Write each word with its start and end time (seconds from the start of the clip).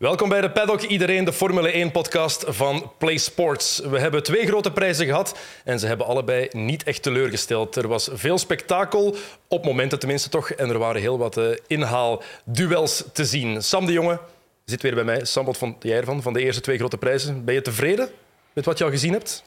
Welkom 0.00 0.28
bij 0.28 0.40
de 0.40 0.50
Paddock 0.50 0.82
Iedereen, 0.82 1.24
de 1.24 1.32
Formule 1.32 1.90
1-podcast 1.90 2.44
van 2.48 2.92
Play 2.98 3.16
Sports. 3.16 3.78
We 3.78 3.98
hebben 3.98 4.22
twee 4.22 4.46
grote 4.46 4.72
prijzen 4.72 5.06
gehad 5.06 5.38
en 5.64 5.78
ze 5.78 5.86
hebben 5.86 6.06
allebei 6.06 6.48
niet 6.50 6.82
echt 6.82 7.02
teleurgesteld. 7.02 7.76
Er 7.76 7.88
was 7.88 8.08
veel 8.12 8.38
spektakel, 8.38 9.16
op 9.48 9.64
momenten 9.64 9.98
tenminste 9.98 10.28
toch, 10.28 10.50
en 10.50 10.68
er 10.70 10.78
waren 10.78 11.00
heel 11.00 11.18
wat 11.18 11.36
uh, 11.36 11.56
inhaalduels 11.66 13.04
te 13.12 13.24
zien. 13.24 13.62
Sam 13.62 13.86
de 13.86 13.92
Jonge 13.92 14.20
zit 14.64 14.82
weer 14.82 14.94
bij 14.94 15.04
mij. 15.04 15.24
Sam, 15.24 15.44
wat 15.44 15.56
vond 15.56 15.82
jij 15.82 15.96
ervan, 15.96 16.22
van 16.22 16.32
de 16.32 16.40
eerste 16.40 16.60
twee 16.60 16.78
grote 16.78 16.98
prijzen? 16.98 17.44
Ben 17.44 17.54
je 17.54 17.62
tevreden 17.62 18.08
met 18.52 18.64
wat 18.64 18.78
je 18.78 18.84
al 18.84 18.90
gezien 18.90 19.12
hebt? 19.12 19.44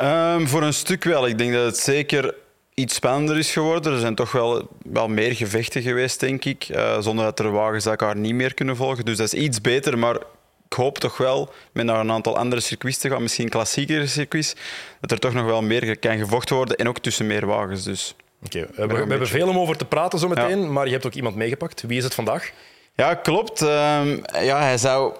Um, 0.00 0.48
voor 0.48 0.62
een 0.62 0.74
stuk 0.74 1.04
wel. 1.04 1.26
Ik 1.26 1.38
denk 1.38 1.52
dat 1.52 1.64
het 1.64 1.76
zeker 1.76 2.34
iets 2.74 2.94
spannender 2.94 3.38
is 3.38 3.52
geworden. 3.52 3.92
Er 3.92 4.00
zijn 4.00 4.14
toch 4.14 4.32
wel, 4.32 4.68
wel 4.84 5.08
meer 5.08 5.34
gevechten 5.34 5.82
geweest, 5.82 6.20
denk 6.20 6.44
ik. 6.44 6.68
Uh, 6.68 7.00
zonder 7.00 7.24
dat 7.24 7.38
er 7.38 7.50
wagens 7.50 7.86
elkaar 7.86 8.16
niet 8.16 8.34
meer 8.34 8.54
kunnen 8.54 8.76
volgen. 8.76 9.04
Dus 9.04 9.16
dat 9.16 9.32
is 9.32 9.40
iets 9.40 9.60
beter, 9.60 9.98
maar 9.98 10.16
ik 10.68 10.72
hoop 10.80 10.98
toch 10.98 11.16
wel, 11.16 11.52
met 11.72 11.84
naar 11.84 12.00
een 12.00 12.10
aantal 12.10 12.38
andere 12.38 12.60
circuits 12.60 12.98
te 12.98 13.08
gaan, 13.08 13.22
misschien 13.22 13.48
klassiekere 13.48 14.06
circuits, 14.06 14.54
dat 15.00 15.10
er 15.10 15.18
toch 15.18 15.32
nog 15.32 15.44
wel 15.44 15.62
meer 15.62 15.98
kan 15.98 16.18
gevochten 16.18 16.56
worden 16.56 16.76
en 16.76 16.88
ook 16.88 16.98
tussen 16.98 17.26
meer 17.26 17.46
wagens. 17.46 17.84
Dus. 17.84 18.14
Okay, 18.44 18.66
we, 18.74 18.86
we, 18.86 18.94
hebben 18.94 19.28
veel 19.28 19.48
om 19.48 19.58
over 19.58 19.76
te 19.76 19.84
praten 19.84 20.18
zometeen, 20.18 20.60
ja. 20.60 20.68
maar 20.68 20.86
je 20.86 20.92
hebt 20.92 21.06
ook 21.06 21.14
iemand 21.14 21.36
meegepakt. 21.36 21.82
Wie 21.82 21.98
is 21.98 22.04
het 22.04 22.14
vandaag? 22.14 22.52
Ja, 22.94 23.14
klopt. 23.14 23.62
Uh, 23.62 23.68
ja, 24.40 24.62
hij 24.62 24.78
zou 24.78 25.14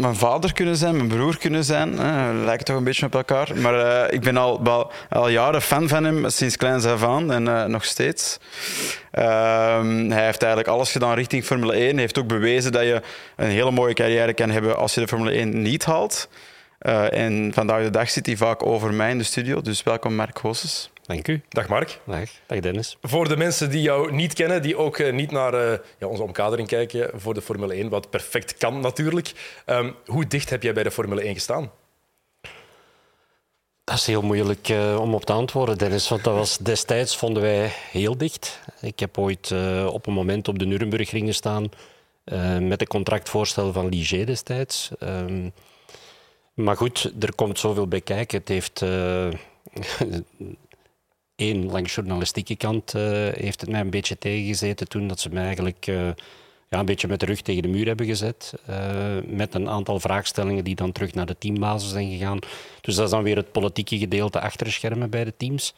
mijn 0.00 0.16
vader 0.16 0.52
kunnen 0.52 0.76
zijn, 0.76 0.96
mijn 0.96 1.08
broer 1.08 1.38
kunnen 1.38 1.64
zijn. 1.64 1.98
Hè. 1.98 2.44
We 2.44 2.56
toch 2.56 2.76
een 2.76 2.84
beetje 2.84 3.06
op 3.06 3.14
elkaar. 3.14 3.50
Maar 3.56 3.74
uh, 3.74 4.14
ik 4.14 4.20
ben 4.20 4.36
al, 4.36 4.90
al, 5.08 5.28
jaren 5.28 5.62
fan 5.62 5.88
van 5.88 6.04
hem, 6.04 6.30
sinds 6.30 6.56
kleins 6.56 6.84
af 6.84 7.04
aan 7.04 7.32
en 7.32 7.46
uh, 7.46 7.64
nog 7.64 7.84
steeds. 7.84 8.38
Uh, 9.12 9.22
hij 10.08 10.24
heeft 10.24 10.42
eigenlijk 10.42 10.68
alles 10.68 10.92
gedaan 10.92 11.14
richting 11.14 11.44
Formule 11.44 11.72
1. 11.72 11.90
Hij 11.90 12.00
heeft 12.00 12.18
ook 12.18 12.26
bewezen 12.26 12.72
dat 12.72 12.82
je 12.82 13.02
een 13.36 13.48
hele 13.48 13.70
mooie 13.70 13.94
carrière 13.94 14.34
kan 14.34 14.50
hebben 14.50 14.76
als 14.76 14.94
je 14.94 15.00
de 15.00 15.08
Formule 15.08 15.32
1 15.32 15.62
niet 15.62 15.84
haalt. 15.84 16.28
Uh, 16.80 17.12
en 17.12 17.50
vandaag 17.54 17.82
de 17.82 17.90
dag 17.90 18.10
zit 18.10 18.26
hij 18.26 18.36
vaak 18.36 18.66
over 18.66 18.94
mij 18.94 19.10
in 19.10 19.18
de 19.18 19.24
studio. 19.24 19.60
Dus 19.60 19.82
welkom 19.82 20.14
Mark 20.14 20.38
Goossens. 20.38 20.90
Dank 21.10 21.28
u. 21.28 21.42
Dag 21.48 21.68
Mark. 21.68 22.00
Dag, 22.04 22.30
dag 22.46 22.60
Dennis. 22.60 22.96
Voor 23.02 23.28
de 23.28 23.36
mensen 23.36 23.70
die 23.70 23.82
jou 23.82 24.12
niet 24.12 24.34
kennen, 24.34 24.62
die 24.62 24.76
ook 24.76 24.98
uh, 24.98 25.12
niet 25.12 25.30
naar 25.30 25.54
uh, 25.54 25.78
ja, 25.98 26.06
onze 26.06 26.22
omkadering 26.22 26.68
kijken 26.68 27.20
voor 27.20 27.34
de 27.34 27.42
Formule 27.42 27.74
1, 27.74 27.88
wat 27.88 28.10
perfect 28.10 28.56
kan 28.56 28.80
natuurlijk. 28.80 29.32
Um, 29.66 29.94
hoe 30.06 30.26
dicht 30.26 30.50
heb 30.50 30.62
jij 30.62 30.72
bij 30.72 30.82
de 30.82 30.90
Formule 30.90 31.22
1 31.22 31.34
gestaan? 31.34 31.70
Dat 33.84 33.94
is 33.96 34.06
heel 34.06 34.22
moeilijk 34.22 34.68
uh, 34.68 35.00
om 35.00 35.14
op 35.14 35.24
te 35.24 35.32
antwoorden, 35.32 35.78
Dennis. 35.78 36.08
Want 36.08 36.24
dat 36.24 36.34
was 36.34 36.58
destijds 36.58 37.16
vonden 37.16 37.42
wij 37.42 37.72
heel 37.90 38.16
dicht. 38.16 38.60
Ik 38.80 39.00
heb 39.00 39.18
ooit 39.18 39.52
op 39.86 40.06
een 40.06 40.12
moment 40.12 40.48
op 40.48 40.58
de 40.58 40.66
Nurembergring 40.66 41.26
gestaan 41.26 41.70
met 42.60 42.80
een 42.80 42.86
contractvoorstel 42.86 43.72
van 43.72 43.88
Ligier 43.88 44.26
destijds. 44.26 44.90
Um, 45.00 45.52
maar 46.54 46.76
goed, 46.76 47.12
er 47.20 47.34
komt 47.34 47.58
zoveel 47.58 47.86
bij 47.88 48.00
kijken. 48.00 48.38
Het 48.38 48.48
heeft 48.48 48.84
één, 51.40 51.70
langs 51.70 51.94
journalistieke 51.94 52.56
kant 52.56 52.94
uh, 52.94 53.02
heeft 53.32 53.60
het 53.60 53.70
mij 53.70 53.80
een 53.80 53.90
beetje 53.90 54.18
tegengezeten 54.18 54.88
toen 54.88 55.06
dat 55.08 55.20
ze 55.20 55.28
mij 55.28 55.44
eigenlijk 55.44 55.86
uh, 55.86 56.06
ja, 56.68 56.78
een 56.78 56.84
beetje 56.84 57.08
met 57.08 57.20
de 57.20 57.26
rug 57.26 57.40
tegen 57.40 57.62
de 57.62 57.68
muur 57.68 57.86
hebben 57.86 58.06
gezet. 58.06 58.54
Uh, 58.70 58.76
met 59.26 59.54
een 59.54 59.68
aantal 59.68 60.00
vraagstellingen 60.00 60.64
die 60.64 60.74
dan 60.74 60.92
terug 60.92 61.14
naar 61.14 61.26
de 61.26 61.38
teambasis 61.38 61.90
zijn 61.90 62.10
gegaan. 62.10 62.38
Dus 62.80 62.94
dat 62.94 63.04
is 63.04 63.10
dan 63.10 63.22
weer 63.22 63.36
het 63.36 63.52
politieke 63.52 63.98
gedeelte 63.98 64.40
achter 64.40 64.66
de 64.66 64.72
schermen 64.72 65.10
bij 65.10 65.24
de 65.24 65.34
teams. 65.36 65.74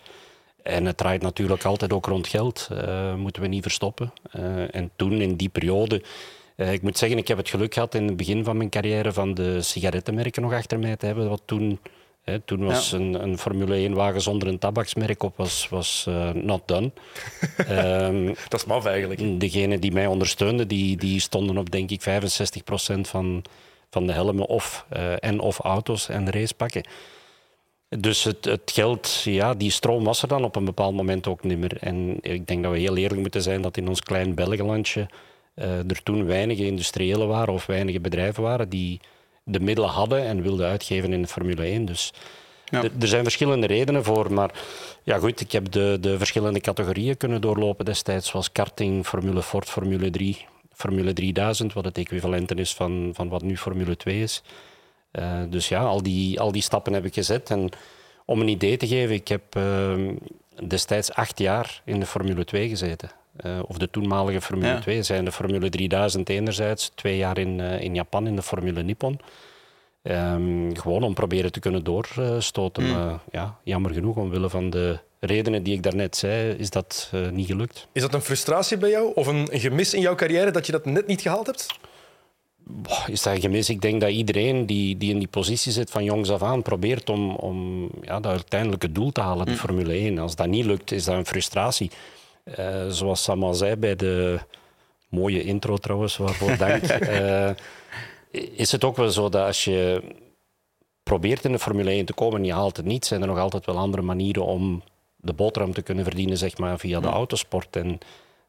En 0.63 0.85
het 0.85 0.97
draait 0.97 1.23
natuurlijk 1.23 1.65
altijd 1.65 1.93
ook 1.93 2.07
rond 2.07 2.27
geld. 2.27 2.69
moeten 3.17 3.43
we 3.43 3.49
niet 3.49 3.63
verstoppen. 3.63 4.13
en 4.71 4.91
toen, 4.97 5.13
in 5.13 5.37
die 5.37 5.49
periode... 5.49 6.03
ik 6.57 6.83
moet 6.83 6.99
zeggen, 6.99 7.19
ik 7.19 7.29
heb 7.29 7.37
het 7.37 7.49
geluk 7.49 7.75
gehad 7.75 7.95
in 7.95 8.07
het 8.07 8.17
begin 8.17 8.45
van 8.45 8.57
mijn 8.57 8.71
carrière 8.71 9.13
van 9.13 9.35
de 9.35 9.63
sigarettenmerken 9.63 10.43
nog 10.43 10.53
achter 10.53 10.79
mij 10.79 10.97
te 10.97 11.07
hebben. 11.07 11.29
Wat 11.29 11.43
toen 11.45 11.79
toen 12.45 12.65
was 12.65 12.91
ja. 12.91 12.99
een, 12.99 13.23
een, 13.23 13.39
Formule 13.39 13.89
1-wagen 13.91 14.21
zonder 14.21 14.49
een 14.49 14.59
tabaksmerk 14.59 15.23
op 15.23 15.37
was, 15.37 15.69
was 15.69 16.07
uh, 16.09 16.31
not 16.31 16.63
done. 16.67 16.91
um, 17.71 18.27
dat 18.49 18.61
is 18.61 18.65
maf 18.65 18.85
eigenlijk. 18.85 19.41
Degenen 19.41 19.81
die 19.81 19.93
mij 19.93 20.07
ondersteunden, 20.07 20.69
die, 20.69 20.97
die 20.97 21.21
stonden 21.21 21.59
op 21.59 21.71
denk 21.71 21.91
ik 21.91 22.01
65% 22.01 23.01
van, 23.01 23.45
van 23.91 24.07
de 24.07 24.13
helmen 24.13 24.47
of, 24.47 24.87
uh, 24.97 25.13
en 25.19 25.41
of 25.41 25.59
auto's 25.59 26.09
en 26.09 26.31
racepakken. 26.31 26.85
Dus 27.99 28.25
het, 28.25 28.45
het, 28.45 28.71
geld, 28.75 29.21
ja, 29.25 29.55
die 29.55 29.71
stroom 29.71 30.05
was 30.05 30.23
er 30.23 30.29
dan 30.29 30.45
op 30.45 30.57
een 30.57 30.65
bepaald 30.65 30.95
moment 30.95 31.27
ook 31.27 31.45
niet 31.45 31.59
meer. 31.59 31.77
En 31.81 32.19
ik 32.21 32.47
denk 32.47 32.63
dat 32.63 32.73
we 32.73 32.79
heel 32.79 32.97
eerlijk 32.97 33.21
moeten 33.21 33.43
zijn 33.43 33.63
dat 33.63 33.77
in 33.77 33.89
ons 33.89 34.01
klein 34.01 34.35
Belgenlandje 34.35 35.09
uh, 35.55 35.79
er 35.79 36.03
toen 36.03 36.27
weinige 36.27 36.67
industriëlen 36.67 37.29
waren 37.29 37.55
of 37.55 37.67
weinige 37.67 38.01
bedrijven 38.01 38.43
waren 38.43 38.69
die 38.69 39.01
de 39.45 39.61
middelen 39.61 39.91
hadden 39.91 40.25
en 40.25 40.43
wilden 40.43 40.69
uitgeven 40.69 41.13
in 41.13 41.23
de 41.23 41.29
Formule 41.29 41.63
1. 41.63 41.85
Dus 41.85 42.13
ja. 42.65 42.83
er 43.01 43.09
zijn 43.09 43.23
verschillende 43.23 43.67
redenen 43.67 44.05
voor. 44.05 44.33
Maar 44.33 44.51
ja, 45.03 45.19
goed, 45.19 45.41
ik 45.41 45.53
heb 45.53 45.73
de, 45.73 45.99
de 46.01 46.19
verschillende 46.19 46.61
categorieën 46.61 47.17
kunnen 47.17 47.41
doorlopen 47.41 47.85
destijds, 47.85 48.29
zoals 48.29 48.53
karting, 48.53 49.07
Formule 49.07 49.43
Ford, 49.43 49.69
Formule 49.69 50.11
3, 50.11 50.47
Formule 50.73 51.13
3000, 51.13 51.73
wat 51.73 51.85
het 51.85 51.99
equivalent 51.99 52.59
is 52.59 52.75
van, 52.75 53.11
van 53.15 53.29
wat 53.29 53.43
nu 53.43 53.57
Formule 53.57 53.97
2 53.97 54.23
is. 54.23 54.43
Uh, 55.13 55.43
dus 55.49 55.69
ja, 55.69 55.83
al 55.83 56.03
die, 56.03 56.41
al 56.41 56.53
die 56.53 56.63
stappen 56.63 56.93
heb 56.93 57.05
ik 57.05 57.15
gezet. 57.15 57.51
En 57.51 57.69
om 58.25 58.41
een 58.41 58.49
idee 58.49 58.77
te 58.77 58.87
geven, 58.87 59.15
ik 59.15 59.29
heb 59.29 59.57
uh, 59.57 60.09
destijds 60.67 61.13
acht 61.13 61.39
jaar 61.39 61.83
in 61.85 62.01
de 62.01 62.07
Formule 62.07 62.45
2 62.45 62.69
gezeten. 62.69 63.11
Uh, 63.47 63.59
of 63.67 63.79
de 63.79 63.91
toenmalige 63.91 64.41
Formule 64.41 64.73
ja. 64.73 64.81
2 64.81 65.03
zijn 65.03 65.25
de 65.25 65.33
Formule 65.33 65.69
3000 65.69 66.29
enerzijds, 66.29 66.91
twee 66.95 67.17
jaar 67.17 67.39
in, 67.39 67.59
uh, 67.59 67.81
in 67.81 67.95
Japan 67.95 68.27
in 68.27 68.37
de 68.37 68.43
Formule 68.43 68.83
Nippon. 68.83 69.21
Um, 70.03 70.77
gewoon 70.77 71.03
om 71.03 71.15
proberen 71.15 71.53
te 71.53 71.61
kunnen 71.61 71.85
doorstoten. 71.85 72.83
Mm. 72.83 72.91
Maar 72.91 73.19
ja, 73.31 73.59
jammer 73.63 73.93
genoeg, 73.93 74.17
omwille 74.17 74.51
van 74.51 74.71
de 74.71 74.99
redenen 75.21 75.63
die 75.63 75.75
ik 75.75 75.83
daarnet 75.83 76.17
zei, 76.17 76.51
is 76.51 76.71
dat 76.71 77.11
uh, 77.15 77.29
niet 77.29 77.47
gelukt. 77.47 77.87
Is 77.93 78.03
dat 78.03 78.15
een 78.15 78.21
frustratie 78.21 78.77
bij 78.77 78.91
jou 78.91 79.13
of 79.15 79.27
een 79.27 79.49
gemis 79.51 79.95
in 79.95 80.01
jouw 80.01 80.15
carrière 80.15 80.51
dat 80.51 80.67
je 80.67 80.73
dat 80.73 80.85
net 80.85 81.07
niet 81.07 81.21
gehaald 81.21 81.47
hebt? 81.47 81.67
Boah, 82.65 83.09
is 83.09 83.23
dat 83.23 83.35
een 83.35 83.41
gemis? 83.41 83.71
Ik 83.71 83.81
denk 83.81 84.01
dat 84.01 84.11
iedereen 84.11 84.67
die, 84.67 84.97
die 84.97 85.11
in 85.11 85.19
die 85.19 85.29
positie 85.29 85.73
zit 85.73 85.91
van 85.91 86.05
jongs 86.05 86.31
af 86.31 86.43
aan 86.43 86.63
probeert 86.63 87.11
om, 87.11 87.35
om 87.35 87.89
ja, 88.01 88.21
dat 88.21 88.33
uiteindelijke 88.33 88.93
doel 88.93 89.13
te 89.13 89.21
halen, 89.21 89.47
de 89.47 89.53
mm. 89.53 89.59
Formule 89.59 89.93
1. 89.93 90.19
Als 90.19 90.37
dat 90.37 90.47
niet 90.47 90.65
lukt, 90.65 90.93
is 90.93 91.05
dat 91.05 91.15
een 91.15 91.27
frustratie. 91.27 91.91
Uh, 92.45 92.89
zoals 92.89 93.23
Sam 93.23 93.43
al 93.43 93.55
zei 93.55 93.77
bij 93.77 93.97
de 93.97 94.39
mooie 95.09 95.43
intro 95.43 95.77
trouwens, 95.77 96.17
waarvoor 96.17 96.57
dank. 96.67 96.83
uh, 97.03 97.51
is 98.31 98.73
het 98.73 98.85
ook 98.85 98.97
wel 98.97 99.11
zo 99.11 99.29
dat 99.29 99.47
als 99.47 99.65
je 99.65 100.03
probeert 101.03 101.45
in 101.45 101.53
de 101.53 101.59
Formule 101.59 101.91
1 101.91 102.05
te 102.05 102.13
komen 102.13 102.39
en 102.39 102.45
je 102.45 102.53
haalt 102.53 102.77
het 102.77 102.87
niet, 102.87 103.05
zijn 103.05 103.21
er 103.21 103.27
nog 103.27 103.39
altijd 103.39 103.67
wel 103.67 103.79
andere 103.79 104.03
manieren 104.03 104.45
om 104.45 104.83
de 105.17 105.33
boterham 105.33 105.73
te 105.73 105.83
kunnen 105.83 106.05
verdienen 106.05 106.39
zeg 106.39 106.59
maar, 106.59 106.79
via 106.79 107.01
de 107.01 107.09
autosport. 107.09 107.77
En 107.77 107.99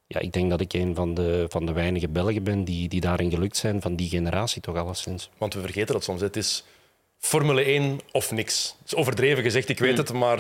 ja, 0.08 0.20
ik 0.20 0.34
denk 0.34 0.50
dat 0.50 0.62
ik 0.62 0.74
een 0.74 0.96
van 0.96 1.14
de, 1.14 1.46
van 1.50 1.66
de 1.66 1.72
weinige 1.72 2.08
Belgen 2.08 2.44
ben 2.44 2.64
die, 2.64 2.90
die 2.90 3.02
daarin 3.02 3.30
gelukt 3.30 3.58
zijn, 3.58 3.82
van 3.82 3.96
die 3.96 4.10
generatie 4.10 4.62
toch 4.62 4.76
alleszins. 4.76 5.30
Want 5.38 5.54
we 5.54 5.62
vergeten 5.62 5.94
dat 5.94 6.04
soms. 6.04 6.22
Het 6.22 6.36
is 6.36 6.64
Formule 7.26 7.64
1 7.64 8.00
of 8.12 8.32
niks. 8.32 8.76
Het 8.80 8.88
is 8.88 8.96
overdreven 8.96 9.44
gezegd, 9.44 9.70
ik 9.70 9.80
weet 9.80 9.92
mm. 9.92 9.98
het, 9.98 10.14
maar 10.14 10.38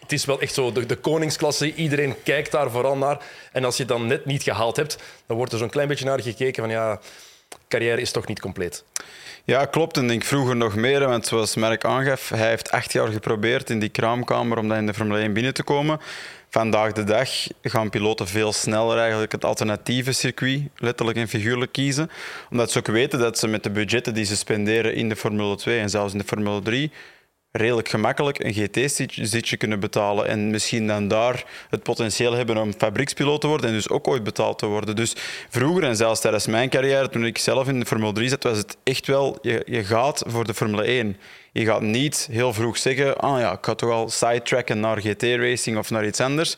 het 0.00 0.12
is 0.12 0.24
wel 0.24 0.40
echt 0.40 0.54
zo 0.54 0.72
de, 0.72 0.86
de, 0.86 0.96
koningsklasse. 0.96 1.74
Iedereen 1.74 2.14
kijkt 2.22 2.50
daar 2.52 2.70
vooral 2.70 2.96
naar. 2.96 3.24
En 3.52 3.64
als 3.64 3.76
je 3.76 3.82
het 3.82 3.92
dan 3.92 4.06
net 4.06 4.24
niet 4.24 4.42
gehaald 4.42 4.76
hebt, 4.76 4.98
dan 5.26 5.36
wordt 5.36 5.52
er 5.52 5.58
zo'n 5.58 5.70
klein 5.70 5.88
beetje 5.88 6.04
naar 6.04 6.22
gekeken 6.22 6.62
van 6.62 6.72
ja, 6.72 7.00
carrière 7.68 8.00
is 8.00 8.10
toch 8.10 8.26
niet 8.26 8.40
compleet. 8.40 8.84
Ja, 9.44 9.64
klopt. 9.64 9.96
En 9.96 10.10
ik 10.10 10.24
vroeger 10.24 10.56
nog 10.56 10.74
meer, 10.74 11.08
want 11.08 11.26
zoals 11.26 11.54
Merk 11.54 11.84
aangaf, 11.84 12.28
hij 12.28 12.48
heeft 12.48 12.70
acht 12.70 12.92
jaar 12.92 13.08
geprobeerd 13.08 13.70
in 13.70 13.78
die 13.78 13.88
kraamkamer 13.88 14.58
om 14.58 14.68
dan 14.68 14.76
in 14.76 14.86
de 14.86 14.94
Formule 14.94 15.20
1 15.20 15.32
binnen 15.32 15.54
te 15.54 15.62
komen. 15.62 16.00
Vandaag 16.52 16.92
de 16.92 17.04
dag 17.04 17.30
gaan 17.62 17.90
piloten 17.90 18.28
veel 18.28 18.52
sneller 18.52 18.98
eigenlijk 18.98 19.32
het 19.32 19.44
alternatieve 19.44 20.12
circuit, 20.12 20.62
letterlijk 20.76 21.18
en 21.18 21.28
figuurlijk 21.28 21.72
kiezen. 21.72 22.10
Omdat 22.50 22.70
ze 22.70 22.78
ook 22.78 22.86
weten 22.86 23.18
dat 23.18 23.38
ze 23.38 23.48
met 23.48 23.62
de 23.62 23.70
budgetten 23.70 24.14
die 24.14 24.24
ze 24.24 24.36
spenderen 24.36 24.94
in 24.94 25.08
de 25.08 25.16
Formule 25.16 25.56
2 25.56 25.78
en 25.78 25.90
zelfs 25.90 26.12
in 26.12 26.18
de 26.18 26.24
Formule 26.24 26.62
3 26.62 26.92
redelijk 27.52 27.88
gemakkelijk 27.88 28.44
een 28.44 28.52
GT-zitje 28.52 29.56
kunnen 29.56 29.80
betalen 29.80 30.26
en 30.26 30.50
misschien 30.50 30.86
dan 30.86 31.08
daar 31.08 31.44
het 31.70 31.82
potentieel 31.82 32.32
hebben 32.32 32.56
om 32.56 32.72
fabriekspiloot 32.72 33.40
te 33.40 33.46
worden 33.46 33.68
en 33.68 33.74
dus 33.74 33.88
ook 33.88 34.08
ooit 34.08 34.24
betaald 34.24 34.58
te 34.58 34.66
worden. 34.66 34.96
Dus 34.96 35.14
vroeger 35.48 35.84
en 35.84 35.96
zelfs 35.96 36.20
tijdens 36.20 36.46
mijn 36.46 36.68
carrière, 36.68 37.08
toen 37.08 37.24
ik 37.24 37.38
zelf 37.38 37.68
in 37.68 37.80
de 37.80 37.86
Formule 37.86 38.12
3 38.12 38.28
zat, 38.28 38.42
was 38.42 38.58
het 38.58 38.76
echt 38.82 39.06
wel, 39.06 39.38
je, 39.42 39.62
je 39.66 39.84
gaat 39.84 40.22
voor 40.26 40.46
de 40.46 40.54
Formule 40.54 40.82
1. 40.82 41.16
Je 41.52 41.64
gaat 41.64 41.80
niet 41.80 42.28
heel 42.30 42.52
vroeg 42.52 42.78
zeggen, 42.78 43.16
ah 43.16 43.40
ja, 43.40 43.52
ik 43.52 43.58
ga 43.64 43.74
toch 43.74 43.90
al 43.90 44.10
sidetracken 44.10 44.80
naar 44.80 45.00
GT-racing 45.00 45.78
of 45.78 45.90
naar 45.90 46.06
iets 46.06 46.20
anders. 46.20 46.56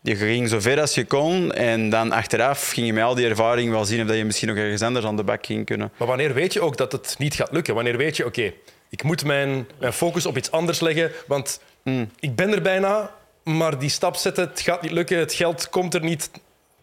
Je 0.00 0.16
ging 0.16 0.48
zo 0.48 0.60
ver 0.60 0.80
als 0.80 0.94
je 0.94 1.04
kon 1.04 1.52
en 1.52 1.90
dan 1.90 2.12
achteraf 2.12 2.70
ging 2.70 2.86
je 2.86 2.92
met 2.92 3.04
al 3.04 3.14
die 3.14 3.26
ervaring 3.26 3.70
wel 3.70 3.84
zien 3.84 4.00
of 4.00 4.06
dat 4.06 4.16
je 4.16 4.24
misschien 4.24 4.48
nog 4.48 4.56
ergens 4.56 4.82
anders 4.82 5.06
aan 5.06 5.16
de 5.16 5.24
bak 5.24 5.46
ging 5.46 5.66
kunnen. 5.66 5.92
Maar 5.96 6.08
wanneer 6.08 6.34
weet 6.34 6.52
je 6.52 6.60
ook 6.60 6.76
dat 6.76 6.92
het 6.92 7.14
niet 7.18 7.34
gaat 7.34 7.52
lukken? 7.52 7.74
Wanneer 7.74 7.96
weet 7.96 8.16
je, 8.16 8.26
oké, 8.26 8.52
ik 8.88 9.02
moet 9.02 9.24
mijn, 9.24 9.66
mijn 9.78 9.92
focus 9.92 10.26
op 10.26 10.36
iets 10.36 10.50
anders 10.50 10.80
leggen, 10.80 11.12
want 11.26 11.60
mm. 11.82 12.10
ik 12.20 12.36
ben 12.36 12.52
er 12.52 12.62
bijna, 12.62 13.14
maar 13.44 13.78
die 13.78 13.90
stap 13.90 14.16
zetten, 14.16 14.48
het 14.48 14.60
gaat 14.60 14.82
niet 14.82 14.92
lukken, 14.92 15.18
het 15.18 15.32
geld 15.32 15.68
komt 15.68 15.94
er 15.94 16.02
niet, 16.02 16.30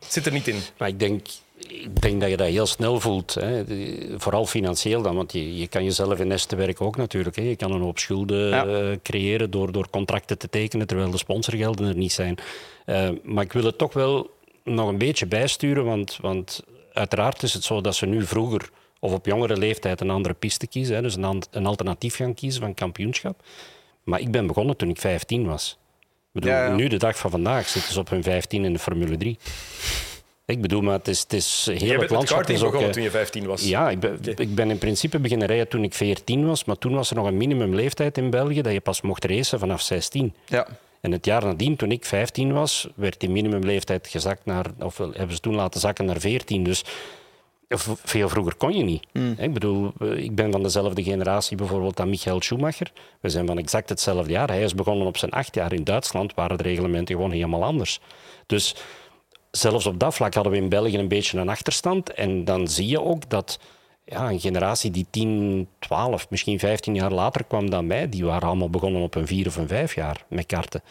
zit 0.07 0.25
er 0.25 0.31
niet 0.31 0.47
in. 0.47 0.61
Maar 0.77 0.87
ik 0.87 0.99
denk, 0.99 1.27
ik 1.67 2.01
denk 2.01 2.21
dat 2.21 2.29
je 2.29 2.37
dat 2.37 2.47
heel 2.47 2.65
snel 2.65 2.99
voelt. 2.99 3.33
Hè. 3.33 3.63
Vooral 4.17 4.45
financieel 4.45 5.01
dan, 5.01 5.15
want 5.15 5.31
je, 5.31 5.57
je 5.57 5.67
kan 5.67 5.83
jezelf 5.83 6.19
in 6.19 6.27
nesten 6.27 6.57
werken 6.57 6.85
ook 6.85 6.97
natuurlijk. 6.97 7.35
Hè. 7.35 7.41
Je 7.41 7.55
kan 7.55 7.71
een 7.71 7.81
hoop 7.81 7.99
schulden 7.99 8.53
eh, 8.53 8.97
creëren 9.03 9.51
door, 9.51 9.71
door 9.71 9.89
contracten 9.89 10.37
te 10.37 10.49
tekenen 10.49 10.87
terwijl 10.87 11.11
de 11.11 11.17
sponsorgelden 11.17 11.87
er 11.87 11.95
niet 11.95 12.11
zijn. 12.11 12.37
Uh, 12.85 13.09
maar 13.23 13.43
ik 13.43 13.53
wil 13.53 13.63
het 13.63 13.77
toch 13.77 13.93
wel 13.93 14.29
nog 14.63 14.87
een 14.87 14.97
beetje 14.97 15.25
bijsturen, 15.25 15.85
want, 15.85 16.17
want 16.21 16.63
uiteraard 16.93 17.43
is 17.43 17.53
het 17.53 17.63
zo 17.63 17.81
dat 17.81 17.95
ze 17.95 18.05
nu 18.05 18.25
vroeger 18.25 18.69
of 18.99 19.13
op 19.13 19.25
jongere 19.25 19.57
leeftijd 19.57 20.01
een 20.01 20.09
andere 20.09 20.33
piste 20.33 20.67
kiezen, 20.67 20.95
hè, 20.95 21.01
dus 21.01 21.15
een, 21.15 21.43
een 21.51 21.65
alternatief 21.65 22.15
gaan 22.15 22.33
kiezen 22.33 22.61
van 22.61 22.73
kampioenschap. 22.73 23.43
Maar 24.03 24.19
ik 24.19 24.31
ben 24.31 24.47
begonnen 24.47 24.77
toen 24.77 24.89
ik 24.89 24.99
15 24.99 25.45
was. 25.45 25.77
Ik 26.33 26.41
bedoel, 26.41 26.75
Nu, 26.75 26.87
de 26.87 26.97
dag 26.97 27.17
van 27.17 27.31
vandaag, 27.31 27.67
zitten 27.67 27.93
ze 27.93 27.99
op 27.99 28.09
hun 28.09 28.23
15 28.23 28.65
in 28.65 28.73
de 28.73 28.79
Formule 28.79 29.17
3. 29.17 29.37
Ik 30.49 30.61
bedoel, 30.61 30.81
maar 30.81 30.93
het 30.93 31.07
is, 31.07 31.19
het 31.19 31.33
is 31.33 31.65
heel 31.65 31.77
Je 31.79 31.99
het 31.99 32.09
landschap. 32.09 32.47
Je 32.47 32.53
begonnen 32.53 32.81
eh, 32.81 32.89
toen 32.89 33.03
je 33.03 33.11
15 33.11 33.45
was? 33.45 33.67
Ja, 33.67 33.89
ik 33.89 33.99
ben, 33.99 34.19
ik 34.35 34.55
ben 34.55 34.69
in 34.69 34.77
principe 34.77 35.19
beginnen 35.19 35.47
rijden 35.47 35.67
toen 35.67 35.83
ik 35.83 35.93
14 35.93 36.45
was, 36.45 36.65
maar 36.65 36.77
toen 36.77 36.93
was 36.93 37.09
er 37.09 37.15
nog 37.15 37.27
een 37.27 37.37
minimumleeftijd 37.37 38.17
in 38.17 38.29
België 38.29 38.61
dat 38.61 38.73
je 38.73 38.79
pas 38.79 39.01
mocht 39.01 39.25
racen 39.25 39.59
vanaf 39.59 39.81
16. 39.81 40.33
Ja. 40.45 40.67
En 41.01 41.11
het 41.11 41.25
jaar 41.25 41.45
nadien, 41.45 41.75
toen 41.75 41.91
ik 41.91 42.05
15 42.05 42.53
was, 42.53 42.87
werd 42.95 43.19
die 43.19 43.29
minimumleeftijd 43.29 44.07
gezakt 44.07 44.45
naar, 44.45 44.65
of 44.79 44.97
hebben 44.97 45.35
ze 45.35 45.39
toen 45.39 45.55
laten 45.55 45.79
zakken 45.79 46.05
naar 46.05 46.19
14. 46.19 46.63
Dus 46.63 46.83
veel 48.03 48.29
vroeger 48.29 48.55
kon 48.55 48.77
je 48.77 48.83
niet. 48.83 49.07
Mm. 49.13 49.35
Ik 49.37 49.53
bedoel, 49.53 49.93
ik 50.15 50.35
ben 50.35 50.51
van 50.51 50.63
dezelfde 50.63 51.03
generatie 51.03 51.57
bijvoorbeeld 51.57 51.99
aan 51.99 52.09
Michael 52.09 52.41
Schumacher. 52.41 52.91
We 53.19 53.29
zijn 53.29 53.47
van 53.47 53.57
exact 53.57 53.89
hetzelfde 53.89 54.31
jaar. 54.31 54.47
Hij 54.47 54.63
is 54.63 54.75
begonnen 54.75 55.07
op 55.07 55.17
zijn 55.17 55.31
acht 55.31 55.55
jaar 55.55 55.73
in 55.73 55.83
Duitsland, 55.83 56.33
waren 56.33 56.57
de 56.57 56.63
reglementen 56.63 57.15
gewoon 57.15 57.31
helemaal 57.31 57.63
anders. 57.63 57.99
Dus 58.45 58.75
zelfs 59.51 59.85
op 59.85 59.99
dat 59.99 60.15
vlak 60.15 60.33
hadden 60.33 60.51
we 60.53 60.59
in 60.59 60.69
België 60.69 60.97
een 60.97 61.07
beetje 61.07 61.37
een 61.37 61.49
achterstand. 61.49 62.13
En 62.13 62.45
dan 62.45 62.67
zie 62.67 62.87
je 62.87 63.01
ook 63.01 63.29
dat 63.29 63.59
ja, 64.05 64.29
een 64.29 64.39
generatie 64.39 64.91
die 64.91 65.05
10, 65.09 65.67
12, 65.79 66.29
misschien 66.29 66.59
15 66.59 66.95
jaar 66.95 67.11
later 67.11 67.43
kwam 67.43 67.69
dan 67.69 67.87
mij, 67.87 68.09
die 68.09 68.25
waren 68.25 68.47
allemaal 68.47 68.69
begonnen 68.69 69.01
op 69.01 69.15
een 69.15 69.27
vier 69.27 69.47
of 69.47 69.55
een 69.55 69.67
vijf 69.67 69.95
jaar 69.95 70.25
met 70.27 70.45
karten. 70.45 70.83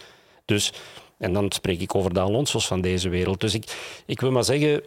Dus, 0.44 0.72
en 1.18 1.32
dan 1.32 1.52
spreek 1.52 1.80
ik 1.80 1.94
over 1.94 2.14
de 2.14 2.20
Alonso's 2.20 2.66
van 2.66 2.80
deze 2.80 3.08
wereld. 3.08 3.40
Dus 3.40 3.54
ik, 3.54 3.64
ik 4.06 4.20
wil 4.20 4.30
maar 4.30 4.44
zeggen, 4.44 4.82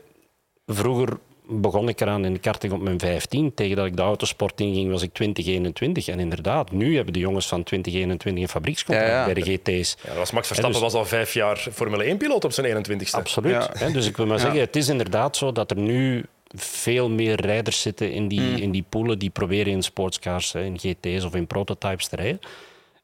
vroeger 0.65 1.19
begon 1.47 1.89
ik 1.89 2.01
eraan 2.01 2.25
in 2.25 2.33
de 2.33 2.39
karting 2.39 2.73
op 2.73 2.81
mijn 2.81 2.99
15. 2.99 3.53
Tegen 3.53 3.75
dat 3.75 3.85
ik 3.85 3.95
de 3.95 4.01
autosport 4.01 4.59
inging 4.59 4.91
was 4.91 5.01
ik 5.01 5.13
2021. 5.13 6.07
En 6.07 6.19
inderdaad, 6.19 6.71
nu 6.71 6.95
hebben 6.95 7.13
de 7.13 7.19
jongens 7.19 7.47
van 7.47 7.63
2021 7.63 8.43
een 8.43 8.49
fabriekscontract 8.49 9.25
bij 9.25 9.33
de 9.33 9.41
GT's. 9.41 9.97
Ja, 10.03 10.13
was 10.15 10.31
Max 10.31 10.47
Verstappen 10.47 10.81
dus- 10.81 10.91
was 10.91 11.01
al 11.01 11.05
vijf 11.05 11.33
jaar 11.33 11.57
Formule 11.57 12.13
1-piloot 12.13 12.43
op 12.45 12.51
zijn 12.51 12.67
21ste. 12.67 13.11
Absoluut. 13.11 13.93
Dus 13.93 14.07
ik 14.07 14.17
wil 14.17 14.25
maar 14.25 14.39
zeggen, 14.39 14.59
het 14.59 14.75
is 14.75 14.87
inderdaad 14.87 15.37
zo 15.37 15.51
dat 15.51 15.71
er 15.71 15.77
nu 15.77 16.25
veel 16.55 17.09
meer 17.09 17.41
rijders 17.41 17.81
zitten 17.81 18.11
in 18.11 18.27
die, 18.27 18.39
mm. 18.39 18.55
in 18.55 18.71
die 18.71 18.85
poelen 18.89 19.19
die 19.19 19.29
proberen 19.29 19.73
in 19.73 19.81
sportscars, 19.81 20.53
in 20.53 20.79
GT's 20.79 21.23
of 21.23 21.35
in 21.35 21.47
prototypes 21.47 22.07
te 22.07 22.15
rijden. 22.15 22.39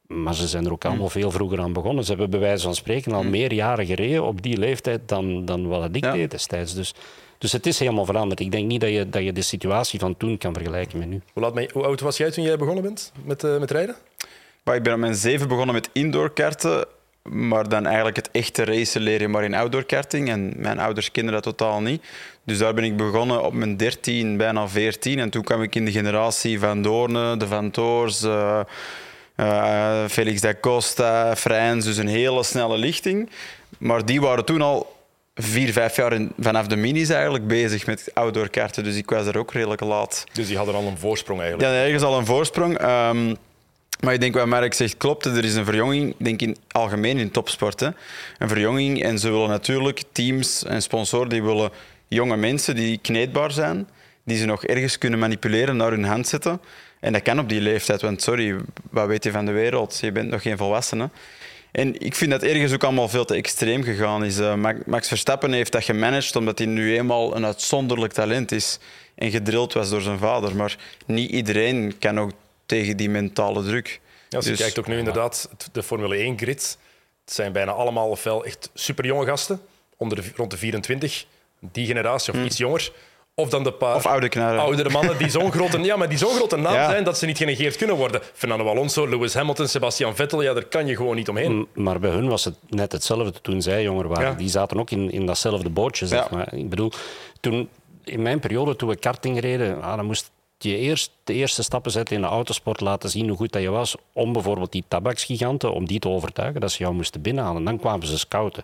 Maar 0.07 0.35
ze 0.35 0.47
zijn 0.47 0.65
er 0.65 0.71
ook 0.71 0.85
allemaal 0.85 1.03
mm. 1.03 1.09
veel 1.11 1.31
vroeger 1.31 1.59
aan 1.59 1.73
begonnen. 1.73 2.03
Ze 2.03 2.09
hebben 2.09 2.29
bij 2.29 2.39
wijze 2.39 2.63
van 2.63 2.75
spreken 2.75 3.13
al 3.13 3.23
mm. 3.23 3.29
meer 3.29 3.53
jaren 3.53 3.85
gereden 3.85 4.23
op 4.23 4.41
die 4.41 4.57
leeftijd 4.57 5.01
dan, 5.05 5.45
dan 5.45 5.67
wat 5.67 5.95
ik 5.95 6.01
deed 6.01 6.31
destijds. 6.31 6.73
Dus 6.73 6.93
dus 7.37 7.51
het 7.51 7.65
is 7.65 7.79
helemaal 7.79 8.05
veranderd. 8.05 8.39
Ik 8.39 8.51
denk 8.51 8.67
niet 8.67 8.81
dat 8.81 8.89
je, 8.89 9.09
dat 9.09 9.23
je 9.23 9.33
de 9.33 9.41
situatie 9.41 9.99
van 9.99 10.17
toen 10.17 10.37
kan 10.37 10.53
vergelijken 10.53 10.99
met 10.99 11.07
nu. 11.07 11.21
Hoe, 11.33 11.43
laat, 11.43 11.71
hoe 11.71 11.83
oud 11.83 11.99
was 11.99 12.17
jij 12.17 12.31
toen 12.31 12.43
jij 12.43 12.57
begonnen 12.57 12.83
bent 12.83 13.11
met, 13.23 13.43
uh, 13.43 13.57
met 13.59 13.71
rijden? 13.71 13.95
ik 14.75 14.83
ben 14.83 14.93
op 14.93 14.99
mijn 14.99 15.15
zeven 15.15 15.47
begonnen 15.47 15.75
met 15.75 15.89
indoorkarten. 15.93 16.85
Maar 17.29 17.69
dan 17.69 17.85
eigenlijk 17.85 18.15
het 18.15 18.29
echte 18.31 18.63
racen 18.63 19.01
leer 19.01 19.21
je 19.21 19.27
maar 19.27 19.43
in 19.43 19.53
outdoorkarting. 19.53 20.29
En 20.29 20.53
mijn 20.55 20.79
ouders 20.79 21.11
kenden 21.11 21.33
dat 21.33 21.43
totaal 21.43 21.81
niet. 21.81 22.03
Dus 22.43 22.57
daar 22.57 22.73
ben 22.73 22.83
ik 22.83 22.97
begonnen 22.97 23.43
op 23.43 23.53
mijn 23.53 23.77
13, 23.77 24.37
bijna 24.37 24.67
14. 24.67 25.19
En 25.19 25.29
toen 25.29 25.43
kwam 25.43 25.61
ik 25.61 25.75
in 25.75 25.85
de 25.85 25.91
generatie 25.91 26.59
van 26.59 26.81
Doorne, 26.81 27.37
de 27.37 27.47
Van 27.47 27.71
Toors, 27.71 28.23
uh, 28.23 28.59
uh, 29.35 30.05
Felix 30.07 30.41
da 30.41 30.53
Costa, 30.61 31.35
Frans. 31.35 31.85
Dus 31.85 31.97
een 31.97 32.07
hele 32.07 32.43
snelle 32.43 32.77
lichting. 32.77 33.29
Maar 33.77 34.05
die 34.05 34.21
waren 34.21 34.45
toen 34.45 34.61
al 34.61 34.96
vier, 35.37 35.71
vijf 35.71 35.95
jaar 35.95 36.13
in, 36.13 36.31
vanaf 36.39 36.67
de 36.67 36.75
minis 36.75 37.09
eigenlijk 37.09 37.47
bezig 37.47 37.85
met 37.85 38.11
outdoorkaarten. 38.13 38.83
Dus 38.83 38.95
ik 38.95 39.09
was 39.09 39.25
er 39.25 39.37
ook 39.37 39.51
redelijk 39.51 39.81
laat. 39.81 40.23
Dus 40.31 40.47
die 40.47 40.57
hadden 40.57 40.75
al 40.75 40.87
een 40.87 40.97
voorsprong 40.97 41.39
eigenlijk? 41.41 41.71
Ja, 41.71 41.83
ergens 41.83 42.03
al 42.03 42.17
een 42.17 42.25
voorsprong. 42.25 42.81
Um, 42.81 43.35
maar 43.99 44.13
ik 44.13 44.19
denk 44.19 44.33
wat 44.33 44.45
Mark 44.45 44.73
zegt 44.73 44.97
klopt. 44.97 45.25
Er 45.25 45.43
is 45.43 45.55
een 45.55 45.65
verjonging, 45.65 46.15
denk 46.17 46.41
in 46.41 46.57
algemeen 46.71 47.17
in 47.17 47.31
topsport. 47.31 47.79
Hè. 47.79 47.89
Een 48.37 48.47
verjonging. 48.47 49.03
En 49.03 49.19
ze 49.19 49.29
willen 49.29 49.49
natuurlijk 49.49 50.03
teams 50.11 50.63
en 50.63 50.81
sponsoren 50.81 51.29
die 51.29 51.43
willen 51.43 51.71
jonge 52.07 52.37
mensen 52.37 52.75
die 52.75 52.97
kneedbaar 53.01 53.51
zijn, 53.51 53.87
die 54.23 54.37
ze 54.37 54.45
nog 54.45 54.65
ergens 54.65 54.97
kunnen 54.97 55.19
manipuleren, 55.19 55.77
naar 55.77 55.91
hun 55.91 56.03
hand 56.03 56.27
zetten. 56.27 56.61
En 56.99 57.13
dat 57.13 57.21
kan 57.21 57.39
op 57.39 57.49
die 57.49 57.61
leeftijd, 57.61 58.01
want 58.01 58.21
sorry, 58.21 58.55
wat 58.89 59.07
weet 59.07 59.23
je 59.23 59.31
van 59.31 59.45
de 59.45 59.51
wereld? 59.51 59.99
Je 60.01 60.11
bent 60.11 60.29
nog 60.29 60.41
geen 60.41 60.57
volwassene. 60.57 61.09
En 61.71 61.99
ik 61.99 62.15
vind 62.15 62.31
dat 62.31 62.43
ergens 62.43 62.73
ook 62.73 62.83
allemaal 62.83 63.09
veel 63.09 63.25
te 63.25 63.35
extreem 63.35 63.83
gegaan 63.83 64.23
is. 64.23 64.39
Uh, 64.39 64.73
Max 64.85 65.07
Verstappen 65.07 65.51
heeft 65.51 65.71
dat 65.71 65.83
gemanaged 65.83 66.35
omdat 66.35 66.57
hij 66.57 66.67
nu 66.67 66.97
eenmaal 66.97 67.35
een 67.35 67.45
uitzonderlijk 67.45 68.13
talent 68.13 68.51
is 68.51 68.79
en 69.15 69.31
gedrild 69.31 69.73
was 69.73 69.89
door 69.89 70.01
zijn 70.01 70.17
vader. 70.17 70.55
Maar 70.55 70.77
niet 71.05 71.29
iedereen 71.29 71.97
kan 71.99 72.19
ook 72.19 72.31
tegen 72.65 72.97
die 72.97 73.09
mentale 73.09 73.63
druk. 73.63 73.99
Ja, 74.29 74.37
als 74.37 74.45
je 74.45 74.51
dus, 74.51 74.59
kijkt 74.59 74.79
ook 74.79 74.87
nu 74.87 74.97
inderdaad, 74.97 75.49
de 75.71 75.83
Formule 75.83 76.33
1-grid, 76.33 76.77
het 77.25 77.33
zijn 77.33 77.51
bijna 77.51 77.71
allemaal 77.71 78.09
ofwel 78.09 78.45
echt 78.45 78.69
superjonge 78.73 79.25
gasten, 79.25 79.61
onder 79.97 80.21
de, 80.21 80.31
rond 80.35 80.51
de 80.51 80.57
24, 80.57 81.25
die 81.59 81.85
generatie 81.85 82.33
of 82.33 82.39
mm. 82.39 82.45
iets 82.45 82.57
jonger, 82.57 82.91
of 83.41 83.49
dan 83.49 83.63
de 83.63 83.71
paar 83.71 83.95
of 83.95 84.05
oude 84.05 84.39
oudere 84.39 84.89
mannen 84.89 85.17
die 85.17 85.29
zo'n 85.29 85.51
grote, 85.51 85.79
ja, 85.79 85.95
maar 85.95 86.09
die 86.09 86.17
zo'n 86.17 86.35
grote 86.35 86.55
naam 86.55 86.73
zijn 86.73 87.03
dat 87.03 87.17
ze 87.17 87.25
niet 87.25 87.37
genegeerd 87.37 87.75
kunnen 87.75 87.95
worden. 87.95 88.21
Fernando 88.33 88.67
Alonso, 88.67 89.07
Lewis 89.07 89.33
Hamilton, 89.33 89.67
Sebastian 89.67 90.15
Vettel, 90.15 90.41
ja, 90.41 90.53
daar 90.53 90.65
kan 90.65 90.87
je 90.87 90.95
gewoon 90.95 91.15
niet 91.15 91.29
omheen. 91.29 91.67
Maar 91.73 91.99
bij 91.99 92.09
hun 92.09 92.27
was 92.27 92.45
het 92.45 92.55
net 92.69 92.91
hetzelfde 92.91 93.41
toen 93.41 93.61
zij 93.61 93.83
jonger 93.83 94.07
waren. 94.07 94.37
Die 94.37 94.49
zaten 94.49 94.79
ook 94.79 94.91
in, 94.91 95.11
in 95.11 95.25
datzelfde 95.25 95.69
bootje, 95.69 96.07
zeg 96.07 96.29
maar. 96.29 96.53
Ik 96.53 96.69
bedoel, 96.69 96.91
toen, 97.39 97.69
in 98.03 98.21
mijn 98.21 98.39
periode, 98.39 98.75
toen 98.75 98.89
we 98.89 98.95
karting 98.95 99.39
reden, 99.39 99.81
ah, 99.81 99.95
dan 99.95 100.05
moest 100.05 100.31
je 100.57 100.77
eerst 100.77 101.11
de 101.23 101.33
eerste 101.33 101.63
stappen 101.63 101.91
zetten 101.91 102.15
in 102.15 102.21
de 102.21 102.27
autosport, 102.27 102.81
laten 102.81 103.09
zien 103.09 103.27
hoe 103.27 103.37
goed 103.37 103.51
dat 103.51 103.61
je 103.61 103.69
was, 103.69 103.95
om 104.13 104.33
bijvoorbeeld 104.33 104.71
die 104.71 104.83
tabaksgiganten, 104.87 105.73
om 105.73 105.87
die 105.87 105.99
te 105.99 106.09
overtuigen 106.09 106.61
dat 106.61 106.71
ze 106.71 106.83
jou 106.83 106.93
moesten 106.93 107.21
binnenhalen. 107.21 107.63
Dan 107.63 107.79
kwamen 107.79 108.07
ze 108.07 108.17
scouten. 108.17 108.63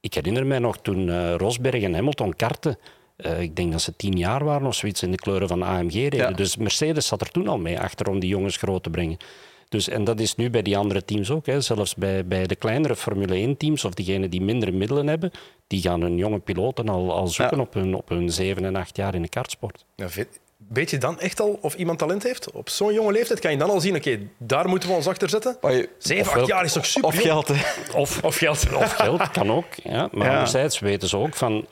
Ik 0.00 0.14
herinner 0.14 0.46
mij 0.46 0.58
nog 0.58 0.78
toen 0.82 1.08
uh, 1.08 1.34
Rosberg 1.34 1.82
en 1.82 1.94
Hamilton 1.94 2.36
karten, 2.36 2.78
uh, 3.26 3.40
ik 3.40 3.56
denk 3.56 3.72
dat 3.72 3.82
ze 3.82 3.96
tien 3.96 4.18
jaar 4.18 4.44
waren 4.44 4.66
of 4.66 4.74
zoiets 4.74 5.02
in 5.02 5.10
de 5.10 5.16
kleuren 5.16 5.48
van 5.48 5.62
AMG 5.62 5.92
reden. 5.92 6.36
Dus 6.36 6.56
Mercedes 6.56 7.06
zat 7.06 7.20
er 7.20 7.30
toen 7.30 7.48
al 7.48 7.58
mee 7.58 7.80
achter 7.80 8.08
om 8.08 8.18
die 8.18 8.28
jongens 8.28 8.56
groot 8.56 8.82
te 8.82 8.90
brengen. 8.90 9.16
Dus, 9.70 9.88
en 9.88 10.04
dat 10.04 10.20
is 10.20 10.36
nu 10.36 10.50
bij 10.50 10.62
die 10.62 10.76
andere 10.76 11.04
teams 11.04 11.30
ook. 11.30 11.46
Hè. 11.46 11.60
Zelfs 11.60 11.94
bij, 11.94 12.26
bij 12.26 12.46
de 12.46 12.56
kleinere 12.56 12.96
Formule 12.96 13.48
1-teams 13.48 13.84
of 13.84 13.94
diegenen 13.94 14.30
die 14.30 14.42
minder 14.42 14.74
middelen 14.74 15.06
hebben, 15.06 15.30
die 15.66 15.80
gaan 15.80 16.00
hun 16.00 16.16
jonge 16.16 16.38
piloten 16.38 16.88
al, 16.88 17.12
al 17.12 17.26
zoeken 17.26 17.60
op, 17.60 17.74
hun, 17.74 17.94
op 17.94 18.08
hun 18.08 18.32
zeven 18.32 18.64
en 18.64 18.76
acht 18.76 18.96
jaar 18.96 19.14
in 19.14 19.22
de 19.22 19.28
kartsport. 19.28 19.84
Ja, 19.96 20.08
weet 20.68 20.90
je 20.90 20.98
dan 20.98 21.20
echt 21.20 21.40
al 21.40 21.58
of 21.60 21.74
iemand 21.74 21.98
talent 21.98 22.22
heeft? 22.22 22.50
Op 22.50 22.68
zo'n 22.68 22.92
jonge 22.92 23.12
leeftijd 23.12 23.40
kan 23.40 23.50
je 23.50 23.56
dan 23.56 23.70
al 23.70 23.80
zien, 23.80 23.96
oké, 23.96 24.18
daar 24.36 24.68
moeten 24.68 24.88
we 24.88 24.94
ons 24.94 25.06
achter 25.06 25.28
zetten. 25.28 25.56
Zeven, 25.98 26.32
acht 26.32 26.46
jaar 26.46 26.64
is 26.64 26.72
toch 26.72 26.86
super 26.86 27.08
Of 27.08 27.20
geld. 27.20 27.50
Of, 27.94 28.24
of 28.24 28.36
geld. 28.36 28.66
Of 28.74 28.92
geld, 28.92 29.30
kan 29.30 29.52
ook. 29.52 29.74
Ja. 29.82 30.08
Maar 30.12 30.26
ja. 30.26 30.32
anderzijds 30.32 30.78
weten 30.78 31.08
ze 31.08 31.16
ook 31.16 31.34
van 31.34 31.66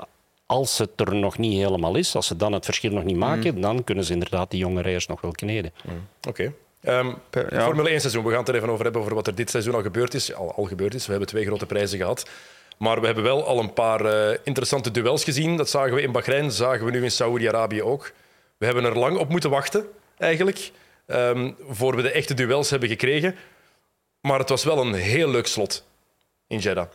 als 0.48 0.78
het 0.78 0.90
er 1.00 1.14
nog 1.14 1.38
niet 1.38 1.62
helemaal 1.62 1.96
is, 1.96 2.14
als 2.14 2.26
ze 2.26 2.36
dan 2.36 2.52
het 2.52 2.64
verschil 2.64 2.92
nog 2.92 3.04
niet 3.04 3.14
mm. 3.14 3.20
maken, 3.20 3.60
dan 3.60 3.84
kunnen 3.84 4.04
ze 4.04 4.12
inderdaad 4.12 4.50
die 4.50 4.60
jonge 4.60 4.82
rijders 4.82 5.06
nog 5.06 5.20
wel 5.20 5.30
kneden. 5.30 5.72
Mm. 5.84 6.06
Oké. 6.28 6.52
Ehm, 6.80 7.12
Formule 7.50 7.88
1 7.88 8.00
seizoen, 8.00 8.24
we 8.24 8.30
gaan 8.30 8.38
het 8.38 8.48
er 8.48 8.54
even 8.54 8.68
over 8.68 8.84
hebben, 8.84 9.02
over 9.02 9.14
wat 9.14 9.26
er 9.26 9.34
dit 9.34 9.50
seizoen 9.50 9.74
al 9.74 9.82
gebeurd 9.82 10.14
is. 10.14 10.34
Al, 10.34 10.54
al 10.54 10.64
gebeurd 10.64 10.94
is. 10.94 11.04
We 11.04 11.10
hebben 11.10 11.28
twee 11.28 11.44
grote 11.44 11.66
prijzen 11.66 11.98
gehad. 11.98 12.30
Maar 12.78 13.00
we 13.00 13.06
hebben 13.06 13.24
wel 13.24 13.46
al 13.46 13.58
een 13.58 13.72
paar 13.72 14.04
uh, 14.04 14.36
interessante 14.44 14.90
duels 14.90 15.24
gezien. 15.24 15.56
Dat 15.56 15.70
zagen 15.70 15.94
we 15.94 16.02
in 16.02 16.12
Bahrein, 16.12 16.50
zagen 16.50 16.84
we 16.84 16.90
nu 16.90 17.02
in 17.02 17.10
Saoedi-Arabië 17.10 17.82
ook. 17.82 18.12
We 18.56 18.66
hebben 18.66 18.84
er 18.84 18.98
lang 18.98 19.18
op 19.18 19.28
moeten 19.28 19.50
wachten, 19.50 19.86
eigenlijk, 20.18 20.70
um, 21.06 21.56
voor 21.68 21.96
we 21.96 22.02
de 22.02 22.10
echte 22.10 22.34
duels 22.34 22.70
hebben 22.70 22.88
gekregen. 22.88 23.36
Maar 24.20 24.38
het 24.38 24.48
was 24.48 24.64
wel 24.64 24.78
een 24.78 24.94
heel 24.94 25.30
leuk 25.30 25.46
slot 25.46 25.84
in 26.46 26.58
Jeddah. 26.58 26.88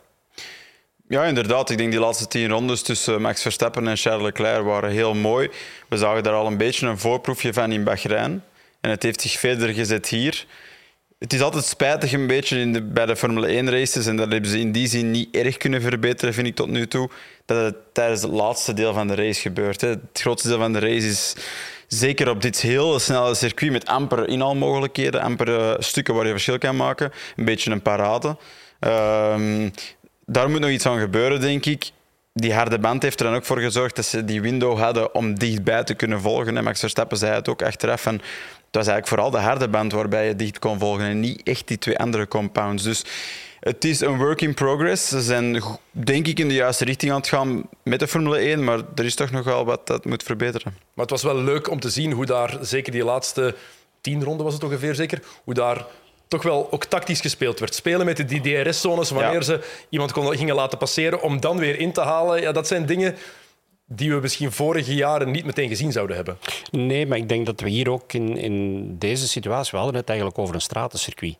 Ja, 1.08 1.24
inderdaad. 1.24 1.70
Ik 1.70 1.78
denk 1.78 1.90
die 1.90 2.00
laatste 2.00 2.28
tien 2.28 2.48
rondes 2.48 2.82
tussen 2.82 3.20
Max 3.20 3.42
Verstappen 3.42 3.88
en 3.88 3.96
Charles 3.96 4.22
Leclerc 4.22 4.64
waren 4.64 4.90
heel 4.90 5.14
mooi. 5.14 5.50
We 5.88 5.96
zagen 5.96 6.22
daar 6.22 6.34
al 6.34 6.46
een 6.46 6.56
beetje 6.56 6.86
een 6.86 6.98
voorproefje 6.98 7.52
van 7.52 7.72
in 7.72 7.84
Bahrein. 7.84 8.44
En 8.80 8.90
het 8.90 9.02
heeft 9.02 9.20
zich 9.20 9.32
verder 9.32 9.68
gezet 9.68 10.08
hier. 10.08 10.46
Het 11.18 11.32
is 11.32 11.40
altijd 11.40 11.64
spijtig 11.64 12.12
een 12.12 12.26
beetje 12.26 12.58
in 12.58 12.72
de, 12.72 12.82
bij 12.82 13.06
de 13.06 13.16
Formule 13.16 13.46
1 13.46 13.70
races. 13.70 14.06
En 14.06 14.16
dat 14.16 14.32
hebben 14.32 14.50
ze 14.50 14.58
in 14.58 14.72
die 14.72 14.86
zin 14.86 15.10
niet 15.10 15.34
erg 15.34 15.56
kunnen 15.56 15.82
verbeteren, 15.82 16.34
vind 16.34 16.46
ik 16.46 16.54
tot 16.54 16.68
nu 16.68 16.86
toe. 16.86 17.10
Dat 17.44 17.64
het 17.64 17.76
tijdens 17.92 18.22
het 18.22 18.32
laatste 18.32 18.74
deel 18.74 18.92
van 18.92 19.08
de 19.08 19.14
race 19.14 19.40
gebeurt. 19.40 19.80
Het 19.80 20.00
grootste 20.12 20.48
deel 20.48 20.58
van 20.58 20.72
de 20.72 20.78
race 20.78 21.06
is 21.06 21.34
zeker 21.86 22.30
op 22.30 22.42
dit 22.42 22.60
heel 22.60 22.98
snelle 22.98 23.34
circuit 23.34 23.72
met 23.72 23.86
amper 23.86 24.28
inhaalmogelijkheden, 24.28 25.20
amper 25.20 25.48
uh, 25.48 25.74
stukken 25.78 26.14
waar 26.14 26.26
je 26.26 26.30
verschil 26.30 26.58
kan 26.58 26.76
maken. 26.76 27.12
Een 27.36 27.44
beetje 27.44 27.70
een 27.70 27.82
parade. 27.82 28.36
Um, 28.80 29.72
daar 30.26 30.50
moet 30.50 30.60
nog 30.60 30.70
iets 30.70 30.86
aan 30.86 30.98
gebeuren, 30.98 31.40
denk 31.40 31.66
ik. 31.66 31.90
die 32.32 32.54
harde 32.54 32.78
band 32.78 33.02
heeft 33.02 33.20
er 33.20 33.26
dan 33.26 33.34
ook 33.34 33.44
voor 33.44 33.58
gezorgd 33.58 33.96
dat 33.96 34.04
ze 34.04 34.24
die 34.24 34.40
window 34.40 34.78
hadden 34.78 35.14
om 35.14 35.38
dichtbij 35.38 35.84
te 35.84 35.94
kunnen 35.94 36.20
volgen. 36.20 36.56
En 36.56 36.64
Max 36.64 36.80
Verstappen 36.80 37.16
zei 37.16 37.34
het 37.34 37.48
ook 37.48 37.62
achteraf. 37.62 38.06
En 38.06 38.14
het 38.14 38.84
was 38.84 38.86
eigenlijk 38.86 39.08
vooral 39.08 39.30
de 39.30 39.38
harde 39.38 39.68
band 39.68 39.92
waarbij 39.92 40.26
je 40.26 40.36
dicht 40.36 40.58
kon 40.58 40.78
volgen 40.78 41.04
en 41.04 41.20
niet 41.20 41.42
echt 41.42 41.68
die 41.68 41.78
twee 41.78 41.98
andere 41.98 42.28
compounds. 42.28 42.82
Dus 42.82 43.04
het 43.60 43.84
is 43.84 44.00
een 44.00 44.16
work 44.16 44.40
in 44.40 44.54
progress. 44.54 45.08
Ze 45.08 45.20
zijn, 45.20 45.62
denk 45.90 46.26
ik, 46.26 46.38
in 46.38 46.48
de 46.48 46.54
juiste 46.54 46.84
richting 46.84 47.12
aan 47.12 47.18
het 47.18 47.28
gaan 47.28 47.68
met 47.82 48.00
de 48.00 48.08
Formule 48.08 48.36
1, 48.36 48.64
maar 48.64 48.80
er 48.94 49.04
is 49.04 49.14
toch 49.14 49.30
nog 49.30 49.44
wel 49.44 49.64
wat 49.64 49.86
dat 49.86 50.04
moet 50.04 50.22
verbeteren. 50.22 50.74
Maar 50.94 51.04
het 51.06 51.10
was 51.10 51.22
wel 51.22 51.42
leuk 51.42 51.70
om 51.70 51.80
te 51.80 51.90
zien 51.90 52.12
hoe 52.12 52.26
daar, 52.26 52.58
zeker 52.60 52.92
die 52.92 53.04
laatste 53.04 53.54
tien 54.00 54.24
ronden 54.24 54.44
was 54.44 54.54
het 54.54 54.64
ongeveer 54.64 54.94
zeker, 54.94 55.22
hoe 55.44 55.54
daar 55.54 55.86
toch 56.28 56.42
wel 56.42 56.66
ook 56.70 56.84
tactisch 56.84 57.20
gespeeld 57.20 57.58
werd. 57.58 57.74
Spelen 57.74 58.06
met 58.06 58.28
die 58.28 58.40
DRS-zones 58.40 59.10
wanneer 59.10 59.32
Ja. 59.32 59.40
ze 59.40 59.60
iemand 59.88 60.12
konden, 60.12 60.36
gingen 60.36 60.54
laten 60.54 60.78
passeren 60.78 61.22
om 61.22 61.40
dan 61.40 61.58
weer 61.58 61.78
in 61.78 61.92
te 61.92 62.00
halen. 62.00 62.40
Ja, 62.40 62.52
dat 62.52 62.66
zijn 62.66 62.86
dingen 62.86 63.16
die 63.86 64.10
we 64.14 64.20
misschien 64.20 64.52
vorige 64.52 64.94
jaren 64.94 65.30
niet 65.30 65.44
meteen 65.44 65.68
gezien 65.68 65.92
zouden 65.92 66.16
hebben. 66.16 66.38
Nee, 66.70 67.06
maar 67.06 67.18
ik 67.18 67.28
denk 67.28 67.46
dat 67.46 67.60
we 67.60 67.68
hier 67.68 67.90
ook 67.90 68.12
in, 68.12 68.36
in 68.36 68.86
deze 68.98 69.28
situatie, 69.28 69.70
we 69.70 69.76
hadden 69.76 69.96
het 69.96 70.08
eigenlijk 70.08 70.38
over 70.38 70.54
een 70.54 70.60
stratencircuit. 70.60 71.36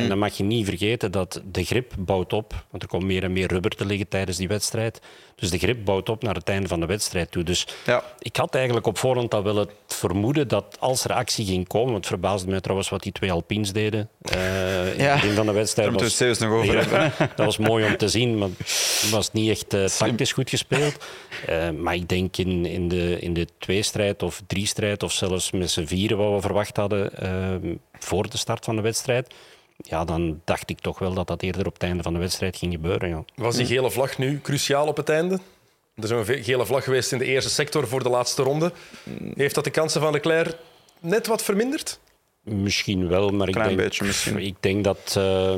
En 0.00 0.08
dan 0.08 0.18
mag 0.18 0.36
je 0.36 0.42
niet 0.44 0.66
vergeten 0.66 1.10
dat 1.12 1.42
de 1.52 1.64
grip 1.64 1.92
bouwt 1.98 2.32
op, 2.32 2.64
want 2.70 2.82
er 2.82 2.88
komt 2.88 3.04
meer 3.04 3.22
en 3.22 3.32
meer 3.32 3.48
rubber 3.48 3.70
te 3.70 3.84
liggen 3.86 4.08
tijdens 4.08 4.36
die 4.36 4.48
wedstrijd. 4.48 5.00
Dus 5.34 5.50
de 5.50 5.58
grip 5.58 5.84
bouwt 5.84 6.08
op 6.08 6.22
naar 6.22 6.34
het 6.34 6.48
einde 6.48 6.68
van 6.68 6.80
de 6.80 6.86
wedstrijd 6.86 7.30
toe. 7.30 7.42
Dus 7.42 7.66
Ja. 7.86 8.04
ik 8.18 8.36
had 8.36 8.54
eigenlijk 8.54 8.86
op 8.86 8.98
voorhand 8.98 9.34
al 9.34 9.42
wel 9.42 9.56
het 9.56 9.70
vermoeden 9.86 10.48
dat 10.48 10.76
als 10.80 11.04
er 11.04 11.12
actie 11.12 11.46
ging 11.46 11.68
komen, 11.68 11.86
want 11.92 11.96
het 11.96 12.06
verbaasde 12.06 12.50
mij 12.50 12.60
trouwens 12.60 12.88
wat 12.88 13.02
die 13.02 13.12
twee 13.12 13.32
Alpines 13.32 13.72
deden 13.72 14.08
eh, 14.22 14.92
in 14.92 15.02
Ja, 15.02 15.12
het 15.12 15.20
begin 15.20 15.34
van 15.36 15.46
de 15.46 15.52
wedstrijd. 15.52 15.88
daar 15.90 16.00
moeten 16.02 16.18
we 16.18 16.30
het 16.32 16.40
nog 16.40 16.52
over 16.52 16.78
hebben, 16.88 17.12
Dat 17.36 17.46
was 17.46 17.58
mooi 17.58 17.84
om 17.86 17.96
te 17.96 18.08
zien, 18.08 18.38
maar 18.38 18.48
het 18.58 19.10
was 19.10 19.32
niet 19.32 19.50
echt 19.50 19.74
eh, 19.74 19.84
tactisch 19.84 20.32
goed 20.32 20.50
gespeeld. 20.50 21.04
Eh, 21.46 21.70
maar 21.70 21.94
ik 21.94 22.08
denk 22.08 22.36
in, 22.36 22.66
in 22.66 22.88
de, 22.88 23.18
in 23.20 23.34
de 23.34 23.46
tweestrijd 23.58 24.22
of 24.22 24.42
driestrijd, 24.46 25.02
of 25.02 25.12
zelfs 25.12 25.50
met 25.50 25.70
z'n 25.70 25.84
vieren 25.86 26.16
wat 26.16 26.32
we 26.34 26.40
verwacht 26.40 26.76
hadden 26.76 27.10
voor 27.98 28.28
de 28.30 28.36
start 28.36 28.64
van 28.64 28.76
de 28.76 28.82
wedstrijd, 28.82 29.34
ja, 29.82 30.04
dan 30.04 30.40
dacht 30.44 30.70
ik 30.70 30.78
toch 30.80 30.98
wel 30.98 31.14
dat 31.14 31.26
dat 31.26 31.42
eerder 31.42 31.66
op 31.66 31.72
het 31.72 31.82
einde 31.82 32.02
van 32.02 32.12
de 32.12 32.18
wedstrijd 32.18 32.56
ging 32.56 32.72
gebeuren. 32.72 33.08
Ja. 33.08 33.24
Was 33.34 33.56
die 33.56 33.66
gele 33.66 33.90
vlag 33.90 34.18
nu 34.18 34.40
cruciaal 34.40 34.86
op 34.86 34.96
het 34.96 35.08
einde? 35.08 35.38
Er 35.94 36.04
is 36.04 36.10
een 36.10 36.44
gele 36.44 36.66
vlag 36.66 36.84
geweest 36.84 37.12
in 37.12 37.18
de 37.18 37.24
eerste 37.24 37.50
sector 37.50 37.88
voor 37.88 38.02
de 38.02 38.08
laatste 38.08 38.42
ronde. 38.42 38.72
Heeft 39.34 39.54
dat 39.54 39.64
de 39.64 39.70
kansen 39.70 40.00
van 40.00 40.12
Leclerc 40.12 40.56
net 41.00 41.26
wat 41.26 41.42
verminderd? 41.42 41.98
Misschien 42.40 43.08
wel, 43.08 43.28
maar 43.30 43.46
ik 43.48 43.54
Klein 43.54 43.68
denk, 43.68 43.80
beetje 43.80 44.04
misschien. 44.04 44.38
ik 44.38 44.56
denk 44.60 44.84
dat. 44.84 45.14
eh, 45.18 45.54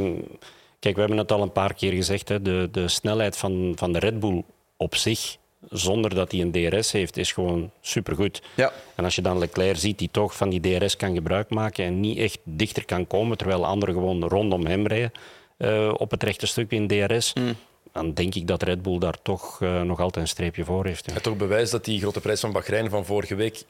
kijk, 0.79 0.95
we 0.95 1.01
hebben 1.01 1.19
het 1.19 1.33
al 1.33 1.43
een 1.43 1.53
paar 1.53 1.75
keer 1.75 1.93
gezegd. 1.93 2.29
Hè, 2.29 2.43
de, 2.43 2.69
de 2.73 2.89
snelheid 2.89 3.37
van, 3.37 3.73
van 3.77 3.93
de 3.93 3.99
Red 3.99 4.21
Bull 4.21 4.45
op 4.77 4.95
zich, 4.97 5.37
zonder 5.71 6.15
dat 6.15 6.33
hij 6.33 6.41
een 6.41 6.53
DRS 6.53 6.93
heeft, 6.93 7.17
is 7.17 7.33
gewoon 7.33 7.71
supergoed. 7.81 8.43
Ja. 8.55 8.73
En 8.95 9.05
als 9.05 9.15
je 9.15 9.23
dan 9.23 9.39
Leclerc 9.39 9.77
ziet 9.77 9.99
die 9.99 10.09
toch 10.13 10.37
van 10.37 10.49
die 10.49 10.61
DRS 10.79 10.97
kan 10.97 11.15
gebruik 11.15 11.51
maken 11.51 11.85
en 11.85 12.01
niet 12.01 12.19
echt 12.19 12.39
dichter 12.45 12.85
kan 12.85 13.07
komen, 13.07 13.37
terwijl 13.37 13.67
anderen 13.67 13.95
gewoon 13.95 14.25
rondom 14.29 14.67
hem 14.67 14.87
rijden 14.87 15.13
eh, 15.57 15.95
op 15.97 16.11
het 16.11 16.23
rechte 16.23 16.47
stuk 16.47 16.71
in 16.71 16.87
DRS, 16.87 17.33
Hmm. 17.33 17.55
dan 17.93 18.13
denk 18.13 18.35
ik 18.35 18.47
dat 18.47 18.63
Red 18.63 18.83
Bull 18.83 18.99
daar 18.99 19.23
toch 19.23 19.63
eh, 19.63 19.83
nog 19.83 20.01
altijd 20.01 20.25
een 20.25 20.31
streepje 20.31 20.65
voor 20.65 20.87
heeft. 20.87 21.07
ja. 21.07 21.13
Het 21.13 21.23
toch 21.23 21.37
bewijs 21.37 21.71
dat 21.71 21.85
die 21.85 22.01
grote 22.01 22.21
prijs 22.21 22.41
van 22.41 22.53
Bahrein 22.53 22.91
van 22.91 23.05
vorige 23.05 23.35
week, 23.35 23.63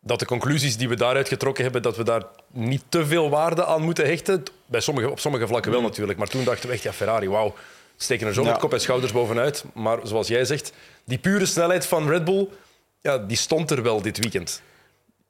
dat 0.00 0.18
de 0.18 0.26
conclusies 0.26 0.76
die 0.76 0.88
we 0.88 0.96
daaruit 0.96 1.28
getrokken 1.28 1.62
hebben, 1.64 1.82
dat 1.82 1.96
we 1.96 2.02
daar 2.02 2.22
niet 2.52 2.82
te 2.88 3.06
veel 3.06 3.28
waarde 3.28 3.64
aan 3.64 3.82
moeten 3.82 4.06
hechten. 4.06 4.42
Bij 4.66 4.80
sommige, 4.80 5.10
op 5.10 5.20
sommige 5.20 5.46
vlakken 5.46 5.72
wel 5.72 5.82
natuurlijk, 5.82 6.18
maar 6.18 6.28
toen 6.28 6.44
dachten 6.44 6.68
we 6.68 6.74
echt, 6.74 6.82
ja, 6.82 6.92
Ferrari, 6.92 7.28
wauw, 7.28 7.54
steken 7.98 8.26
er 8.26 8.34
zo 8.34 8.42
Ja. 8.42 8.50
met 8.50 8.58
kop 8.58 8.72
en 8.72 8.80
schouders 8.80 9.12
bovenuit. 9.12 9.64
Maar 9.74 9.98
zoals 10.02 10.28
jij 10.28 10.44
zegt, 10.44 10.72
die 11.04 11.18
pure 11.18 11.46
snelheid 11.46 11.86
van 11.86 12.08
Red 12.08 12.24
Bull, 12.24 12.48
ja, 13.00 13.18
die 13.18 13.36
stond 13.36 13.70
er 13.70 13.82
wel 13.82 14.02
dit 14.02 14.18
weekend. 14.18 14.62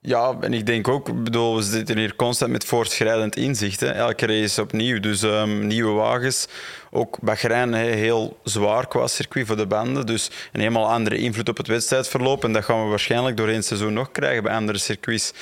Ja, 0.00 0.37
en 0.40 0.54
ik 0.54 0.66
denk 0.66 0.88
ook, 0.88 1.22
bedoel, 1.25 1.56
we 1.56 1.62
zitten 1.62 1.98
hier 1.98 2.16
constant 2.16 2.50
met 2.50 2.64
voortschrijdend 2.64 3.37
inzicht. 3.37 3.80
Hè. 3.80 3.90
Elke 3.90 4.26
race 4.26 4.60
opnieuw. 4.62 5.00
Dus 5.00 5.22
ehm, 5.22 5.66
nieuwe 5.66 5.92
wagens. 5.92 6.46
Ook 6.90 7.18
Bahrein 7.20 7.75
heel 7.75 8.38
zwaar 8.44 8.88
qua 8.88 9.06
circuit 9.06 9.46
voor 9.46 9.56
de 9.56 9.66
banden. 9.66 10.06
Dus 10.06 10.30
een 10.52 10.60
helemaal 10.60 10.88
andere 10.88 11.16
invloed 11.16 11.48
op 11.48 11.56
het 11.56 11.66
wedstrijdverloop. 11.66 12.44
En 12.44 12.52
dat 12.52 12.64
gaan 12.64 12.82
we 12.82 12.88
waarschijnlijk 12.88 13.37
door 13.37 13.48
één 13.48 13.62
seizoen 13.62 13.92
nog 13.92 14.10
krijgen 14.12 14.42
bij 14.42 14.52
andere 14.54 14.78
circuits. 14.78 15.32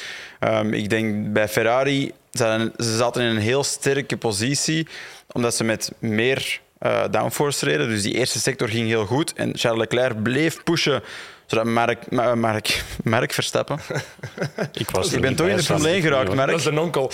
Ehm, 0.41 0.73
ik 0.73 0.91
denk 0.91 1.33
bij 1.33 1.49
Ferrari, 1.49 2.13
ze 2.33 2.71
zaten 2.77 3.23
in 3.23 3.29
een 3.29 3.37
heel 3.43 3.65
sterke 3.65 4.17
positie, 4.17 4.87
omdat 5.33 5.55
ze 5.55 5.65
met 5.65 5.93
meer 5.99 6.61
eh, 6.91 7.05
downforce 7.11 7.65
reden. 7.65 7.89
Dus 7.89 8.03
die 8.03 8.15
eerste 8.15 8.39
sector 8.39 8.69
ging 8.69 8.87
heel 8.87 9.07
goed. 9.07 9.33
En 9.33 9.51
Charles 9.59 9.81
Leclerc 9.81 10.23
bleef 10.23 10.63
pushen 10.63 11.03
zodat 11.47 11.65
Mark, 11.65 12.11
Ma- 12.11 12.35
Mark, 12.35 12.83
Mark 13.05 13.33
Verstappen 13.33 13.79
Ik, 14.73 14.91
was 14.91 15.11
je 15.11 15.19
bent 15.21 15.29
niet 15.29 15.37
toch 15.37 15.47
in 15.49 15.57
de 15.57 15.63
Formule 15.63 15.89
1 15.89 16.03
Sam. 16.03 16.11
geraakt, 16.11 16.35
Mark? 16.35 16.49
Dat 16.51 16.59
is 16.59 16.65
de 16.65 16.73
nonkel. 16.73 17.11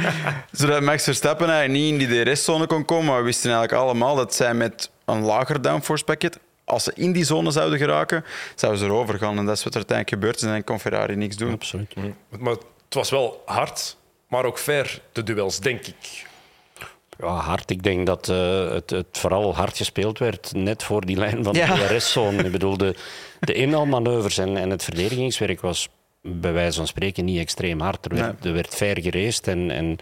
Zodat 0.52 0.82
Max 0.82 1.04
Verstappen 1.04 1.50
eigenlijk 1.50 1.80
niet 1.84 2.00
in 2.02 2.08
die 2.08 2.24
DRS-zone 2.24 2.66
kon 2.66 2.84
komen. 2.84 3.04
Maar 3.06 3.18
we 3.18 3.24
wisten 3.24 3.50
eigenlijk 3.50 3.82
allemaal 3.82 4.14
dat 4.16 4.34
zij 4.34 4.54
met 4.54 4.90
een 5.04 5.20
lager 5.22 5.62
downforce 5.62 6.04
pakket, 6.04 6.38
als 6.64 6.84
ze 6.84 6.92
in 6.94 7.12
die 7.12 7.24
zone 7.24 7.50
zouden 7.50 7.78
geraken, 7.78 8.24
zouden 8.54 8.80
ze 8.80 8.86
erover 8.86 9.18
gaan. 9.18 9.38
En 9.38 9.46
dat 9.46 9.56
is 9.56 9.64
wat 9.64 9.72
er 9.74 9.78
uiteindelijk 9.78 10.16
gebeurd 10.16 10.36
is. 10.36 10.42
En 10.42 10.48
dan 10.48 10.64
kon 10.64 10.80
Ferrari 10.80 11.16
niks 11.16 11.36
doen. 11.36 11.52
Absoluut. 11.52 11.94
Maar 12.38 12.52
het 12.52 12.94
was 12.94 13.10
wel 13.10 13.42
hard, 13.46 13.96
maar 14.28 14.44
ook 14.44 14.58
fair, 14.58 15.00
de 15.12 15.22
duels, 15.22 15.60
denk 15.60 15.86
ik. 15.86 16.25
Ja, 17.18 17.26
hard. 17.26 17.70
Ik 17.70 17.82
denk 17.82 18.06
dat 18.06 18.28
eh, 18.28 18.70
het, 18.70 18.90
het 18.90 19.06
vooral 19.12 19.54
hard 19.54 19.76
gespeeld 19.76 20.18
werd 20.18 20.52
net 20.54 20.82
voor 20.82 21.06
die 21.06 21.16
lijn 21.16 21.44
van 21.44 21.54
Ja. 21.54 21.74
de 21.74 21.86
DRS-zone. 21.86 22.42
Ik 22.44 22.52
bedoel, 22.52 22.76
de, 22.76 22.94
de 23.40 23.52
inhaalmanoeuvres 23.52 24.38
en, 24.38 24.56
en 24.56 24.70
het 24.70 24.84
verdedigingswerk 24.84 25.60
was 25.60 25.88
bij 26.22 26.52
wijze 26.52 26.76
van 26.76 26.86
spreken 26.86 27.24
niet 27.24 27.38
extreem 27.38 27.80
hard. 27.80 28.04
Er 28.06 28.14
werd, 28.14 28.44
er 28.44 28.52
werd 28.52 28.74
fair 28.74 29.00
gereest 29.00 29.46
en, 29.46 29.70
en 29.70 29.96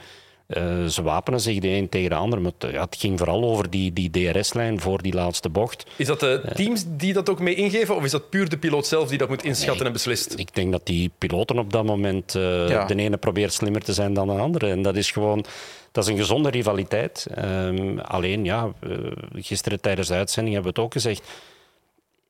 eh, 0.46 0.84
ze 0.84 1.02
wapenen 1.02 1.40
zich 1.40 1.58
de 1.58 1.68
een 1.68 1.88
tegen 1.88 2.10
de 2.10 2.16
ander. 2.16 2.40
Maar 2.40 2.52
ja, 2.58 2.80
het 2.84 2.96
ging 2.98 3.18
vooral 3.18 3.44
over 3.44 3.70
die, 3.70 3.92
die 3.92 4.10
DRS-lijn 4.10 4.80
voor 4.80 5.02
die 5.02 5.14
laatste 5.14 5.48
bocht. 5.48 5.86
Is 5.96 6.06
dat 6.06 6.20
de 6.20 6.42
teams 6.54 6.84
die 6.88 7.12
dat 7.12 7.28
ook 7.28 7.40
mee 7.40 7.54
ingeven, 7.54 7.96
of 7.96 8.04
is 8.04 8.10
dat 8.10 8.30
puur 8.30 8.48
de 8.48 8.58
piloot 8.58 8.86
zelf 8.86 9.08
die 9.08 9.18
dat 9.18 9.28
moet 9.28 9.44
inschatten 9.44 9.86
en 9.86 9.92
beslist? 9.92 10.38
Ik 10.38 10.54
denk 10.54 10.72
dat 10.72 10.86
die 10.86 11.10
piloten 11.18 11.58
op 11.58 11.72
dat 11.72 11.84
moment 11.84 12.34
eh, 12.34 12.68
Ja. 12.68 12.84
de 12.84 12.94
ene 12.96 13.16
probeert 13.16 13.52
slimmer 13.52 13.82
te 13.82 13.92
zijn 13.92 14.14
dan 14.14 14.26
de 14.26 14.32
andere. 14.32 14.70
En 14.70 14.82
dat 14.82 14.96
is 14.96 15.10
gewoon 15.10 15.44
dat 15.92 16.04
is 16.04 16.10
een 16.10 16.16
gezonde 16.18 16.50
rivaliteit. 16.50 17.26
Ehm, 17.34 17.98
alleen, 17.98 18.44
ja, 18.44 18.72
eh, 18.80 18.90
gisteren 19.34 19.80
tijdens 19.80 20.08
de 20.08 20.14
uitzending 20.14 20.54
hebben 20.54 20.72
we 20.74 20.80
het 20.80 20.86
ook 20.88 20.92
gezegd. 20.94 21.22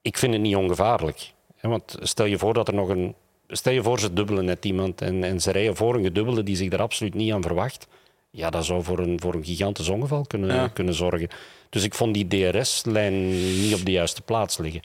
Ik 0.02 0.18
vind 0.18 0.32
het 0.32 0.42
niet 0.42 0.56
ongevaarlijk. 0.56 1.32
Hè, 1.56 1.68
want 1.68 1.96
stel 2.00 2.26
je 2.26 2.38
voor 2.38 2.54
dat 2.54 2.68
er 2.68 2.74
nog 2.74 2.88
een. 2.88 3.14
Stel 3.48 3.72
je 3.72 3.82
voor, 3.82 4.00
ze 4.00 4.12
dubbelen 4.12 4.44
net 4.44 4.64
iemand 4.64 5.00
en, 5.00 5.24
en 5.24 5.40
ze 5.40 5.50
rijden 5.50 5.76
voor 5.76 5.94
een 5.94 6.02
gedubbelde 6.02 6.42
die 6.42 6.56
zich 6.56 6.68
daar 6.68 6.80
absoluut 6.80 7.14
niet 7.14 7.32
aan 7.32 7.42
verwacht. 7.42 7.86
Ja, 8.36 8.50
dat 8.50 8.64
zou 8.64 8.82
voor 8.82 8.98
een, 8.98 9.20
voor 9.20 9.34
een 9.34 9.44
gigantisch 9.44 9.88
ongeval 9.88 10.24
kunnen, 10.26 10.54
Ja. 10.54 10.68
kunnen 10.68 10.94
zorgen. 10.94 11.28
Dus 11.70 11.82
ik 11.84 11.94
vond 11.94 12.14
die 12.14 12.26
DRS-lijn 12.26 13.28
niet 13.60 13.74
op 13.74 13.84
de 13.84 13.90
juiste 13.90 14.22
plaats 14.22 14.58
liggen. 14.58 14.82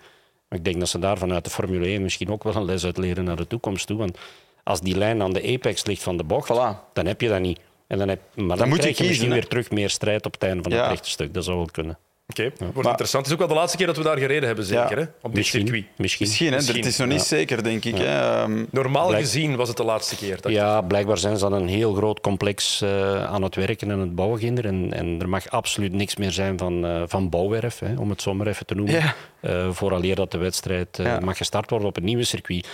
Maar 0.49 0.59
ik 0.59 0.65
denk 0.65 0.79
dat 0.79 0.89
ze 0.89 0.99
daar 0.99 1.17
vanuit 1.17 1.43
de 1.43 1.49
Formule 1.49 1.85
1 1.85 2.01
misschien 2.01 2.29
ook 2.31 2.43
wel 2.43 2.55
een 2.55 2.65
les 2.65 2.85
uit 2.85 2.97
leren 2.97 3.23
naar 3.23 3.35
de 3.35 3.47
toekomst 3.47 3.87
toe. 3.87 3.97
Want 3.97 4.17
als 4.63 4.81
die 4.81 4.97
lijn 4.97 5.21
aan 5.21 5.33
de 5.33 5.53
apex 5.53 5.85
ligt 5.85 6.03
van 6.03 6.17
de 6.17 6.23
bocht, 6.23 6.49
Voilà. 6.53 6.93
dan 6.93 7.05
heb 7.05 7.21
je 7.21 7.27
dat 7.27 7.39
niet. 7.39 7.59
En 7.87 7.97
dan 7.97 8.07
heb, 8.07 8.19
maar 8.35 8.57
dan, 8.57 8.69
moet 8.69 8.77
krijg 8.77 8.97
je 8.97 9.03
kiezen, 9.03 9.05
misschien 9.07 9.29
hè? 9.29 9.35
weer 9.35 9.47
terug 9.47 9.69
meer 9.71 9.89
strijd 9.89 10.25
op 10.25 10.33
het 10.33 10.43
einde 10.43 10.63
van 10.63 10.71
Ja. 10.71 10.81
het 10.81 10.89
rechte 10.89 11.09
stuk. 11.09 11.33
Dat 11.33 11.43
zou 11.43 11.57
wel 11.57 11.65
kunnen. 11.71 11.97
Oké, 12.29 12.51
wordt 12.59 12.73
Maar- 12.75 12.85
interessant. 12.85 13.23
Het 13.25 13.25
is 13.25 13.31
ook 13.33 13.39
wel 13.39 13.47
de 13.47 13.53
laatste 13.61 13.77
keer 13.77 13.85
dat 13.87 13.97
we 13.97 14.03
daar 14.03 14.17
gereden 14.17 14.47
hebben, 14.47 14.65
zeker, 14.65 14.97
Ja. 14.97 15.03
hè? 15.03 15.09
op 15.21 15.21
dit 15.21 15.33
Misschien. 15.33 15.61
circuit. 15.61 15.85
Misschien. 15.97 16.25
Misschien, 16.27 16.49
hè? 16.49 16.55
Misschien, 16.55 16.75
het 16.77 16.85
is 16.85 16.97
nog 16.97 17.07
niet 17.07 17.17
ja. 17.19 17.23
zeker, 17.23 17.63
denk 17.63 17.85
ik. 17.85 17.97
Hè? 17.97 18.05
Ehm, 18.05 18.65
Normaal 18.71 19.07
Blijk- 19.07 19.21
gezien 19.23 19.55
was 19.55 19.67
het 19.67 19.77
de 19.77 19.83
laatste 19.83 20.15
keer. 20.15 20.51
Ja, 20.51 20.81
blijkbaar 20.81 21.17
zijn 21.17 21.37
ze 21.37 21.45
aan 21.45 21.53
een 21.53 21.67
heel 21.67 21.93
groot 21.93 22.19
complex 22.21 22.81
eh, 22.81 23.23
aan 23.25 23.41
het 23.43 23.55
werken 23.55 23.91
en 23.91 23.99
het 23.99 24.15
bouwen. 24.15 24.39
ginder. 24.39 24.65
En, 24.65 24.93
en 24.93 25.21
er 25.21 25.29
mag 25.29 25.49
absoluut 25.49 25.93
niks 25.93 26.15
meer 26.15 26.31
zijn 26.31 26.57
van, 26.57 26.85
eh, 26.85 27.03
van 27.07 27.29
bouwwerf, 27.29 27.79
hè, 27.79 27.95
om 27.99 28.09
het 28.09 28.21
zo 28.21 28.33
maar 28.33 28.47
even 28.47 28.65
te 28.65 28.75
noemen. 28.75 28.93
Ja. 28.95 29.15
Eh, 29.41 29.69
vooraleer 29.71 30.15
dat 30.15 30.31
de 30.31 30.37
wedstrijd 30.37 30.87
Ja. 30.97 31.19
mag 31.19 31.37
gestart 31.37 31.69
worden 31.69 31.87
op 31.87 31.97
een 31.97 32.03
nieuwe 32.03 32.23
circuit. 32.23 32.67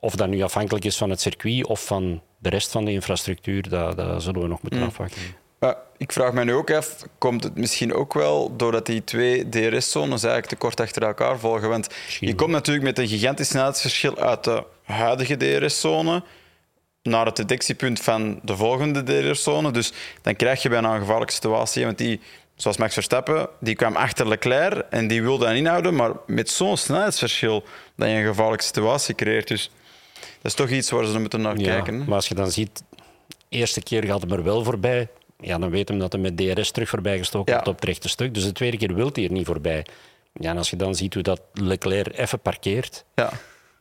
Of 0.00 0.14
dat 0.16 0.28
nu 0.28 0.42
afhankelijk 0.42 0.84
is 0.84 0.96
van 0.96 1.10
het 1.10 1.20
circuit 1.20 1.66
of 1.66 1.84
van 1.84 2.22
de 2.38 2.48
rest 2.48 2.70
van 2.70 2.84
de 2.84 2.92
infrastructuur, 2.92 3.68
dat, 3.68 3.96
dat 3.96 4.22
zullen 4.22 4.40
we 4.40 4.46
nog 4.48 4.62
moeten 4.62 4.82
afwachten. 4.82 5.22
Maar 5.58 5.76
ik 5.96 6.12
vraag 6.12 6.32
me 6.32 6.44
nu 6.44 6.52
ook 6.54 6.70
af, 6.70 6.96
komt 7.18 7.44
het 7.44 7.56
misschien 7.56 7.94
ook 7.94 8.14
wel 8.14 8.56
doordat 8.56 8.86
die 8.86 9.04
twee 9.04 9.48
DRS-zones 9.48 10.22
eigenlijk 10.22 10.46
te 10.52 10.56
kort 10.56 10.80
achter 10.80 11.02
elkaar 11.02 11.38
volgen? 11.38 11.68
Want 11.68 11.86
je 12.20 12.34
komt 12.34 12.50
natuurlijk 12.50 12.84
met 12.86 12.98
een 12.98 13.08
gigantisch 13.08 13.48
snelheidsverschil 13.48 14.18
uit 14.18 14.44
de 14.44 14.64
huidige 14.84 15.36
DRS-zone 15.36 16.22
naar 17.02 17.26
het 17.26 17.36
detectiepunt 17.36 18.00
van 18.00 18.40
de 18.42 18.56
volgende 18.56 19.02
DRS-zone. 19.02 19.70
Dus 19.70 19.92
dan 20.22 20.36
krijg 20.36 20.62
je 20.62 20.68
bijna 20.68 20.92
een 20.94 21.00
gevaarlijke 21.00 21.32
situatie. 21.34 21.84
Want 21.84 21.98
die, 21.98 22.20
zoals 22.54 22.76
Max 22.76 22.94
Verstappen, 22.94 23.48
die 23.60 23.74
kwam 23.74 23.96
achter 23.96 24.28
Leclerc 24.28 24.86
en 24.90 25.08
die 25.08 25.22
wilde 25.22 25.44
dan 25.44 25.54
inhouden, 25.54 25.94
maar 25.94 26.12
met 26.26 26.50
zo'n 26.50 26.76
snelheidsverschil 26.76 27.64
dat 27.96 28.08
je 28.08 28.14
een 28.14 28.26
gevaarlijke 28.26 28.64
situatie 28.64 29.14
creëert. 29.14 29.48
Dus 29.48 29.70
dat 30.14 30.24
is 30.42 30.54
toch 30.54 30.68
iets 30.68 30.90
waar 30.90 31.04
ze 31.04 31.18
moeten 31.18 31.40
naar 31.40 31.56
Ja, 31.58 31.64
kijken. 31.72 31.98
hè? 32.00 32.04
maar 32.04 32.14
als 32.14 32.28
je 32.28 32.34
dan 32.34 32.50
ziet, 32.50 32.82
de 33.28 33.36
eerste 33.48 33.82
keer 33.82 34.04
gaat 34.04 34.20
hem 34.20 34.32
er 34.32 34.42
wel 34.44 34.64
voorbij. 34.64 35.08
Ja, 35.40 35.58
dan 35.58 35.70
weet 35.70 35.88
hem 35.88 35.98
dat 35.98 36.12
hij 36.12 36.20
met 36.20 36.36
DRS 36.36 36.70
terug 36.70 36.88
voorbij 36.88 37.18
gestoken 37.18 37.46
Ja. 37.52 37.54
wordt 37.54 37.68
op 37.68 37.74
het 37.74 37.84
rechte 37.84 38.08
stuk. 38.08 38.34
Dus 38.34 38.44
de 38.44 38.52
tweede 38.52 38.76
keer 38.76 38.94
wil 38.94 39.10
hij 39.12 39.24
er 39.24 39.32
niet 39.32 39.46
voorbij. 39.46 39.84
Ja, 40.32 40.50
en 40.50 40.56
als 40.56 40.70
je 40.70 40.76
dan 40.76 40.94
ziet 40.94 41.14
hoe 41.14 41.22
dat 41.22 41.40
Leclerc 41.52 42.18
even 42.18 42.40
parkeert. 42.40 43.04
Ja. 43.14 43.30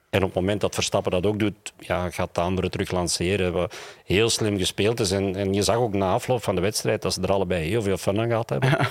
En 0.10 0.20
op 0.24 0.26
het 0.26 0.36
moment 0.36 0.62
dat 0.62 0.74
Verstappen 0.74 1.12
dat 1.12 1.26
ook 1.26 1.40
doet, 1.40 1.74
ja, 1.80 2.10
gaat 2.10 2.36
de 2.36 2.42
andere 2.42 2.70
terug 2.70 2.92
lanceren. 2.92 3.54
Wat 3.54 3.76
heel 4.06 4.30
slim 4.30 4.58
gespeeld 4.58 5.00
is. 5.00 5.12
En, 5.12 5.36
en 5.36 5.54
je 5.54 5.62
zag 5.64 5.76
ook 5.76 5.94
na 5.94 6.12
afloop 6.12 6.44
van 6.44 6.56
de 6.56 6.62
wedstrijd 6.62 7.02
dat 7.02 7.14
ze 7.14 7.22
er 7.22 7.32
allebei 7.32 7.68
heel 7.70 7.82
veel 7.82 7.98
fun 7.98 8.20
aan 8.20 8.28
gehad 8.28 8.50
hebben. 8.50 8.78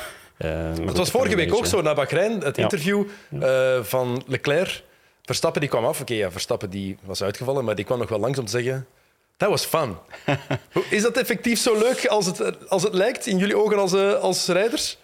Uh, 0.44 0.50
maar 0.50 0.68
Het 0.70 0.78
goed, 0.88 0.96
was 0.96 1.10
vorige 1.10 1.36
week 1.36 1.54
ook 1.54 1.66
zo, 1.66 1.82
na 1.82 1.94
Bahrein, 1.94 2.40
het 2.40 2.56
Ja. 2.56 2.62
interview 2.62 3.04
eh, 3.40 3.82
van 3.82 4.22
Leclerc. 4.26 4.82
Verstappen 5.22 5.60
die 5.60 5.70
kwam 5.70 5.84
af. 5.84 6.00
Oké, 6.00 6.14
ja, 6.14 6.30
Verstappen 6.30 6.70
die 6.70 6.96
was 7.04 7.22
uitgevallen, 7.22 7.64
maar 7.64 7.74
die 7.74 7.84
kwam 7.84 7.98
nog 7.98 8.08
wel 8.08 8.18
langs 8.18 8.38
om 8.38 8.44
te 8.44 8.50
zeggen... 8.50 8.86
Dat 9.36 9.48
was 9.48 9.64
fun. 9.64 9.96
Is 10.90 11.02
dat 11.02 11.16
effectief 11.16 11.58
zo 11.58 11.78
leuk 11.78 12.06
als 12.06 12.26
het, 12.26 12.68
als 12.68 12.82
het 12.82 12.94
lijkt 12.94 13.26
in 13.26 13.38
jullie 13.38 13.56
ogen 13.56 13.78
als, 13.78 13.92
eh, 13.92 14.12
als 14.12 14.46
rijders? 14.46 14.98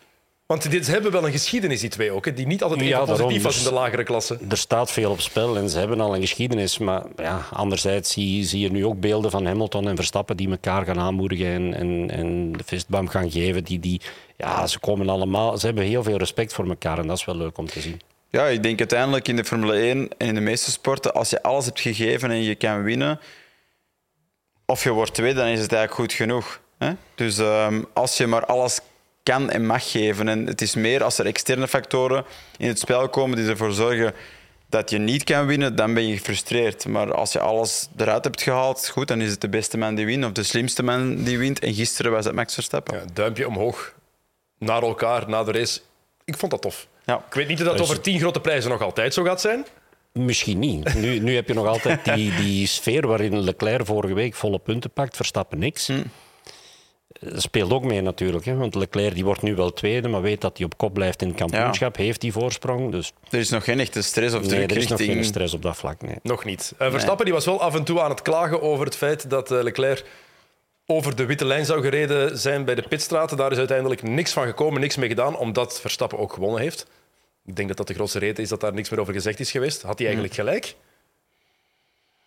Want 0.47 0.71
dit, 0.71 0.85
ze 0.85 0.91
hebben 0.91 1.13
wel 1.13 1.27
een 1.27 1.33
geschiedenis, 1.33 1.81
die 1.81 1.91
twee 1.91 2.11
ook, 2.11 2.25
hè, 2.25 2.33
die 2.33 2.47
niet 2.47 2.63
altijd 2.63 2.81
even 2.81 2.93
Ja, 2.93 2.99
daarom, 2.99 3.17
positief 3.17 3.43
was 3.43 3.55
dus- 3.55 3.65
in 3.65 3.69
de 3.69 3.75
lagere 3.75 4.03
klasse. 4.03 4.39
Er 4.49 4.57
staat 4.57 4.91
veel 4.91 5.11
op 5.11 5.21
spel 5.21 5.57
en 5.57 5.69
ze 5.69 5.79
hebben 5.79 6.01
al 6.01 6.15
een 6.15 6.21
geschiedenis. 6.21 6.79
Maar 6.79 7.03
ja, 7.17 7.47
anderzijds 7.53 8.13
zie, 8.13 8.45
zie 8.45 8.61
je 8.61 8.71
nu 8.71 8.85
ook 8.87 9.01
beelden 9.01 9.31
van 9.31 9.47
Hamilton 9.47 9.89
en 9.89 9.97
Verstappen 9.97 10.37
die 10.37 10.51
elkaar 10.51 10.85
gaan 10.85 10.99
aanmoedigen 10.99 11.47
en, 11.47 11.75
en, 11.75 12.11
en 12.11 12.53
de 12.53 12.65
fistbump 12.65 13.09
gaan 13.09 13.31
geven. 13.31 13.65
Die, 13.65 13.79
die, 13.81 14.01
ja, 14.37 14.67
ze 14.67 14.79
komen 14.79 15.09
allemaal, 15.09 15.59
ze 15.59 15.67
hebben 15.67 15.85
heel 15.85 16.03
veel 16.03 16.17
respect 16.17 16.53
voor 16.53 16.69
elkaar 16.69 16.99
en 16.99 17.07
dat 17.07 17.17
is 17.19 17.25
wel 17.25 17.37
leuk 17.37 17.59
om 17.59 17.67
te 17.67 17.81
zien. 17.81 18.01
Ja, 18.31 18.47
ik 18.47 18.63
denk 18.63 18.79
uiteindelijk 18.79 19.29
in 19.29 19.37
de 19.37 19.45
Formule 19.45 19.75
1 19.75 20.09
en 20.19 20.27
in 20.27 20.35
de 20.35 20.41
meeste 20.41 20.71
sporten, 20.71 21.15
als 21.15 21.31
je 21.31 21.43
alles 21.43 21.65
hebt 21.65 21.81
gegeven 21.81 22.31
en 22.31 22.43
je 22.43 22.55
kan 22.55 22.83
winnen, 22.83 23.21
of 24.73 24.83
je 24.83 24.91
wordt 24.91 25.15
tweede, 25.15 25.41
dan 25.41 25.49
is 25.49 25.61
het 25.61 25.73
eigenlijk 25.73 26.01
goed 26.01 26.13
genoeg. 26.13 26.61
Hè? 26.79 26.93
Dus 27.15 27.39
ehm, 27.39 27.83
als 27.93 28.17
je 28.17 28.27
maar 28.27 28.47
alles 28.47 28.81
kan 29.23 29.51
en 29.51 29.67
mag 29.67 29.91
geven, 29.91 30.29
en 30.29 30.47
het 30.47 30.61
is 30.61 30.75
meer 30.75 31.03
als 31.03 31.19
er 31.19 31.27
externe 31.27 31.69
factoren 31.69 32.25
in 32.59 32.69
het 32.69 32.79
spel 32.79 33.09
komen 33.09 33.37
die 33.37 33.49
ervoor 33.49 33.73
zorgen 33.73 34.15
dat 34.69 34.91
je 34.91 34.99
niet 34.99 35.25
kan 35.25 35.47
winnen, 35.47 35.77
dan 35.77 35.95
ben 35.95 36.07
je 36.07 36.17
gefrustreerd. 36.17 36.87
Maar 36.87 37.15
als 37.15 37.33
je 37.33 37.41
alles 37.41 37.89
eruit 37.97 38.25
hebt 38.25 38.43
gehaald, 38.43 38.89
goed, 38.89 39.09
dan 39.09 39.21
is 39.21 39.31
het 39.31 39.41
de 39.41 39.49
beste 39.49 39.79
man 39.79 39.95
die 39.95 40.07
wint 40.07 40.25
of 40.25 40.33
de 40.33 40.43
slimste 40.43 40.83
man 40.83 41.23
die 41.25 41.39
wint. 41.39 41.59
En 41.59 41.75
gisteren 41.75 42.13
was 42.13 42.25
het 42.25 42.35
Max 42.35 42.55
Verstappen. 42.55 42.95
Ja, 42.95 43.05
duimpje 43.13 43.47
omhoog 43.49 43.95
naar 44.59 44.83
elkaar 44.83 45.29
na 45.29 45.45
de 45.45 45.53
race. 45.53 45.81
Ik 46.25 46.37
vond 46.37 46.51
dat 46.53 46.63
tof. 46.63 46.87
Ja. 47.05 47.25
Ik 47.29 47.35
weet 47.35 47.49
niet 47.49 47.61
of 47.61 47.67
dat 47.67 47.81
over 47.81 48.01
tien 48.01 48.19
grote 48.19 48.41
prijzen 48.41 48.71
nog 48.71 48.83
altijd 48.83 49.15
zo 49.15 49.23
gaat 49.23 49.41
zijn. 49.41 49.67
Misschien 50.13 50.59
niet. 50.59 50.95
Nu, 50.95 51.19
nu 51.19 51.35
heb 51.35 51.49
je 51.49 51.55
nog 51.55 51.67
altijd 51.67 52.05
die, 52.15 52.35
die 52.35 52.67
sfeer 52.67 53.07
waarin 53.07 53.41
Leclerc 53.41 53.87
vorige 53.87 54.15
week 54.15 54.35
volle 54.35 54.59
punten 54.59 54.91
pakt, 54.91 55.17
Verstappen 55.17 55.59
niks. 55.59 55.87
Hm. 55.87 56.03
Dat 57.21 57.43
speelt 57.43 57.73
ook 57.73 57.85
mee 57.85 58.01
natuurlijk. 58.01 58.45
Hè? 58.45 58.55
Want 58.55 58.75
Leclerc 58.75 59.15
die 59.15 59.25
wordt 59.25 59.43
nu 59.43 59.55
wel 59.55 59.73
tweede, 59.73 60.09
maar 60.09 60.23
weet 60.23 60.41
dat 60.41 60.57
hij 60.57 60.67
op 60.67 60.77
kop 60.77 60.95
blijft 60.95 61.23
in 61.23 61.29
het 61.29 61.37
kampioenschap. 61.37 61.97
Heeft 61.97 62.21
die 62.21 62.33
voorsprong. 62.33 62.91
Dus 62.93 63.13
Er 63.31 63.39
is 63.39 63.51
nog 63.51 63.65
geen 63.65 63.81
echte 63.81 64.03
stress 64.03 64.35
of 64.35 64.41
nee, 64.41 64.51
druk 64.51 64.71
er 64.71 64.77
is 64.77 64.89
nog 64.89 64.99
richting... 64.99 65.19
geen 65.19 65.29
stress 65.29 65.55
op 65.55 65.63
dat 65.63 65.77
vlak. 65.77 66.03
Nee. 66.03 66.17
Nog 66.23 66.45
niet. 66.45 66.75
Eh, 66.79 66.91
Verstappen 66.91 67.25
die 67.25 67.35
was 67.35 67.45
wel 67.45 67.61
af 67.61 67.75
en 67.75 67.85
toe 67.85 68.01
aan 68.01 68.11
het 68.11 68.23
klagen 68.23 68.63
over 68.63 68.85
het 68.85 68.97
feit 68.97 69.31
dat 69.31 69.51
eh, 69.51 69.63
Leclerc 69.63 70.05
over 70.87 71.17
de 71.17 71.27
witte 71.27 71.45
lijn 71.45 71.65
zou 71.65 71.83
gereden 71.83 72.39
zijn 72.39 72.65
bij 72.65 72.75
de 72.75 72.85
pitstraten. 72.89 73.37
Daar 73.37 73.53
is 73.53 73.59
uiteindelijk 73.59 74.03
niks 74.03 74.33
van 74.33 74.47
gekomen, 74.47 74.81
niks 74.81 74.97
mee 74.97 75.09
gedaan, 75.09 75.37
omdat 75.37 75.81
Verstappen 75.81 76.19
ook 76.19 76.33
gewonnen 76.33 76.61
heeft. 76.61 76.87
Ik 77.47 77.57
denk 77.57 77.69
dat 77.69 77.77
dat 77.77 77.87
de 77.87 77.95
grootste 77.95 78.19
reden 78.19 78.43
is 78.43 78.49
dat 78.49 78.61
daar 78.61 78.73
niks 78.75 78.91
meer 78.91 79.01
over 79.01 79.13
gezegd 79.13 79.41
is 79.41 79.51
geweest. 79.51 79.83
Had 79.83 79.97
hij 79.97 80.07
eigenlijk 80.07 80.35
gelijk? 80.37 80.75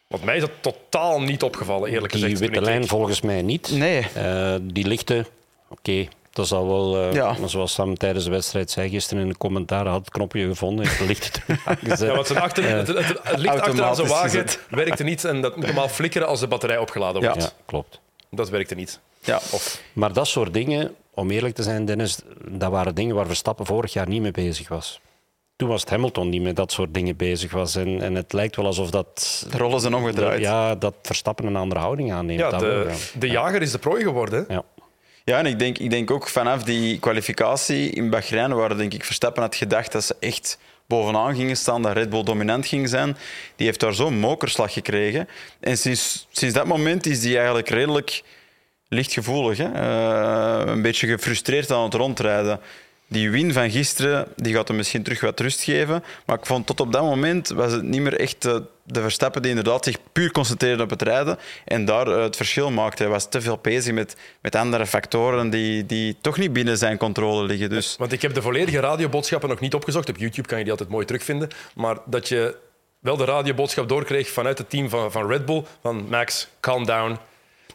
Want 0.07 0.24
mij 0.24 0.36
is 0.36 0.41
dat 0.41 0.51
totaal 0.62 1.22
niet 1.22 1.43
opgevallen, 1.43 1.89
eerlijk 1.91 2.13
Die 2.13 2.22
gezegd. 2.22 2.41
toen 2.41 2.50
witte 2.51 2.65
lijn 2.65 2.88
volgens 2.88 3.22
mij 3.22 3.41
niet. 3.41 3.72
Nee. 3.72 4.07
Eh, 4.13 4.55
die 4.62 4.88
lichte, 4.88 5.25
oké. 5.67 6.07
Dat 6.31 6.48
zal 6.48 6.67
wel, 6.67 6.98
eh, 7.10 7.13
Ja. 7.13 7.36
maar 7.39 7.50
zoals 7.50 7.74
Sam 7.74 7.98
tijdens 7.98 8.25
de 8.25 8.31
wedstrijd 8.31 8.72
zei 8.72 8.89
gisteren 8.89 9.24
in 9.24 9.29
de 9.29 9.38
commentaar, 9.38 9.88
had 9.88 10.00
het 10.00 10.10
knopje 10.10 10.48
gevonden, 10.48 10.86
heeft 10.86 11.00
de 11.00 11.05
lichten 11.05 11.31
terug 11.31 11.65
aangezet. 11.67 12.00
Ja, 12.00 12.15
want 12.15 12.27
zijn 12.27 12.39
achter, 12.39 12.69
het, 12.77 12.88
het, 12.88 12.98
het 13.24 13.38
licht 13.39 13.60
achteraan 13.62 13.95
zijn 13.95 14.07
wagen 14.07 14.29
gezet. 14.29 14.60
werkte 14.69 15.04
niet 15.04 15.23
en 15.23 15.41
dat 15.41 15.56
moet 15.56 15.65
normaal 15.65 15.89
flikkeren 15.89 16.28
als 16.28 16.39
de 16.39 16.47
batterij 16.47 16.78
opgeladen 16.78 17.21
wordt. 17.21 17.43
Ja, 17.43 17.49
klopt. 17.65 17.99
Dat 18.32 18.50
werkte 18.50 18.76
niet. 18.76 19.00
Ja. 19.20 19.36
Of, 19.36 19.82
Maar 19.94 20.14
dat 20.14 20.28
soort 20.28 20.54
dingen, 20.54 20.96
om 21.14 21.32
eerlijk 21.32 21.56
te 21.56 21.64
zijn, 21.64 21.86
Dennis, 21.86 22.20
dat 22.48 22.72
waren 22.72 22.96
dingen 22.96 23.16
waar 23.16 23.26
Verstappen 23.28 23.66
vorig 23.66 23.94
jaar 23.94 24.08
niet 24.08 24.22
mee 24.22 24.32
bezig 24.32 24.68
was. 24.68 25.00
Toen 25.56 25.70
was 25.70 25.82
het 25.82 25.90
Hamilton 25.90 26.30
die 26.30 26.42
met 26.42 26.56
dat 26.56 26.72
soort 26.72 26.94
dingen 26.94 27.16
bezig 27.16 27.52
was. 27.52 27.76
En, 27.76 28.02
en 28.02 28.16
het 28.16 28.34
lijkt 28.34 28.56
wel 28.56 28.66
alsof 28.66 28.90
dat, 28.90 29.46
De 29.52 29.58
rollen 29.58 29.80
zijn 29.80 29.94
omgedraaid. 29.94 30.42
ja, 30.42 30.76
dat 30.76 30.94
Verstappen 31.02 31.46
een 31.46 31.56
andere 31.56 31.80
houding 31.82 32.14
aanneemt. 32.14 32.40
ja, 32.40 32.50
wel, 32.50 32.60
de, 32.60 32.86
ja. 32.88 33.20
de 33.20 33.28
jager 33.28 33.62
is 33.62 33.72
de 33.72 33.78
prooi 33.80 34.04
geworden. 34.04 34.46
Ja. 34.50 34.64
Ja, 35.24 35.38
en 35.38 35.46
ik 35.46 35.60
denk, 35.60 35.78
ik 35.78 35.90
denk 35.90 36.12
ook 36.12 36.28
vanaf 36.28 36.64
die 36.64 37.00
kwalificatie 37.00 37.90
in 37.90 38.10
Bahrein, 38.10 38.54
waar 38.54 38.78
denk 38.78 38.94
ik 38.94 39.04
Verstappen 39.06 39.42
had 39.42 39.56
gedacht 39.56 39.92
dat 39.92 40.04
ze 40.04 40.16
echt 40.20 40.58
bovenaan 40.88 41.36
gingen 41.36 41.58
staan, 41.58 41.82
dat 41.82 41.93
Red 41.93 42.10
Bull 42.10 42.24
dominant 42.24 42.65
ging 42.67 42.89
zijn, 42.89 43.17
die 43.56 43.65
heeft 43.65 43.80
daar 43.80 43.93
zo'n 43.93 44.19
mokerslag 44.19 44.74
gekregen. 44.74 45.28
En 45.60 45.78
sinds, 45.78 46.28
sinds 46.32 46.56
dat 46.56 46.65
moment 46.65 47.06
is 47.06 47.21
die 47.21 47.36
eigenlijk 47.38 47.69
redelijk 47.69 48.24
lichtgevoelig. 48.88 49.58
Hè? 49.58 49.71
Eh, 49.71 50.74
een 50.74 50.82
beetje 50.82 51.08
gefrustreerd 51.08 51.71
aan 51.71 51.84
het 51.84 51.93
rondrijden. 51.93 52.60
Die 53.08 53.30
win 53.30 53.54
van 53.54 53.71
gisteren 53.71 54.28
die 54.36 54.54
gaat 54.54 54.67
hem 54.67 54.78
misschien 54.78 55.04
terug 55.04 55.21
wat 55.21 55.39
rust 55.39 55.63
geven. 55.63 56.04
Maar 56.26 56.38
ik 56.38 56.45
vond 56.45 56.65
tot 56.65 56.80
op 56.80 56.91
dat 56.91 57.02
moment 57.02 57.48
was 57.48 57.71
het 57.71 57.84
niet 57.84 58.02
meer 58.02 58.19
echt 58.19 58.45
eh, 58.45 58.56
de 58.88 59.02
Verstappen 59.02 59.41
die 59.41 59.50
inderdaad 59.50 59.84
zich 59.84 59.98
puur 60.12 60.32
concentreerde 60.32 60.84
op 60.84 60.89
het 60.89 61.02
rijden 61.02 61.38
en 61.65 61.86
daar 61.86 62.08
eh, 62.08 62.21
het 62.21 62.36
verschil 62.36 62.71
maakte. 62.71 63.04
Hij 63.04 63.12
was 63.12 63.30
te 63.30 63.41
veel 63.41 63.60
bezig 63.62 63.93
met, 63.93 64.15
met 64.41 64.56
andere 64.56 64.86
factoren 64.86 65.50
die, 65.50 65.86
die 65.86 66.17
toch 66.21 66.38
niet 66.38 66.54
binnen 66.54 66.78
zijn 66.78 66.98
controle 66.98 67.45
liggen. 67.45 67.69
Dus 67.69 67.95
Want 67.98 68.12
ik 68.12 68.21
heb 68.21 68.34
de 68.34 68.41
volledige 68.41 68.80
radioboodschappen 68.80 69.50
nog 69.50 69.60
niet 69.60 69.74
opgezocht. 69.74 70.10
Op 70.10 70.17
YouTube 70.17 70.48
kan 70.48 70.58
je 70.58 70.63
die 70.63 70.71
altijd 70.74 70.89
mooi 70.89 71.06
terugvinden. 71.06 71.50
Maar 71.76 71.98
dat 72.06 72.28
je 72.28 72.56
wel 73.00 73.17
de 73.17 73.26
radioboodschap 73.26 73.89
doorkreeg 73.89 74.30
vanuit 74.30 74.58
het 74.58 74.69
team 74.69 74.89
van, 74.89 75.12
van 75.12 75.28
Red 75.28 75.45
Bull. 75.45 75.63
Van 75.82 76.06
Max, 76.10 76.48
calm 76.60 76.86
down. 76.86 77.17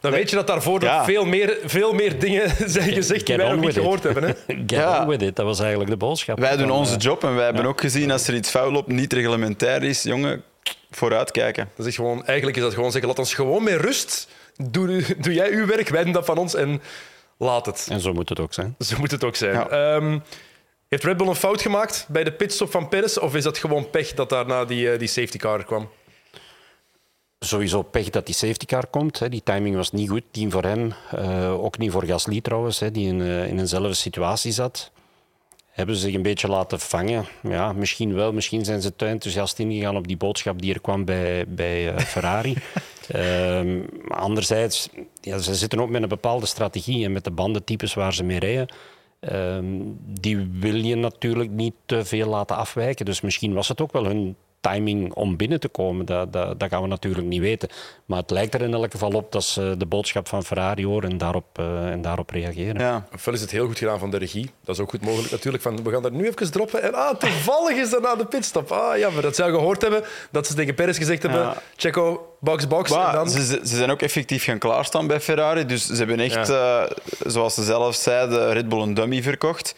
Dan 0.01 0.11
weet 0.11 0.29
je 0.29 0.35
dat 0.35 0.47
daarvoor 0.47 0.83
Ja. 0.83 0.95
nog 0.97 1.05
veel 1.05 1.25
meer, 1.25 1.57
veel 1.65 1.93
meer 1.93 2.19
dingen 2.19 2.49
zijn 2.71 2.91
gezegd 2.93 3.25
die 3.25 3.35
Get 3.35 3.45
wij 3.45 3.55
nog 3.55 3.59
niet 3.65 3.69
it. 3.69 3.75
gehoord 3.75 4.03
hebben. 4.03 4.23
Hè? 4.23 4.29
Get 4.47 4.69
Ja. 4.71 5.01
on 5.01 5.07
with 5.07 5.21
it, 5.21 5.35
dat 5.35 5.45
was 5.45 5.59
eigenlijk 5.59 5.89
de 5.89 5.97
boodschap. 5.97 6.39
wij 6.39 6.57
doen 6.57 6.71
onze 6.71 6.93
eh, 6.95 6.99
job 6.99 7.23
en 7.23 7.35
wij 7.35 7.45
hebben 7.45 7.65
ook 7.65 7.81
gezien 7.81 8.11
als 8.11 8.27
er 8.27 8.35
iets 8.35 8.49
fout 8.49 8.71
loopt, 8.71 8.87
niet 8.87 9.13
reglementair 9.13 9.83
is, 9.83 10.03
jongen, 10.03 10.43
vooruitkijken. 10.91 11.69
Dat 11.75 11.85
is 11.85 11.95
gewoon, 11.95 12.25
eigenlijk 12.25 12.57
is 12.57 12.63
dat 12.63 12.73
gewoon 12.73 12.91
zeggen, 12.91 13.09
laat 13.09 13.19
ons 13.19 13.33
gewoon 13.33 13.63
met 13.63 13.81
rust. 13.81 14.27
Doe, 14.55 15.03
doe 15.17 15.33
jij 15.33 15.51
uw 15.51 15.65
werk, 15.65 15.89
wij 15.89 16.03
doen 16.03 16.13
dat 16.13 16.25
van 16.25 16.37
ons 16.37 16.55
en 16.55 16.81
laat 17.37 17.65
het. 17.65 17.87
En 17.89 17.99
zo 17.99 18.13
moet 18.13 18.29
het 18.29 18.39
ook 18.39 18.53
zijn. 18.53 18.75
Zo 18.79 18.97
moet 18.99 19.11
het 19.11 19.23
ook 19.23 19.35
zijn. 19.35 19.53
Ja. 19.53 19.69
Ehm, 19.69 20.19
heeft 20.87 21.03
Red 21.03 21.17
Bull 21.17 21.27
een 21.27 21.35
fout 21.35 21.61
gemaakt 21.61 22.05
bij 22.09 22.23
de 22.23 22.33
pitstop 22.33 22.71
van 22.71 22.87
Perez? 22.87 23.17
Of 23.17 23.35
is 23.35 23.43
dat 23.43 23.57
gewoon 23.57 23.89
pech 23.89 24.13
dat 24.13 24.29
daarna 24.29 24.65
die, 24.65 24.91
eh, 24.91 24.99
die 24.99 25.07
safety 25.07 25.37
car 25.37 25.63
kwam? 25.63 25.89
Sowieso 27.39 27.81
pech 27.81 28.09
dat 28.09 28.25
die 28.25 28.35
safety 28.35 28.65
car 28.65 28.87
komt. 28.87 29.19
Hè. 29.19 29.29
Die 29.29 29.43
timing 29.43 29.75
was 29.75 29.91
niet 29.91 30.09
goed. 30.09 30.23
Team 30.31 30.51
voor 30.51 30.63
hem. 30.63 30.93
Eh, 31.11 31.63
ook 31.63 31.77
niet 31.77 31.91
voor 31.91 32.05
Gasly 32.05 32.41
trouwens, 32.41 32.79
hè, 32.79 32.91
die 32.91 33.07
in, 33.07 33.21
eh, 33.21 33.47
in 33.47 33.59
eenzelfde 33.59 33.93
situatie 33.93 34.51
zat. 34.51 34.91
Hebben 35.71 35.95
ze 35.95 36.01
zich 36.01 36.13
een 36.13 36.21
beetje 36.21 36.47
laten 36.47 36.79
vangen? 36.79 37.25
Ja, 37.43 37.73
misschien 37.73 38.13
wel. 38.13 38.33
Misschien 38.33 38.65
zijn 38.65 38.81
ze 38.81 38.95
te 38.95 39.05
enthousiast 39.05 39.59
ingegaan 39.59 39.97
op 39.97 40.07
die 40.07 40.17
boodschap 40.17 40.61
die 40.61 40.73
er 40.73 40.81
kwam 40.81 41.05
bij, 41.05 41.45
bij 41.47 41.93
eh, 41.93 41.99
Ferrari. 41.99 42.55
Ehm, 43.07 43.79
anderzijds, 44.07 44.89
ja, 45.21 45.37
ze 45.37 45.55
zitten 45.55 45.79
ook 45.79 45.89
met 45.89 46.01
een 46.01 46.09
bepaalde 46.09 46.45
strategie 46.45 47.05
en 47.05 47.11
met 47.11 47.23
de 47.23 47.31
bandentypes 47.31 47.93
waar 47.93 48.13
ze 48.13 48.23
mee 48.23 48.39
rijden. 48.39 48.67
Ehm, 49.19 49.65
die 50.19 50.49
wil 50.51 50.75
je 50.75 50.95
natuurlijk 50.95 51.49
niet 51.49 51.73
te 51.85 52.05
veel 52.05 52.27
laten 52.27 52.55
afwijken. 52.55 53.05
Dus 53.05 53.21
misschien 53.21 53.53
was 53.53 53.67
het 53.67 53.81
ook 53.81 53.91
wel 53.91 54.05
hun 54.05 54.35
timing 54.61 55.13
om 55.13 55.37
binnen 55.37 55.59
te 55.59 55.67
komen. 55.67 56.05
Dat, 56.05 56.33
dat, 56.33 56.59
dat 56.59 56.69
gaan 56.69 56.81
we 56.81 56.87
natuurlijk 56.87 57.27
niet 57.27 57.41
weten. 57.41 57.69
Maar 58.05 58.19
het 58.19 58.31
lijkt 58.31 58.53
er 58.53 58.61
in 58.61 58.73
elk 58.73 58.91
geval 58.91 59.11
op 59.11 59.31
dat 59.31 59.43
ze 59.43 59.75
de 59.77 59.85
boodschap 59.85 60.27
van 60.27 60.43
Ferrari 60.43 60.85
horen 60.85 61.09
en 61.09 61.17
daarop, 61.17 61.59
eh, 61.59 61.89
en 61.89 62.01
daarop 62.01 62.29
reageren. 62.29 62.81
Ja. 62.81 63.07
Ofwel 63.13 63.33
is 63.33 63.41
het 63.41 63.51
heel 63.51 63.65
goed 63.65 63.77
gedaan 63.77 63.99
van 63.99 64.11
de 64.11 64.17
regie. 64.17 64.51
Dat 64.63 64.75
is 64.75 64.81
ook 64.81 64.89
goed 64.89 65.01
mogelijk 65.01 65.31
natuurlijk. 65.31 65.63
Van, 65.63 65.83
we 65.83 65.91
gaan 65.91 66.01
dat 66.01 66.11
nu 66.11 66.27
even 66.27 66.51
droppen. 66.51 66.83
En 66.83 66.93
ah, 66.93 67.15
toevallig 67.15 67.77
is 67.77 67.89
dat 67.89 68.01
na 68.01 68.15
de 68.15 68.25
pitstop. 68.25 68.71
Ah, 68.71 68.97
jammer. 68.97 69.21
Dat 69.21 69.39
al 69.39 69.49
gehoord 69.49 69.81
hebben. 69.81 70.03
Dat 70.31 70.47
ze 70.47 70.53
tegen 70.53 70.75
Perez 70.75 70.97
gezegd 70.97 71.21
hebben... 71.21 71.41
Ja. 71.41 71.61
Checo, 71.75 72.35
box, 72.39 72.67
box. 72.67 72.89
Maar 72.89 73.09
en 73.09 73.15
dan... 73.15 73.29
ze, 73.29 73.45
ze 73.45 73.59
ze 73.63 73.75
zijn 73.75 73.91
ook 73.91 74.01
effectief 74.01 74.43
gaan 74.43 74.57
klaarstaan 74.57 75.07
bij 75.07 75.19
Ferrari. 75.21 75.65
Dus 75.65 75.85
ze 75.85 75.95
hebben 75.95 76.19
echt, 76.19 76.49
eh, 76.49 76.83
zoals 77.25 77.53
ze 77.53 77.63
zelf 77.63 77.95
zeiden, 77.95 78.53
Red 78.53 78.69
Bull 78.69 78.81
een 78.81 78.93
dummy 78.93 79.21
verkocht. 79.21 79.75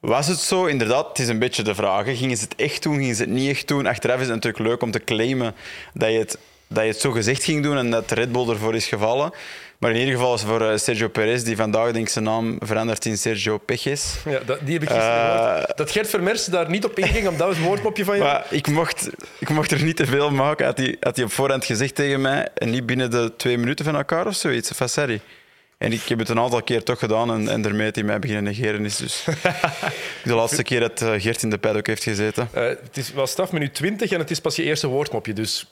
Was 0.00 0.26
het 0.26 0.38
zo? 0.38 0.64
Inderdaad, 0.66 1.08
het 1.08 1.18
is 1.18 1.28
een 1.28 1.38
beetje 1.38 1.62
de 1.62 1.74
vraag. 1.74 2.04
hè. 2.04 2.14
Gingen 2.16 2.36
ze 2.36 2.44
het 2.44 2.54
echt 2.56 2.82
doen? 2.82 2.96
Gingen 2.98 3.14
ze 3.14 3.22
het 3.22 3.30
niet 3.30 3.50
echt 3.50 3.68
doen? 3.68 3.86
Achteraf 3.86 4.16
is 4.20 4.26
het 4.26 4.34
natuurlijk 4.34 4.64
leuk 4.64 4.82
om 4.82 4.90
te 4.90 5.04
claimen 5.04 5.54
dat 5.94 6.10
je 6.12 6.18
het, 6.18 6.38
dat 6.68 6.82
je 6.84 6.90
het 6.90 7.00
zo 7.00 7.10
gezegd 7.10 7.44
ging 7.44 7.62
doen 7.62 7.76
en 7.76 7.90
dat 7.90 8.10
Red 8.10 8.32
Bull 8.32 8.48
ervoor 8.48 8.74
is 8.74 8.86
gevallen. 8.86 9.32
Maar 9.78 9.90
in 9.90 9.96
ieder 9.96 10.14
geval 10.14 10.34
is 10.34 10.42
voor 10.42 10.62
eh, 10.70 10.76
Sergio 10.76 11.08
Perez, 11.08 11.42
die 11.42 11.56
vandaag 11.56 11.92
denk 11.92 12.06
ik 12.06 12.12
zijn 12.12 12.24
naam 12.24 12.56
verandert 12.60 13.04
in 13.04 13.18
Sergio 13.18 13.58
Pejes. 13.58 14.14
Ja, 14.24 14.38
dat, 14.46 14.58
die 14.64 14.72
heb 14.72 14.82
ik 14.82 14.88
gisteren 14.88 15.14
Eh, 15.16 15.46
gehoord. 15.50 15.76
Dat 15.76 15.90
Gert 15.90 16.08
Vermers 16.08 16.44
daar 16.44 16.70
niet 16.70 16.84
op 16.84 16.98
inging, 16.98 17.28
omdat 17.28 17.48
het 17.48 17.60
woordmopje 17.60 18.04
van 18.04 18.16
je... 18.16 18.22
Maar 18.22 18.46
ik 18.50 18.66
mocht, 18.66 19.08
ik 19.38 19.48
mocht 19.48 19.70
er 19.70 19.82
niet 19.82 19.96
te 19.96 20.06
veel 20.06 20.30
maken. 20.30 20.66
Had 20.66 20.76
hij, 20.78 20.96
had 21.00 21.16
hij 21.16 21.24
op 21.24 21.32
voorhand 21.32 21.64
gezegd 21.64 21.94
tegen 21.94 22.20
mij 22.20 22.48
en 22.54 22.70
niet 22.70 22.86
binnen 22.86 23.10
de 23.10 23.32
twee 23.36 23.58
minuten 23.58 23.84
van 23.84 23.96
elkaar 23.96 24.26
of 24.26 24.34
zoiets? 24.34 24.70
Hij? 24.94 25.20
En 25.80 25.92
ik 25.92 26.02
heb 26.02 26.18
het 26.18 26.28
een 26.28 26.38
aantal 26.38 26.62
keer 26.62 26.82
toch 26.82 26.98
gedaan 26.98 27.32
en, 27.32 27.48
en 27.48 27.62
daarmee 27.62 27.82
heeft 27.82 27.94
hij 27.94 28.04
mij 28.04 28.18
beginnen 28.18 28.44
negeren 28.44 28.84
is. 28.84 28.96
Dus 28.96 29.24
de 30.24 30.34
laatste 30.34 30.62
keer 30.62 30.80
dat 30.80 31.00
uh, 31.00 31.12
Geert 31.16 31.42
in 31.42 31.50
de 31.50 31.58
paddock 31.58 31.86
heeft 31.86 32.02
gezeten. 32.02 32.48
Uh, 32.54 32.62
het 32.62 32.96
is 32.96 33.12
wel 33.12 33.26
staf 33.26 33.52
minuut 33.52 33.74
20 33.74 34.10
en 34.10 34.18
het 34.18 34.30
is 34.30 34.40
pas 34.40 34.56
je 34.56 34.62
eerste 34.62 34.86
woordmopje, 34.86 35.32
dus 35.32 35.66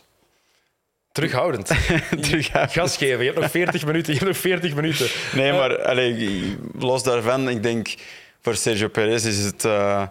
terughoudend. 1.13 1.67
terughoudend. 2.27 2.73
Gas 2.73 2.97
geven, 2.97 3.19
je 3.19 3.25
hebt 3.25 3.41
nog 3.41 3.51
40 3.51 3.87
minuten. 3.87 4.13
Je 4.13 4.19
hebt 4.19 4.31
nog 4.31 4.41
40 4.41 4.75
minuten. 4.75 5.07
Nee, 5.35 5.53
maar 5.53 5.83
allee, 5.83 6.57
los 6.79 7.03
daarvan, 7.03 7.49
ik 7.49 7.63
denk 7.63 7.95
voor 8.41 8.57
Sergio 8.57 8.89
Perez 8.89 9.25
is 9.25 9.45
het 9.45 9.65
uh, 9.65 10.07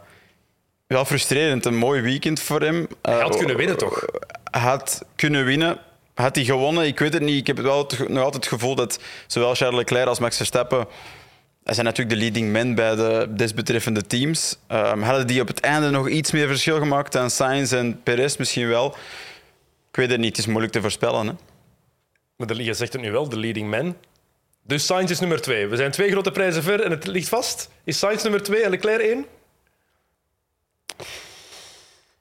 wel 0.87 1.05
frustrerend. 1.05 1.65
Een 1.65 1.77
mooi 1.77 2.01
weekend 2.01 2.39
voor 2.39 2.61
hem. 2.61 2.87
Hij 3.01 3.21
had 3.21 3.37
kunnen 3.37 3.57
winnen, 3.57 3.77
toch? 3.77 4.05
Hij 4.51 4.61
had 4.61 5.05
kunnen 5.15 5.45
winnen. 5.45 5.77
Had 6.17 6.35
hij 6.35 6.45
gewonnen? 6.45 6.85
Ik 6.85 6.99
weet 6.99 7.13
het 7.13 7.21
niet. 7.21 7.37
Ik 7.37 7.47
heb 7.47 7.57
wel 7.57 7.77
het, 7.77 8.09
nog 8.09 8.23
altijd 8.23 8.43
het 8.43 8.53
gevoel 8.53 8.75
dat 8.75 8.99
zowel 9.27 9.55
Charles 9.55 9.77
Leclerc 9.77 10.07
als 10.07 10.19
Max 10.19 10.37
Verstappen. 10.37 10.87
Hij 11.63 11.73
zijn 11.73 11.85
natuurlijk 11.85 12.15
de 12.15 12.21
leading 12.23 12.51
men 12.51 12.75
bij 12.75 12.95
de 12.95 13.27
desbetreffende 13.29 14.07
teams. 14.07 14.57
Um, 14.71 15.01
hadden 15.01 15.27
die 15.27 15.41
op 15.41 15.47
het 15.47 15.59
einde 15.59 15.89
nog 15.89 16.09
iets 16.09 16.31
meer 16.31 16.47
verschil 16.47 16.77
gemaakt 16.77 17.11
dan 17.11 17.29
Sainz 17.29 17.73
en 17.73 18.03
Perez 18.03 18.37
misschien 18.37 18.67
wel? 18.67 18.95
Ik 19.89 19.95
weet 19.95 20.09
het 20.09 20.19
niet. 20.19 20.29
Het 20.29 20.37
is 20.37 20.45
moeilijk 20.45 20.73
te 20.73 20.81
voorspellen. 20.81 21.27
Hè? 21.27 21.33
Maar 22.35 22.47
de, 22.47 22.63
je 22.63 22.73
zegt 22.73 22.93
het 22.93 23.01
nu 23.01 23.11
wel, 23.11 23.29
de 23.29 23.39
leading 23.39 23.69
man. 23.69 23.95
Dus 24.63 24.85
Sainz 24.85 25.11
is 25.11 25.19
nummer 25.19 25.41
twee. 25.41 25.67
We 25.67 25.75
zijn 25.75 25.91
twee 25.91 26.11
grote 26.11 26.31
prijzen 26.31 26.63
ver 26.63 26.81
en 26.81 26.91
het 26.91 27.07
ligt 27.07 27.29
vast. 27.29 27.69
Is 27.83 27.99
Sainz 27.99 28.23
nummer 28.23 28.43
twee 28.43 28.63
en 28.63 28.69
Leclerc 28.69 29.01
één? 29.01 29.25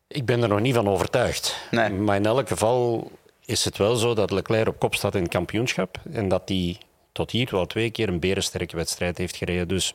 Ik 0.09 0.25
ben 0.25 0.43
er 0.43 0.49
nog 0.49 0.61
niet 0.61 0.75
van 0.75 0.89
overtuigd. 0.89 1.57
Nee. 1.71 1.91
Maar 1.91 2.17
in 2.17 2.27
elk 2.27 2.49
geval 2.49 3.11
is 3.47 3.65
het 3.65 3.77
wel 3.77 3.97
zo 3.97 4.15
dat 4.15 4.31
Leclerc 4.31 4.69
op 4.69 4.79
kop 4.79 4.95
staat 4.95 5.15
in 5.15 5.23
het 5.23 5.31
kampioenschap. 5.31 6.01
En 6.13 6.29
dat 6.29 6.43
hij 6.49 6.79
tot 7.13 7.31
hier 7.31 7.49
wel 7.51 7.67
twee 7.67 7.91
keer 7.91 8.09
een 8.09 8.21
berensterke 8.21 8.77
wedstrijd 8.77 9.19
heeft 9.19 9.37
gereden. 9.37 9.69
Dus 9.69 9.95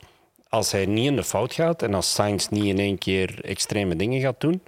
als 0.50 0.72
hij 0.72 0.86
niet 0.86 1.06
in 1.06 1.16
de 1.16 1.24
fout 1.24 1.54
gaat 1.54 1.82
en 1.82 1.94
als 1.94 2.14
Sainz 2.14 2.48
niet 2.48 2.64
in 2.64 2.80
één 2.80 2.98
keer 2.98 3.44
extreme 3.44 3.96
dingen 3.96 4.22
gaat 4.22 4.42
doen, 4.42 4.62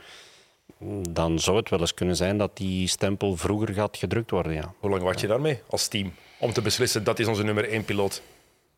dan 1.09 1.39
zou 1.39 1.57
het 1.57 1.69
wel 1.69 1.79
eens 1.79 1.93
kunnen 1.93 2.15
zijn 2.15 2.37
dat 2.37 2.57
die 2.57 2.87
stempel 2.87 3.35
vroeger 3.35 3.73
gaat 3.73 3.97
gedrukt 3.97 4.31
worden. 4.31 4.53
Ja. 4.53 4.73
Hoe 4.79 4.89
lang 4.89 5.01
wacht 5.01 5.19
je 5.19 5.27
daarmee 5.27 5.61
als 5.69 5.87
team 5.87 6.13
om 6.37 6.53
te 6.53 6.61
beslissen 6.61 7.03
dat 7.03 7.19
is 7.19 7.27
onze 7.27 7.43
nummer 7.43 7.69
één 7.69 7.85
piloot? 7.85 8.21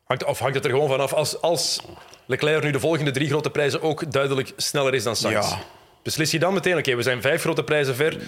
Hangt, 0.04 0.24
of 0.24 0.40
hangt 0.40 0.56
het 0.56 0.66
er 0.66 0.72
gewoon 0.72 0.90
vanaf 0.90 1.14
als, 1.14 1.42
als 1.42 1.82
Leclerc 2.26 2.64
nu 2.64 2.72
de 2.72 2.80
volgende 2.80 3.12
drie 3.12 3.28
grote 3.28 3.50
prijzen 3.50 3.82
ook 3.82 4.12
duidelijk 4.12 4.54
sneller 4.58 4.94
is 4.94 5.04
dan 5.04 5.16
Sainz? 5.16 5.50
Ja. 5.50 5.60
Beslis 6.04 6.32
je 6.32 6.40
dan 6.40 6.54
meteen, 6.54 6.78
oké, 6.78 6.96
we 6.96 7.02
zijn 7.02 7.22
vijf 7.22 7.42
grote 7.42 7.64
prijzen 7.64 7.96
ver. 7.96 8.22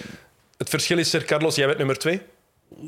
Het 0.58 0.68
verschil 0.68 0.98
is 0.98 1.12
er, 1.12 1.24
Carlos, 1.24 1.54
jij 1.54 1.66
bent 1.66 1.78
nummer 1.78 1.98
twee. 1.98 2.20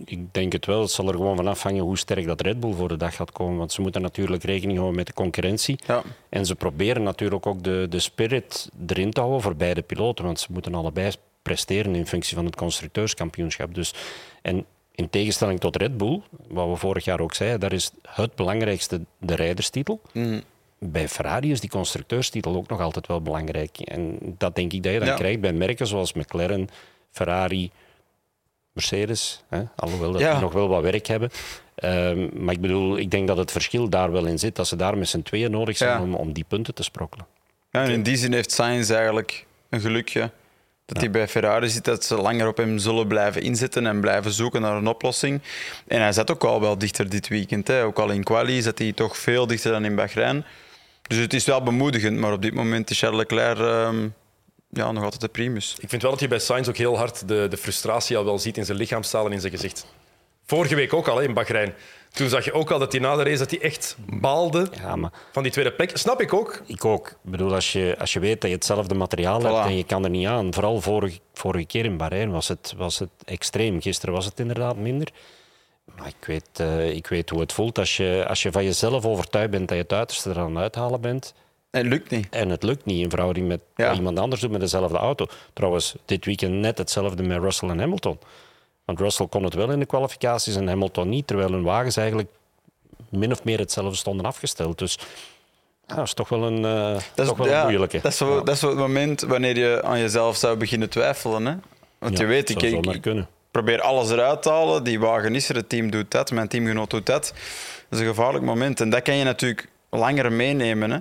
Ik 0.04 0.35
denk 0.35 0.52
het 0.52 0.66
wel. 0.66 0.80
Het 0.80 0.90
zal 0.90 1.09
er 1.09 1.14
gewoon 1.14 1.37
van 1.37 1.46
afhangen 1.48 1.83
hoe 1.83 1.98
sterk 1.98 2.26
dat 2.26 2.40
Red 2.40 2.61
Bull 2.61 2.72
voor 2.74 2.88
de 2.88 2.96
dag 2.96 3.14
gaat 3.14 3.33
komen. 3.33 3.59
Want 3.59 3.72
ze 3.72 3.80
moeten 3.80 4.02
natuurlijk 4.02 4.42
rekening 4.42 4.76
houden 4.78 4.96
met 4.98 5.06
de 5.06 5.12
concurrentie. 5.12 5.78
Ja. 5.87 6.02
En 6.28 6.46
ze 6.46 6.54
proberen 6.54 7.02
natuurlijk 7.02 7.46
ook 7.46 7.62
de, 7.62 7.87
de 7.90 7.98
spirit 7.98 8.68
erin 8.87 9.11
te 9.11 9.20
houden 9.20 9.40
voor 9.42 9.56
beide 9.56 9.83
piloten. 9.83 10.24
Want 10.24 10.40
ze 10.40 10.46
moeten 10.50 10.74
allebei 10.74 11.12
presteren 11.42 11.94
in 11.94 12.06
functie 12.06 12.37
van 12.37 12.44
het 12.44 12.56
constructeurskampioenschap. 12.56 13.74
Dus, 13.74 13.94
en 14.42 14.64
in 14.94 15.11
tegenstelling 15.11 15.61
tot 15.61 15.76
Red 15.76 15.96
Bull, 15.96 16.20
wat 16.48 16.68
we 16.68 16.76
vorig 16.76 17.04
jaar 17.04 17.20
ook 17.20 17.35
zeiden, 17.35 17.61
daar 17.61 17.72
is 17.72 17.90
het 18.02 18.35
belangrijkste 18.35 19.00
de 19.18 19.35
rijderstitel. 19.35 20.00
Mm. 20.12 20.42
Bij 20.78 21.09
Ferrari 21.09 21.50
is 21.50 21.61
die 21.61 21.70
constructeurstitel 21.70 22.56
ook 22.56 22.68
nog 22.68 22.80
altijd 22.80 23.06
wel 23.06 23.22
belangrijk. 23.22 23.78
En 23.78 24.18
dat 24.38 24.54
denk 24.54 24.72
ik 24.72 24.83
dat 24.83 24.92
je 24.92 24.98
dan 24.98 25.09
Ja. 25.09 25.14
krijgt 25.14 25.40
bij 25.40 25.52
merken 25.52 25.87
zoals 25.87 26.12
McLaren, 26.12 26.68
Ferrari, 27.11 27.70
Mercedes. 28.73 29.42
Hè? 29.49 29.62
Alhoewel 29.77 30.12
dat 30.12 30.20
Ja. 30.20 30.33
die 30.33 30.40
nog 30.40 30.53
wel 30.53 30.68
wat 30.68 30.83
werk 30.83 31.07
hebben. 31.07 31.31
Ehm, 31.75 32.29
maar 32.44 32.55
ik 32.55 32.61
bedoel, 32.61 32.99
ik 32.99 33.11
denk 33.11 33.27
dat 33.29 33.37
het 33.37 33.51
verschil 33.53 33.88
daar 33.88 34.12
wel 34.12 34.27
in 34.27 34.38
zit. 34.38 34.57
Dat 34.57 34.66
ze 34.68 34.77
daar 34.77 34.99
met 34.99 35.09
z'n 35.09 35.23
tweeën 35.23 35.51
nodig 35.51 35.77
zijn 35.77 35.90
Ja. 35.90 36.03
om, 36.03 36.14
om 36.14 36.33
die 36.33 36.44
punten 36.49 36.75
te 36.75 36.83
sprokkelen. 36.83 37.27
Ja, 37.70 37.83
en 37.85 37.90
in 37.90 38.03
die 38.03 38.16
zin 38.16 38.33
heeft 38.33 38.53
Sainz 38.53 38.90
eigenlijk 38.90 39.46
een 39.68 39.81
gelukje 39.81 40.31
dat 40.87 41.01
hij 41.01 41.11
bij 41.11 41.29
Ferrari 41.29 41.68
zit, 41.68 41.85
dat 41.85 42.05
ze 42.05 42.14
langer 42.16 42.46
op 42.49 42.57
hem 42.57 42.79
zullen 42.79 43.07
blijven 43.07 43.42
inzetten 43.42 43.87
en 43.87 44.01
blijven 44.01 44.33
zoeken 44.33 44.61
naar 44.61 44.77
een 44.77 44.87
oplossing. 44.87 45.40
En 45.87 46.01
hij 46.01 46.12
zat 46.12 46.31
ook 46.31 46.44
al 46.44 46.61
wel 46.61 46.79
dichter 46.79 47.09
dit 47.11 47.29
weekend. 47.29 47.66
Hè. 47.68 47.85
Ook 47.85 47.99
al 47.99 48.11
in 48.11 48.25
quali 48.25 48.62
zat 48.62 48.79
hij 48.79 48.92
toch 48.92 49.16
veel 49.16 49.46
dichter 49.46 49.73
dan 49.73 49.85
in 49.85 49.94
Bahrein. 49.94 50.44
Dus 51.03 51.18
het 51.18 51.35
is 51.35 51.44
wel 51.44 51.62
bemoedigend, 51.62 52.18
maar 52.18 52.33
op 52.33 52.42
dit 52.42 52.55
moment 52.55 52.90
is 52.90 52.99
Charles 52.99 53.18
Leclerc 53.18 53.59
ehm, 53.59 54.09
ja, 54.72 54.92
nog 54.92 55.02
altijd 55.02 55.20
de 55.20 55.28
primus. 55.28 55.76
Ik 55.80 55.88
vind 55.88 56.02
wel 56.02 56.11
dat 56.11 56.20
je 56.20 56.28
bij 56.28 56.38
Sainz 56.38 56.68
ook 56.68 56.76
heel 56.76 56.96
hard 56.96 57.28
de, 57.28 57.46
de 57.50 57.56
frustratie 57.56 58.16
al 58.16 58.24
wel 58.24 58.38
ziet 58.38 58.56
in 58.56 58.64
zijn 58.64 58.78
lichaamstaal 58.78 59.26
en 59.26 59.33
in 59.33 59.40
zijn 59.40 59.52
gezicht. 59.52 59.87
Vorige 60.46 60.74
week 60.74 60.92
ook 60.92 61.09
al 61.09 61.16
hè, 61.16 61.22
in 61.22 61.35
Bahrein. 61.35 61.74
Toen 62.11 62.28
zag 62.28 62.44
je 62.44 62.52
ook 62.52 62.70
al 62.70 62.78
dat 62.78 62.92
hij 62.92 63.00
na 63.00 63.16
de 63.16 63.22
race 63.22 63.38
dat 63.38 63.50
hij 63.50 63.61
echt 63.61 63.96
baalde 64.06 64.68
Ja, 64.83 64.96
maar 64.96 65.12
van 65.33 65.42
die 65.42 65.52
tweede 65.52 65.72
plek. 65.72 65.96
Snap 65.96 66.20
ik 66.20 66.33
ook. 66.33 66.62
ik 66.66 66.85
ook. 66.85 67.09
Ik 67.09 67.30
bedoel, 67.30 67.54
als 67.54 67.72
je, 67.72 67.96
als 67.98 68.12
je 68.12 68.20
weet 68.20 68.40
dat 68.40 68.50
je 68.50 68.56
hetzelfde 68.56 68.94
materiaal 68.94 69.42
hebt 69.42 69.66
en 69.66 69.76
je 69.76 69.85
kan 69.85 70.04
er 70.04 70.11
niet 70.11 70.26
aan. 70.26 70.54
Vooral 70.54 70.80
vorige, 70.80 71.18
vorige 71.35 71.66
keer 71.66 71.85
in 71.85 71.96
Bahrein 71.96 72.30
was 72.30 72.48
het, 72.48 72.74
was 72.76 72.98
het 72.98 73.11
extreem. 73.24 73.80
Gisteren 73.80 74.14
was 74.14 74.24
het 74.24 74.40
inderdaad 74.40 74.76
minder. 74.76 75.09
Maar 75.96 76.06
ik 76.06 76.26
weet, 76.26 76.48
eh, 76.52 76.90
ik 76.90 77.06
weet 77.06 77.30
hoe 77.30 77.40
het 77.40 77.52
voelt 77.52 77.78
als 77.78 77.96
je, 77.96 78.24
als 78.28 78.42
je 78.42 78.52
van 78.52 78.64
jezelf 78.64 79.06
overtuigd 79.06 79.50
bent 79.50 79.68
dat 79.68 79.76
je 79.76 79.83
het 79.83 79.92
uiterste 79.92 80.30
er 80.30 80.38
aan 80.38 80.54
het 80.54 80.62
uithalen 80.62 81.00
bent. 81.00 81.35
En 81.70 81.80
het 81.80 81.92
lukt 81.92 82.11
niet. 82.11 82.26
En 82.30 82.48
het 82.48 82.62
lukt 82.62 82.85
niet 82.85 83.02
in 83.04 83.11
verhouding 83.11 83.48
met 83.48 83.61
Ja. 83.76 83.87
wat 83.88 83.96
iemand 83.96 84.18
anders 84.18 84.40
doet 84.40 84.50
met 84.50 84.61
dezelfde 84.61 84.96
auto. 84.98 85.26
Trouwens, 85.52 85.94
dit 86.04 86.24
weekend 86.24 86.52
net 86.54 86.78
hetzelfde 86.78 87.22
met 87.22 87.38
Russell 87.38 87.68
en 87.68 87.78
Hamilton. 87.78 88.18
Want 88.85 89.00
Russell 89.00 89.26
kon 89.26 89.44
het 89.44 89.54
wel 89.54 89.70
in 89.70 89.78
de 89.78 89.87
kwalificaties 89.87 90.56
en 90.56 90.68
Hamilton 90.68 91.09
niet, 91.09 91.26
terwijl 91.26 91.50
hun 91.52 91.62
wagens 91.62 91.96
eigenlijk 91.96 92.28
min 93.09 93.33
of 93.33 93.44
meer 93.44 93.59
hetzelfde 93.59 93.96
stonden 93.96 94.26
afgesteld. 94.26 94.78
Dus 94.78 94.98
ja, 95.87 95.94
dat 95.94 96.06
is 96.06 96.14
toch 96.14 96.28
wel 96.28 96.42
een, 96.42 96.64
eh, 96.64 96.92
Dat 96.92 97.02
is, 97.14 97.26
toch 97.26 97.37
wel 97.37 97.46
ja, 97.48 97.61
een 97.61 97.66
moeilijke. 97.66 98.00
Dat 98.00 98.12
is, 98.12 98.18
Ja. 98.18 98.26
dat 98.40 98.48
is 98.54 98.62
het 98.62 98.74
moment 98.76 99.20
wanneer 99.20 99.59
je 99.59 99.83
aan 99.83 99.98
jezelf 99.98 100.37
zou 100.37 100.56
beginnen 100.56 100.90
twijfelen. 100.90 101.46
Hè? 101.46 101.54
Want 101.98 102.18
je 102.18 102.26
weet, 102.26 102.48
ik, 102.50 102.62
ik, 102.62 102.87
ik 103.04 103.24
probeer 103.50 103.80
alles 103.80 104.11
eruit 104.11 104.42
te 104.42 104.50
halen. 104.50 104.85
Die 104.85 105.00
wagen 105.00 105.35
is 105.35 105.48
er, 105.48 105.56
het 105.56 105.68
team 105.68 105.90
doet 105.90 106.11
dat, 106.11 106.30
mijn 106.30 106.48
teamgenoot 106.48 106.90
doet 106.90 107.06
dat. 107.06 107.33
Dat 107.88 107.98
is 107.98 108.06
een 108.06 108.14
gevaarlijk 108.14 108.44
moment. 108.44 108.80
En 108.80 108.90
dat 108.90 109.02
kan 109.02 109.14
je 109.16 109.24
natuurlijk 109.24 109.68
langer 109.90 110.33
meenemen. 110.33 110.90
Hè? 110.90 110.98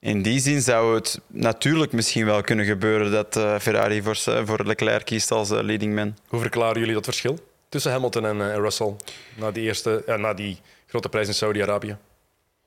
In 0.00 0.22
die 0.22 0.40
zin 0.40 0.60
zou 0.62 0.94
het 0.94 1.20
natuurlijk 1.26 1.92
misschien 1.92 2.24
wel 2.26 2.42
kunnen 2.42 2.64
gebeuren 2.66 3.10
dat 3.10 3.36
eh, 3.36 3.58
Ferrari 3.58 4.02
voor, 4.02 4.16
ze- 4.16 4.42
voor 4.46 4.64
Leclerc 4.64 5.04
kiest 5.04 5.30
als 5.30 5.50
eh, 5.50 5.62
leading 5.62 5.94
man. 5.94 6.16
Hoe 6.28 6.40
verklaren 6.40 6.78
jullie 6.78 6.94
dat 6.94 7.04
verschil 7.04 7.38
tussen 7.68 7.92
Hamilton 7.92 8.26
en, 8.26 8.40
eh, 8.50 8.56
Russell 8.56 8.94
na 9.36 9.50
die, 9.50 9.62
eerste, 9.62 10.02
ja, 10.06 10.16
na 10.16 10.34
die 10.34 10.58
grote 10.86 11.08
prijs 11.08 11.26
in 11.28 11.34
Saudi-Arabië? 11.34 11.96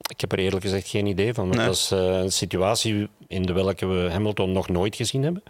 Ik 0.10 0.22
heb 0.22 0.32
er 0.32 0.40
eerlijk 0.40 0.62
gezegd 0.64 0.88
geen 0.88 1.06
idee 1.06 1.34
van. 1.34 1.44
want 1.46 1.58
Nee. 1.58 1.66
Dat 1.66 1.76
is 1.76 1.92
eh, 1.92 2.00
een 2.00 2.32
situatie 2.32 3.10
in 3.28 3.42
de 3.44 3.54
welke 3.54 3.86
we 3.86 4.10
Hamilton 4.12 4.52
nog 4.52 4.70
nooit 4.70 4.96
gezien 4.96 5.24
hebben. 5.24 5.44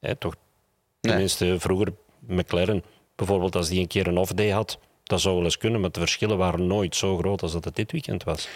Hè, 0.00 0.14
toch, 0.16 0.34
Nee. 0.34 1.12
tenminste, 1.12 1.56
vroeger 1.60 1.88
McLaren, 2.26 2.84
bijvoorbeeld 3.16 3.56
als 3.56 3.68
die 3.68 3.80
een 3.80 3.86
keer 3.86 4.06
een 4.06 4.18
off-day 4.18 4.50
had, 4.50 4.78
dat 5.04 5.20
zou 5.20 5.34
wel 5.34 5.44
eens 5.44 5.58
kunnen, 5.58 5.80
maar 5.80 5.90
de 5.90 6.00
verschillen 6.00 6.36
waren 6.38 6.66
nooit 6.66 6.96
zo 6.96 7.16
groot 7.18 7.42
als 7.42 7.52
dat 7.52 7.64
het 7.64 7.76
dit 7.76 7.92
weekend 7.92 8.24
was. 8.24 8.48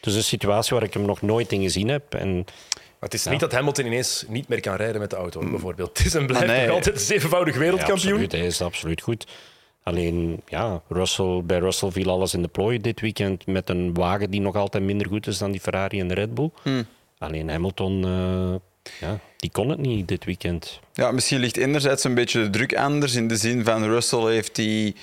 Dus 0.00 0.14
een 0.14 0.22
situatie 0.22 0.76
waar 0.76 0.86
ik 0.86 0.94
hem 0.94 1.04
nog 1.04 1.22
nooit 1.22 1.52
in 1.52 1.62
gezien 1.62 1.88
heb. 1.88 2.14
En 2.14 2.34
Maar 2.34 2.44
het 3.00 3.14
is 3.14 3.24
niet 3.24 3.40
dat 3.40 3.52
Hamilton 3.52 3.86
ineens 3.86 4.24
niet 4.28 4.48
meer 4.48 4.60
kan 4.60 4.74
rijden 4.76 5.00
met 5.00 5.10
de 5.10 5.16
auto, 5.16 5.40
bijvoorbeeld. 5.50 5.98
Het 5.98 6.06
is 6.06 6.14
en 6.14 6.26
blijft 6.26 6.48
Ah, 6.48 6.56
nee. 6.56 6.66
nog 6.66 6.74
altijd 6.74 6.94
een 6.94 7.00
zevenvoudig 7.00 7.54
ja, 7.54 7.60
wereldkampioen. 7.60 8.12
absoluut, 8.12 8.32
hij 8.32 8.46
is 8.46 8.60
absoluut 8.60 9.00
goed. 9.00 9.26
Alleen, 9.82 10.42
ja, 10.48 10.82
Russell, 10.88 11.42
bij 11.44 11.58
Russell 11.58 11.90
viel 11.90 12.10
alles 12.10 12.34
in 12.34 12.42
de 12.42 12.48
plooi 12.48 12.80
dit 12.80 13.00
weekend 13.00 13.46
met 13.46 13.68
een 13.68 13.94
wagen 13.94 14.30
die 14.30 14.40
nog 14.40 14.56
altijd 14.56 14.84
minder 14.84 15.06
goed 15.06 15.26
is 15.26 15.38
dan 15.38 15.50
die 15.50 15.60
Ferrari 15.60 16.00
en 16.00 16.08
de 16.08 16.14
Red 16.14 16.34
Bull. 16.34 16.50
Alleen 17.18 17.48
Hamilton, 17.48 18.04
eh, 18.04 18.90
ja, 19.08 19.18
die 19.36 19.50
kon 19.50 19.68
het 19.68 19.78
niet 19.78 20.08
dit 20.08 20.24
weekend. 20.24 20.80
Ja, 20.92 21.10
misschien 21.12 21.38
ligt 21.38 21.56
enerzijds 21.56 22.04
een 22.04 22.14
beetje 22.14 22.42
de 22.42 22.50
druk 22.50 22.76
anders. 22.76 23.14
In 23.14 23.28
de 23.28 23.36
zin 23.36 23.64
van 23.64 23.84
Russell 23.84 24.24
heeft 24.32 24.54
die, 24.54 24.94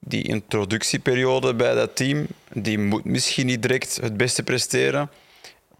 die 0.00 0.22
introductieperiode 0.22 1.54
bij 1.54 1.74
dat 1.74 1.96
team. 1.96 2.26
Die 2.52 2.78
moet 2.78 3.04
misschien 3.04 3.46
niet 3.46 3.62
direct 3.62 3.98
het 4.00 4.16
beste 4.16 4.42
presteren. 4.42 5.10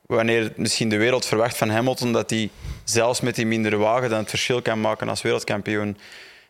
Wanneer 0.06 0.52
misschien 0.56 0.88
de 0.88 0.96
wereld 0.96 1.26
verwacht 1.26 1.56
van 1.56 1.68
Hamilton 1.68 2.12
dat 2.12 2.30
hij 2.30 2.50
zelfs 2.84 3.20
met 3.20 3.34
die 3.34 3.46
mindere 3.46 3.76
wagen 3.76 4.10
dan 4.10 4.18
het 4.18 4.28
verschil 4.28 4.62
kan 4.62 4.80
maken 4.80 5.08
als 5.08 5.22
wereldkampioen. 5.22 5.96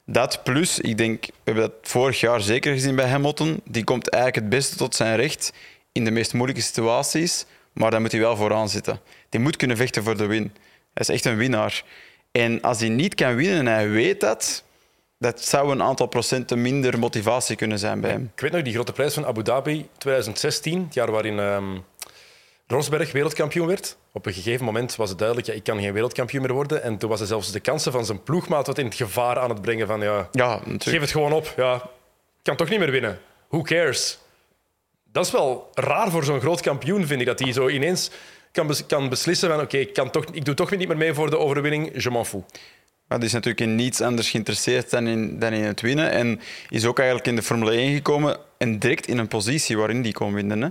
Dat 0.05 0.43
plus, 0.43 0.79
ik 0.79 0.97
denk, 0.99 1.27
we 1.27 1.33
hebben 1.45 1.63
dat 1.63 1.73
vorig 1.83 2.21
jaar 2.21 2.41
zeker 2.41 2.73
gezien 2.73 2.95
bij 2.95 3.09
Hamilton. 3.09 3.61
Die 3.65 3.85
komt 3.85 4.09
eigenlijk 4.09 4.45
het 4.45 4.55
beste 4.55 4.77
tot 4.77 4.95
zijn 4.95 5.17
recht 5.17 5.53
in 5.93 6.05
de 6.05 6.11
meest 6.11 6.35
moeilijke 6.35 6.63
situaties. 6.63 7.47
Maar 7.73 7.91
dan 7.91 8.03
moet 8.03 8.13
hij 8.13 8.21
wel 8.21 8.37
vooraan 8.37 8.69
zitten. 8.69 9.01
Die 9.29 9.41
moet 9.41 9.57
kunnen 9.57 9.77
vechten 9.77 10.03
voor 10.03 10.17
de 10.17 10.27
win. 10.27 10.53
Hij 10.95 11.07
is 11.07 11.09
echt 11.09 11.25
een 11.25 11.37
winnaar. 11.37 11.85
En 12.33 12.61
als 12.61 12.81
hij 12.81 12.89
niet 12.89 13.15
kan 13.15 13.35
winnen 13.35 13.59
en 13.59 13.67
hij 13.67 13.89
weet 13.89 14.21
dat, 14.21 14.65
dat 15.19 15.45
zou 15.45 15.71
een 15.71 15.83
aantal 15.83 16.07
procenten 16.07 16.63
minder 16.63 16.99
motivatie 16.99 17.57
kunnen 17.57 17.79
zijn 17.79 18.01
bij 18.01 18.11
hem. 18.11 18.31
Ik 18.35 18.41
weet 18.41 18.53
nog 18.53 18.63
die 18.63 18.73
grote 18.75 18.93
prijs 18.93 19.15
van 19.15 19.27
Abu 19.27 19.43
Dhabi 19.43 19.89
2016, 19.99 20.83
het 20.85 20.95
jaar 20.95 21.11
waarin 21.11 21.39
ehm, 21.39 21.79
Rosberg 22.67 23.13
wereldkampioen 23.13 23.67
werd. 23.67 23.97
Op 24.13 24.27
een 24.27 24.33
gegeven 24.33 24.65
moment 24.65 24.97
was 24.97 25.09
het 25.09 25.19
duidelijk, 25.19 25.49
ja, 25.49 25.55
ik 25.55 25.65
kan 25.65 25.81
geen 25.81 25.93
wereldkampioen 25.93 26.43
meer 26.43 26.53
worden. 26.53 26.83
En 26.83 26.99
toen 26.99 27.09
was 27.09 27.19
hij 27.19 27.29
zelfs 27.29 27.53
de 27.53 27.61
kansen 27.61 27.93
van 27.93 28.05
zijn 28.07 28.23
ploegmaat 28.23 28.67
wat 28.67 28.79
in 28.79 28.85
het 28.85 28.95
gevaar 28.95 29.39
aan 29.39 29.51
het 29.51 29.63
brengen 29.63 29.87
van 29.87 30.01
ja, 30.01 30.29
Ja, 30.33 30.61
geef 30.79 31.01
het 31.01 31.11
gewoon 31.11 31.33
op. 31.33 31.53
Ja, 31.57 31.75
ik 31.75 31.83
kan 32.43 32.57
toch 32.57 32.69
niet 32.69 32.79
meer 32.79 32.91
winnen. 32.91 33.19
Who 33.49 33.63
cares? 33.63 34.19
Dat 35.13 35.27
is 35.27 35.33
wel 35.33 35.71
raar 35.75 36.11
voor 36.11 36.25
zo'n 36.25 36.41
groot 36.41 36.61
kampioen, 36.61 37.07
vind 37.07 37.21
ik. 37.21 37.27
Dat 37.27 37.39
hij 37.39 37.53
zo 37.53 37.69
ineens 37.69 38.11
kan, 38.53 38.67
bes- 38.67 38.87
kan 38.87 39.09
beslissen 39.09 39.49
van 39.49 39.61
oké, 39.61 39.77
ik 39.77 39.93
kan 39.93 40.11
toch, 40.11 40.25
ik 40.33 40.45
doe 40.45 40.55
toch 40.55 40.71
niet 40.77 40.89
meer 40.89 40.97
mee 40.97 41.15
voor 41.15 41.31
de 41.31 41.39
overwinning, 41.39 42.03
je 42.03 42.11
m'en 42.11 42.27
fous. 42.27 42.43
Maar 43.09 43.19
die 43.19 43.27
is 43.27 43.33
natuurlijk 43.33 43.61
in 43.71 43.75
niets 43.75 44.01
anders 44.01 44.31
geïnteresseerd 44.31 44.91
dan 44.91 45.07
in, 45.07 45.39
dan 45.39 45.53
in 45.53 45.65
het 45.65 45.81
winnen. 45.81 46.11
En 46.11 46.41
is 46.69 46.85
ook 46.85 46.99
eigenlijk 46.99 47.29
in 47.29 47.37
de 47.37 47.43
Formule 47.43 47.71
1 47.71 47.95
gekomen 47.95 48.37
en 48.59 48.79
direct 48.79 49.07
in 49.07 49.19
een 49.19 49.29
positie 49.29 49.77
waarin 49.77 50.03
die 50.03 50.13
kon 50.13 50.35
winnen. 50.35 50.63
Hè. 50.63 50.69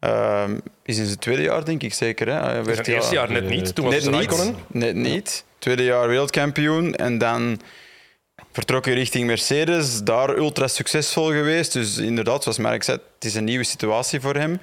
Ehm, 0.00 0.58
is 0.82 0.98
in 0.98 1.06
zijn 1.06 1.18
tweede 1.18 1.42
jaar, 1.42 1.64
denk 1.64 1.82
ik 1.82 1.94
zeker. 1.94 2.28
Hè. 2.28 2.62
Werd 2.62 2.78
het 2.78 2.86
eerste 2.86 3.14
jaar 3.14 3.32
net 3.32 3.48
niet, 3.48 3.74
toen 3.74 3.84
was 3.84 4.04
Net 4.04 4.28
niet, 4.30 4.54
net 4.68 4.94
niet. 4.94 5.44
Tweede 5.58 5.84
jaar 5.84 6.08
wereldkampioen 6.08 6.94
en 6.94 7.18
dan 7.18 7.60
vertrok 8.52 8.84
hij 8.84 8.94
richting 8.94 9.26
Mercedes. 9.26 10.02
Daar 10.02 10.36
ultra 10.36 10.68
succesvol 10.68 11.26
geweest. 11.26 11.72
Dus 11.72 11.96
inderdaad, 11.96 12.42
zoals 12.42 12.58
Mark 12.58 12.82
zei, 12.82 12.98
het 13.14 13.24
is 13.24 13.34
een 13.34 13.44
nieuwe 13.44 13.64
situatie 13.64 14.20
voor 14.20 14.34
hem. 14.34 14.60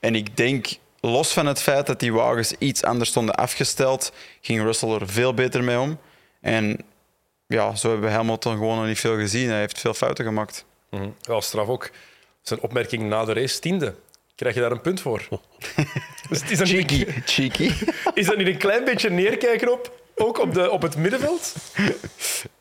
En 0.00 0.14
ik 0.14 0.36
denk, 0.36 0.66
los 1.00 1.32
van 1.32 1.46
het 1.46 1.62
feit 1.62 1.86
dat 1.86 2.00
die 2.00 2.12
wagens 2.12 2.54
iets 2.58 2.82
anders 2.82 3.10
stonden 3.10 3.34
afgesteld, 3.34 4.12
ging 4.40 4.62
Russell 4.62 4.90
er 4.90 5.08
veel 5.08 5.34
beter 5.34 5.64
mee 5.64 5.78
om. 5.78 5.98
En 6.42 6.78
ja, 7.46 7.74
zo 7.74 7.90
hebben 7.90 8.08
we 8.08 8.14
Hamilton 8.14 8.52
gewoon 8.56 8.76
nog 8.76 8.86
niet 8.86 9.00
veel 9.00 9.16
gezien. 9.16 9.48
Hij 9.48 9.58
heeft 9.58 9.80
veel 9.80 9.94
fouten 9.94 10.24
gemaakt. 10.24 10.64
Ja, 11.20 11.40
straf 11.40 11.68
ook. 11.68 11.90
Zijn 12.42 12.60
opmerking 12.60 13.08
na 13.08 13.24
de 13.24 13.32
race, 13.32 13.58
tiende. 13.60 13.94
Krijg 14.34 14.54
je 14.54 14.60
daar 14.60 14.70
een 14.70 14.80
punt 14.80 15.00
voor? 15.00 15.28
Dus 16.28 16.42
is, 16.50 16.58
dat 16.58 16.68
niet, 16.72 17.06
cheeky. 17.24 17.70
is 18.14 18.26
dat 18.26 18.36
niet 18.36 18.46
een 18.46 18.56
klein 18.56 18.84
beetje 18.84 19.10
neerkijken 19.10 19.72
op, 19.72 19.92
ook 20.16 20.38
op, 20.38 20.54
de, 20.54 20.70
op 20.70 20.82
het 20.82 20.96
middenveld? 20.96 21.54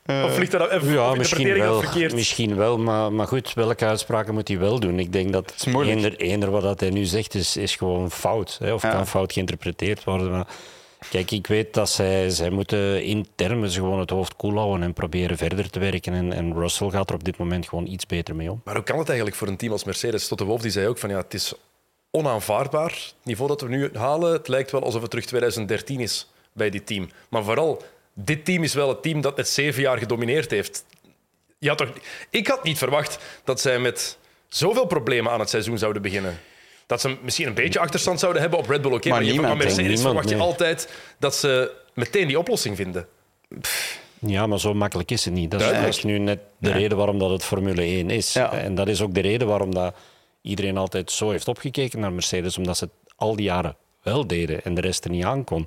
of 0.05 0.37
ligt 0.37 0.51
dat 0.51 0.73
of 0.73 0.91
Ja, 0.93 1.13
misschien 1.15 1.57
wel. 1.57 1.81
verkeerd? 1.81 2.13
Misschien 2.13 2.55
wel 2.55 2.77
maar, 2.77 3.13
maar 3.13 3.27
goed, 3.27 3.53
welke 3.53 3.85
uitspraken 3.85 4.33
moet 4.33 4.47
hij 4.47 4.59
wel 4.59 4.79
doen? 4.79 4.99
Ik 4.99 5.13
denk 5.13 5.31
dat 5.33 5.53
eender, 5.65 6.15
eender 6.15 6.51
wat 6.51 6.61
dat 6.61 6.79
hij 6.79 6.89
nu 6.89 7.03
zegt 7.05 7.33
is, 7.35 7.57
is 7.57 7.75
gewoon 7.75 8.11
fout. 8.11 8.57
Hè, 8.61 8.73
of 8.73 8.81
Ja. 8.81 8.89
kan 8.91 9.07
fout 9.07 9.33
geïnterpreteerd 9.33 10.03
worden. 10.03 10.31
Maar 10.31 10.47
kijk, 11.09 11.31
ik 11.31 11.47
weet 11.47 11.73
dat 11.73 11.89
zij, 11.89 12.29
zij 12.29 12.49
moeten 12.49 13.03
intern 13.03 13.71
gewoon 13.71 13.99
het 13.99 14.09
hoofd 14.09 14.35
koel 14.35 14.57
houden 14.57 14.83
en 14.83 14.93
proberen 14.93 15.37
verder 15.37 15.69
te 15.69 15.79
werken. 15.79 16.31
En, 16.33 16.53
Russell 16.53 16.89
gaat 16.89 17.09
er 17.09 17.15
op 17.15 17.23
dit 17.23 17.37
moment 17.37 17.69
gewoon 17.69 17.87
iets 17.87 18.05
beter 18.05 18.35
mee 18.35 18.51
om. 18.51 18.61
Maar 18.63 18.75
hoe 18.75 18.83
kan 18.83 18.97
het 18.97 19.07
eigenlijk 19.07 19.37
voor 19.37 19.47
een 19.47 19.57
team 19.57 19.71
als 19.71 19.83
Mercedes? 19.83 20.27
Tot 20.27 20.37
de 20.37 20.43
Wolf 20.43 20.61
die 20.61 20.71
zei 20.71 20.87
ook 20.87 20.97
van 20.97 21.09
ja, 21.09 21.17
het 21.17 21.33
is 21.33 21.53
onaanvaardbaar. 22.11 22.89
Het 22.89 23.13
niveau 23.23 23.49
dat 23.49 23.61
we 23.61 23.67
nu 23.67 23.89
halen, 23.93 24.31
het 24.31 24.47
lijkt 24.47 24.71
wel 24.71 24.83
alsof 24.83 25.01
het 25.01 25.09
terug 25.09 25.25
2013 25.25 25.99
is 25.99 26.29
bij 26.53 26.69
dit 26.69 26.85
team. 26.85 27.09
Maar 27.29 27.43
vooral, 27.43 27.83
dit 28.13 28.45
team 28.45 28.63
is 28.63 28.73
wel 28.73 28.89
het 28.89 29.01
team 29.01 29.21
dat 29.21 29.37
net 29.37 29.47
zeven 29.47 29.81
jaar 29.81 29.97
gedomineerd 29.97 30.51
heeft. 30.51 30.85
Toch, 31.59 31.93
ik 32.29 32.47
had 32.47 32.63
niet 32.63 32.77
verwacht 32.77 33.19
dat 33.43 33.61
zij 33.61 33.79
met 33.79 34.17
zoveel 34.47 34.85
problemen 34.85 35.31
aan 35.31 35.39
het 35.39 35.49
seizoen 35.49 35.77
zouden 35.77 36.01
beginnen. 36.01 36.39
Dat 36.91 37.01
ze 37.01 37.17
misschien 37.21 37.47
een 37.47 37.53
beetje 37.53 37.79
achterstand 37.79 38.19
zouden 38.19 38.41
hebben 38.41 38.59
op 38.59 38.69
Red 38.69 38.81
Bull. 38.81 38.91
Oké, 38.93 39.09
Maar 39.09 39.17
maar, 39.17 39.25
je- 39.27 39.31
niemand, 39.31 39.49
van 39.49 39.57
Mercedes 39.57 39.85
niemand, 39.85 40.01
verwacht 40.01 40.29
je 40.29 40.35
altijd 40.37 40.89
dat 41.19 41.35
ze 41.35 41.71
meteen 41.93 42.27
die 42.27 42.39
oplossing 42.39 42.75
vinden. 42.75 43.07
Ja, 44.19 44.47
maar 44.47 44.59
zo 44.59 44.73
makkelijk 44.73 45.11
is 45.11 45.25
het 45.25 45.33
niet. 45.33 45.51
Dat 45.51 45.59
is, 45.59 45.65
Duidelijk. 45.67 45.95
dat 45.95 46.05
is 46.05 46.11
nu 46.11 46.19
net 46.19 46.39
de 46.57 46.71
reden 46.71 46.97
waarom 46.97 47.19
dat 47.19 47.29
het 47.29 47.43
Formule 47.43 47.81
1 47.81 48.09
is. 48.09 48.33
Ja. 48.33 48.51
En 48.53 48.75
dat 48.75 48.87
is 48.87 49.01
ook 49.01 49.13
de 49.13 49.19
reden 49.19 49.47
waarom 49.47 49.73
dat 49.73 49.95
iedereen 50.41 50.77
altijd 50.77 51.11
zo 51.11 51.29
heeft 51.31 51.47
opgekeken 51.47 51.99
naar 51.99 52.11
Mercedes, 52.13 52.57
omdat 52.57 52.77
ze 52.77 52.83
het 52.83 52.93
al 53.15 53.35
die 53.35 53.45
jaren 53.45 53.75
wel 54.01 54.27
deden 54.27 54.63
en 54.63 54.73
de 54.73 54.81
rest 54.81 55.03
er 55.05 55.11
niet 55.11 55.23
aan 55.23 55.43
kon. 55.43 55.65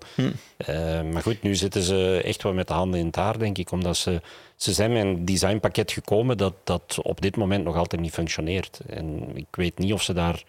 Eh, 0.57 1.03
maar 1.13 1.23
goed, 1.23 1.43
nu 1.43 1.55
zitten 1.55 1.83
ze 1.83 2.21
echt 2.25 2.43
wel 2.43 2.53
met 2.53 2.69
de 2.69 2.75
handen 2.75 3.01
in 3.01 3.07
het 3.07 3.17
haar, 3.17 3.39
denk 3.39 3.59
ik, 3.59 3.71
omdat 3.71 3.97
ze, 3.97 4.21
ze 4.57 4.73
zijn 4.73 4.93
met 4.93 5.03
een 5.03 5.25
designpakket 5.25 5.93
gekomen 5.93 6.37
dat, 6.37 6.55
dat 6.65 6.99
op 7.03 7.21
dit 7.21 7.37
moment 7.37 7.65
nog 7.65 7.77
altijd 7.77 8.03
niet 8.03 8.13
functioneert. 8.13 8.81
En 8.87 9.31
ik 9.35 9.47
weet 9.51 9.79
niet 9.79 9.93
of 9.93 10.03
ze 10.03 10.13
daar... 10.13 10.43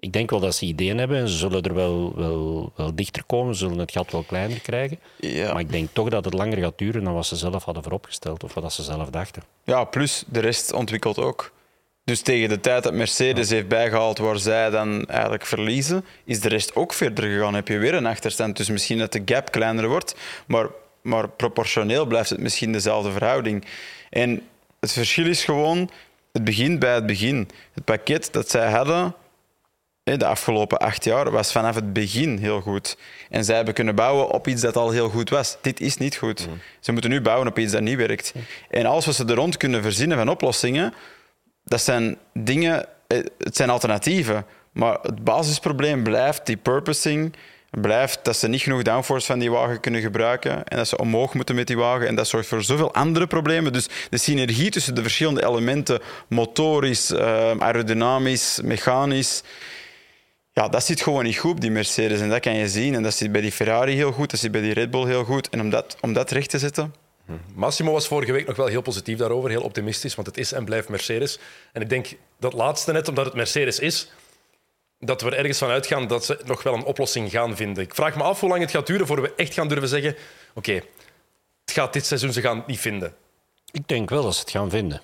Ik 0.00 0.12
denk 0.12 0.30
wel 0.30 0.40
dat 0.40 0.54
ze 0.54 0.64
ideeën 0.64 0.98
hebben 0.98 1.18
en 1.18 1.28
ze 1.28 1.36
zullen 1.36 1.62
er 1.62 1.74
wel, 1.74 2.12
wel, 2.16 2.72
wel 2.76 2.94
dichter 2.94 3.24
komen, 3.24 3.54
ze 3.54 3.60
zullen 3.64 3.78
het 3.78 3.92
gat 3.92 4.12
wel 4.12 4.22
kleiner 4.22 4.60
krijgen. 4.60 4.98
Ja. 5.16 5.52
Maar 5.52 5.60
ik 5.60 5.70
denk 5.70 5.88
toch 5.92 6.08
dat 6.08 6.24
het 6.24 6.34
langer 6.34 6.58
gaat 6.58 6.78
duren 6.78 7.04
dan 7.04 7.14
wat 7.14 7.26
ze 7.26 7.36
zelf 7.36 7.64
hadden 7.64 7.82
vooropgesteld 7.82 8.44
of 8.44 8.54
wat 8.54 8.72
ze 8.72 8.82
zelf 8.82 9.10
dachten. 9.10 9.42
Ja, 9.64 9.84
plus 9.84 10.24
de 10.26 10.40
rest 10.40 10.72
ontwikkelt 10.72 11.18
ook. 11.18 11.52
Dus 12.04 12.20
tegen 12.20 12.48
de 12.48 12.60
tijd 12.60 12.82
dat 12.82 12.92
Mercedes 12.92 13.50
heeft 13.50 13.68
bijgehaald 13.68 14.18
waar 14.18 14.38
zij 14.38 14.70
dan 14.70 15.06
eigenlijk 15.06 15.46
verliezen, 15.46 16.04
is 16.24 16.40
de 16.40 16.48
rest 16.48 16.74
ook 16.74 16.92
verder 16.92 17.24
gegaan. 17.24 17.54
Heb 17.54 17.68
je 17.68 17.78
weer 17.78 17.94
een 17.94 18.06
achterstand. 18.06 18.56
Dus 18.56 18.68
misschien 18.68 18.98
dat 18.98 19.12
de 19.12 19.22
gap 19.24 19.50
kleiner 19.50 19.88
wordt, 19.88 20.14
maar, 20.46 20.66
maar 21.02 21.28
proportioneel 21.28 22.06
blijft 22.06 22.30
het 22.30 22.40
misschien 22.40 22.72
dezelfde 22.72 23.10
verhouding. 23.10 23.64
En 24.10 24.42
het 24.80 24.92
verschil 24.92 25.26
is 25.26 25.44
gewoon, 25.44 25.90
het 26.32 26.44
begint 26.44 26.78
bij 26.78 26.94
het 26.94 27.06
begin. 27.06 27.48
Het 27.74 27.84
pakket 27.84 28.28
dat 28.32 28.50
zij 28.50 28.70
hadden 28.70 29.14
de 30.02 30.26
afgelopen 30.26 30.78
acht 30.78 31.04
jaar 31.04 31.30
was 31.30 31.52
vanaf 31.52 31.74
het 31.74 31.92
begin 31.92 32.38
heel 32.38 32.60
goed. 32.60 32.96
En 33.30 33.44
zij 33.44 33.56
hebben 33.56 33.74
kunnen 33.74 33.94
bouwen 33.94 34.30
op 34.30 34.48
iets 34.48 34.62
dat 34.62 34.76
al 34.76 34.90
heel 34.90 35.08
goed 35.08 35.30
was. 35.30 35.56
Dit 35.60 35.80
is 35.80 35.96
niet 35.96 36.16
goed. 36.16 36.48
Ze 36.80 36.92
moeten 36.92 37.10
nu 37.10 37.20
bouwen 37.20 37.48
op 37.48 37.58
iets 37.58 37.72
dat 37.72 37.82
niet 37.82 37.96
werkt. 37.96 38.34
En 38.70 38.86
als 38.86 39.06
we 39.06 39.12
ze 39.12 39.24
er 39.24 39.34
rond 39.34 39.56
kunnen 39.56 39.82
verzinnen 39.82 40.16
van 40.16 40.28
oplossingen, 40.28 40.94
dat 41.64 41.80
zijn 41.80 42.18
dingen, 42.32 42.86
eh, 43.06 43.18
het 43.38 43.56
zijn 43.56 43.70
alternatieven. 43.70 44.46
Maar 44.72 44.98
het 45.02 45.24
basisprobleem 45.24 46.02
blijft 46.02 46.46
die 46.46 46.56
purposing. 46.56 47.34
Blijft 47.70 48.18
dat 48.22 48.36
ze 48.36 48.48
niet 48.48 48.62
genoeg 48.62 48.82
downforce 48.82 49.26
van 49.26 49.38
die 49.38 49.50
wagen 49.50 49.80
kunnen 49.80 50.00
gebruiken. 50.00 50.64
En 50.64 50.76
dat 50.76 50.88
ze 50.88 50.98
omhoog 50.98 51.34
moeten 51.34 51.54
met 51.54 51.66
die 51.66 51.76
wagen. 51.76 52.06
En 52.06 52.14
dat 52.14 52.28
zorgt 52.28 52.48
voor 52.48 52.62
zoveel 52.62 52.94
andere 52.94 53.26
problemen. 53.26 53.72
Dus 53.72 53.88
de 54.10 54.18
synergie 54.18 54.70
tussen 54.70 54.94
de 54.94 55.02
verschillende 55.02 55.46
elementen, 55.46 56.00
motorisch, 56.28 57.10
eh, 57.10 57.50
aerodynamisch, 57.58 58.60
mechanisch. 58.62 59.42
Ja, 60.52 60.68
dat 60.68 60.84
zit 60.84 61.00
gewoon 61.00 61.24
niet 61.24 61.38
goed 61.38 61.50
op 61.50 61.60
die 61.60 61.70
Mercedes. 61.70 62.20
En 62.20 62.28
dat 62.28 62.40
kan 62.40 62.54
je 62.54 62.68
zien. 62.68 62.94
En 62.94 63.02
dat 63.02 63.14
zit 63.14 63.32
bij 63.32 63.40
die 63.40 63.52
Ferrari 63.52 63.94
heel 63.94 64.12
goed. 64.12 64.30
Dat 64.30 64.40
zit 64.40 64.52
bij 64.52 64.60
die 64.60 64.72
Red 64.72 64.90
Bull 64.90 65.06
heel 65.06 65.24
goed. 65.24 65.48
En 65.48 65.60
om 65.60 65.70
dat, 65.70 65.96
om 66.00 66.12
dat 66.12 66.30
recht 66.30 66.50
te 66.50 66.58
zetten, 66.58 66.94
Massimo 67.54 67.92
was 67.92 68.06
vorige 68.06 68.32
week 68.32 68.46
nog 68.46 68.56
wel 68.56 68.66
heel 68.66 68.82
positief 68.82 69.18
daarover, 69.18 69.50
heel 69.50 69.62
optimistisch, 69.62 70.14
want 70.14 70.26
het 70.26 70.38
is 70.38 70.52
en 70.52 70.64
blijft 70.64 70.88
Mercedes. 70.88 71.38
En 71.72 71.82
ik 71.82 71.88
denk 71.88 72.08
dat 72.38 72.52
laatste 72.52 72.92
net, 72.92 73.08
omdat 73.08 73.24
het 73.24 73.34
Mercedes 73.34 73.78
is, 73.78 74.10
dat 74.98 75.22
we 75.22 75.30
er 75.30 75.36
ergens 75.38 75.58
van 75.58 75.68
uitgaan 75.68 76.06
dat 76.06 76.24
ze 76.24 76.40
nog 76.44 76.62
wel 76.62 76.74
een 76.74 76.84
oplossing 76.84 77.30
gaan 77.30 77.56
vinden. 77.56 77.84
Ik 77.84 77.94
vraag 77.94 78.16
me 78.16 78.22
af 78.22 78.40
hoe 78.40 78.48
lang 78.48 78.60
het 78.60 78.70
gaat 78.70 78.86
duren 78.86 79.06
voor 79.06 79.22
we 79.22 79.34
echt 79.36 79.54
gaan 79.54 79.68
durven 79.68 79.88
zeggen 79.88 80.16
oké, 80.54 80.72
het 81.64 81.72
gaat 81.72 81.92
dit 81.92 82.06
seizoen, 82.06 82.32
ze 82.32 82.40
gaan 82.40 82.56
het 82.56 82.66
niet 82.66 82.80
vinden. 82.80 83.14
Ik 83.70 83.88
denk 83.88 84.10
wel 84.10 84.22
dat 84.22 84.34
ze 84.34 84.40
het 84.40 84.50
gaan 84.50 84.70
vinden. 84.70 85.02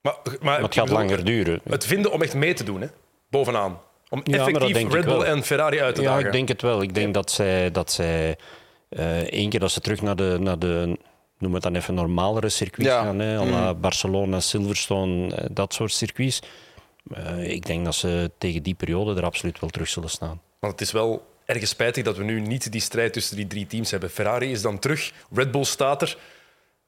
Maar, 0.00 0.16
maar, 0.24 0.38
Maar 0.40 0.60
het 0.62 0.74
gaat 0.74 0.84
bedoel, 0.84 0.98
langer 0.98 1.24
duren. 1.24 1.60
Het 1.68 1.86
vinden 1.86 2.12
om 2.12 2.22
echt 2.22 2.34
mee 2.34 2.54
te 2.54 2.64
doen, 2.64 2.80
hè? 2.80 2.88
bovenaan. 3.30 3.80
Om 4.24 4.32
Ja, 4.34 4.38
effectief 4.38 4.76
ik 4.76 4.92
Red 4.92 5.04
Bull 5.04 5.20
en 5.22 5.42
Ferrari 5.42 5.80
uit 5.80 5.94
te 5.94 6.02
Ja, 6.02 6.08
dagen. 6.08 6.26
ik 6.26 6.32
denk 6.32 6.48
het 6.48 6.62
wel. 6.62 6.82
Ik 6.82 6.94
denk 6.94 7.14
dat 7.14 7.30
zij, 7.30 7.70
dat 7.70 7.92
zij 7.92 8.36
eh, 8.88 9.18
één 9.18 9.50
keer 9.50 9.60
dat 9.60 9.70
ze 9.70 9.80
terug 9.80 10.02
naar 10.02 10.16
de, 10.16 10.36
naar 10.40 10.58
de 10.58 10.98
noem 11.38 11.54
het 11.54 11.62
dan 11.62 11.74
even 11.74 11.94
normalere 11.94 12.48
circuits 12.48 12.90
Ja. 12.90 13.02
gaan, 13.02 13.18
hè, 13.18 13.44
la 13.44 13.74
Barcelona, 13.74 14.40
Silverstone, 14.40 15.34
eh, 15.34 15.44
dat 15.50 15.74
soort 15.74 15.92
circuits. 15.92 16.40
Eh, 17.14 17.50
ik 17.50 17.66
denk 17.66 17.84
dat 17.84 17.94
ze 17.94 18.30
tegen 18.38 18.62
die 18.62 18.74
periode 18.74 19.14
er 19.20 19.24
absoluut 19.24 19.60
wel 19.60 19.70
terug 19.70 19.88
zullen 19.88 20.10
staan. 20.10 20.40
Want 20.58 20.72
het 20.72 20.80
is 20.82 20.92
wel 20.92 21.26
erg 21.44 21.66
spijtig 21.68 22.04
dat 22.04 22.16
we 22.16 22.24
nu 22.24 22.40
niet 22.40 22.72
die 22.72 22.80
strijd 22.80 23.12
tussen 23.12 23.36
die 23.36 23.46
drie 23.46 23.66
teams 23.66 23.90
hebben. 23.90 24.10
Ferrari 24.10 24.50
is 24.50 24.62
dan 24.62 24.78
terug, 24.78 25.12
Red 25.32 25.50
Bull 25.50 25.64
staat 25.64 26.02
er. 26.02 26.16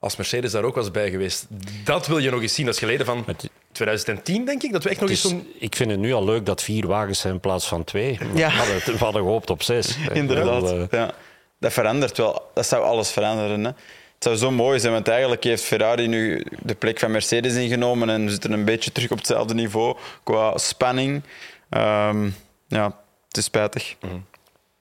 Als 0.01 0.17
Mercedes 0.17 0.53
daar 0.53 0.63
ook 0.65 0.75
was 0.75 0.91
bij 0.91 1.11
geweest. 1.11 1.47
Dat 1.85 2.07
wil 2.07 2.19
je 2.19 2.31
nog 2.31 2.43
eens 2.43 2.55
zien. 2.55 2.65
Dat 2.67 2.75
is 2.75 2.81
geleden 2.81 3.07
van 3.07 3.23
Het- 3.27 3.51
2010, 3.79 4.45
denk 4.45 4.63
ik. 4.63 4.73
Dat 4.73 4.83
we 4.85 4.91
echt 4.91 5.01
nog 5.01 5.11
eens 5.11 5.25
is, 5.25 5.31
zo'n... 5.31 5.53
ik 5.59 5.77
vind 5.77 5.91
het 5.91 6.01
nu 6.01 6.13
al 6.13 6.25
leuk 6.25 6.47
dat 6.47 6.63
vier 6.63 6.87
wagens 6.87 7.21
zijn 7.21 7.33
in 7.35 7.41
plaats 7.41 7.67
van 7.69 7.85
twee. 7.85 8.19
Ja. 8.35 8.49
We, 8.49 8.55
hadden, 8.57 8.77
we 8.85 9.05
hadden 9.05 9.23
gehoopt 9.23 9.51
op 9.51 9.63
zes. 9.63 9.97
Inderdaad. 10.13 10.63
eh, 10.71 10.83
Ja. 10.91 11.13
Dat 11.59 11.73
verandert 11.73 12.17
wel. 12.17 12.51
Dat 12.55 12.67
zou 12.67 12.85
alles 12.85 13.11
veranderen. 13.11 13.65
Hè. 13.65 13.71
Het 14.15 14.27
zou 14.27 14.37
zo 14.37 14.51
mooi 14.51 14.79
zijn, 14.81 14.93
want 14.93 15.09
eigenlijk 15.09 15.45
heeft 15.45 15.63
Ferrari 15.63 16.07
nu 16.07 16.45
de 16.63 16.75
plek 16.75 16.99
van 16.99 17.11
Mercedes 17.11 17.55
ingenomen 17.55 18.09
en 18.11 18.25
we 18.25 18.31
zitten 18.31 18.53
een 18.53 18.65
beetje 18.65 18.93
terug 18.93 19.11
op 19.11 19.17
hetzelfde 19.19 19.55
niveau 19.55 19.97
qua 20.23 20.59
spanning. 20.59 21.23
Ehm, 21.71 22.29
ja, 22.69 22.85
het 23.29 23.37
is 23.37 23.45
spijtig. 23.45 23.95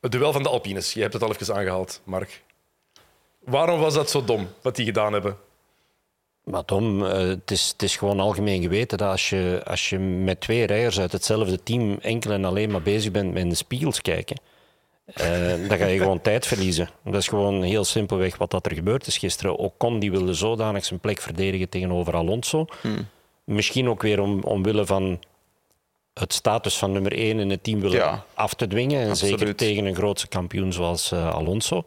Het 0.01 0.11
duel 0.11 0.31
van 0.33 0.43
de 0.43 0.49
Alpines. 0.49 0.93
Je 0.93 1.01
hebt 1.01 1.13
het 1.13 1.23
al 1.23 1.29
even 1.39 1.55
aangehaald, 1.55 2.01
Mark. 2.03 2.41
Waarom 3.39 3.79
was 3.79 3.93
dat 3.93 4.09
zo 4.09 4.23
dom, 4.23 4.47
wat 4.61 4.75
die 4.75 4.85
gedaan 4.85 5.13
hebben? 5.13 5.37
Maar 6.49 6.65
Tom, 6.65 7.05
eh, 7.05 7.17
het, 7.17 7.51
is, 7.51 7.69
het 7.69 7.83
is 7.83 7.95
gewoon 7.95 8.19
algemeen 8.19 8.61
geweten 8.61 8.97
dat 8.97 9.09
als 9.09 9.29
je, 9.29 9.61
als 9.65 9.89
je 9.89 9.99
met 9.99 10.41
twee 10.41 10.65
rijders 10.65 10.99
uit 10.99 11.11
hetzelfde 11.11 11.63
team 11.63 11.97
enkel 12.01 12.31
en 12.31 12.45
alleen 12.45 12.71
maar 12.71 12.81
bezig 12.81 13.11
bent 13.11 13.33
met 13.33 13.43
in 13.43 13.49
de 13.49 13.55
spiegels 13.55 14.01
kijken, 14.01 14.37
eh, 15.05 15.27
dan 15.69 15.77
ga 15.77 15.85
je 15.85 15.97
gewoon 15.97 16.21
tijd 16.21 16.45
verliezen. 16.45 16.89
Dat 17.03 17.15
is 17.15 17.27
gewoon 17.27 17.63
heel 17.63 17.83
simpelweg 17.83 18.37
wat 18.37 18.51
dat 18.51 18.65
er 18.65 18.73
gebeurd 18.73 19.07
is 19.07 19.17
gisteren. 19.17 19.55
Ocon 19.55 19.99
die 19.99 20.11
wilde 20.11 20.33
zodanig 20.33 20.85
zijn 20.85 20.99
plek 20.99 21.21
verdedigen 21.21 21.69
tegenover 21.69 22.15
Alonso. 22.15 22.65
Misschien 23.43 23.89
ook 23.89 24.01
weer 24.01 24.19
om, 24.19 24.43
omwille 24.43 24.85
van 24.85 25.19
het 26.13 26.33
status 26.33 26.77
van 26.77 26.91
nummer 26.91 27.13
één 27.13 27.39
in 27.39 27.49
het 27.49 27.63
team 27.63 27.79
willen 27.79 27.97
Ja. 27.97 28.25
af 28.33 28.53
te 28.53 28.67
dwingen. 28.67 29.07
En 29.07 29.15
zeker 29.15 29.55
tegen 29.55 29.85
een 29.85 29.95
grootse 29.95 30.27
kampioen 30.27 30.73
zoals 30.73 31.11
eh, 31.11 31.33
Alonso. 31.33 31.83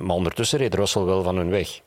Maar 0.00 0.16
ondertussen 0.16 0.58
reed 0.58 0.74
Russell 0.74 1.02
wel 1.02 1.22
van 1.22 1.36
hun 1.36 1.50
weg. 1.50 1.80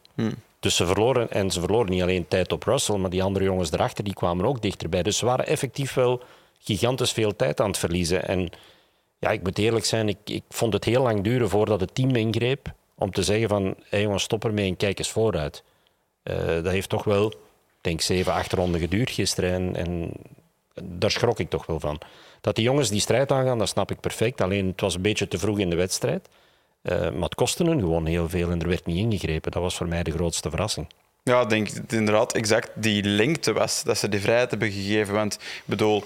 Dus 0.60 0.76
ze 0.76 0.86
verloren, 0.86 1.32
en 1.32 1.52
ze 1.52 1.60
verloren 1.60 1.90
niet 1.90 2.02
alleen 2.02 2.28
tijd 2.28 2.52
op 2.52 2.64
Russell, 2.64 2.98
maar 2.98 3.10
die 3.10 3.24
andere 3.24 3.46
jongens 3.46 3.72
erachter 3.72 4.04
die 4.04 4.14
kwamen 4.14 4.46
ook 4.46 4.62
dichterbij. 4.62 5.04
Dus 5.04 5.18
ze 5.18 5.26
waren 5.26 5.48
effectief 5.48 5.94
wel 5.94 6.22
gigantisch 6.60 7.12
veel 7.12 7.36
tijd 7.36 7.62
aan 7.62 7.68
het 7.68 7.78
verliezen. 7.78 8.28
En 8.28 8.50
ja, 9.20 9.30
ik 9.30 9.44
moet 9.44 9.58
eerlijk 9.58 9.86
zijn, 9.86 10.10
ik, 10.10 10.18
ik 10.24 10.44
vond 10.50 10.74
het 10.74 10.84
heel 10.84 11.02
lang 11.02 11.24
duren 11.24 11.50
voordat 11.50 11.80
het 11.80 11.96
team 11.96 12.16
ingreep 12.16 12.74
om 12.96 13.12
te 13.12 13.24
zeggen 13.24 13.50
van, 13.50 13.76
hey 13.90 14.02
jongens, 14.02 14.24
stop 14.24 14.46
ermee 14.46 14.68
en 14.68 14.78
kijk 14.78 14.98
eens 15.00 15.10
vooruit. 15.10 15.64
Uh, 16.24 16.36
dat 16.36 16.66
heeft 16.66 16.90
toch 16.90 17.04
wel, 17.04 17.34
denk 17.82 18.02
zeven, 18.02 18.34
acht 18.34 18.54
ronden 18.54 18.80
geduurd 18.80 19.10
gisteren. 19.10 19.54
En, 19.54 19.76
en 19.76 20.12
daar 20.84 21.12
schrok 21.12 21.40
ik 21.40 21.50
toch 21.50 21.66
wel 21.66 21.80
van. 21.80 22.02
Dat 22.42 22.56
die 22.56 22.64
jongens 22.64 22.90
die 22.90 23.00
strijd 23.00 23.32
aangaan, 23.32 23.58
dat 23.58 23.70
snap 23.70 23.92
ik 23.92 24.00
perfect. 24.00 24.42
Alleen 24.42 24.68
het 24.68 24.82
was 24.82 24.96
een 24.96 25.02
beetje 25.02 25.28
te 25.28 25.38
vroeg 25.38 25.60
in 25.60 25.70
de 25.70 25.76
wedstrijd. 25.76 26.30
Uh, 26.84 27.00
maar 27.00 27.22
het 27.22 27.36
kostte 27.36 27.64
hun 27.64 27.80
gewoon 27.80 28.06
heel 28.06 28.30
veel 28.30 28.52
en 28.52 28.62
er 28.62 28.68
werd 28.68 28.86
niet 28.86 28.98
ingegrepen. 28.98 29.52
Dat 29.52 29.62
was 29.62 29.76
voor 29.76 29.88
mij 29.88 30.04
de 30.04 30.12
grootste 30.12 30.50
verrassing. 30.50 30.88
Ja, 31.24 31.42
ik 31.42 31.50
denk 31.50 31.70
inderdaad 31.88 32.34
exact 32.34 32.70
die 32.76 33.04
lengte 33.04 33.54
was 33.54 33.84
dat 33.84 33.98
ze 33.98 34.10
die 34.10 34.20
vrijheid 34.20 34.50
hebben 34.50 34.72
gegeven. 34.72 35.14
Want 35.14 35.34
ik 35.34 35.64
bedoel, 35.66 36.04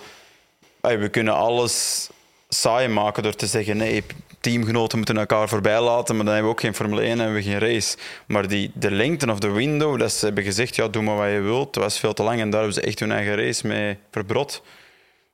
we 0.82 1.10
kunnen 1.10 1.34
alles 1.34 2.10
saai 2.50 2.88
maken 2.88 3.24
door 3.24 3.36
te 3.36 3.48
zeggen 3.48 3.78
nee, 3.78 4.04
teamgenoten 4.40 4.98
moeten 4.98 5.18
elkaar 5.18 5.50
voorbij 5.50 5.82
laten, 5.82 6.16
maar 6.16 6.26
dan 6.26 6.34
hebben 6.34 6.52
we 6.52 6.58
ook 6.58 6.64
geen 6.64 6.76
Formule 6.76 7.02
1 7.02 7.20
en 7.20 7.34
we 7.34 7.44
geen 7.44 7.60
race. 7.60 7.98
Maar 8.26 8.48
die, 8.48 8.72
de 8.74 8.92
lengte 8.92 9.32
of 9.32 9.40
de 9.40 9.52
window, 9.52 10.00
dat 10.00 10.12
ze 10.12 10.26
hebben 10.26 10.44
gezegd, 10.44 10.76
ja, 10.76 10.88
doe 10.88 11.04
maar 11.04 11.16
wat 11.16 11.30
je 11.30 11.40
wilt, 11.40 11.74
dat 11.74 11.84
was 11.84 12.00
veel 12.00 12.14
te 12.14 12.24
lang 12.24 12.40
en 12.40 12.50
daar 12.50 12.62
hebben 12.62 12.82
ze 12.82 12.88
echt 12.88 13.00
hun 13.00 13.12
eigen 13.12 13.36
race 13.36 13.68
mee 13.68 13.98
verbrod. 14.12 14.62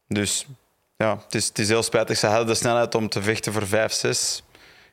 Dus 0.07 0.45
ja, 0.97 1.21
het 1.25 1.35
is, 1.35 1.47
het 1.47 1.59
is 1.59 1.67
heel 1.67 1.83
spijtig. 1.83 2.17
Ze 2.17 2.27
hadden 2.27 2.47
de 2.47 2.55
snelheid 2.55 2.95
om 2.95 3.09
te 3.09 3.21
vechten 3.21 3.53
voor 3.53 3.67
5, 3.67 3.91
6 3.91 4.43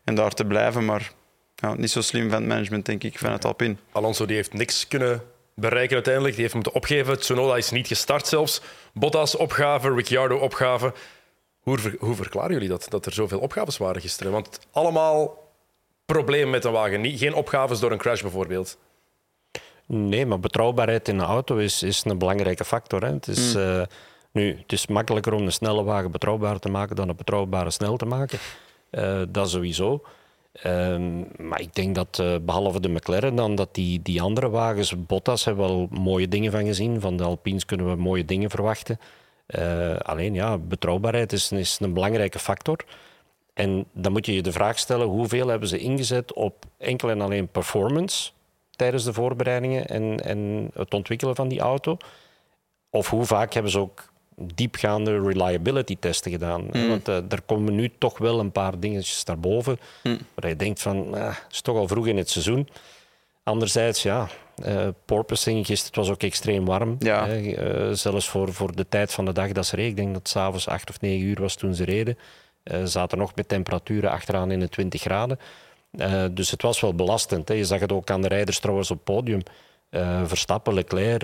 en 0.07 0.15
daar 0.15 0.33
te 0.33 0.45
blijven, 0.45 0.85
maar 0.85 1.13
ja, 1.55 1.75
niet 1.75 1.91
zo 1.91 2.01
slim 2.01 2.31
van 2.31 2.39
het 2.39 2.49
management, 2.49 2.87
denk 2.87 3.05
ik, 3.05 3.19
van 3.19 3.33
het 3.33 3.45
Alpine. 3.45 3.77
Alonso 3.93 4.27
die 4.27 4.37
heeft 4.37 4.53
niks 4.53 4.89
kunnen 4.89 5.23
bereiken 5.55 5.95
uiteindelijk. 5.95 6.35
Die 6.35 6.43
heeft 6.43 6.55
moeten 6.55 6.75
opgeven. 6.75 7.21
Tsunoda 7.21 7.57
is 7.57 7.71
niet 7.71 7.87
gestart 7.87 8.27
zelfs. 8.27 8.61
Bottas 8.93 9.37
opgave, 9.37 9.95
Ricciardo 9.95 10.37
opgave. 10.37 10.93
Hoe, 11.61 11.79
hoe 11.99 12.15
verklaren 12.15 12.53
jullie 12.53 12.69
dat, 12.69 12.87
dat 12.89 13.07
er 13.07 13.13
zoveel 13.13 13.39
opgaves 13.39 13.77
waren 13.77 14.01
gisteren? 14.01 14.33
Want 14.33 14.59
allemaal 14.71 15.45
problemen 16.07 16.51
met 16.51 16.65
een 16.65 16.73
wagen. 16.73 17.01
Niet, 17.01 17.19
geen 17.19 17.35
opgaves 17.35 17.81
door 17.81 17.93
een 17.93 17.99
crash 17.99 18.23
bijvoorbeeld. 18.23 18.79
Nee, 19.87 20.27
maar 20.27 20.41
betrouwbaarheid 20.41 21.09
in 21.09 21.19
de 21.19 21.25
auto 21.25 21.57
is, 21.57 21.83
is 21.83 22.05
een 22.05 22.19
belangrijke 22.19 22.65
factor. 22.65 23.03
Hè. 23.03 23.13
Het, 23.13 23.29
is, 23.29 23.55
mm. 23.55 23.87
nu, 24.33 24.59
het 24.59 24.73
is 24.73 24.87
makkelijker 24.87 25.33
om 25.33 25.43
een 25.43 25.53
snelle 25.53 25.85
wagen 25.85 26.11
betrouwbaar 26.11 26.59
te 26.59 26.69
maken 26.69 26.97
dan 26.97 27.09
een 27.09 27.17
betrouwbare 27.17 27.71
snel 27.71 27.97
te 27.97 28.07
maken. 28.07 28.39
Uh, 28.97 29.23
dat 29.29 29.51
sowieso. 29.51 30.03
Ehm, 30.53 31.23
maar 31.49 31.61
ik 31.61 31.75
denk 31.75 31.95
dat 31.95 32.19
uh, 32.21 32.35
behalve 32.43 32.81
de 32.81 32.89
McLaren 32.89 33.35
dan 33.35 33.55
dat 33.55 33.75
die, 33.75 34.03
die 34.03 34.23
andere 34.23 34.51
wagens, 34.51 35.07
Bottas 35.07 35.45
hebben 35.45 35.67
wel 35.67 35.89
mooie 35.91 36.29
dingen 36.29 36.53
van 36.53 36.65
gezien. 36.65 37.01
Van 37.01 37.17
de 37.17 37.25
Alpines 37.25 37.65
kunnen 37.65 37.91
we 37.91 37.97
mooie 37.97 38.25
dingen 38.25 38.51
verwachten. 38.51 38.99
Uh, 39.47 39.97
alleen 39.97 40.35
ja, 40.35 40.59
betrouwbaarheid 40.59 41.33
is, 41.33 41.53
is 41.53 41.79
een 41.81 41.93
belangrijke 41.93 42.39
factor. 42.39 42.85
En 43.55 43.85
dan 43.93 44.13
moet 44.13 44.27
je 44.27 44.35
je 44.35 44.43
de 44.43 44.53
vraag 44.53 44.79
stellen, 44.79 45.07
hoeveel 45.07 45.49
hebben 45.49 45.69
ze 45.69 45.79
ingezet 45.79 46.33
op 46.33 46.65
enkel 46.79 47.11
en 47.11 47.21
alleen 47.21 47.49
performance 47.49 48.31
tijdens 48.71 49.05
de 49.05 49.13
voorbereidingen 49.13 49.87
en, 49.87 50.21
en 50.25 50.71
het 50.75 50.95
ontwikkelen 50.95 51.35
van 51.35 51.49
die 51.49 51.61
auto? 51.61 51.97
Of 52.91 53.11
hoe 53.11 53.25
vaak 53.25 53.53
hebben 53.53 53.73
ze 53.73 53.79
ook 53.79 54.13
diepgaande 54.37 55.21
reliability 55.21 55.97
testen 56.01 56.31
gedaan. 56.31 56.69
Mm. 56.73 56.89
Want 56.89 57.09
uh, 57.09 57.17
er 57.17 57.43
komen 57.47 57.75
nu 57.75 57.93
toch 57.99 58.19
wel 58.19 58.41
een 58.41 58.53
paar 58.53 58.81
dingetjes 58.81 59.25
daarboven. 59.25 59.79
Mm. 60.03 60.19
Waar 60.35 60.49
je 60.49 60.57
denkt 60.57 60.83
van, 60.83 61.15
het 61.15 61.45
is 61.51 61.61
toch 61.61 61.77
al 61.77 61.89
vroeg 61.89 62.07
in 62.07 62.17
het 62.17 62.31
seizoen. 62.31 62.69
Anderzijds, 63.43 64.03
ja, 64.03 64.29
uh, 64.65 64.89
porpoising, 65.05 65.67
gisteren 65.67 65.87
het 65.87 65.97
was 65.97 66.11
ook 66.11 66.23
extreem 66.23 66.65
warm. 66.65 66.97
Ja. 66.99 67.37
Uh, 67.37 67.93
zelfs 67.93 68.29
voor, 68.29 68.53
voor 68.53 68.77
de 68.77 68.89
tijd 68.89 69.13
van 69.13 69.25
de 69.25 69.33
dag 69.33 69.53
dat 69.53 69.67
ze 69.67 69.77
reden. 69.77 69.91
Ik 69.91 69.97
denk 69.97 70.09
dat 70.09 70.19
het 70.19 70.29
s'avonds 70.29 70.69
8 70.69 70.91
of 70.91 71.01
9 71.01 71.27
uur 71.27 71.41
was 71.41 71.55
toen 71.55 71.75
ze 71.75 71.85
reden. 71.85 72.19
Uh, 72.65 72.85
zaten 72.85 73.19
nog 73.19 73.35
met 73.35 73.49
temperaturen 73.49 74.11
achteraan 74.11 74.51
in 74.51 74.61
de 74.61 74.69
20 74.69 75.01
graden. 75.01 75.39
dus 76.31 76.51
het 76.51 76.63
was 76.63 76.81
wel 76.81 76.95
belastend. 76.95 77.49
Hè. 77.49 77.55
Je 77.55 77.65
zag 77.65 77.81
het 77.81 77.93
ook 77.93 78.11
aan 78.11 78.23
de 78.23 78.29
rijders 78.29 78.59
trouwens 78.59 78.91
op 78.91 78.97
het 78.97 79.05
podium. 79.05 79.43
Verstappen, 80.25 80.75
Leclerc, 80.75 81.23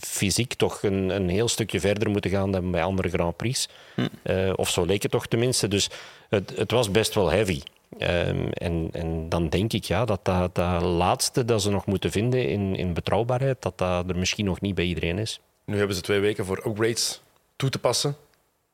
fysiek 0.00 0.54
toch 0.54 0.82
een, 0.82 1.08
een 1.08 1.28
heel 1.28 1.48
stukje 1.48 1.80
verder 1.80 2.10
moeten 2.10 2.30
gaan 2.30 2.52
dan 2.52 2.70
bij 2.70 2.82
andere 2.82 3.08
Grand 3.08 3.36
Prix. 3.36 3.68
Hm. 3.94 4.08
of 4.54 4.70
zo 4.70 4.84
leek 4.84 5.02
het 5.02 5.10
toch 5.10 5.26
tenminste. 5.26 5.68
Dus 5.68 5.90
het, 6.28 6.56
het 6.56 6.70
was 6.70 6.90
best 6.90 7.14
wel 7.14 7.30
heavy. 7.30 7.60
Um, 7.98 8.52
en, 8.52 8.88
en, 8.92 9.28
dan 9.28 9.48
denk 9.48 9.72
ik 9.72 9.84
ja, 9.84 10.04
dat, 10.04 10.24
dat 10.24 10.54
dat 10.54 10.82
laatste 10.82 11.44
dat 11.44 11.62
ze 11.62 11.70
nog 11.70 11.86
moeten 11.86 12.10
vinden 12.10 12.48
in, 12.48 12.76
in 12.76 12.94
betrouwbaarheid, 12.94 13.62
dat 13.62 13.78
dat 13.78 14.10
er 14.10 14.16
misschien 14.16 14.44
nog 14.44 14.60
niet 14.60 14.74
bij 14.74 14.84
iedereen 14.84 15.18
is. 15.18 15.40
Nu 15.64 15.78
hebben 15.78 15.96
ze 15.96 16.02
twee 16.02 16.20
weken 16.20 16.44
voor 16.44 16.62
upgrades 16.66 17.22
toe 17.56 17.70
te 17.70 17.78
passen. 17.78 18.16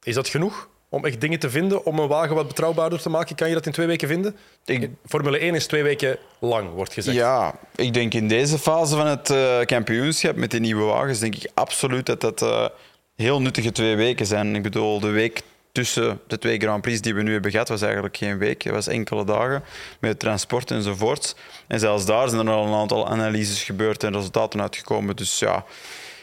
Is 0.03 0.15
dat 0.15 0.29
genoeg 0.29 0.69
om 0.91 1.05
echt 1.05 1.21
dingen 1.21 1.39
te 1.39 1.51
vinden 1.51 1.85
om 1.85 1.99
een 1.99 2.09
wagen 2.09 2.35
wat 2.35 2.49
betrouwbaarder 2.49 3.01
te 3.01 3.09
maken? 3.09 3.37
Kan 3.37 3.49
je 3.49 3.55
dat 3.55 3.67
in 3.67 3.73
twee 3.73 3.87
weken 3.87 4.09
vinden? 4.09 4.37
Ik... 4.65 4.91
Formule 5.07 5.39
1 5.39 5.55
is 5.55 5.67
twee 5.67 5.83
weken 5.83 6.19
lang, 6.39 6.71
wordt 6.71 6.93
gezegd. 6.93 7.17
Ja, 7.17 7.55
ik 7.75 7.95
denk 7.95 8.15
in 8.15 8.29
deze 8.29 8.59
fase 8.59 8.97
van 8.97 9.07
het 9.07 9.31
uh, 9.31 9.61
kampioenschap 9.61 10.37
met 10.37 10.51
die 10.51 10.61
nieuwe 10.61 10.85
wagens, 10.85 11.19
denk 11.19 11.35
ik 11.35 11.51
absoluut 11.55 12.07
dat 12.07 12.21
dat 12.21 12.43
uh, 12.43 12.67
heel 13.17 13.41
nuttige 13.41 13.73
twee 13.73 13.97
weken 13.97 14.27
zijn. 14.27 14.55
Ik 14.55 14.63
bedoel, 14.63 15.01
de 15.01 15.11
week 15.11 15.43
tussen 15.73 16.21
de 16.27 16.39
twee 16.39 16.59
Grand 16.59 16.83
Prix 16.83 17.01
die 17.01 17.15
we 17.15 17.23
nu 17.23 17.33
hebben 17.33 17.51
gehad, 17.51 17.69
was 17.69 17.83
eigenlijk 17.83 18.17
geen 18.17 18.39
week. 18.39 18.63
Het 18.63 18.73
was 18.73 18.87
enkele 18.87 19.25
dagen 19.25 19.63
met 20.01 20.19
transport 20.19 20.71
enzovoort. 20.71 21.37
En 21.67 21.79
zelfs 21.79 22.07
daar 22.07 22.29
zijn 22.29 22.47
er 22.47 22.53
al 22.53 22.67
een 22.67 22.81
aantal 22.81 23.09
analyses 23.09 23.63
gebeurd 23.63 24.05
en 24.05 24.13
resultaten 24.13 24.61
uitgekomen. 24.61 25.17
Dus 25.17 25.39
ja, 25.39 25.65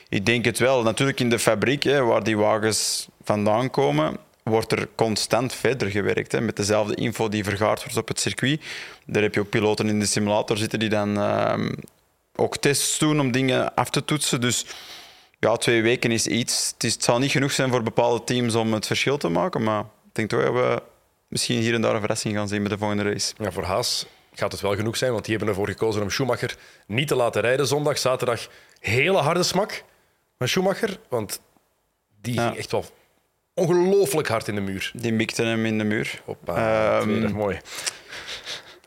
ik 0.10 0.26
denk 0.26 0.46
het 0.46 0.60
wel. 0.60 0.84
Natuurlijk 0.84 1.20
in 1.20 1.30
de 1.30 1.40
fabriek, 1.40 1.84
hè, 1.84 2.04
waar 2.04 2.24
die 2.24 2.38
wagens 2.38 3.08
vandaan 3.24 3.70
komen, 3.70 4.18
wordt 4.48 4.72
er 4.72 4.88
constant 4.96 5.54
verder 5.54 5.90
gewerkt. 5.90 6.32
Hè, 6.32 6.42
met 6.42 6.56
dezelfde 6.56 6.96
info 6.96 7.30
die 7.30 7.44
vergaard 7.44 7.84
wordt 7.84 7.98
op 7.98 8.08
het 8.08 8.20
circuit. 8.20 8.62
Daar 9.06 9.22
heb 9.24 9.34
je 9.34 9.40
ook 9.40 9.50
piloten 9.50 9.88
in 9.88 10.00
de 10.00 10.06
simulator 10.06 10.58
zitten 10.58 10.80
die 10.80 10.90
dan 10.90 11.18
uh, 11.18 11.70
ook 12.36 12.58
tests 12.58 13.00
doen 13.00 13.20
om 13.20 13.32
dingen 13.32 13.76
af 13.76 13.90
te 13.90 14.06
toetsen. 14.06 14.42
Dus 14.42 14.66
ja, 15.40 15.58
twee 15.58 15.82
weken 15.82 16.12
is 16.12 16.28
iets. 16.28 16.72
Het, 16.74 16.84
is, 16.84 16.94
het 16.94 17.04
zal 17.04 17.20
niet 17.20 17.32
genoeg 17.32 17.52
zijn 17.52 17.70
voor 17.70 17.84
bepaalde 17.84 18.24
teams 18.24 18.56
om 18.56 18.74
het 18.74 18.88
verschil 18.88 19.18
te 19.18 19.30
maken, 19.30 19.64
maar 19.64 19.80
ik 19.82 20.12
denk 20.12 20.30
toch 20.30 20.42
dat 20.44 20.54
we 20.54 20.82
misschien 21.28 21.60
hier 21.60 21.74
en 21.74 21.82
daar 21.82 21.94
een 21.94 22.00
verrassing 22.00 22.36
gaan 22.36 22.48
zien 22.48 22.62
met 22.62 22.72
de 22.72 22.78
volgende 22.78 23.04
race. 23.04 23.34
Ja, 23.38 23.52
voor 23.52 23.64
Haas 23.64 24.06
gaat 24.34 24.52
het 24.52 24.62
wel 24.62 24.76
genoeg 24.76 24.98
zijn, 24.98 25.12
want 25.12 25.26
die 25.26 25.36
hebben 25.36 25.54
ervoor 25.54 25.70
gekozen 25.70 26.02
om 26.02 26.10
Schumacher 26.10 26.56
niet 26.88 27.08
te 27.08 27.16
laten 27.16 27.42
rijden 27.42 27.68
zondag. 27.68 27.98
Zaterdag 27.98 28.48
hele 28.80 29.18
harde 29.18 29.44
smak 29.44 29.84
van 30.38 30.48
Schumacher, 30.48 31.00
want 31.10 31.40
die 32.22 32.40
ging 32.40 32.56
echt 32.56 32.72
wel 32.72 32.86
ongelooflijk 33.58 34.28
hard 34.28 34.48
in 34.48 34.56
de 34.56 34.62
muur. 34.62 34.92
Die 34.94 35.14
mikte 35.14 35.44
hem 35.44 35.66
in 35.66 35.78
de 35.78 35.84
muur. 35.84 36.22
Hoppa, 36.26 37.00
um, 37.02 37.32
mooi. 37.32 37.60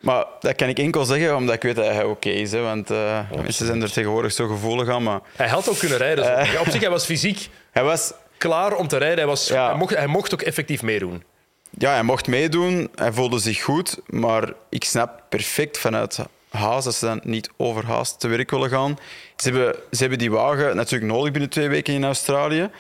Maar 0.00 0.24
dat 0.40 0.54
kan 0.54 0.68
ik 0.68 0.78
enkel 0.78 1.04
zeggen 1.04 1.37
omdat 1.37 1.54
ik 1.54 1.62
weet 1.62 1.76
dat 1.76 1.87
hij 1.87 2.04
oké 2.04 2.28
is. 2.28 2.52
Hè, 2.52 2.61
want 2.61 2.90
uh, 2.90 3.30
mensen 3.30 3.66
zijn 3.66 3.83
er 3.83 3.92
tegenwoordig 3.92 4.33
zo 4.33 4.48
gevoelig 4.48 4.88
aan. 4.88 5.02
Maar... 5.02 5.20
Hij 5.37 5.48
had 5.48 5.68
ook 5.68 5.78
kunnen 5.78 5.98
rijden. 5.98 6.24
Uh, 6.24 6.61
op 6.61 6.68
zich, 6.68 6.80
hij 6.80 6.90
was 6.90 7.04
fysiek 7.04 7.48
hij 7.70 7.83
was... 7.83 8.12
klaar 8.38 8.76
om 8.76 8.88
te 8.88 8.96
rijden. 8.96 9.18
Hij, 9.18 9.26
was, 9.26 9.48
hij, 9.48 9.74
mocht, 9.74 9.96
hij 9.96 10.06
mocht 10.06 10.35
ook 10.35 10.42
effectief 10.42 10.83
meedoen. 10.83 11.22
Ja, 11.70 11.92
hij 11.92 12.02
mocht 12.02 12.26
meedoen. 12.26 12.90
Hij 12.94 13.12
voelde 13.12 13.38
zich 13.38 13.62
goed. 13.62 14.00
Maar 14.06 14.52
ik 14.68 14.85
snap 14.85 15.22
perfect 15.28 15.78
vanuit 15.78 16.18
Haas 16.50 16.85
dat 16.85 16.94
ze 16.94 17.04
dan 17.04 17.20
niet 17.24 17.50
overhaast 17.56 18.20
te 18.20 18.28
werk 18.28 18.50
willen 18.50 18.70
gaan. 18.70 18.98
Ze 19.37 19.50
hebben, 19.50 19.74
ze 19.90 19.98
hebben 20.00 20.18
die 20.18 20.30
wagen 20.30 20.76
natuurlijk 20.76 21.12
nodig 21.12 21.33
binnen 21.33 21.50
twee 21.50 21.68
weken 21.68 21.94
in 21.94 22.04
Australië. 22.04 22.70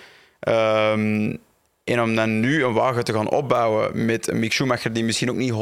Um, 0.48 1.38
en 1.92 2.02
om 2.02 2.14
dan 2.14 2.40
nu 2.40 2.64
een 2.64 2.72
wagen 2.72 3.04
te 3.04 3.12
gaan 3.12 3.30
opbouwen 3.30 4.04
met 4.04 4.28
een 4.28 4.38
Mick 4.38 4.52
Schumacher 4.52 4.92
die 4.92 5.04
misschien 5.04 5.30
ook 5.30 5.36
niet 5.36 5.52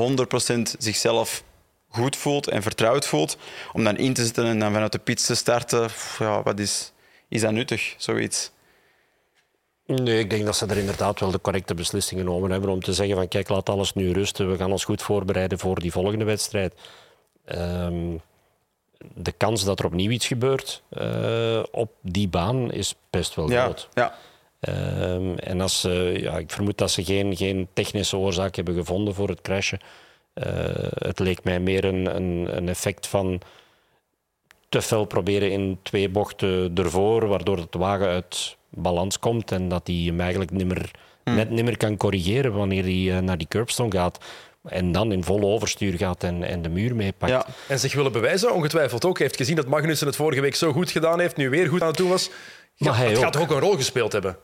100% 0.76 0.78
zichzelf 0.78 1.42
goed 1.88 2.16
voelt 2.16 2.48
en 2.48 2.62
vertrouwd 2.62 3.06
voelt, 3.06 3.36
om 3.72 3.84
dan 3.84 3.96
in 3.96 4.12
te 4.12 4.24
zitten 4.24 4.44
en 4.44 4.58
dan 4.58 4.72
vanuit 4.72 4.92
de 4.92 4.98
pits 4.98 5.26
te 5.26 5.34
starten, 5.34 5.88
ja, 6.18 6.42
wat 6.42 6.58
is, 6.58 6.92
is 7.28 7.40
dat 7.40 7.52
nuttig, 7.52 7.94
zoiets? 7.96 8.50
Nee, 9.86 10.18
ik 10.18 10.30
denk 10.30 10.44
dat 10.44 10.56
ze 10.56 10.66
er 10.66 10.76
inderdaad 10.76 11.20
wel 11.20 11.30
de 11.30 11.40
correcte 11.40 11.74
beslissing 11.74 12.20
genomen 12.20 12.50
hebben 12.50 12.70
om 12.70 12.82
te 12.82 12.92
zeggen 12.92 13.16
van 13.16 13.28
kijk, 13.28 13.48
laat 13.48 13.68
alles 13.68 13.94
nu 13.94 14.12
rusten, 14.12 14.50
we 14.50 14.56
gaan 14.56 14.72
ons 14.72 14.84
goed 14.84 15.02
voorbereiden 15.02 15.58
voor 15.58 15.80
die 15.80 15.92
volgende 15.92 16.24
wedstrijd. 16.24 16.74
Um, 17.52 18.20
de 19.14 19.32
kans 19.32 19.64
dat 19.64 19.78
er 19.78 19.84
opnieuw 19.84 20.10
iets 20.10 20.26
gebeurt 20.26 20.82
uh, 20.90 21.62
op 21.70 21.90
die 22.00 22.28
baan 22.28 22.72
is 22.72 22.94
best 23.10 23.34
wel 23.34 23.50
ja, 23.50 23.64
groot. 23.64 23.88
Ja. 23.94 24.14
Um, 24.60 25.38
en 25.38 25.60
als, 25.60 25.82
ja, 26.14 26.38
ik 26.38 26.50
vermoed 26.50 26.78
dat 26.78 26.90
ze 26.90 27.04
geen, 27.04 27.36
geen 27.36 27.68
technische 27.72 28.16
oorzaak 28.16 28.56
hebben 28.56 28.74
gevonden 28.74 29.14
voor 29.14 29.28
het 29.28 29.40
crashen. 29.40 29.78
Uh, 30.34 30.44
het 30.98 31.18
leek 31.18 31.44
mij 31.44 31.60
meer 31.60 31.84
een, 31.84 32.16
een, 32.16 32.56
een, 32.56 32.68
effect 32.68 33.06
van 33.06 33.40
te 34.68 34.82
fel 34.82 35.04
proberen 35.04 35.50
in 35.50 35.78
twee 35.82 36.08
bochten 36.08 36.72
ervoor, 36.74 37.26
waardoor 37.26 37.56
het 37.56 37.74
wagen 37.74 38.06
uit 38.06 38.56
balans 38.68 39.18
komt 39.18 39.52
en 39.52 39.68
dat 39.68 39.86
hij 39.86 39.96
hem 39.96 40.20
eigenlijk 40.20 40.50
nimmer, 40.50 40.90
hmm. 41.24 41.34
net 41.34 41.50
niet 41.50 41.64
meer 41.64 41.76
kan 41.76 41.96
corrigeren 41.96 42.52
wanneer 42.52 42.82
hij 42.82 42.92
uh, 42.92 43.18
naar 43.18 43.38
die 43.38 43.48
curbstone 43.48 43.90
gaat. 43.90 44.24
En 44.62 44.92
dan 44.92 45.12
in 45.12 45.24
volle 45.24 45.46
overstuur 45.46 45.96
gaat 45.96 46.22
en, 46.22 46.42
en 46.42 46.62
de 46.62 46.68
muur 46.68 46.96
meepakt. 46.96 47.32
Ja. 47.32 47.46
En 47.68 47.78
zich 47.78 47.94
willen 47.94 48.12
bewijzen, 48.12 48.54
ongetwijfeld 48.54 49.04
ook. 49.04 49.16
Hij 49.16 49.26
heeft 49.26 49.38
gezien 49.38 49.56
dat 49.56 49.66
Magnussen 49.66 50.06
het 50.06 50.16
vorige 50.16 50.40
week 50.40 50.54
zo 50.54 50.72
goed 50.72 50.90
gedaan 50.90 51.20
heeft, 51.20 51.36
nu 51.36 51.50
weer 51.50 51.68
goed 51.68 51.82
aan 51.82 51.88
het 51.88 51.96
doen 51.96 52.08
was. 52.08 52.30
Ja, 52.74 52.94
het 52.94 53.18
gaat 53.18 53.36
ook 53.36 53.50
een 53.50 53.60
rol 53.60 53.76
gespeeld 53.76 54.12
hebben. 54.12 54.36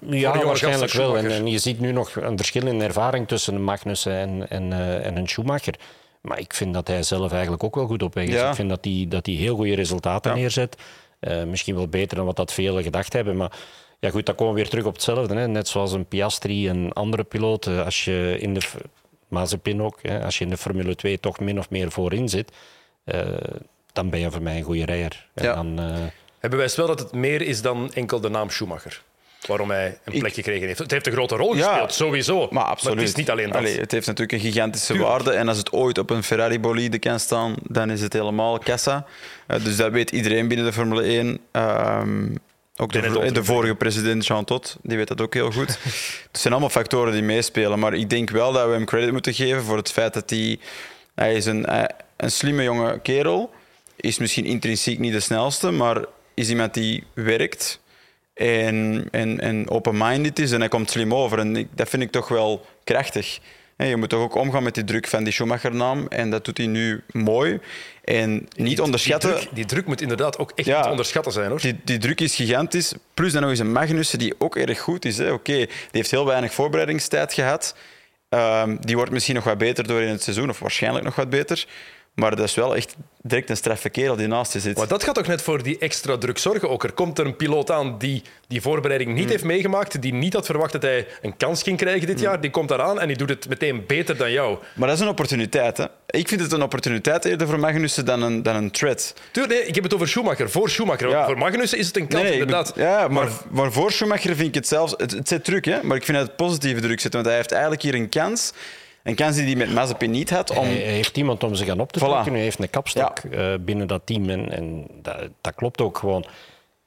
Ja, 0.00 0.44
waarschijnlijk 0.44 0.92
wel. 0.92 1.16
En, 1.18 1.46
je 1.46 1.58
ziet 1.58 1.80
nu 1.80 1.92
nog 1.92 2.16
een 2.16 2.36
verschil 2.36 2.66
in 2.66 2.80
ervaring 2.80 3.28
tussen 3.28 3.54
een 3.54 3.64
Magnussen 3.64 4.12
en, 4.12 4.48
en, 4.48 4.72
eh, 4.72 5.06
en 5.06 5.16
een 5.16 5.28
Schumacher. 5.28 5.74
Maar 6.20 6.38
ik 6.38 6.54
vind 6.54 6.74
dat 6.74 6.88
hij 6.88 7.02
zelf 7.02 7.32
eigenlijk 7.32 7.64
ook 7.64 7.74
wel 7.74 7.86
goed 7.86 8.02
op 8.02 8.14
weg 8.14 8.26
is. 8.26 8.34
Ja. 8.34 8.48
Ik 8.48 8.54
vind 8.54 8.68
dat 8.68 8.84
hij, 8.84 9.06
dat 9.08 9.26
hij 9.26 9.34
heel 9.34 9.56
goede 9.56 9.74
resultaten 9.74 10.30
Ja. 10.30 10.36
neerzet. 10.36 10.76
Eh, 11.20 11.42
misschien 11.44 11.74
wel 11.74 11.88
beter 11.88 12.16
dan 12.16 12.26
wat 12.26 12.36
dat 12.36 12.52
velen 12.52 12.82
gedacht 12.82 13.12
hebben. 13.12 13.36
Maar 13.36 13.52
ja, 14.00 14.10
goed, 14.10 14.26
dan 14.26 14.34
komen 14.34 14.54
we 14.54 14.60
weer 14.60 14.68
terug 14.68 14.84
op 14.84 14.92
hetzelfde. 14.92 15.34
Hè. 15.34 15.48
Net 15.48 15.68
zoals 15.68 15.92
een 15.92 16.06
Piastri 16.06 16.68
en 16.68 16.92
andere 16.92 17.24
piloten. 17.24 17.84
Als 17.84 18.04
je 18.04 18.36
in 18.40 18.54
de 18.54 18.60
Mazepin 19.28 19.82
ook, 19.82 19.98
hè, 20.02 20.24
als 20.24 20.38
je 20.38 20.44
in 20.44 20.50
de 20.50 20.56
Formule 20.56 20.94
2 20.94 21.20
toch 21.20 21.40
min 21.40 21.58
of 21.58 21.70
meer 21.70 21.90
voorin 21.90 22.28
zit, 22.28 22.52
eh, 23.04 23.20
dan 23.92 24.10
ben 24.10 24.20
je 24.20 24.30
voor 24.30 24.42
mij 24.42 24.56
een 24.56 24.62
goede 24.62 24.84
rijder. 24.84 25.26
En 25.34 25.44
Ja. 25.44 25.54
dan, 25.54 25.78
eh, 25.78 25.94
Hij 26.38 26.50
bewijst 26.50 26.76
wel 26.76 26.86
dat 26.86 26.98
het 26.98 27.12
meer 27.12 27.42
is 27.42 27.62
dan 27.62 27.92
enkel 27.92 28.20
de 28.20 28.28
naam 28.28 28.50
Schumacher. 28.50 29.02
Waarom 29.46 29.70
hij 29.70 29.98
een 30.04 30.18
plek 30.18 30.34
gekregen 30.34 30.66
heeft. 30.66 30.78
Het 30.78 30.90
heeft 30.90 31.06
een 31.06 31.12
grote 31.12 31.36
rol 31.36 31.56
Ja, 31.56 31.68
gespeeld, 31.68 31.92
sowieso. 31.92 32.48
Maar 32.50 32.64
absoluut. 32.64 32.98
het 32.98 33.08
is 33.08 33.14
niet 33.14 33.30
alleen 33.30 33.46
dat. 33.46 33.56
Allee, 33.56 33.78
het 33.78 33.92
heeft 33.92 34.06
natuurlijk 34.06 34.42
een 34.42 34.52
gigantische 34.52 34.98
waarde. 34.98 35.30
En 35.30 35.48
als 35.48 35.58
het 35.58 35.72
ooit 35.72 35.98
op 35.98 36.10
een 36.10 36.22
Ferrari-bolide 36.22 36.98
kan 36.98 37.20
staan, 37.20 37.54
dan 37.62 37.90
is 37.90 38.00
het 38.00 38.12
helemaal 38.12 38.58
kassa. 38.58 39.06
Eh, 39.46 39.64
dus 39.64 39.76
dat 39.76 39.92
weet 39.92 40.10
iedereen 40.10 40.48
binnen 40.48 40.66
de 40.66 40.72
Formule 40.72 41.02
1. 41.02 41.38
Ehm, 41.52 42.28
ook 42.76 42.92
de, 42.92 43.32
de 43.32 43.44
vorige 43.44 43.74
president, 43.74 44.26
Jean 44.26 44.44
Todt, 44.44 44.76
die 44.82 44.96
weet 44.96 45.08
dat 45.08 45.20
ook 45.20 45.34
heel 45.34 45.50
goed. 45.50 45.78
het 46.32 46.40
zijn 46.40 46.52
allemaal 46.52 46.70
factoren 46.70 47.12
die 47.12 47.22
meespelen. 47.22 47.78
Maar 47.78 47.94
ik 47.94 48.10
denk 48.10 48.30
wel 48.30 48.52
dat 48.52 48.66
we 48.66 48.72
hem 48.72 48.84
credit 48.84 49.12
moeten 49.12 49.34
geven 49.34 49.62
voor 49.62 49.76
het 49.76 49.92
feit 49.92 50.14
dat 50.14 50.30
hij... 50.30 50.58
Hij 51.14 51.34
is 51.34 51.46
een, 51.46 51.66
eh, 51.66 51.84
een 52.16 52.30
slimme 52.30 52.62
jonge 52.62 53.00
kerel. 53.00 53.50
Is 53.96 54.18
misschien 54.18 54.44
intrinsiek 54.44 54.98
niet 54.98 55.12
de 55.12 55.20
snelste, 55.20 55.70
maar 55.70 56.04
is 56.34 56.48
iemand 56.48 56.74
die 56.74 57.04
werkt 57.14 57.80
en, 58.36 59.08
en, 59.10 59.40
en 59.40 59.70
open-minded 59.70 60.38
is 60.38 60.52
en 60.52 60.60
hij 60.60 60.68
komt 60.68 60.90
slim 60.90 61.14
over. 61.14 61.38
En 61.38 61.56
ik, 61.56 61.68
dat 61.74 61.88
vind 61.88 62.02
ik 62.02 62.10
toch 62.10 62.28
wel 62.28 62.66
krachtig. 62.84 63.38
Je 63.76 63.96
moet 63.96 64.08
toch 64.08 64.20
ook 64.20 64.34
omgaan 64.34 64.62
met 64.62 64.74
die 64.74 64.84
druk 64.84 65.06
van 65.06 65.24
die 65.24 65.32
Schumacher-naam. 65.32 66.06
En 66.08 66.30
dat 66.30 66.44
doet 66.44 66.56
hij 66.58 66.66
nu 66.66 67.02
mooi. 67.12 67.58
En 68.04 68.48
niet 68.56 68.80
onderschatten... 68.80 69.30
Die 69.30 69.38
druk, 69.40 69.54
die 69.54 69.64
druk 69.64 69.86
moet 69.86 70.00
inderdaad 70.00 70.38
ook 70.38 70.52
echt 70.54 70.68
Ja. 70.68 70.80
niet 70.80 70.90
onderschatten 70.90 71.32
zijn. 71.32 71.50
Hoor. 71.50 71.60
Die, 71.60 71.80
die 71.84 71.98
druk 71.98 72.20
is 72.20 72.34
gigantisch. 72.34 72.94
Plus 73.14 73.32
dan 73.32 73.40
nog 73.40 73.50
eens 73.50 73.58
een 73.60 73.72
Magnussen 73.72 74.18
die 74.18 74.34
ook 74.38 74.56
erg 74.56 74.80
goed 74.80 75.04
is. 75.04 75.20
Oké, 75.20 75.56
die 75.56 75.68
heeft 75.90 76.10
heel 76.10 76.26
weinig 76.26 76.54
voorbereidingstijd 76.54 77.32
gehad. 77.32 77.76
Ehm, 78.28 78.76
die 78.80 78.96
wordt 78.96 79.10
misschien 79.10 79.34
nog 79.34 79.44
wat 79.44 79.58
beter 79.58 79.86
door 79.86 80.00
in 80.00 80.08
het 80.08 80.22
seizoen, 80.22 80.48
of 80.48 80.58
waarschijnlijk 80.58 81.04
nog 81.04 81.14
wat 81.14 81.30
beter. 81.30 81.66
Maar 82.16 82.36
dat 82.36 82.44
is 82.46 82.54
wel 82.54 82.76
echt 82.76 82.96
direct 83.22 83.50
een 83.50 83.56
straffe 83.56 83.88
kerel 83.88 84.16
die 84.16 84.26
naast 84.26 84.52
je 84.52 84.60
zit. 84.60 84.76
Maar 84.76 84.88
dat 84.88 85.04
gaat 85.04 85.14
toch 85.14 85.26
net 85.26 85.42
voor 85.42 85.62
die 85.62 85.78
extra 85.78 86.18
druk 86.18 86.38
zorgen 86.38 86.70
ook. 86.70 86.84
Er 86.84 86.92
komt 86.92 87.18
er 87.18 87.26
een 87.26 87.36
piloot 87.36 87.70
aan 87.70 87.98
die 87.98 88.22
die 88.48 88.60
voorbereiding 88.60 89.10
Hmm. 89.10 89.18
niet 89.18 89.28
heeft 89.30 89.44
meegemaakt, 89.44 90.02
die 90.02 90.12
niet 90.14 90.32
had 90.32 90.46
verwacht 90.46 90.72
dat 90.72 90.82
hij 90.82 91.06
een 91.22 91.36
kans 91.36 91.62
ging 91.62 91.76
krijgen 91.76 92.02
Hmm. 92.02 92.08
dit 92.10 92.20
jaar. 92.20 92.40
Die 92.40 92.50
komt 92.50 92.68
daaraan 92.68 93.00
en 93.00 93.08
die 93.08 93.16
doet 93.16 93.28
het 93.28 93.48
meteen 93.48 93.84
beter 93.86 94.16
dan 94.16 94.32
jou. 94.32 94.58
Maar 94.74 94.88
dat 94.88 94.96
is 94.96 95.02
een 95.02 95.08
opportuniteit. 95.10 95.76
Hè. 95.76 95.84
Ik 96.06 96.28
vind 96.28 96.40
het 96.40 96.52
een 96.52 96.62
opportuniteit 96.62 97.24
eerder 97.24 97.46
voor 97.48 97.58
Magnussen 97.58 98.04
dan 98.04 98.22
een, 98.22 98.42
dan 98.42 98.56
een 98.56 98.70
threat. 98.70 99.14
Tuurlijk, 99.30 99.58
nee, 99.58 99.68
ik 99.68 99.74
heb 99.74 99.84
het 99.84 99.94
over 99.94 100.08
Schumacher. 100.08 100.50
Voor 100.50 100.70
Schumacher. 100.70 101.08
Ja. 101.08 101.24
Voor 101.26 101.38
Magnussen 101.38 101.78
is 101.78 101.86
het 101.86 101.96
een 101.96 102.08
kans, 102.08 102.30
inderdaad. 102.30 102.74
ben- 102.74 102.84
ja, 102.84 103.08
maar, 103.08 103.28
maar 103.50 103.72
voor 103.72 103.92
Schumacher 103.92 104.34
vind 104.36 104.48
ik 104.48 104.54
het 104.54 104.68
zelfs... 104.68 104.94
Het, 104.96 105.10
het 105.10 105.28
zit 105.28 105.44
druk, 105.44 105.64
hè, 105.64 105.82
maar 105.82 105.96
ik 105.96 106.04
vind 106.04 106.16
dat 106.18 106.26
het 106.26 106.36
positieve 106.36 106.80
druk 106.80 107.00
zit. 107.00 107.12
Want 107.12 107.26
hij 107.26 107.34
heeft 107.34 107.52
eigenlijk 107.52 107.82
hier 107.82 107.94
een 107.94 108.08
kans. 108.08 108.52
Een 109.06 109.14
kans 109.14 109.36
die 109.36 109.44
hij 109.44 109.54
met 109.56 109.72
Mazepin 109.72 110.10
niet 110.10 110.30
had. 110.30 110.50
Om... 110.50 110.64
Hij 110.64 110.74
heeft 110.74 111.16
iemand 111.16 111.44
om 111.44 111.54
zich 111.54 111.68
aan 111.68 111.80
op 111.80 111.92
te 111.92 111.98
Voilà. 111.98 112.02
trekken. 112.02 112.32
Hij 112.32 112.42
heeft 112.42 112.58
een 112.58 112.70
kapstok 112.70 113.18
eh, 113.18 113.54
binnen 113.60 113.86
dat 113.86 114.02
team. 114.04 114.30
En, 114.30 114.52
en 114.52 114.86
dat, 115.02 115.28
dat 115.40 115.54
klopt 115.54 115.80
ook 115.80 115.98
gewoon. 115.98 116.24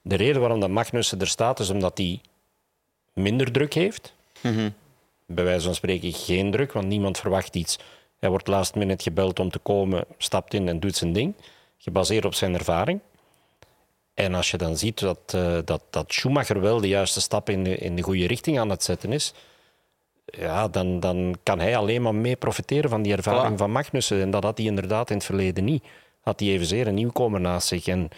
De 0.02 0.16
reden 0.16 0.42
waarom 0.42 0.60
dat 0.60 0.70
Magnussen 0.70 1.20
er 1.20 1.28
staat, 1.28 1.60
is 1.60 1.70
omdat 1.70 1.98
hij 1.98 2.22
minder 3.14 3.52
druk 3.52 3.74
heeft. 3.74 4.14
Bij 5.26 5.44
wijze 5.44 5.66
van 5.66 5.76
spreken 5.76 6.14
geen 6.14 6.52
druk, 6.52 6.72
want 6.72 6.88
niemand 6.88 7.18
verwacht 7.20 7.56
iets. 7.56 7.80
Hij 8.20 8.30
wordt 8.30 8.48
last 8.48 8.76
minute 8.76 9.04
gebeld 9.04 9.40
om 9.40 9.50
te 9.50 9.60
komen, 9.60 10.06
stapt 10.18 10.54
in 10.54 10.68
en 10.68 10.80
doet 10.80 10.96
zijn 10.96 11.14
ding. 11.14 11.34
Gebaseerd 11.78 12.26
op 12.26 12.34
zijn 12.34 12.54
ervaring. 12.54 13.00
En 14.14 14.34
als 14.34 14.52
je 14.52 14.58
dan 14.58 14.78
ziet 14.78 15.00
dat, 15.00 15.20
eh, 15.26 15.58
dat, 15.66 15.82
dat 15.90 16.14
Schumacher 16.14 16.62
wel 16.62 16.82
de 16.82 16.88
juiste 16.88 17.22
stap 17.22 17.50
in 17.50 17.64
de, 17.64 17.76
in 17.78 17.96
de 17.96 18.02
goede 18.02 18.28
richting 18.28 18.60
aan 18.60 18.70
het 18.70 18.84
zetten 18.84 19.14
is, 19.14 19.34
ja, 20.32 20.68
dan, 20.68 21.00
dan 21.00 21.36
kan 21.44 21.60
hij 21.60 21.78
alleen 21.78 22.02
maar 22.02 22.16
mee 22.16 22.36
profiteren 22.36 22.90
van 22.90 23.02
die 23.02 23.16
ervaring 23.16 23.54
Voilà. 23.56 23.58
van 23.58 23.72
Magnussen. 23.72 24.22
En 24.22 24.32
dat 24.32 24.44
had 24.44 24.58
hij 24.58 24.68
inderdaad 24.68 25.10
in 25.10 25.16
het 25.16 25.26
verleden 25.26 25.64
niet. 25.64 25.84
Had 26.22 26.40
hij 26.40 26.50
evenzeer 26.50 26.88
een 26.88 26.94
nieuwkomer 26.94 27.40
naast 27.42 27.68
zich. 27.68 27.88
En 27.88 28.10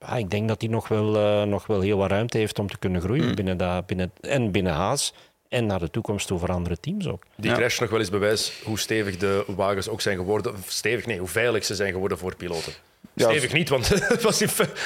ja, 0.00 0.16
ik 0.16 0.30
denk 0.30 0.48
dat 0.48 0.60
hij 0.60 0.70
nog 0.70 0.88
wel, 0.88 1.16
eh, 1.16 1.42
nog 1.42 1.66
wel 1.66 1.80
heel 1.80 1.98
wat 1.98 2.10
ruimte 2.10 2.38
heeft 2.38 2.58
om 2.58 2.68
te 2.70 2.78
kunnen 2.78 3.00
groeien 3.00 3.24
Hmm. 3.24 3.34
binnen 3.34 3.56
dat, 3.56 3.86
binnen, 3.86 4.12
en 4.20 4.50
binnen 4.50 4.72
Haas. 4.72 5.14
En 5.48 5.66
naar 5.66 5.78
de 5.78 5.90
toekomst 5.90 6.26
toe 6.26 6.38
voor 6.38 6.52
andere 6.52 6.80
teams 6.80 7.08
ook. 7.08 7.22
Die 7.36 7.50
Ja. 7.50 7.56
crash 7.56 7.78
nog 7.80 7.90
wel 7.90 7.98
eens 7.98 8.10
bewijs 8.10 8.60
hoe 8.64 8.78
stevig 8.78 9.16
de 9.16 9.44
wagens 9.46 9.88
ook 9.88 10.00
zijn 10.00 10.16
geworden. 10.16 10.52
Of 10.52 10.70
Stevig, 10.70 11.06
nee, 11.06 11.18
hoe 11.18 11.28
veilig 11.28 11.64
ze 11.64 11.74
zijn 11.74 11.92
geworden 11.92 12.18
voor 12.18 12.36
piloten. 12.36 12.72
Stevig 13.20 13.52
niet, 13.52 13.68
want 13.68 13.88
het 14.14 14.22
was 14.22 14.42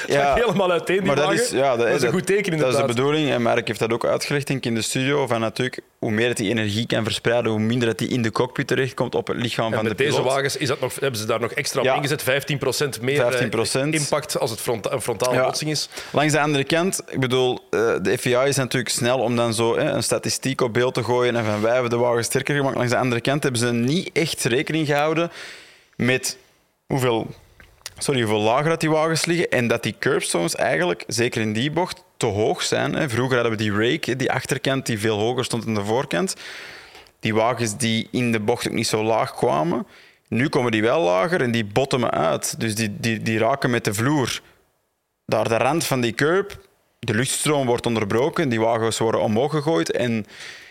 Ja. 0.07 0.33
helemaal 0.35 0.71
uiteen, 0.71 0.97
die 0.97 1.05
maar 1.05 1.15
dat 1.15 1.25
wagen. 1.25 1.41
is, 1.43 1.49
ja, 1.49 1.75
dat, 1.75 1.87
is 1.87 1.93
een 1.93 1.99
dat- 2.01 2.09
goed 2.11 2.25
teken, 2.25 2.43
Dat 2.43 2.51
inderdaad. 2.53 2.73
is 2.81 2.87
de 2.87 2.93
bedoeling. 3.01 3.29
En 3.31 3.41
Mark 3.41 3.67
heeft 3.67 3.79
dat 3.79 3.93
ook 3.93 4.05
uitgelegd 4.05 4.47
denk 4.47 4.59
ik, 4.59 4.65
in 4.65 4.75
de 4.75 4.81
studio. 4.81 5.27
Van 5.27 5.39
natuurlijk, 5.39 5.79
hoe 5.99 6.11
meer 6.11 6.27
dat 6.27 6.37
die 6.37 6.49
energie 6.49 6.85
kan 6.87 7.03
verspreiden, 7.03 7.51
hoe 7.51 7.59
minder 7.59 7.87
dat 7.87 7.97
die 7.97 8.07
in 8.07 8.21
de 8.21 8.31
cockpit 8.31 8.67
terechtkomt 8.67 9.15
op 9.15 9.27
het 9.27 9.37
lichaam 9.37 9.65
En 9.65 9.73
van 9.73 9.83
de 9.83 9.89
met 9.89 9.97
deze 9.97 10.09
piloot. 10.11 10.25
wagens 10.25 10.57
is 10.57 10.67
dat 10.67 10.79
nog, 10.79 10.99
hebben 10.99 11.19
ze 11.19 11.25
daar 11.25 11.39
nog 11.39 11.51
extra 11.51 11.79
op 11.79 11.85
Ja. 11.85 11.95
ingezet. 11.95 12.21
15% 12.23 13.01
meer 13.01 13.21
eh, 13.21 13.27
15%. 13.31 13.93
impact 13.93 14.39
als 14.39 14.51
het 14.51 14.59
fronta 14.61 14.91
een 14.91 15.01
frontale 15.01 15.35
Ja. 15.35 15.43
botsing 15.45 15.71
is. 15.71 15.89
Langs 16.11 16.33
de 16.33 16.39
andere 16.39 16.63
kant, 16.63 17.01
ik 17.09 17.19
bedoel, 17.19 17.59
eh, 17.69 17.93
de 18.01 18.17
FIA 18.17 18.43
is 18.43 18.55
natuurlijk 18.55 18.93
snel 18.93 19.19
om 19.19 19.35
dan 19.35 19.53
zo 19.53 19.77
hè, 19.77 19.89
een 19.91 20.03
statistiek 20.03 20.61
op 20.61 20.73
beeld 20.73 20.93
te 20.93 21.03
gooien 21.03 21.35
en 21.35 21.45
van 21.45 21.61
wij 21.61 21.73
hebben 21.73 21.89
de 21.89 21.97
wagen 21.97 22.23
sterker 22.23 22.55
gemaakt. 22.55 22.75
Langs 22.75 22.91
de 22.91 22.97
andere 22.97 23.21
kant 23.21 23.43
hebben 23.43 23.61
ze 23.61 23.71
niet 23.71 24.09
echt 24.13 24.43
rekening 24.43 24.87
gehouden 24.87 25.31
met 25.95 26.37
hoeveel, 26.87 27.27
sorry, 27.97 28.21
hoeveel 28.21 28.41
lager 28.41 28.69
dat 28.69 28.79
die 28.79 28.89
wagens 28.89 29.25
liggen 29.25 29.49
en 29.49 29.67
dat 29.67 29.83
die 29.83 29.95
curbstones 29.99 30.55
eigenlijk, 30.55 31.03
zeker 31.07 31.41
in 31.41 31.53
die 31.53 31.71
bocht, 31.71 32.03
te 32.17 32.25
hoog 32.25 32.61
zijn. 32.61 32.95
Hè. 32.95 33.09
Vroeger 33.09 33.35
hadden 33.35 33.57
we 33.57 33.63
die 33.63 33.91
rake, 33.91 34.15
die 34.15 34.31
achterkant 34.31 34.85
die 34.85 34.99
veel 34.99 35.19
hoger 35.19 35.45
stond 35.45 35.65
dan 35.65 35.73
de 35.73 35.85
voorkant. 35.85 36.35
Die 37.19 37.33
wagens 37.33 37.77
die 37.77 38.07
in 38.11 38.31
de 38.31 38.39
bocht 38.39 38.67
ook 38.67 38.73
niet 38.73 38.87
zo 38.87 39.03
laag 39.03 39.35
kwamen. 39.35 39.87
Nu 40.27 40.49
komen 40.49 40.71
die 40.71 40.81
wel 40.81 41.01
lager 41.01 41.41
en 41.41 41.51
die 41.51 41.65
bottomen 41.65 42.11
uit. 42.11 42.59
Dus 42.59 42.75
die, 42.75 42.99
die, 42.99 43.21
die 43.21 43.39
raken 43.39 43.69
met 43.69 43.83
de 43.83 43.93
vloer 43.93 44.41
daar 45.25 45.49
de 45.49 45.57
rand 45.57 45.85
van 45.85 46.01
die 46.01 46.13
curb, 46.13 46.67
de 46.99 47.13
luchtstroom 47.13 47.67
wordt 47.67 47.85
onderbroken, 47.85 48.49
die 48.49 48.59
wagens 48.59 48.97
worden 48.97 49.21
omhoog 49.21 49.51
gegooid 49.51 49.91
en 49.91 50.25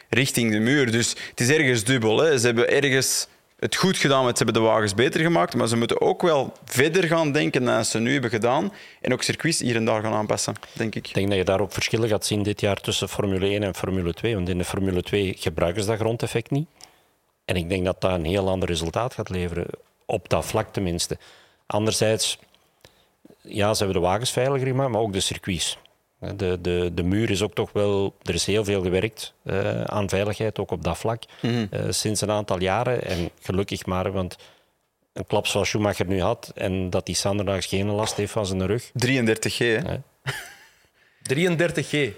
richting 0.08 0.52
de 0.52 0.58
muur. 0.58 0.90
Dus 0.90 1.16
het 1.30 1.40
is 1.40 1.48
ergens 1.48 1.84
dubbel. 1.84 2.18
Hè. 2.18 2.38
Ze 2.38 2.46
hebben 2.46 2.68
ergens 2.68 3.28
het 3.62 3.76
goed 3.76 3.96
gedaan, 3.96 4.24
want 4.24 4.38
ze 4.38 4.44
hebben 4.44 4.62
de 4.62 4.68
wagens 4.68 4.94
beter 4.94 5.20
gemaakt, 5.20 5.54
maar 5.54 5.68
ze 5.68 5.76
moeten 5.76 6.00
ook 6.00 6.22
wel 6.22 6.52
verder 6.64 7.04
gaan 7.04 7.32
denken 7.32 7.64
dan 7.64 7.84
ze 7.84 7.98
nu 7.98 8.12
hebben 8.12 8.30
gedaan 8.30 8.72
en 9.00 9.12
ook 9.12 9.22
circuits 9.22 9.58
hier 9.58 9.76
en 9.76 9.84
daar 9.84 10.02
gaan 10.02 10.12
aanpassen, 10.12 10.54
denk 10.72 10.94
ik. 10.94 11.08
Ik 11.08 11.14
denk 11.14 11.28
dat 11.28 11.36
je 11.36 11.44
daar 11.44 11.60
ook 11.60 11.72
verschillen 11.72 12.08
gaat 12.08 12.26
zien 12.26 12.42
dit 12.42 12.60
jaar 12.60 12.80
tussen 12.80 13.08
Formule 13.08 13.46
1 13.46 13.62
en 13.62 13.74
Formule 13.74 14.14
2. 14.14 14.34
Want 14.34 14.48
in 14.48 14.58
de 14.58 14.64
Formule 14.64 15.02
2 15.02 15.34
gebruiken 15.38 15.82
ze 15.82 15.88
dat 15.88 15.98
grondeffect 15.98 16.50
niet. 16.50 16.68
En 17.44 17.56
ik 17.56 17.68
denk 17.68 17.84
dat 17.84 18.00
dat 18.00 18.10
een 18.10 18.24
heel 18.24 18.48
ander 18.48 18.68
resultaat 18.68 19.14
gaat 19.14 19.28
leveren. 19.28 19.66
Op 20.06 20.28
dat 20.28 20.44
vlak 20.44 20.72
tenminste. 20.72 21.18
Anderzijds, 21.66 22.38
ja, 23.40 23.74
ze 23.74 23.84
hebben 23.84 24.02
de 24.02 24.08
wagens 24.08 24.30
veiliger 24.30 24.66
gemaakt, 24.66 24.90
maar 24.90 25.00
ook 25.00 25.12
de 25.12 25.20
circuits. 25.20 25.78
De, 26.36 26.58
de, 26.60 26.90
de 26.94 27.02
muur 27.02 27.30
is 27.30 27.42
ook 27.42 27.54
toch 27.54 27.72
wel... 27.72 28.14
Er 28.22 28.34
is 28.34 28.44
heel 28.46 28.64
veel 28.64 28.82
gewerkt 28.82 29.34
eh, 29.44 29.82
aan 29.82 30.08
veiligheid, 30.08 30.58
ook 30.58 30.70
op 30.70 30.84
dat 30.84 30.98
vlak, 30.98 31.22
eh, 31.40 31.80
sinds 31.88 32.20
een 32.20 32.30
aantal 32.30 32.60
jaren. 32.60 33.02
En 33.04 33.30
gelukkig 33.40 33.86
maar, 33.86 34.12
want 34.12 34.36
een 35.12 35.26
klap 35.26 35.46
zoals 35.46 35.68
Schumacher 35.68 36.06
nu 36.06 36.20
had 36.20 36.52
en 36.54 36.90
dat 36.90 37.06
hij 37.06 37.16
zanderdags 37.16 37.66
geen 37.66 37.86
last 37.90 38.16
heeft 38.16 38.32
van 38.32 38.46
zijn 38.46 38.66
rug, 38.66 38.90
33G, 39.06 39.56
hè. 39.58 39.74
Ja. 39.78 40.02
33G. 41.34 42.12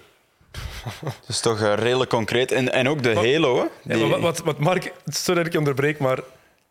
dat 1.02 1.14
is 1.28 1.40
toch 1.40 1.60
eh, 1.62 1.74
redelijk 1.74 2.10
concreet. 2.10 2.52
En, 2.52 2.72
en 2.72 2.88
ook 2.88 3.02
de 3.02 3.14
Halo, 3.14 3.56
hè. 3.56 3.62
Ja, 3.94 3.94
Die- 3.98 4.06
maar 4.06 4.20
wat, 4.20 4.20
wat, 4.20 4.44
wat 4.44 4.58
Mark, 4.58 4.92
sorry 5.06 5.36
dat 5.36 5.46
ik 5.46 5.52
je 5.52 5.58
onderbreek, 5.58 5.98
maar 5.98 6.18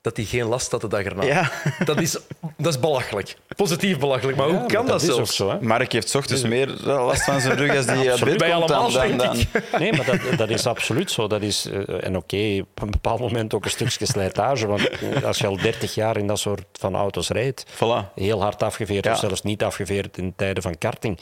dat 0.03 0.17
hij 0.17 0.25
geen 0.25 0.45
last 0.45 0.71
had 0.71 0.81
de 0.81 0.87
dag 0.87 1.03
erna. 1.03 1.23
Ja. 1.23 1.51
Dat, 1.85 2.01
is, 2.01 2.11
dat 2.57 2.73
is 2.73 2.79
belachelijk. 2.79 3.35
Positief 3.55 3.99
belachelijk. 3.99 4.37
Maar 4.37 4.47
hoe 4.47 4.65
kan 4.65 4.83
maar 4.83 4.91
dat, 4.91 5.01
is 5.01 5.09
ook 5.09 5.15
zelfs? 5.15 5.35
zo, 5.35 5.49
hè? 5.49 5.61
Mark 5.61 5.91
heeft 5.91 6.09
's 6.09 6.15
ochtends 6.15 6.43
meer 6.43 6.67
last 6.83 7.23
van 7.23 7.41
zijn 7.41 7.55
rug 7.57 7.75
als 7.75 7.85
die 7.85 8.11
uit 8.11 8.23
bed 8.23 8.39
Wij 8.39 8.51
komt 8.51 8.67
dan, 8.67 8.77
allemaal, 8.77 9.07
dan, 9.07 9.17
dan-. 9.17 9.37
Nee, 9.79 9.93
maar 9.93 10.05
dat, 10.05 10.37
dat 10.37 10.49
is 10.49 10.65
absoluut 10.65 11.11
zo. 11.11 11.27
Dat 11.27 11.41
is, 11.41 11.65
eh, 11.65 12.05
en 12.05 12.17
oké, 12.17 12.59
op 12.61 12.81
een 12.81 12.91
bepaald 12.91 13.19
moment 13.19 13.53
ook 13.53 13.63
een 13.65 13.71
stukje 13.71 14.05
slijtage. 14.05 14.67
Want 14.67 14.89
eh, 14.89 15.23
als 15.23 15.37
je 15.37 15.47
al 15.47 15.57
30 15.57 15.95
jaar 15.95 16.17
in 16.17 16.27
dat 16.27 16.39
soort 16.39 16.65
van 16.71 16.95
auto's 16.95 17.29
rijdt, 17.29 17.65
Voilà. 17.75 18.13
heel 18.15 18.41
hard 18.41 18.63
afgeveerd 18.63 19.05
Ja. 19.05 19.11
of 19.11 19.17
zelfs 19.19 19.41
niet 19.41 19.63
afgeveerd 19.63 20.17
in 20.17 20.33
tijden 20.35 20.63
van 20.63 20.77
karting, 20.77 21.19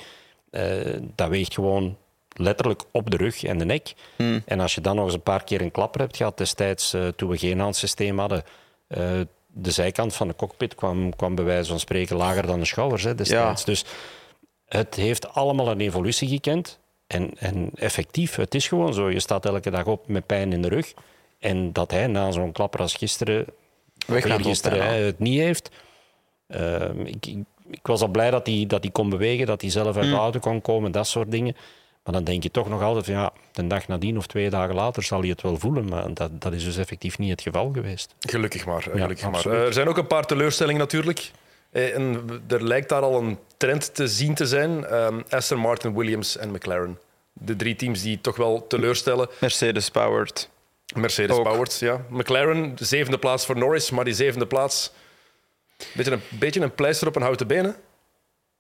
eh, 0.52 0.64
dat 1.16 1.30
weegt 1.30 1.54
gewoon 1.54 1.98
letterlijk 2.36 2.84
op 2.92 3.10
de 3.12 3.18
rug 3.18 3.44
en 3.44 3.58
de 3.58 3.66
nek. 3.66 3.94
Hmm. 4.16 4.42
En 4.46 4.60
als 4.60 4.76
je 4.76 4.82
dan 4.82 4.96
nog 4.96 5.06
eens 5.06 5.14
een 5.14 5.22
paar 5.22 5.44
keer 5.44 5.62
een 5.62 5.72
klapper 5.72 6.02
hebt 6.02 6.18
gehad, 6.18 6.38
destijds 6.38 6.94
eh, 6.94 7.08
toen 7.08 7.30
we 7.30 7.38
geen 7.38 7.60
handsysteem 7.60 8.20
hadden, 8.20 8.38
eh, 8.38 8.44
de 9.54 9.72
zijkant 9.72 10.16
van 10.16 10.28
de 10.28 10.36
cockpit 10.36 10.76
kwam, 10.76 11.16
kwam 11.16 11.36
bij 11.36 11.46
wijze 11.46 11.70
van 11.70 11.80
spreken 11.80 12.16
lager 12.16 12.48
dan 12.48 12.60
de 12.60 12.66
schouders 12.66 13.04
hè, 13.04 13.16
destijds. 13.16 13.66
Dus 13.66 13.86
het 14.66 14.96
heeft 14.96 15.34
allemaal 15.34 15.68
een 15.68 15.82
evolutie 15.82 16.28
gekend. 16.28 16.80
En, 17.08 17.32
en 17.38 17.72
effectief, 17.76 18.36
het 18.36 18.56
is 18.56 18.68
gewoon 18.68 18.94
zo. 18.94 19.10
Je 19.10 19.20
staat 19.20 19.46
elke 19.46 19.70
dag 19.70 19.86
op 19.86 20.08
met 20.08 20.26
pijn 20.26 20.54
in 20.54 20.62
de 20.62 20.68
rug. 20.68 20.94
En 21.40 21.74
dat 21.74 21.92
hij 21.92 22.08
na 22.08 22.32
zo'n 22.32 22.52
klapper 22.52 22.80
als 22.80 22.96
gisteren, 22.96 23.46
gisteren 24.08 24.78
bijna. 24.78 24.94
het 24.94 25.20
niet 25.20 25.40
heeft. 25.40 25.70
Ehm, 26.48 27.00
ik, 27.00 27.26
ik, 27.26 27.44
ik 27.70 27.88
was 27.88 28.02
al 28.02 28.08
blij 28.08 28.32
dat 28.32 28.46
hij, 28.46 28.66
dat 28.68 28.84
hij 28.84 28.92
kon 28.92 29.10
bewegen, 29.10 29.46
dat 29.46 29.62
hij 29.62 29.70
zelf 29.70 29.98
uit 29.98 30.10
de 30.10 30.16
auto 30.16 30.40
kon 30.40 30.62
komen, 30.62 30.92
dat 30.92 31.08
soort 31.08 31.32
dingen. 31.32 31.56
Maar 32.04 32.14
dan 32.14 32.24
denk 32.24 32.44
je 32.44 32.52
toch 32.52 32.70
nog 32.70 32.82
altijd 32.82 33.06
van 33.06 33.14
ja, 33.14 33.34
de 33.52 33.68
dag 33.68 33.88
nadien 33.88 34.18
of 34.18 34.28
twee 34.28 34.50
dagen 34.50 34.76
later 34.76 35.04
zal 35.04 35.20
hij 35.20 35.30
het 35.30 35.42
wel 35.42 35.58
voelen. 35.58 35.90
Maar 35.90 36.14
dat, 36.14 36.42
dat 36.42 36.54
is 36.54 36.64
dus 36.64 36.78
effectief 36.78 37.18
niet 37.18 37.30
het 37.30 37.42
geval 37.42 37.72
geweest. 37.74 38.16
Gelukkig 38.20 38.66
maar. 38.66 38.82
gelukkig 38.82 39.30
maar. 39.32 39.46
er 39.46 39.74
zijn 39.74 39.88
ook 39.88 39.98
een 39.98 40.08
paar 40.08 40.26
teleurstellingen 40.26 40.80
natuurlijk. 40.82 41.32
Eh, 41.72 41.96
En 41.96 42.28
er 42.48 42.64
lijkt 42.64 42.90
daar 42.90 43.02
al 43.02 43.22
een 43.22 43.40
trend 43.58 43.96
te 43.96 44.08
zien 44.08 44.34
te 44.36 44.46
zijn. 44.46 44.86
Ehm, 44.86 45.22
Aston 45.30 45.58
Martin, 45.60 45.96
Williams 45.96 46.38
en 46.38 46.52
McLaren. 46.52 47.00
De 47.34 47.56
drie 47.56 47.76
teams 47.76 48.02
die 48.02 48.22
toch 48.22 48.36
wel 48.36 48.68
teleurstellen. 48.68 49.30
Mercedes 49.40 49.90
powered. 49.90 50.50
Mercedes 50.96 51.36
Ook. 51.36 51.44
powered, 51.44 51.80
ja. 51.80 52.06
McLaren, 52.10 52.76
de 52.76 52.86
zevende 52.86 53.18
plaats 53.18 53.46
voor 53.46 53.58
Norris, 53.58 53.90
maar 53.92 54.06
die 54.06 54.14
zevende 54.14 54.48
plaats... 54.48 54.92
Beetje 55.94 56.12
een, 56.12 56.22
beetje 56.30 56.62
een 56.62 56.76
pleister 56.76 57.08
op 57.08 57.16
een 57.16 57.22
houten 57.22 57.48
benen. 57.48 57.76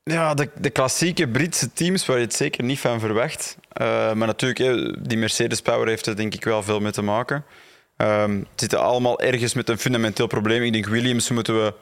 Ja, 0.04 0.34
de, 0.34 0.50
de 0.60 0.70
klassieke 0.70 1.28
Britse 1.28 1.74
teams 1.74 2.06
waar 2.06 2.18
je 2.18 2.24
het 2.24 2.34
zeker 2.34 2.64
niet 2.64 2.80
van 2.80 3.00
verwacht. 3.00 3.58
Eh, 3.72 4.14
maar 4.14 4.28
natuurlijk, 4.28 5.10
die 5.10 5.18
Mercedes 5.18 5.62
Power 5.62 5.88
heeft 5.88 6.06
er 6.06 6.16
denk 6.16 6.34
ik 6.34 6.44
wel 6.44 6.64
veel 6.64 6.80
mee 6.80 6.92
te 6.92 7.02
maken. 7.02 7.46
Ehm 7.98 8.38
het 8.38 8.60
zitten 8.60 8.80
allemaal 8.80 9.20
ergens 9.20 9.54
met 9.54 9.70
een 9.70 9.78
fundamenteel 9.78 10.28
probleem. 10.28 10.64
Ik 10.64 10.74
denk 10.74 10.86
Williams 10.86 11.30
moeten 11.30 11.64
we 11.64 11.74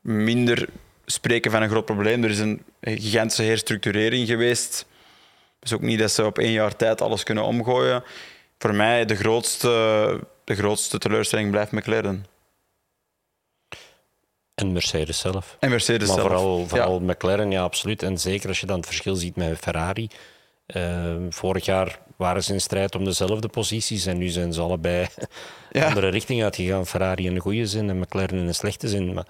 minder 0.00 0.68
spreken 1.06 1.50
van 1.50 1.62
een 1.62 1.68
groot 1.68 1.84
probleem. 1.84 2.24
Er 2.24 2.30
is 2.30 2.38
een 2.38 2.62
gigantische 2.80 3.42
herstructurering 3.42 4.26
geweest. 4.26 4.86
Is 5.60 5.72
ook 5.72 5.80
niet 5.80 5.98
dat 5.98 6.10
ze 6.12 6.24
op 6.24 6.38
één 6.38 6.52
jaar 6.52 6.76
tijd 6.76 7.00
alles 7.00 7.22
kunnen 7.22 7.44
omgooien. 7.44 8.02
Voor 8.58 8.74
mij 8.74 9.04
de 9.04 9.16
grootste, 9.16 9.68
de 10.44 10.54
grootste 10.54 10.98
teleurstelling 10.98 11.50
blijft 11.50 11.72
McLaren. 11.72 12.26
En 14.54 14.72
Mercedes 14.72 15.18
zelf. 15.18 15.56
En 15.60 15.70
Mercedes 15.70 16.08
maar 16.08 16.16
zelf. 16.16 16.28
vooral, 16.28 16.66
vooral 16.68 17.00
Ja. 17.00 17.12
McLaren, 17.12 17.50
ja, 17.50 17.62
absoluut. 17.62 18.02
En 18.02 18.18
zeker 18.18 18.48
als 18.48 18.60
je 18.60 18.66
dan 18.66 18.76
het 18.76 18.86
verschil 18.86 19.14
ziet 19.14 19.36
met 19.36 19.58
Ferrari. 19.58 20.08
Eh, 20.66 21.14
vorig 21.30 21.64
jaar 21.64 21.98
waren 22.16 22.44
ze 22.44 22.52
in 22.52 22.60
strijd 22.60 22.94
om 22.94 23.04
dezelfde 23.04 23.48
posities 23.48 24.06
en 24.06 24.18
nu 24.18 24.28
zijn 24.28 24.52
ze 24.52 24.60
allebei 24.60 25.06
Ja. 25.70 25.86
andere 25.88 26.08
richting 26.08 26.42
uitgegaan. 26.42 26.86
Ferrari 26.86 27.26
in 27.26 27.34
een 27.34 27.40
goede 27.40 27.66
zin 27.66 27.88
en 27.90 27.98
McLaren 27.98 28.38
in 28.38 28.46
een 28.46 28.54
slechte 28.54 28.88
zin. 28.88 29.14
Maar 29.14 29.26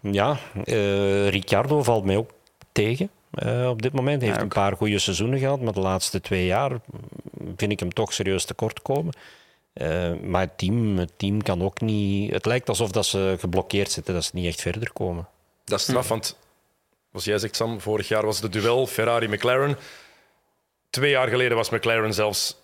ja, 0.00 0.38
eh, 0.64 1.28
Ricciardo 1.28 1.82
valt 1.82 2.04
mij 2.04 2.16
ook 2.16 2.30
tegen 2.72 3.10
eh, 3.30 3.68
op 3.68 3.82
dit 3.82 3.92
moment. 3.92 4.16
Hij 4.16 4.26
heeft 4.26 4.36
Ja, 4.36 4.42
een 4.42 4.48
paar 4.62 4.76
goede 4.76 4.98
seizoenen 4.98 5.38
gehad, 5.38 5.60
maar 5.60 5.72
de 5.72 5.80
laatste 5.80 6.20
twee 6.20 6.46
jaar 6.46 6.70
mm, 6.70 7.54
vind 7.56 7.72
ik 7.72 7.80
hem 7.80 7.92
toch 7.92 8.12
serieus 8.12 8.44
tekort 8.44 8.82
komen. 8.82 9.12
Eh, 9.72 10.12
maar 10.22 10.40
het 10.40 10.58
team, 10.58 10.98
het 10.98 11.12
team 11.16 11.42
kan 11.42 11.62
ook 11.62 11.80
niet... 11.80 12.32
Het 12.32 12.46
lijkt 12.46 12.68
alsof 12.68 12.90
dat 12.90 13.06
ze 13.06 13.36
geblokkeerd 13.38 13.90
zitten, 13.90 14.14
dat 14.14 14.24
ze 14.24 14.30
niet 14.34 14.46
echt 14.46 14.60
verder 14.60 14.92
komen. 14.92 15.28
Dat 15.64 15.78
is 15.78 15.84
straf, 15.84 16.08
want 16.08 16.36
zoals 17.10 17.24
jij 17.24 17.38
zegt, 17.38 17.56
Sam, 17.56 17.80
vorig 17.80 18.08
jaar 18.08 18.24
was 18.26 18.40
het 18.40 18.52
duel 18.52 18.86
Ferrari-McLaren. 18.86 19.76
Twee 20.90 21.10
jaar 21.10 21.28
geleden 21.28 21.56
was 21.56 21.70
McLaren 21.70 22.14
zelfs 22.14 22.56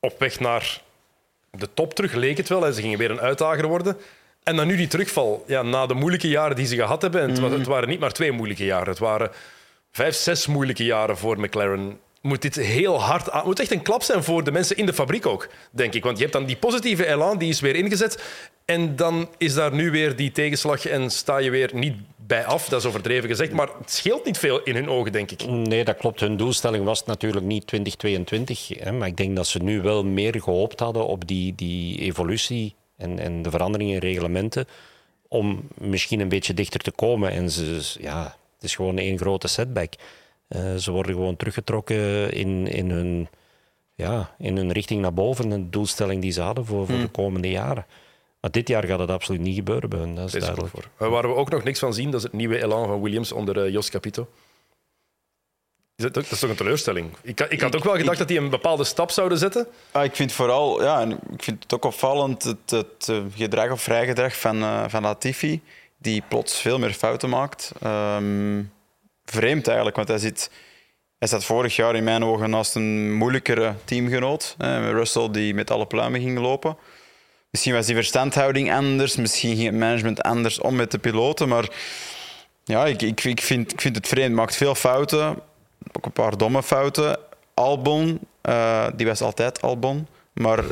op 0.00 0.18
weg 0.18 0.40
naar 0.40 0.82
de 1.50 1.68
top 1.74 1.94
terug, 1.94 2.12
leek 2.12 2.36
het 2.36 2.48
wel. 2.48 2.66
En 2.66 2.74
ze 2.74 2.80
gingen 2.80 2.98
weer 2.98 3.10
een 3.10 3.20
uitdager 3.20 3.66
worden. 3.68 3.96
En 4.42 4.56
dan 4.56 4.66
nu 4.66 4.76
die 4.76 4.86
terugval, 4.86 5.44
ja, 5.46 5.62
na 5.62 5.86
de 5.86 5.94
moeilijke 5.94 6.28
jaren 6.28 6.56
die 6.56 6.66
ze 6.66 6.74
gehad 6.76 7.02
hebben. 7.02 7.20
En 7.22 7.30
het, 7.30 7.38
wa- 7.38 7.50
het 7.50 7.66
waren 7.66 7.88
niet 7.88 8.00
maar 8.00 8.12
twee 8.12 8.32
moeilijke 8.32 8.64
jaren, 8.64 8.88
het 8.88 8.98
waren 8.98 9.30
vijf, 9.90 10.14
zes 10.14 10.46
moeilijke 10.46 10.84
jaren 10.84 11.16
voor 11.16 11.40
McLaren. 11.40 12.00
Moet 12.28 12.42
dit 12.42 12.54
heel 12.54 13.00
hard 13.00 13.30
aan, 13.30 13.44
moet 13.44 13.60
echt 13.60 13.70
een 13.70 13.82
klap 13.82 14.02
zijn 14.02 14.24
voor 14.24 14.44
de 14.44 14.52
mensen 14.52 14.76
in 14.76 14.86
de 14.86 14.92
fabriek 14.92 15.26
ook, 15.26 15.48
denk 15.70 15.94
ik. 15.94 16.04
Want 16.04 16.16
je 16.16 16.22
hebt 16.22 16.36
dan 16.36 16.46
die 16.46 16.56
positieve 16.56 17.06
elan, 17.06 17.38
die 17.38 17.48
is 17.48 17.60
weer 17.60 17.74
ingezet. 17.74 18.22
En 18.64 18.96
dan 18.96 19.28
is 19.38 19.54
daar 19.54 19.74
nu 19.74 19.90
weer 19.90 20.16
die 20.16 20.32
tegenslag 20.32 20.86
en 20.86 21.10
sta 21.10 21.38
je 21.38 21.50
weer 21.50 21.70
niet 21.74 21.94
bij 22.16 22.44
af. 22.44 22.68
Dat 22.68 22.80
is 22.80 22.86
overdreven 22.86 23.28
gezegd, 23.28 23.52
maar 23.52 23.68
het 23.78 23.90
scheelt 23.90 24.24
niet 24.24 24.38
veel 24.38 24.62
in 24.62 24.74
hun 24.74 24.88
ogen, 24.88 25.12
denk 25.12 25.30
ik. 25.30 25.46
Nee, 25.46 25.84
dat 25.84 25.96
klopt. 25.96 26.20
Hun 26.20 26.36
doelstelling 26.36 26.84
was 26.84 27.04
natuurlijk 27.04 27.46
niet 27.46 27.66
2022. 27.66 28.68
Hè, 28.68 28.92
maar 28.92 29.08
ik 29.08 29.16
denk 29.16 29.36
dat 29.36 29.46
ze 29.46 29.58
nu 29.58 29.82
wel 29.82 30.04
meer 30.04 30.42
gehoopt 30.42 30.80
hadden 30.80 31.06
op 31.06 31.26
die, 31.26 31.54
die 31.54 31.98
evolutie 31.98 32.74
en, 32.96 33.18
en 33.18 33.42
de 33.42 33.50
veranderingen 33.50 33.94
in 33.94 34.00
reglementen. 34.00 34.66
Om 35.28 35.68
misschien 35.74 36.20
een 36.20 36.28
beetje 36.28 36.54
dichter 36.54 36.80
te 36.80 36.90
komen. 36.90 37.30
En 37.30 37.50
ze, 37.50 37.96
ja, 38.00 38.22
het 38.54 38.64
is 38.64 38.74
gewoon 38.74 38.98
één 38.98 39.18
grote 39.18 39.48
setback. 39.48 39.92
Eh, 40.48 40.74
ze 40.74 40.90
worden 40.90 41.12
gewoon 41.12 41.36
teruggetrokken 41.36 42.32
in, 42.32 42.66
in, 42.66 42.90
hun, 42.90 43.28
ja, 43.94 44.34
in 44.38 44.56
hun 44.56 44.72
richting 44.72 45.00
naar 45.00 45.14
boven. 45.14 45.48
De 45.48 45.68
doelstelling 45.68 46.22
die 46.22 46.32
ze 46.32 46.40
hadden 46.40 46.64
voor, 46.64 46.86
voor 46.86 46.98
de 46.98 47.08
komende 47.08 47.50
jaren. 47.50 47.86
Maar 48.40 48.50
dit 48.50 48.68
jaar 48.68 48.84
gaat 48.84 48.98
het 48.98 49.10
absoluut 49.10 49.40
niet 49.40 49.54
gebeuren 49.54 49.88
bij 49.88 49.98
hun. 49.98 50.14
Dat 50.14 50.34
is 50.34 50.40
duidelijk. 50.40 50.70
voor. 50.70 50.88
Uh, 51.02 51.08
waar 51.08 51.28
we 51.28 51.34
ook 51.34 51.50
nog 51.50 51.64
niks 51.64 51.78
van 51.78 51.94
zien, 51.94 52.10
dat 52.10 52.20
is 52.20 52.22
het 52.22 52.32
nieuwe 52.32 52.62
elan 52.62 52.86
van 52.86 53.02
Williams 53.02 53.32
onder 53.32 53.64
eh, 53.64 53.72
Jos 53.72 53.90
Capito. 53.90 54.28
Is 55.98 56.04
dat, 56.04 56.14
dat 56.14 56.30
is 56.30 56.38
toch 56.38 56.50
een 56.50 56.56
teleurstelling? 56.56 57.10
Ik, 57.22 57.40
ik 57.40 57.60
had 57.60 57.76
ook 57.76 57.84
wel 57.84 57.96
gedacht 57.96 58.18
dat 58.18 58.28
die 58.28 58.38
een 58.38 58.50
bepaalde 58.50 58.84
stap 58.84 59.10
zouden 59.10 59.38
zetten. 59.38 59.66
Ah, 59.90 60.04
ik 60.04 60.16
vind 60.16 60.32
vooral, 60.32 60.82
ja, 60.82 61.00
en 61.00 61.12
ik 61.12 61.42
vind 61.42 61.62
het 61.62 61.74
ook 61.74 61.84
opvallend, 61.84 62.42
het, 62.42 62.70
het 62.70 63.08
eh, 63.08 63.22
gedrag 63.34 63.70
of 63.70 63.82
vrijgedrag 63.82 64.38
van, 64.40 64.62
eh, 64.62 64.84
van 64.88 65.02
Latifi, 65.02 65.60
die 65.96 66.22
plots 66.28 66.60
veel 66.60 66.78
meer 66.78 66.92
fouten 66.92 67.28
maakt. 67.28 67.72
Ehm, 67.80 68.62
vreemd 69.30 69.66
eigenlijk, 69.66 69.96
want 69.96 70.08
hij, 70.08 70.18
zit, 70.18 70.50
hij 71.18 71.28
zat 71.28 71.44
vorig 71.44 71.76
jaar 71.76 71.96
in 71.96 72.04
mijn 72.04 72.24
ogen 72.24 72.50
naast 72.50 72.74
een 72.74 73.14
moeilijkere 73.14 73.74
teamgenoot. 73.84 74.54
Hè, 74.58 74.90
Russell 74.90 75.30
die 75.30 75.54
met 75.54 75.70
alle 75.70 75.86
pluimen 75.86 76.20
ging 76.20 76.38
lopen. 76.38 76.76
Misschien 77.50 77.74
was 77.74 77.86
die 77.86 77.94
verstandhouding 77.94 78.72
anders, 78.72 79.16
misschien 79.16 79.56
ging 79.56 79.66
het 79.66 79.78
management 79.78 80.22
anders 80.22 80.60
om 80.60 80.76
met 80.76 80.90
de 80.90 80.98
piloten, 80.98 81.48
maar 81.48 81.68
ja, 82.68 82.86
ik, 82.86 83.02
ik, 83.02 83.24
ik, 83.24 83.40
vind, 83.40 83.72
ik 83.72 83.80
vind 83.80 83.96
het 83.96 84.08
vreemd. 84.08 84.34
Maakt 84.34 84.56
veel 84.56 84.74
fouten, 84.74 85.40
ook 85.92 86.04
een 86.04 86.12
paar 86.12 86.36
domme 86.36 86.62
fouten. 86.62 87.18
Albon, 87.54 88.20
eh, 88.40 88.86
die 88.96 89.06
was 89.06 89.20
altijd 89.20 89.62
Albon. 89.62 90.06
Maar 90.32 90.64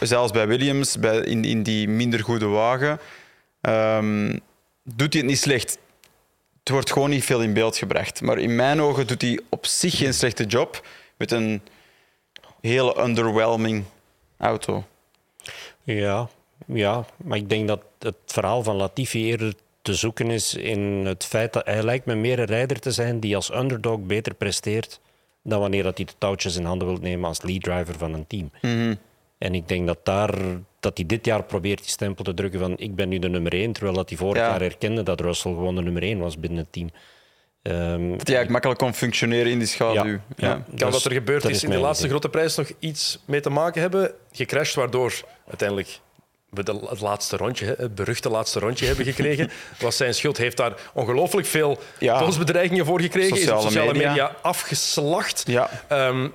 zelfs 0.00 0.32
bij 0.32 0.46
Williams, 0.46 0.98
bij, 0.98 1.16
in, 1.18 1.44
in 1.44 1.62
die 1.62 1.88
minder 1.88 2.20
goede 2.20 2.46
wagen, 2.46 3.00
ehm, 3.60 4.38
doet 4.82 5.12
hij 5.12 5.22
het 5.22 5.30
niet 5.30 5.38
slecht. 5.38 5.78
Het 6.64 6.72
wordt 6.72 6.92
gewoon 6.92 7.10
niet 7.10 7.24
veel 7.24 7.42
in 7.42 7.52
beeld 7.52 7.76
gebracht. 7.76 8.20
Maar 8.20 8.38
in 8.38 8.54
mijn 8.54 8.80
ogen 8.80 9.06
doet 9.06 9.22
hij 9.22 9.40
op 9.48 9.66
zich 9.66 9.96
geen 9.96 10.14
slechte 10.14 10.44
job 10.44 10.86
met 11.16 11.32
een 11.32 11.60
hele 12.60 13.00
underwhelming 13.02 13.84
auto. 14.36 14.84
Ja, 15.82 16.28
ja, 16.66 17.04
maar 17.16 17.38
ik 17.38 17.48
denk 17.48 17.68
dat 17.68 17.80
het 17.98 18.16
verhaal 18.26 18.62
van 18.62 18.76
Latifi 18.76 19.24
eerder 19.24 19.54
te 19.82 19.94
zoeken 19.94 20.30
is 20.30 20.54
in 20.54 20.80
het 21.06 21.24
feit 21.24 21.52
dat 21.52 21.66
hij 21.66 21.82
lijkt 21.82 22.06
me 22.06 22.14
meer 22.14 22.38
een 22.38 22.44
rijder 22.44 22.80
te 22.80 22.90
zijn 22.90 23.20
die 23.20 23.36
als 23.36 23.54
underdog 23.54 24.00
beter 24.00 24.34
presteert 24.34 25.00
dan 25.42 25.60
wanneer 25.60 25.82
dat 25.82 25.96
hij 25.96 26.06
de 26.06 26.12
touwtjes 26.18 26.56
in 26.56 26.64
handen 26.64 26.88
wil 26.88 26.96
nemen 26.96 27.28
als 27.28 27.42
lead 27.42 27.62
driver 27.62 27.98
van 27.98 28.14
een 28.14 28.26
team. 28.26 28.50
En 29.38 29.54
ik 29.54 29.68
denk 29.68 29.86
dat, 29.86 29.98
daar, 30.02 30.34
dat 30.84 30.96
hij 30.96 31.06
dit 31.06 31.24
jaar 31.26 31.42
probeert 31.42 31.78
die 31.80 31.88
stempel 31.90 32.24
te 32.24 32.34
drukken 32.34 32.60
van 32.60 32.74
ik 32.78 32.94
ben 32.94 33.08
nu 33.08 33.18
de 33.18 33.28
nummer 33.28 33.52
één, 33.52 33.72
terwijl 33.72 33.96
dat 33.96 34.08
hij 34.08 34.18
vorig 34.18 34.42
Ja. 34.42 34.48
jaar 34.48 34.60
herkende 34.60 35.02
dat 35.02 35.20
Russell 35.20 35.52
gewoon 35.52 35.74
de 35.74 35.82
nummer 35.82 36.02
één 36.02 36.18
was 36.18 36.38
binnen 36.38 36.58
het 36.58 36.72
team. 36.72 36.90
Ehm, 37.62 37.76
Dat 37.76 38.00
hij 38.00 38.10
eigenlijk 38.36 38.48
makkelijk 38.50 38.78
kon 38.80 38.94
functioneren 38.94 39.50
in 39.52 39.58
die 39.58 39.68
schaduw. 39.68 40.04
Ja, 40.04 40.20
Ja. 40.36 40.48
ja. 40.48 40.52
Kan 40.54 40.64
Dus 40.76 40.90
wat 40.90 41.04
er 41.04 41.12
gebeurd 41.12 41.42
dat 41.42 41.50
is, 41.50 41.56
is 41.56 41.62
in 41.64 41.70
de 41.70 41.76
laatste 41.78 42.04
idee. 42.06 42.10
grote 42.18 42.28
prijs 42.28 42.56
nog 42.56 42.70
iets 42.78 43.18
mee 43.24 43.40
te 43.40 43.50
maken 43.50 43.80
hebben? 43.80 44.12
Gecrashed, 44.32 44.74
waardoor 44.74 45.12
uiteindelijk 45.48 45.98
we 46.50 46.62
de, 46.62 46.78
het 46.88 47.00
laatste 47.00 47.36
rondje, 47.36 47.74
het 47.78 47.94
beruchte 47.94 48.28
laatste 48.30 48.58
rondje 48.58 48.86
hebben 48.86 49.04
gekregen. 49.04 49.50
was 49.80 49.96
zijn 49.96 50.14
schuld. 50.14 50.36
Heeft 50.36 50.56
daar 50.56 50.72
ongelooflijk 50.94 51.46
veel 51.46 51.78
Ja. 51.98 52.18
doodsbedreigingen 52.18 52.84
voor 52.86 53.00
gekregen. 53.00 53.36
is 53.36 53.42
op 53.42 53.60
Sociale 53.60 53.62
sociale 53.62 53.92
media, 53.92 54.08
media. 54.08 54.36
afgeslacht. 54.42 55.42
Ja. 55.46 55.70
Ehm, 55.88 56.28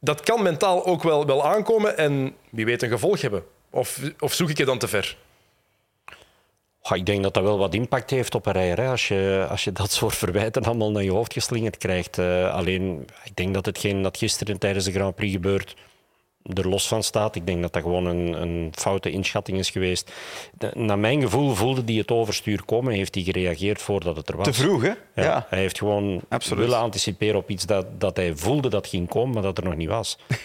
dat 0.00 0.20
kan 0.20 0.42
mentaal 0.42 0.86
ook 0.86 1.02
wel, 1.02 1.26
wel 1.26 1.46
aankomen 1.46 1.96
en 1.98 2.34
wie 2.50 2.64
weet 2.64 2.82
een 2.82 2.88
gevolg 2.90 3.20
hebben. 3.20 3.42
Of, 3.70 4.00
of 4.18 4.32
zoek 4.32 4.48
ik 4.50 4.58
je 4.58 4.64
dan 4.64 4.78
te 4.78 4.88
ver? 4.88 5.16
Ja, 6.82 6.94
ik 6.94 7.06
denk 7.06 7.22
dat 7.22 7.34
dat 7.34 7.42
wel 7.42 7.58
wat 7.58 7.74
impact 7.74 8.10
heeft 8.10 8.34
op 8.34 8.46
een 8.46 8.52
rijder. 8.52 8.84
Hè. 8.84 8.90
Als, 8.90 9.08
je, 9.08 9.46
als 9.50 9.64
je 9.64 9.72
dat 9.72 9.90
soort 9.92 10.14
verwijten 10.14 10.62
allemaal 10.64 10.90
naar 10.90 11.02
je 11.02 11.10
hoofd 11.10 11.32
geslingerd 11.32 11.76
krijgt. 11.76 12.18
Eh, 12.18 12.54
alleen, 12.54 13.06
ik 13.24 13.36
denk 13.36 13.54
dat 13.54 13.66
hetgeen 13.66 14.02
dat 14.02 14.16
gisteren 14.18 14.58
tijdens 14.58 14.84
de 14.84 14.92
Grand 14.92 15.14
Prix 15.14 15.32
gebeurt, 15.32 15.74
er 16.54 16.68
los 16.68 16.88
van 16.88 17.02
staat. 17.02 17.34
Ik 17.36 17.46
denk 17.46 17.62
dat 17.62 17.72
dat 17.72 17.82
gewoon 17.82 18.06
een, 18.06 18.42
een 18.42 18.72
foute 18.74 19.10
inschatting 19.10 19.58
is 19.58 19.70
geweest. 19.70 20.12
De- 20.58 20.70
naar 20.74 20.98
mijn 20.98 21.20
gevoel 21.20 21.54
voelde 21.54 21.82
hij 21.84 21.94
het 21.94 22.10
overstuur 22.10 22.64
komen. 22.64 22.92
Heeft 22.94 23.14
hij 23.14 23.24
gereageerd 23.24 23.82
voordat 23.82 24.16
het 24.16 24.28
er 24.28 24.36
was. 24.36 24.46
Te 24.46 24.52
vroeg, 24.52 24.82
hè? 24.82 24.88
Ja, 24.88 24.96
Ja. 25.14 25.46
Hij 25.48 25.58
heeft 25.58 25.78
gewoon 25.78 26.20
Absoluut. 26.28 26.64
willen 26.64 26.78
anticiperen 26.78 27.36
op 27.36 27.50
iets 27.50 27.66
dat, 27.66 28.00
dat 28.00 28.16
hij 28.16 28.36
voelde 28.36 28.68
dat 28.68 28.86
ging 28.86 29.08
komen, 29.08 29.34
maar 29.34 29.42
dat 29.42 29.58
er 29.58 29.64
nog 29.64 29.76
niet 29.76 29.88
was. 29.88 30.18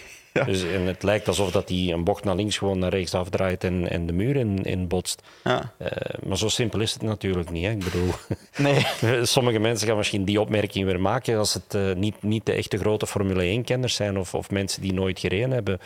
Dus, 0.42 0.62
en 0.62 0.80
het 0.80 1.02
lijkt 1.02 1.28
alsof 1.28 1.50
dat 1.50 1.68
hij 1.68 1.92
een 1.92 2.04
bocht 2.04 2.24
naar 2.24 2.34
links 2.34 2.58
gewoon 2.58 2.78
naar 2.78 2.90
rechts 2.90 3.14
afdraait 3.14 3.64
en, 3.64 3.90
en 3.90 4.06
de 4.06 4.12
muur 4.12 4.36
in, 4.36 4.62
in 4.62 4.88
botst. 4.88 5.22
Ja. 5.44 5.72
Eh, 5.76 5.88
maar 6.26 6.38
zo 6.38 6.48
simpel 6.48 6.80
is 6.80 6.92
het 6.92 7.02
natuurlijk 7.02 7.50
niet. 7.50 7.64
Hè? 7.64 7.70
Ik 7.70 7.84
bedoel, 7.84 8.10
Nee. 8.56 8.86
sommige 9.26 9.58
mensen 9.58 9.88
gaan 9.88 9.96
misschien 9.96 10.24
die 10.24 10.40
opmerking 10.40 10.84
weer 10.84 11.00
maken 11.00 11.38
als 11.38 11.54
het 11.54 11.74
eh, 11.74 11.92
niet, 11.92 12.22
niet 12.22 12.46
de 12.46 12.52
echte 12.52 12.78
grote 12.78 13.06
Formule 13.06 13.60
1-kenners 13.60 13.94
zijn 13.94 14.18
of, 14.18 14.34
of 14.34 14.50
mensen 14.50 14.82
die 14.82 14.92
nooit 14.92 15.20
gereden 15.20 15.50
hebben. 15.50 15.80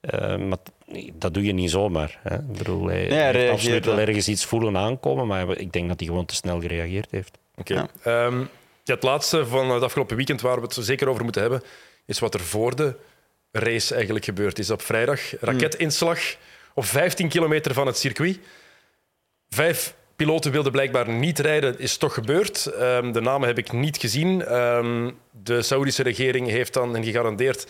Eh, 0.00 0.36
maar 0.36 0.58
dat 1.12 1.34
doe 1.34 1.44
je 1.44 1.52
niet 1.52 1.70
zomaar. 1.70 2.18
Hè? 2.22 2.34
Ik 2.34 2.52
bedoel, 2.52 2.86
hij, 2.86 3.06
reageert 3.06 3.50
absoluut 3.50 3.84
wel 3.84 3.98
ergens 3.98 4.28
iets 4.28 4.44
voelen 4.44 4.76
aankomen, 4.76 5.26
maar 5.26 5.58
ik 5.58 5.72
denk 5.72 5.88
dat 5.88 5.98
hij 5.98 6.08
gewoon 6.08 6.26
te 6.26 6.34
snel 6.34 6.60
gereageerd 6.60 7.10
heeft. 7.10 7.38
Oké. 7.56 7.74
Ja. 7.74 7.88
Ehm, 8.02 8.38
ja, 8.84 8.94
het 8.94 9.02
laatste 9.02 9.46
van 9.46 9.70
het 9.70 9.82
afgelopen 9.82 10.16
weekend 10.16 10.40
waar 10.40 10.56
we 10.56 10.62
het 10.62 10.76
zeker 10.80 11.08
over 11.08 11.22
moeten 11.22 11.42
hebben, 11.42 11.62
is 12.06 12.18
wat 12.18 12.34
er 12.34 12.40
voor 12.40 12.76
de 12.76 12.96
race 13.58 13.94
eigenlijk 13.94 14.24
gebeurd 14.24 14.58
is. 14.58 14.70
Op 14.70 14.82
vrijdag, 14.82 15.20
raketinslag 15.40 16.20
op 16.74 16.84
15 16.84 17.28
kilometer 17.28 17.74
van 17.74 17.86
het 17.86 17.98
circuit. 17.98 18.38
Vijf 19.48 19.94
piloten 20.16 20.52
wilden 20.52 20.72
blijkbaar 20.72 21.08
niet 21.08 21.38
rijden, 21.38 21.78
is 21.78 21.96
toch 21.96 22.14
gebeurd. 22.14 22.66
Ehm, 22.66 23.12
de 23.12 23.20
namen 23.20 23.48
heb 23.48 23.58
ik 23.58 23.72
niet 23.72 23.96
gezien. 23.96 24.44
Ehm, 24.44 25.10
de 25.30 25.62
Saoedische 25.62 26.02
regering 26.02 26.48
heeft 26.48 26.72
dan 26.72 26.94
hen 26.94 27.04
gegarandeerd 27.04 27.66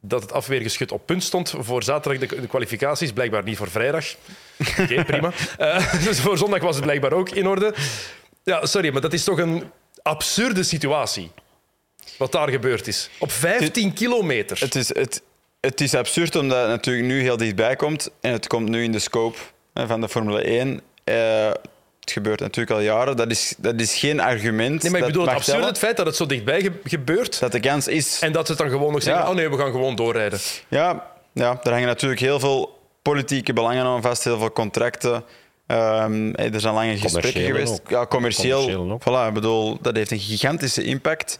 dat 0.00 0.22
het 0.22 0.32
afweergeschut 0.32 0.92
op 0.92 1.06
punt 1.06 1.22
stond 1.22 1.54
voor 1.58 1.82
zaterdag 1.82 2.28
de, 2.28 2.40
de 2.40 2.46
kwalificaties, 2.46 3.12
blijkbaar 3.12 3.42
niet 3.42 3.56
voor 3.56 3.70
vrijdag. 3.70 4.04
Oké, 4.78 5.04
prima. 5.12 5.32
Eh, 5.58 6.04
dus 6.04 6.20
voor 6.20 6.38
zondag 6.38 6.62
was 6.62 6.74
het 6.74 6.84
blijkbaar 6.84 7.12
ook 7.12 7.30
in 7.30 7.46
orde. 7.46 7.74
Ja, 8.42 8.66
sorry, 8.66 8.92
maar 8.92 9.00
dat 9.00 9.12
is 9.12 9.24
toch 9.24 9.38
een 9.38 9.64
absurde 10.02 10.62
situatie. 10.62 11.30
Wat 12.18 12.32
daar 12.32 12.48
gebeurd 12.48 12.86
is. 12.86 13.10
Op 13.18 13.32
15 13.32 13.92
kilometer. 13.92 14.58
Het 14.60 14.74
is, 14.74 14.94
het, 14.94 15.22
het 15.60 15.80
is 15.80 15.94
absurd 15.94 16.36
omdat 16.36 16.58
het 16.60 16.68
natuurlijk 16.68 17.06
nu 17.06 17.20
heel 17.20 17.36
dichtbij 17.36 17.76
komt. 17.76 18.10
En 18.20 18.32
het 18.32 18.46
komt 18.46 18.68
nu 18.68 18.82
in 18.82 18.92
de 18.92 18.98
scope 18.98 19.38
hè, 19.74 19.86
van 19.86 20.00
de 20.00 20.08
Formule 20.08 20.42
1. 20.42 20.80
Eh, 21.04 21.46
het 22.00 22.12
gebeurt 22.12 22.40
natuurlijk 22.40 22.76
al 22.76 22.80
jaren. 22.84 23.16
Dat 23.16 23.30
is, 23.30 23.54
dat 23.58 23.80
is 23.80 23.94
geen 23.98 24.20
argument. 24.20 24.82
nee, 24.82 24.90
maar 24.90 25.00
ik 25.00 25.06
bedoel, 25.06 25.28
het 25.28 25.44
tellen 25.44 25.66
het 25.66 25.78
feit 25.78 25.96
dat 25.96 26.06
het 26.06 26.16
zo 26.16 26.26
dichtbij 26.26 26.60
ge- 26.60 26.72
gebeurt. 26.84 27.40
Dat 27.40 27.52
de 27.52 27.60
kans 27.60 27.88
is. 27.88 28.18
En 28.20 28.32
dat 28.32 28.46
ze 28.46 28.56
dan 28.56 28.68
gewoon 28.70 28.92
nog 28.92 29.02
zeggen: 29.02 29.22
Ja. 29.22 29.28
oh 29.30 29.34
nee, 29.36 29.48
we 29.48 29.56
gaan 29.58 29.70
gewoon 29.70 29.96
doorrijden. 29.96 30.38
Ja, 30.68 31.06
ja, 31.32 31.60
er 31.62 31.70
hangen 31.70 31.86
natuurlijk 31.86 32.20
heel 32.20 32.40
veel 32.40 32.78
politieke 33.02 33.52
belangen 33.52 33.84
aan 33.84 34.02
vast, 34.02 34.24
heel 34.24 34.38
veel 34.38 34.52
contracten. 34.52 35.24
Ehm, 35.66 36.32
er 36.34 36.60
zijn 36.60 36.74
lange 36.74 36.96
gesprekken 36.98 37.42
geweest. 37.44 37.72
ook. 37.72 37.90
Ja, 37.90 38.06
commercieel. 38.06 38.58
Commerciële 38.58 38.92
ook. 38.92 39.02
Voilà, 39.02 39.28
ik 39.28 39.34
bedoel, 39.34 39.78
dat 39.80 39.96
heeft 39.96 40.10
een 40.10 40.18
gigantische 40.18 40.82
impact. 40.84 41.38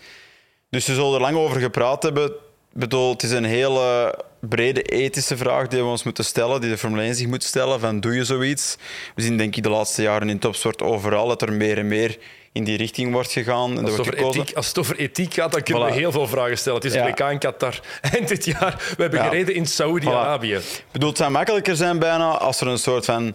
Dus 0.74 0.84
ze 0.84 0.94
zullen 0.94 1.14
er 1.14 1.20
lang 1.20 1.36
over 1.36 1.60
gepraat 1.60 2.02
hebben. 2.02 2.24
Ik 2.26 2.80
bedoel, 2.80 3.10
het 3.10 3.22
is 3.22 3.30
een 3.30 3.44
hele 3.44 4.14
brede 4.40 4.82
ethische 4.82 5.36
vraag 5.36 5.68
die 5.68 5.80
we 5.80 5.86
ons 5.88 6.02
moeten 6.02 6.24
stellen, 6.24 6.60
die 6.60 6.70
de 6.70 6.78
Formule 6.78 7.02
1 7.02 7.14
zich 7.14 7.26
moet 7.26 7.42
stellen, 7.42 7.80
van 7.80 8.00
doe 8.00 8.14
je 8.14 8.24
zoiets? 8.24 8.76
We 9.14 9.22
zien 9.22 9.36
denk 9.36 9.56
ik 9.56 9.62
de 9.62 9.68
laatste 9.68 10.02
jaren 10.02 10.28
in 10.28 10.38
topsport 10.38 10.82
overal 10.82 11.28
dat 11.28 11.42
er 11.42 11.52
meer 11.52 11.78
en 11.78 11.86
meer 11.86 12.18
in 12.52 12.64
die 12.64 12.76
richting 12.76 13.12
wordt 13.12 13.32
gegaan. 13.32 13.70
Als 13.70 13.78
het, 13.78 13.88
wordt 13.88 14.00
over 14.00 14.14
gekozen. 14.14 14.40
ethiek, 14.40 14.56
als 14.56 14.66
het 14.68 14.78
over 14.78 14.96
ethiek 14.96 15.34
gaat, 15.34 15.52
dan 15.52 15.62
kunnen 15.62 15.82
Voilà. 15.82 15.92
we 15.92 15.98
heel 15.98 16.12
veel 16.12 16.26
vragen 16.28 16.58
stellen. 16.58 16.78
Het 16.80 16.86
is 16.88 16.94
Ja. 16.94 17.06
WK 17.06 17.20
in 17.20 17.38
Qatar. 17.38 17.80
En 18.18 18.26
dit 18.26 18.44
jaar, 18.44 18.92
we 18.96 19.02
hebben 19.02 19.20
Ja. 19.20 19.24
gereden 19.28 19.54
in 19.54 19.66
Saoedi-Arabië. 19.66 20.54
Ik 20.54 20.84
bedoel, 20.92 21.08
het 21.08 21.18
zou 21.18 21.30
makkelijker 21.30 21.76
zijn 21.76 21.98
bijna 21.98 22.38
als 22.38 22.60
er 22.60 22.66
een 22.66 22.78
soort 22.78 23.04
van 23.04 23.34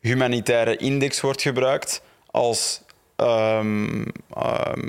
humanitaire 0.00 0.76
index 0.76 1.20
wordt 1.20 1.42
gebruikt 1.42 2.02
als, 2.30 2.80
ehm, 3.16 4.04
ehm, 4.34 4.86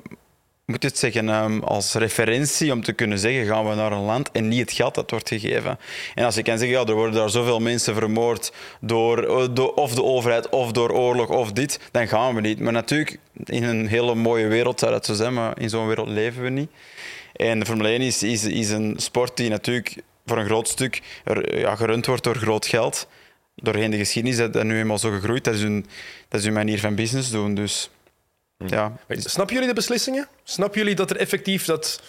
moet 0.72 0.84
het 0.84 0.98
zeggen, 0.98 1.30
ehm, 1.30 1.60
als 1.60 1.94
referentie 1.94 2.72
om 2.72 2.84
te 2.84 2.94
kunnen 2.94 3.20
zeggen 3.20 3.46
gaan 3.46 3.70
we 3.70 3.76
naar 3.76 3.92
een 3.92 4.04
land 4.04 4.32
en 4.32 4.48
niet 4.48 4.60
het 4.60 4.72
geld 4.72 4.96
dat 4.96 5.12
wordt 5.12 5.28
gegeven. 5.28 5.80
En 6.16 6.26
als 6.26 6.36
je 6.36 6.44
kan 6.44 6.58
zeggen, 6.58 6.78
ja, 6.78 6.86
er 6.86 6.94
worden 6.94 7.16
daar 7.16 7.30
zoveel 7.30 7.60
mensen 7.60 7.96
vermoord 7.96 8.54
door, 8.80 9.24
eh, 9.24 9.48
door 9.52 9.74
of 9.74 9.94
de 9.94 10.04
overheid 10.04 10.50
of 10.50 10.72
door 10.72 10.92
oorlog 10.92 11.30
of 11.30 11.52
dit, 11.52 11.80
dan 11.92 12.08
gaan 12.08 12.36
we 12.36 12.42
niet. 12.42 12.60
Maar 12.60 12.74
natuurlijk, 12.74 13.18
in 13.46 13.64
een 13.64 13.88
hele 13.88 14.16
mooie 14.16 14.48
wereld 14.48 14.80
zou 14.80 14.92
dat 14.92 15.06
zo 15.06 15.14
zijn, 15.14 15.34
maar 15.34 15.60
in 15.60 15.70
zo'n 15.70 15.88
wereld 15.88 16.08
leven 16.08 16.44
we 16.44 16.50
niet. 16.50 16.70
En 17.34 17.60
de 17.60 17.66
Formule 17.66 17.90
1 17.90 18.02
is, 18.02 18.24
is, 18.24 18.44
is 18.44 18.70
een 18.70 18.94
sport 18.98 19.38
die 19.38 19.50
natuurlijk 19.50 19.96
voor 20.26 20.38
een 20.38 20.46
groot 20.46 20.68
stuk 20.68 21.02
ja, 21.44 21.76
gerund 21.76 22.06
wordt 22.06 22.24
door 22.24 22.36
groot 22.36 22.66
geld. 22.66 23.08
Doorheen 23.56 23.92
de 23.92 23.98
geschiedenis 23.98 24.38
is 24.38 24.52
dat 24.52 24.64
nu 24.64 24.78
eenmaal 24.80 24.98
zo 24.98 25.10
gegroeid. 25.10 25.44
Dat 25.44 25.54
is 25.54 25.62
hun, 25.62 25.86
dat 26.28 26.40
is 26.40 26.46
hun 26.46 26.54
manier 26.54 26.80
van 26.80 26.96
business 26.96 27.32
doen. 27.32 27.56
Dus 27.56 27.90
ja, 28.68 28.94
Snappen 29.08 29.54
jullie 29.56 29.70
de 29.70 29.76
beslissingen? 29.76 30.28
Snappen 30.44 30.80
jullie 30.80 30.96
dat 30.96 31.10
er 31.10 31.18
effectief 31.18 31.66
dat 31.66 32.02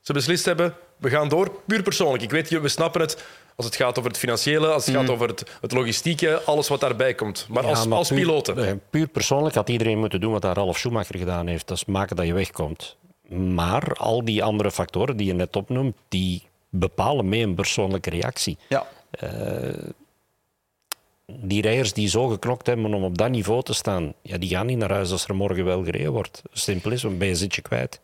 ze 0.00 0.12
beslist 0.12 0.44
hebben, 0.44 0.74
we 0.96 1.08
gaan 1.10 1.28
door? 1.28 1.50
Puur 1.66 1.82
persoonlijk. 1.82 2.22
Ik 2.22 2.30
weet, 2.30 2.48
we 2.48 2.68
snappen 2.68 3.00
het 3.00 3.24
als 3.56 3.66
het 3.66 3.76
gaat 3.76 3.98
over 3.98 4.10
het 4.10 4.18
financiële, 4.20 4.68
als 4.68 4.86
het 4.86 4.94
gaat 4.94 5.08
over 5.10 5.28
het, 5.28 5.44
het 5.60 5.72
logistieke, 5.72 6.42
alles 6.42 6.68
wat 6.68 6.80
daarbij 6.80 7.14
komt. 7.14 7.46
Maar 7.48 7.62
Ja, 7.62 7.68
als, 7.68 7.86
maar 7.86 7.98
als 7.98 8.08
puur- 8.08 8.18
piloten. 8.18 8.66
eh, 8.66 8.72
Puur 8.90 9.06
persoonlijk 9.06 9.54
had 9.54 9.68
iedereen 9.68 9.98
moeten 9.98 10.20
doen 10.20 10.32
wat 10.32 10.42
daar 10.42 10.54
Ralf 10.54 10.78
Schumacher 10.78 11.18
gedaan 11.18 11.46
heeft. 11.46 11.66
Dat 11.68 11.76
is 11.76 11.84
maken 11.84 12.16
dat 12.16 12.26
je 12.26 12.32
wegkomt. 12.32 12.96
Maar 13.28 13.92
al 13.92 14.24
die 14.24 14.44
andere 14.44 14.70
factoren 14.70 15.16
die 15.16 15.26
je 15.26 15.32
net 15.34 15.56
opnoemt, 15.56 15.96
die 16.08 16.42
bepalen 16.70 17.28
mee 17.28 17.42
een 17.42 17.54
persoonlijke 17.54 18.10
reactie. 18.10 18.58
ja. 18.68 18.86
Die 21.32 21.62
rijders 21.62 21.92
die 21.92 22.08
zo 22.08 22.26
geknokt 22.26 22.66
hebben 22.66 22.94
om 22.94 23.04
op 23.04 23.18
dat 23.18 23.30
niveau 23.30 23.62
te 23.62 23.74
staan, 23.74 24.12
ja, 24.22 24.38
die 24.38 24.48
gaan 24.48 24.66
niet 24.66 24.78
naar 24.78 24.92
huis 24.92 25.10
als 25.10 25.26
er 25.26 25.34
morgen 25.34 25.64
wel 25.64 25.84
gereden 25.84 26.12
wordt. 26.12 26.42
Simpel 26.52 26.90
is, 26.90 27.02
want 27.02 27.18
ben 27.18 27.28
je 27.28 27.34
zit 27.34 27.54
je 27.54 27.62
kwijt. 27.62 28.00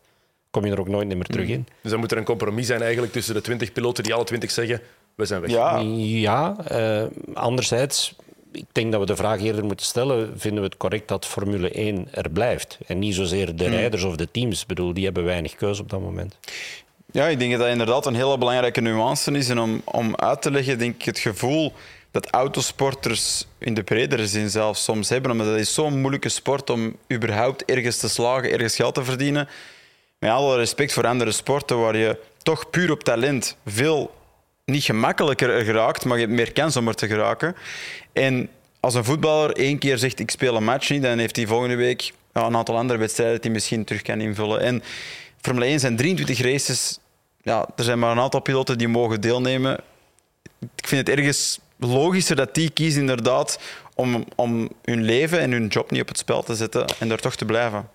Kom 0.49 0.65
je 0.65 0.71
er 0.71 0.79
ook 0.79 0.87
nooit 0.87 1.07
meer 1.07 1.23
terug 1.23 1.47
in. 1.47 1.67
Dus 1.81 1.91
dan 1.91 1.99
moet 1.99 2.11
er 2.11 2.17
een 2.17 2.23
compromis 2.23 2.67
zijn 2.67 2.81
eigenlijk 2.81 3.11
tussen 3.13 3.33
de 3.33 3.41
20 3.41 3.71
piloten 3.71 4.03
die 4.03 4.13
alle 4.13 4.23
20 4.23 4.51
zeggen, 4.51 4.81
we 5.15 5.25
zijn 5.25 5.41
weg. 5.41 5.49
ja. 5.51 5.79
Ja, 5.95 6.55
eh, 6.67 7.03
anderzijds, 7.33 8.15
ik 8.51 8.65
denk 8.71 8.91
dat 8.91 8.99
we 8.99 9.05
de 9.05 9.15
vraag 9.15 9.41
eerder 9.41 9.65
moeten 9.65 9.85
stellen: 9.85 10.39
vinden 10.39 10.59
we 10.59 10.67
het 10.67 10.77
correct 10.77 11.07
dat 11.07 11.25
Formule 11.25 11.69
1 11.69 12.07
er 12.11 12.29
blijft? 12.29 12.77
En 12.87 12.99
niet 12.99 13.15
zozeer 13.15 13.55
de 13.55 13.67
rijders 13.67 14.03
of 14.03 14.15
de 14.15 14.31
teams. 14.31 14.61
Ik 14.61 14.67
bedoel, 14.67 14.93
die 14.93 15.05
hebben 15.05 15.23
weinig 15.23 15.55
keuze 15.55 15.81
op 15.81 15.89
dat 15.89 16.01
moment. 16.01 16.37
Ja, 17.11 17.27
ik 17.27 17.39
denk 17.39 17.51
dat 17.51 17.59
dat 17.59 17.69
inderdaad 17.69 18.05
een 18.05 18.15
hele 18.15 18.37
belangrijke 18.37 18.81
nuance 18.81 19.31
is. 19.31 19.49
En 19.49 19.59
om, 19.59 19.81
om 19.83 20.15
uit 20.15 20.41
te 20.41 20.51
leggen, 20.51 20.77
denk 20.77 20.95
ik 20.95 21.05
het 21.05 21.19
gevoel 21.19 21.73
dat 22.15 22.29
autosporters 22.29 23.45
in 23.57 23.73
de 23.73 23.83
bredere 23.83 24.27
zin 24.27 24.49
zelfs 24.49 24.83
soms 24.83 25.09
hebben. 25.09 25.31
Omdat 25.31 25.47
dat 25.47 25.57
is 25.57 25.73
zo'n 25.73 25.99
moeilijke 25.99 26.29
sport 26.29 26.69
om 26.69 26.95
überhaupt 27.13 27.65
ergens 27.65 27.97
te 27.97 28.09
slagen, 28.09 28.51
ergens 28.51 28.75
geld 28.75 28.93
te 28.93 29.03
verdienen. 29.03 29.47
Met 30.19 30.31
alle 30.31 30.57
respect 30.57 30.93
voor 30.93 31.07
andere 31.07 31.31
sporten 31.31 31.79
waar 31.79 31.97
je 31.97 32.19
toch 32.43 32.69
puur 32.69 32.91
op 32.91 33.03
talent 33.03 33.57
veel 33.65 34.13
niet 34.65 34.83
gemakkelijker 34.83 35.49
er 35.49 35.63
geraakt, 35.63 36.05
maar 36.05 36.17
je 36.17 36.23
hebt 36.23 36.35
meer 36.35 36.51
kans 36.51 36.77
om 36.77 36.87
er 36.87 36.95
te 36.95 37.07
geraken. 37.07 37.55
En 38.13 38.49
als 38.79 38.93
een 38.93 39.03
voetballer 39.03 39.51
één 39.51 39.77
keer 39.77 39.97
zegt 39.97 40.19
ik 40.19 40.31
speel 40.31 40.55
een 40.55 40.63
match 40.63 40.89
niet, 40.89 41.01
dan 41.01 41.17
heeft 41.17 41.35
hij 41.35 41.47
volgende 41.47 41.75
week 41.75 42.13
een 42.31 42.55
aantal 42.55 42.77
andere 42.77 42.99
wedstrijden 42.99 43.35
dat 43.35 43.43
hij 43.43 43.53
misschien 43.53 43.83
terug 43.83 44.01
kan 44.01 44.21
invullen. 44.21 44.59
En 44.59 44.83
Formule 45.41 45.65
1 45.65 45.79
zijn 45.79 45.95
23 45.95 46.41
races. 46.41 46.99
Ja, 47.41 47.67
er 47.75 47.83
zijn 47.83 47.99
maar 47.99 48.11
een 48.11 48.19
aantal 48.19 48.39
piloten 48.39 48.77
die 48.77 48.87
mogen 48.87 49.21
deelnemen. 49.21 49.79
Ik 50.75 50.87
vind 50.87 51.07
het 51.07 51.17
ergens 51.17 51.59
logischer 51.77 52.35
dat 52.35 52.53
die 52.55 52.69
kiezen 52.69 52.99
inderdaad 53.01 53.59
om, 53.95 54.25
om 54.35 54.69
hun 54.81 55.03
leven 55.03 55.39
en 55.39 55.51
hun 55.51 55.67
job 55.67 55.91
niet 55.91 56.01
op 56.01 56.07
het 56.07 56.17
spel 56.17 56.43
te 56.43 56.55
zetten 56.55 56.85
en 56.99 57.11
er 57.11 57.19
toch 57.21 57.35
te 57.35 57.45
blijven. 57.45 57.89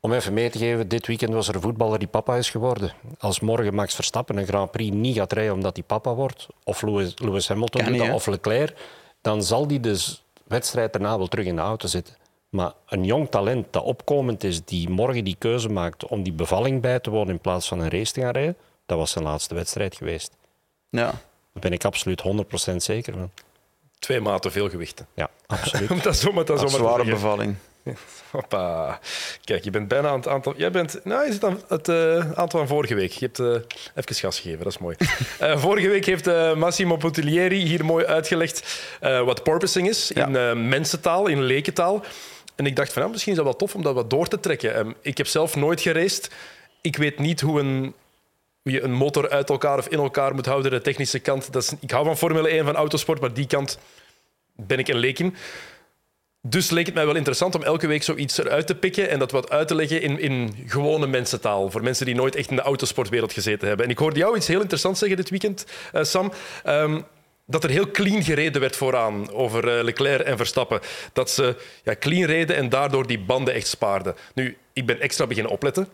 Om 0.00 0.12
even 0.12 0.32
mee 0.32 0.50
te 0.50 0.58
geven, 0.58 0.88
dit 0.88 1.06
weekend 1.06 1.32
was 1.32 1.48
er 1.48 1.54
een 1.54 1.60
voetballer 1.60 1.98
die 1.98 2.08
papa 2.08 2.36
is 2.36 2.50
geworden. 2.50 2.92
Als 3.18 3.40
morgen 3.40 3.74
Max 3.74 3.94
Verstappen 3.94 4.36
een 4.36 4.46
Grand 4.46 4.70
Prix 4.70 4.94
niet 4.96 5.16
gaat 5.16 5.32
rijden 5.32 5.54
omdat 5.54 5.76
hij 5.76 5.84
papa 5.86 6.14
wordt, 6.14 6.46
of 6.64 6.82
Lewis, 6.82 7.12
Lewis 7.16 7.48
Hamilton 7.48 7.80
niet, 7.90 8.00
of 8.14 8.26
Leclerc, 8.26 8.76
dan 9.20 9.42
zal 9.42 9.66
die 9.66 9.80
de 9.80 9.96
z- 9.96 10.22
wedstrijd 10.46 10.92
daarna 10.92 11.16
wel 11.18 11.26
terug 11.26 11.46
in 11.46 11.56
de 11.56 11.62
auto 11.62 11.86
zitten. 11.88 12.14
Maar 12.48 12.72
een 12.88 13.04
jong 13.04 13.30
talent 13.30 13.66
dat 13.70 13.82
opkomend 13.82 14.44
is, 14.44 14.64
die 14.64 14.88
morgen 14.88 15.24
die 15.24 15.36
keuze 15.38 15.68
maakt 15.68 16.06
om 16.06 16.22
die 16.22 16.32
bevalling 16.32 16.80
bij 16.80 17.00
te 17.00 17.10
wonen 17.10 17.32
in 17.34 17.40
plaats 17.40 17.68
van 17.68 17.80
een 17.80 17.90
race 17.90 18.12
te 18.12 18.20
gaan 18.20 18.30
rijden, 18.32 18.56
dat 18.86 18.98
was 18.98 19.10
zijn 19.10 19.24
laatste 19.24 19.54
wedstrijd 19.54 19.94
geweest. 19.96 20.32
Ja. 20.88 21.14
Daar 21.54 21.62
ben 21.62 21.72
ik 21.72 21.84
absoluut 21.84 22.22
100% 22.72 22.76
zeker 22.76 23.12
van. 23.12 23.30
Twee 23.98 24.20
maten 24.20 24.52
veel 24.52 24.68
gewichten. 24.70 25.06
Ja, 25.14 25.30
absoluut. 25.46 25.90
Om 25.94 26.00
dat 26.02 26.16
zo 26.16 26.32
maar, 26.32 26.44
dat 26.44 26.58
zo 26.58 26.64
Een 26.64 26.70
maar 26.70 26.80
te 26.80 26.86
zware 26.86 27.04
bevalling. 27.10 27.54
Hoppa. 28.30 28.98
Kijk, 29.44 29.64
je 29.64 29.70
bent 29.70 29.88
bijna 29.88 30.08
aan 30.08 30.16
het 30.16 30.28
aantal. 30.28 30.54
Jij 30.56 30.70
bent. 30.70 31.00
Nou, 31.04 31.26
je 31.26 31.32
zit 31.32 31.44
aan 31.44 31.60
het 31.68 31.88
eh, 31.88 32.16
aantal 32.32 32.58
van 32.58 32.68
vorige 32.68 32.94
week. 32.94 33.10
Je 33.12 33.24
hebt 33.24 33.38
eh, 33.38 33.46
even 33.94 34.14
gas 34.14 34.40
gegeven, 34.40 34.64
dat 34.64 34.72
is 34.72 34.78
mooi. 34.78 34.96
Eh, 35.38 35.58
vorige 35.58 35.88
week 35.88 36.04
heeft 36.06 36.26
eh, 36.26 36.54
Massimo 36.54 36.96
Bottiglieri 36.96 37.56
hier 37.66 37.84
mooi 37.84 38.04
uitgelegd 38.04 38.82
eh, 39.00 39.24
wat 39.24 39.42
porpoising 39.42 39.88
is 39.88 40.10
Ja. 40.14 40.26
in 40.26 40.36
eh, 40.36 40.52
mensentaal, 40.54 41.26
in 41.26 41.42
lekentaal. 41.42 42.04
En 42.54 42.66
ik 42.66 42.76
dacht 42.76 42.92
van, 42.92 43.02
ja, 43.02 43.08
misschien 43.08 43.30
is 43.32 43.36
dat 43.38 43.46
wel 43.46 43.56
tof 43.56 43.74
om 43.74 43.82
dat 43.82 43.94
wat 43.94 44.10
door 44.10 44.28
te 44.28 44.40
trekken. 44.40 44.74
Ehm, 44.74 44.90
ik 45.00 45.16
heb 45.16 45.26
zelf 45.26 45.56
nooit 45.56 45.80
geraced. 45.80 46.30
Ik 46.80 46.96
weet 46.96 47.18
niet 47.18 47.40
hoe 47.40 47.60
een 47.60 47.94
hoe 48.64 48.72
je 48.72 48.82
een 48.82 48.92
motor 48.92 49.30
uit 49.30 49.50
elkaar 49.50 49.78
of 49.78 49.88
in 49.88 49.98
elkaar 49.98 50.34
moet 50.34 50.46
houden, 50.46 50.70
de 50.70 50.80
technische 50.80 51.18
kant. 51.18 51.52
Dat 51.52 51.62
is, 51.62 51.72
ik 51.80 51.90
hou 51.90 52.04
van 52.04 52.16
Formule 52.16 52.48
1, 52.48 52.64
van 52.64 52.74
autosport, 52.74 53.20
maar 53.20 53.34
die 53.34 53.46
kant 53.46 53.78
ben 54.56 54.78
ik 54.78 54.88
een 54.88 54.96
leek 54.96 55.18
in. 55.18 55.36
Dus 56.40 56.70
leek 56.70 56.86
het 56.86 56.94
mij 56.94 57.06
wel 57.06 57.14
interessant 57.14 57.54
om 57.54 57.62
elke 57.62 57.86
week 57.86 58.02
zoiets 58.02 58.38
eruit 58.38 58.66
te 58.66 58.74
pikken 58.74 59.10
en 59.10 59.18
dat 59.18 59.30
wat 59.30 59.50
uit 59.50 59.68
te 59.68 59.74
leggen 59.74 60.02
in, 60.02 60.18
in 60.18 60.54
gewone 60.66 61.06
mensentaal. 61.06 61.70
Voor 61.70 61.82
mensen 61.82 62.06
die 62.06 62.14
nooit 62.14 62.34
echt 62.34 62.50
in 62.50 62.56
de 62.56 62.62
autosportwereld 62.62 63.32
gezeten 63.32 63.68
hebben. 63.68 63.86
En 63.86 63.92
ik 63.92 63.98
hoorde 63.98 64.18
jou 64.18 64.36
iets 64.36 64.46
heel 64.46 64.60
interessants 64.60 64.98
zeggen 64.98 65.16
dit 65.16 65.30
weekend, 65.30 65.66
uh, 65.94 66.02
Sam. 66.02 66.32
Um, 66.66 67.04
dat 67.46 67.64
er 67.64 67.70
heel 67.70 67.90
clean 67.90 68.22
gereden 68.22 68.60
werd 68.60 68.76
vooraan 68.76 69.32
over 69.32 69.76
uh, 69.76 69.84
Leclerc 69.84 70.26
en 70.26 70.36
Verstappen. 70.36 70.80
Dat 71.12 71.30
ze 71.30 71.56
ja, 71.82 71.96
clean 71.98 72.24
reden 72.24 72.56
en 72.56 72.68
daardoor 72.68 73.06
die 73.06 73.18
banden 73.18 73.54
echt 73.54 73.66
spaarden. 73.66 74.14
Nu, 74.34 74.56
ik 74.72 74.86
ben 74.86 75.00
extra 75.00 75.26
beginnen 75.26 75.52
opletten 75.52 75.88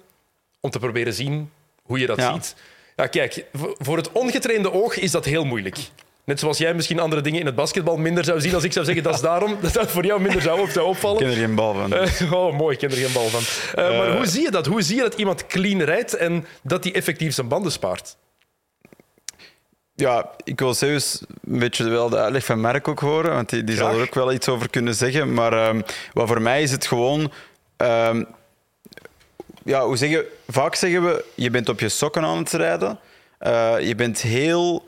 om 0.61 0.71
te 0.71 0.79
proberen 0.79 1.13
zien 1.13 1.51
hoe 1.91 1.99
je 1.99 2.07
dat 2.07 2.19
ja. 2.19 2.33
ziet. 2.33 2.55
Ja, 2.97 3.07
kijk, 3.07 3.45
voor 3.79 3.97
het 3.97 4.13
ongetrainde 4.13 4.73
oog 4.73 4.99
is 4.99 5.11
dat 5.11 5.25
heel 5.25 5.45
moeilijk. 5.45 5.79
Net 6.25 6.41
zoals 6.41 6.59
jij 6.59 6.75
misschien 6.75 6.99
andere 6.99 7.23
dingen 7.23 7.41
in 7.41 7.47
het 7.47 7.55
basketbal 7.55 7.97
minder 7.97 8.25
zou 8.25 8.41
zien 8.41 8.55
als 8.55 8.65
ik 8.65 8.73
zou 8.73 8.85
zeggen 8.85 9.03
dat 9.03 9.15
is 9.15 9.21
daarom 9.21 9.57
dat 9.61 9.73
dat 9.81 9.91
voor 9.91 10.05
jou 10.05 10.21
minder 10.21 10.43
zou, 10.43 10.71
zou 10.71 10.87
opvallen. 10.87 11.21
Ik 11.21 11.27
ken 11.27 11.37
er 11.37 11.47
geen 11.47 11.55
bal 11.55 11.75
van. 11.75 11.93
Uh, 11.93 12.33
oh, 12.33 12.57
mooi, 12.59 12.73
ik 12.73 12.79
ken 12.79 12.91
er 12.91 12.97
geen 12.97 13.13
bal 13.13 13.29
van. 13.29 13.41
Uh, 13.85 13.91
uh, 13.91 13.99
maar 13.99 14.17
hoe 14.17 14.27
zie 14.27 14.43
je 14.43 14.51
dat? 14.51 14.67
Hoe 14.67 14.83
zie 14.83 14.97
je 14.97 15.03
dat 15.03 15.15
iemand 15.15 15.47
clean 15.47 15.83
rijdt 15.83 16.17
en 16.17 16.47
dat 16.63 16.85
hij 16.85 16.95
effectief 16.95 17.35
zijn 17.35 17.49
banden 17.49 17.73
spaart? 17.73 18.17
Ja, 19.95 20.31
ik 20.45 20.59
wil 20.59 20.75
zelfs 20.75 21.21
een 21.51 21.59
beetje 21.59 21.89
wel 21.89 22.09
de 22.09 22.19
uitleg 22.19 22.45
van 22.45 22.61
Mark 22.61 22.89
ook 22.89 23.01
horen, 23.01 23.35
want 23.35 23.49
die, 23.49 23.65
die 23.65 23.77
zal 23.77 23.95
er 23.95 24.03
ook 24.03 24.15
wel 24.15 24.33
iets 24.33 24.49
over 24.49 24.71
kunnen 24.71 24.95
zeggen. 24.95 25.35
Maar 25.35 25.69
um, 25.69 25.85
wat 26.13 26.29
voor 26.29 26.43
mij 26.43 26.63
is 26.63 26.71
het 26.71 26.87
gewoon... 26.87 27.33
Um, 27.77 28.27
ja, 29.65 29.87
hoe 29.87 29.97
zeg 29.97 30.11
je, 30.11 30.33
vaak 30.53 30.75
zeggen 30.75 31.05
we, 31.05 31.25
je 31.35 31.51
bent 31.51 31.69
op 31.69 31.81
je 31.81 31.89
sokken 31.89 32.25
aan 32.25 32.39
het 32.39 32.53
rijden. 32.53 32.99
Uh, 33.47 33.75
je 33.81 33.95
bent 33.95 34.21
heel 34.21 34.85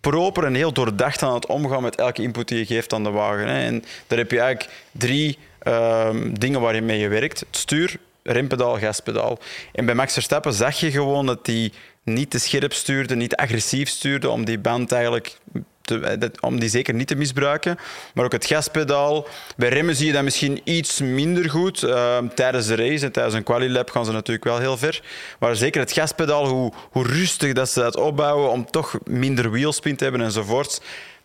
proper 0.00 0.44
en 0.44 0.54
heel 0.54 0.72
doordacht 0.72 1.22
aan 1.22 1.34
het 1.34 1.46
omgaan 1.46 1.82
met 1.82 1.96
elke 1.96 2.22
input 2.22 2.48
die 2.48 2.58
je 2.58 2.66
geeft 2.66 2.92
aan 2.92 3.04
de 3.04 3.10
wagen. 3.10 3.48
Hè. 3.48 3.62
En 3.64 3.84
daar 4.06 4.18
heb 4.18 4.30
je 4.30 4.40
eigenlijk 4.40 4.72
drie 4.92 5.38
um, 5.66 6.38
dingen 6.38 6.60
waar 6.60 6.74
je 6.74 6.82
mee 6.82 7.08
werkt. 7.08 7.40
Het 7.40 7.56
stuur, 7.56 7.96
rempedaal, 8.22 8.78
gaspedaal. 8.78 9.38
En 9.72 9.86
bij 9.86 9.94
Max 9.94 10.12
Verstappen 10.12 10.52
zag 10.52 10.80
je 10.80 10.90
gewoon 10.90 11.26
dat 11.26 11.46
hij 11.46 11.72
niet 12.02 12.30
te 12.30 12.38
scherp 12.38 12.72
stuurde, 12.72 13.14
niet 13.16 13.36
agressief 13.36 13.88
stuurde 13.88 14.30
om 14.30 14.44
die 14.44 14.58
band 14.58 14.92
eigenlijk 14.92 15.38
te, 15.80 16.30
om 16.40 16.60
die 16.60 16.68
zeker 16.68 16.94
niet 16.94 17.06
te 17.06 17.14
misbruiken. 17.14 17.78
Maar 18.14 18.24
ook 18.24 18.32
het 18.32 18.46
gaspedaal. 18.46 19.26
Bij 19.56 19.68
remmen 19.68 19.96
zie 19.96 20.06
je 20.06 20.12
dat 20.12 20.22
misschien 20.22 20.60
iets 20.64 21.00
minder 21.00 21.50
goed. 21.50 21.82
Uh, 21.82 22.18
tijdens 22.34 22.66
de 22.66 22.74
race 22.74 23.04
en 23.04 23.12
tijdens 23.12 23.34
een 23.34 23.42
quali-lap 23.42 23.90
gaan 23.90 24.04
ze 24.04 24.12
natuurlijk 24.12 24.44
wel 24.44 24.58
heel 24.58 24.76
ver. 24.76 25.02
Maar 25.38 25.56
zeker 25.56 25.80
het 25.80 25.92
gaspedaal, 25.92 26.46
hoe, 26.46 26.72
hoe 26.90 27.06
rustig 27.06 27.52
dat 27.52 27.70
ze 27.70 27.80
dat 27.80 27.96
opbouwen 27.96 28.50
om 28.50 28.70
toch 28.70 28.98
minder 29.04 29.50
wheelspin 29.50 29.96
te 29.96 30.04
hebben 30.04 30.22
enzovoorts 30.22 30.80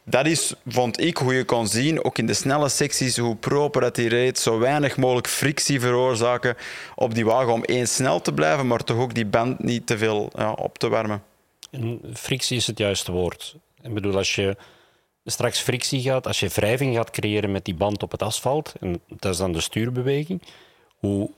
dat 0.06 0.26
is, 0.26 0.54
vond 0.66 1.00
ik, 1.02 1.18
hoe 1.18 1.34
je 1.34 1.44
kon 1.44 1.68
zien, 1.68 2.04
ook 2.04 2.18
in 2.18 2.26
de 2.26 2.34
snelle 2.34 2.70
secties, 2.70 3.18
hoe 3.18 3.36
proper 3.36 3.82
dat 3.82 3.96
hij 3.96 4.06
reed, 4.06 4.40
zo 4.40 4.60
weinig 4.60 4.98
mogelijk 4.98 5.28
frictie 5.28 5.80
veroorzaken 5.80 6.56
op 6.96 7.14
die 7.14 7.26
wagen 7.26 7.54
om 7.54 7.64
één 7.64 7.88
snel 7.88 8.22
te 8.22 8.34
blijven, 8.34 8.68
maar 8.68 8.84
toch 8.84 8.98
ook 8.98 9.14
die 9.14 9.26
band 9.26 9.64
niet 9.64 9.88
te 9.88 9.98
veel 9.98 10.30
ja, 10.36 10.52
op 10.52 10.78
te 10.78 10.90
warmen. 10.90 11.24
En 11.72 12.02
frictie 12.14 12.58
is 12.58 12.68
het 12.68 12.78
juiste 12.78 13.12
woord. 13.12 13.56
Ik 13.86 13.94
bedoel, 13.94 14.16
als 14.16 14.36
je 14.36 14.58
straks 15.26 15.60
frictie 15.60 16.02
gaat, 16.02 16.28
als 16.28 16.40
je 16.40 16.48
wrijving 16.48 16.96
gaat 16.96 17.10
creëren 17.10 17.52
met 17.52 17.66
die 17.66 17.76
band 17.76 18.04
op 18.04 18.12
het 18.12 18.22
asfalt, 18.22 18.74
en 18.80 19.02
dat 19.08 19.32
is 19.32 19.38
dan 19.38 19.52
de 19.52 19.62
stuurbeweging, 19.62 20.42
hoe, 20.96 21.32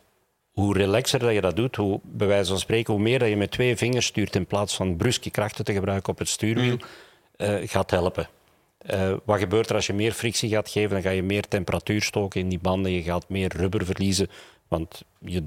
hoe 0.51 0.77
relaxer 0.77 1.19
dat 1.19 1.33
je 1.33 1.41
dat 1.41 1.55
doet, 1.55 1.75
hoe, 1.75 1.99
bij 2.03 2.27
wijze 2.27 2.49
van 2.49 2.59
spreken, 2.59 2.93
hoe 2.93 3.01
meer 3.01 3.19
dat 3.19 3.29
je 3.29 3.37
met 3.37 3.51
twee 3.51 3.77
vingers 3.77 4.05
stuurt 4.05 4.35
in 4.35 4.45
plaats 4.45 4.75
van 4.75 4.97
bruske 4.97 5.29
krachten 5.29 5.65
te 5.65 5.73
gebruiken 5.73 6.11
op 6.13 6.19
het 6.19 6.29
stuurwiel, 6.29 6.77
uh, 7.37 7.55
gaat 7.63 7.91
helpen. 7.91 8.29
Uh, 8.93 9.13
wat 9.25 9.39
gebeurt 9.39 9.69
er 9.69 9.75
als 9.75 9.87
je 9.87 9.93
meer 9.93 10.11
frictie 10.11 10.49
gaat 10.49 10.69
geven? 10.69 10.89
Dan 10.89 11.01
ga 11.01 11.09
je 11.09 11.23
meer 11.23 11.47
temperatuur 11.47 12.01
stoken 12.01 12.39
in 12.39 12.49
die 12.49 12.59
banden. 12.59 12.91
Je 12.91 13.01
gaat 13.03 13.29
meer 13.29 13.55
rubber 13.55 13.85
verliezen, 13.85 14.29
want 14.67 15.03
je 15.19 15.43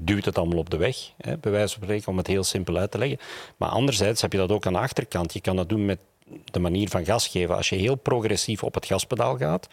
duwt 0.00 0.24
het 0.24 0.38
allemaal 0.38 0.58
op 0.58 0.70
de 0.70 0.76
weg, 0.76 0.96
hè, 1.16 1.36
bij 1.36 1.52
wijze 1.52 1.74
van 1.74 1.82
spreken, 1.82 2.08
om 2.08 2.16
het 2.16 2.26
heel 2.26 2.44
simpel 2.44 2.76
uit 2.76 2.90
te 2.90 2.98
leggen. 2.98 3.18
Maar 3.56 3.68
anderzijds 3.68 4.22
heb 4.22 4.32
je 4.32 4.38
dat 4.38 4.52
ook 4.52 4.66
aan 4.66 4.72
de 4.72 4.78
achterkant. 4.78 5.32
Je 5.32 5.40
kan 5.40 5.56
dat 5.56 5.68
doen 5.68 5.84
met 5.84 5.98
de 6.44 6.58
manier 6.58 6.88
van 6.88 7.04
gas 7.04 7.28
geven. 7.28 7.56
Als 7.56 7.68
je 7.68 7.76
heel 7.76 7.94
progressief 7.94 8.62
op 8.62 8.74
het 8.74 8.86
gaspedaal 8.86 9.36
gaat, 9.36 9.68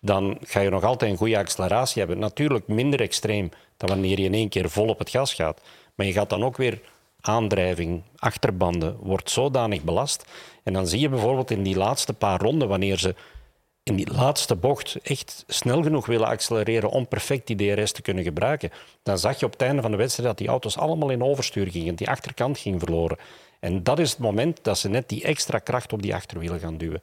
dan 0.00 0.38
ga 0.42 0.60
je 0.60 0.70
nog 0.70 0.84
altijd 0.84 1.10
een 1.10 1.16
goede 1.16 1.38
acceleratie 1.38 1.98
hebben. 1.98 2.18
Natuurlijk 2.18 2.66
minder 2.66 3.00
extreem 3.00 3.50
dan 3.76 3.88
wanneer 3.88 4.18
je 4.18 4.24
in 4.24 4.34
één 4.34 4.48
keer 4.48 4.70
vol 4.70 4.88
op 4.88 4.98
het 4.98 5.10
gas 5.10 5.34
gaat. 5.34 5.60
Maar 5.94 6.06
je 6.06 6.12
gaat 6.12 6.30
dan 6.30 6.44
ook 6.44 6.56
weer 6.56 6.80
aandrijving, 7.20 8.02
achterbanden, 8.16 8.96
wordt 9.00 9.30
zodanig 9.30 9.82
belast. 9.82 10.24
En 10.62 10.72
dan 10.72 10.86
zie 10.86 11.00
je 11.00 11.08
bijvoorbeeld 11.08 11.50
in 11.50 11.62
die 11.62 11.76
laatste 11.76 12.12
paar 12.12 12.40
ronden, 12.40 12.68
wanneer 12.68 12.98
ze 12.98 13.14
in 13.82 13.96
die 13.96 14.12
laatste 14.12 14.56
bocht 14.56 14.96
echt 15.02 15.44
snel 15.46 15.82
genoeg 15.82 16.06
willen 16.06 16.26
accelereren 16.26 16.90
om 16.90 17.08
perfect 17.08 17.46
die 17.46 17.74
DRS 17.74 17.92
te 17.92 18.02
kunnen 18.02 18.24
gebruiken, 18.24 18.70
dan 19.02 19.18
zag 19.18 19.40
je 19.40 19.46
op 19.46 19.52
het 19.52 19.62
einde 19.62 19.82
van 19.82 19.90
de 19.90 19.96
wedstrijd 19.96 20.28
dat 20.28 20.38
die 20.38 20.48
auto's 20.48 20.76
allemaal 20.76 21.10
in 21.10 21.22
overstuur 21.22 21.70
gingen, 21.70 21.94
die 21.94 22.08
achterkant 22.08 22.58
ging 22.58 22.80
verloren. 22.80 23.18
En 23.60 23.82
dat 23.82 23.98
is 23.98 24.10
het 24.10 24.18
moment 24.18 24.58
dat 24.62 24.78
ze 24.78 24.88
net 24.88 25.08
die 25.08 25.24
extra 25.24 25.58
kracht 25.58 25.92
op 25.92 26.02
die 26.02 26.14
achterwielen 26.14 26.60
gaan 26.60 26.76
duwen. 26.76 27.02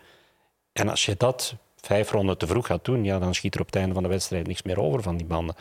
En 0.74 0.90
als 0.90 1.06
je 1.06 1.16
dat 1.18 1.56
vijf 1.82 2.12
ronden 2.12 2.38
te 2.38 2.48
vroeg 2.48 2.68
gaat 2.68 2.86
doen, 2.86 3.04
ja, 3.04 3.20
dan 3.20 3.36
schiet 3.36 3.56
er 3.56 3.62
op 3.62 3.66
het 3.66 3.76
einde 3.76 3.94
van 3.94 4.04
de 4.04 4.10
wedstrijd 4.10 4.48
niks 4.48 4.64
meer 4.64 4.80
over 4.80 5.02
van 5.02 5.18
die 5.18 5.26
banden. 5.26 5.56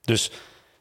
Dus 0.00 0.30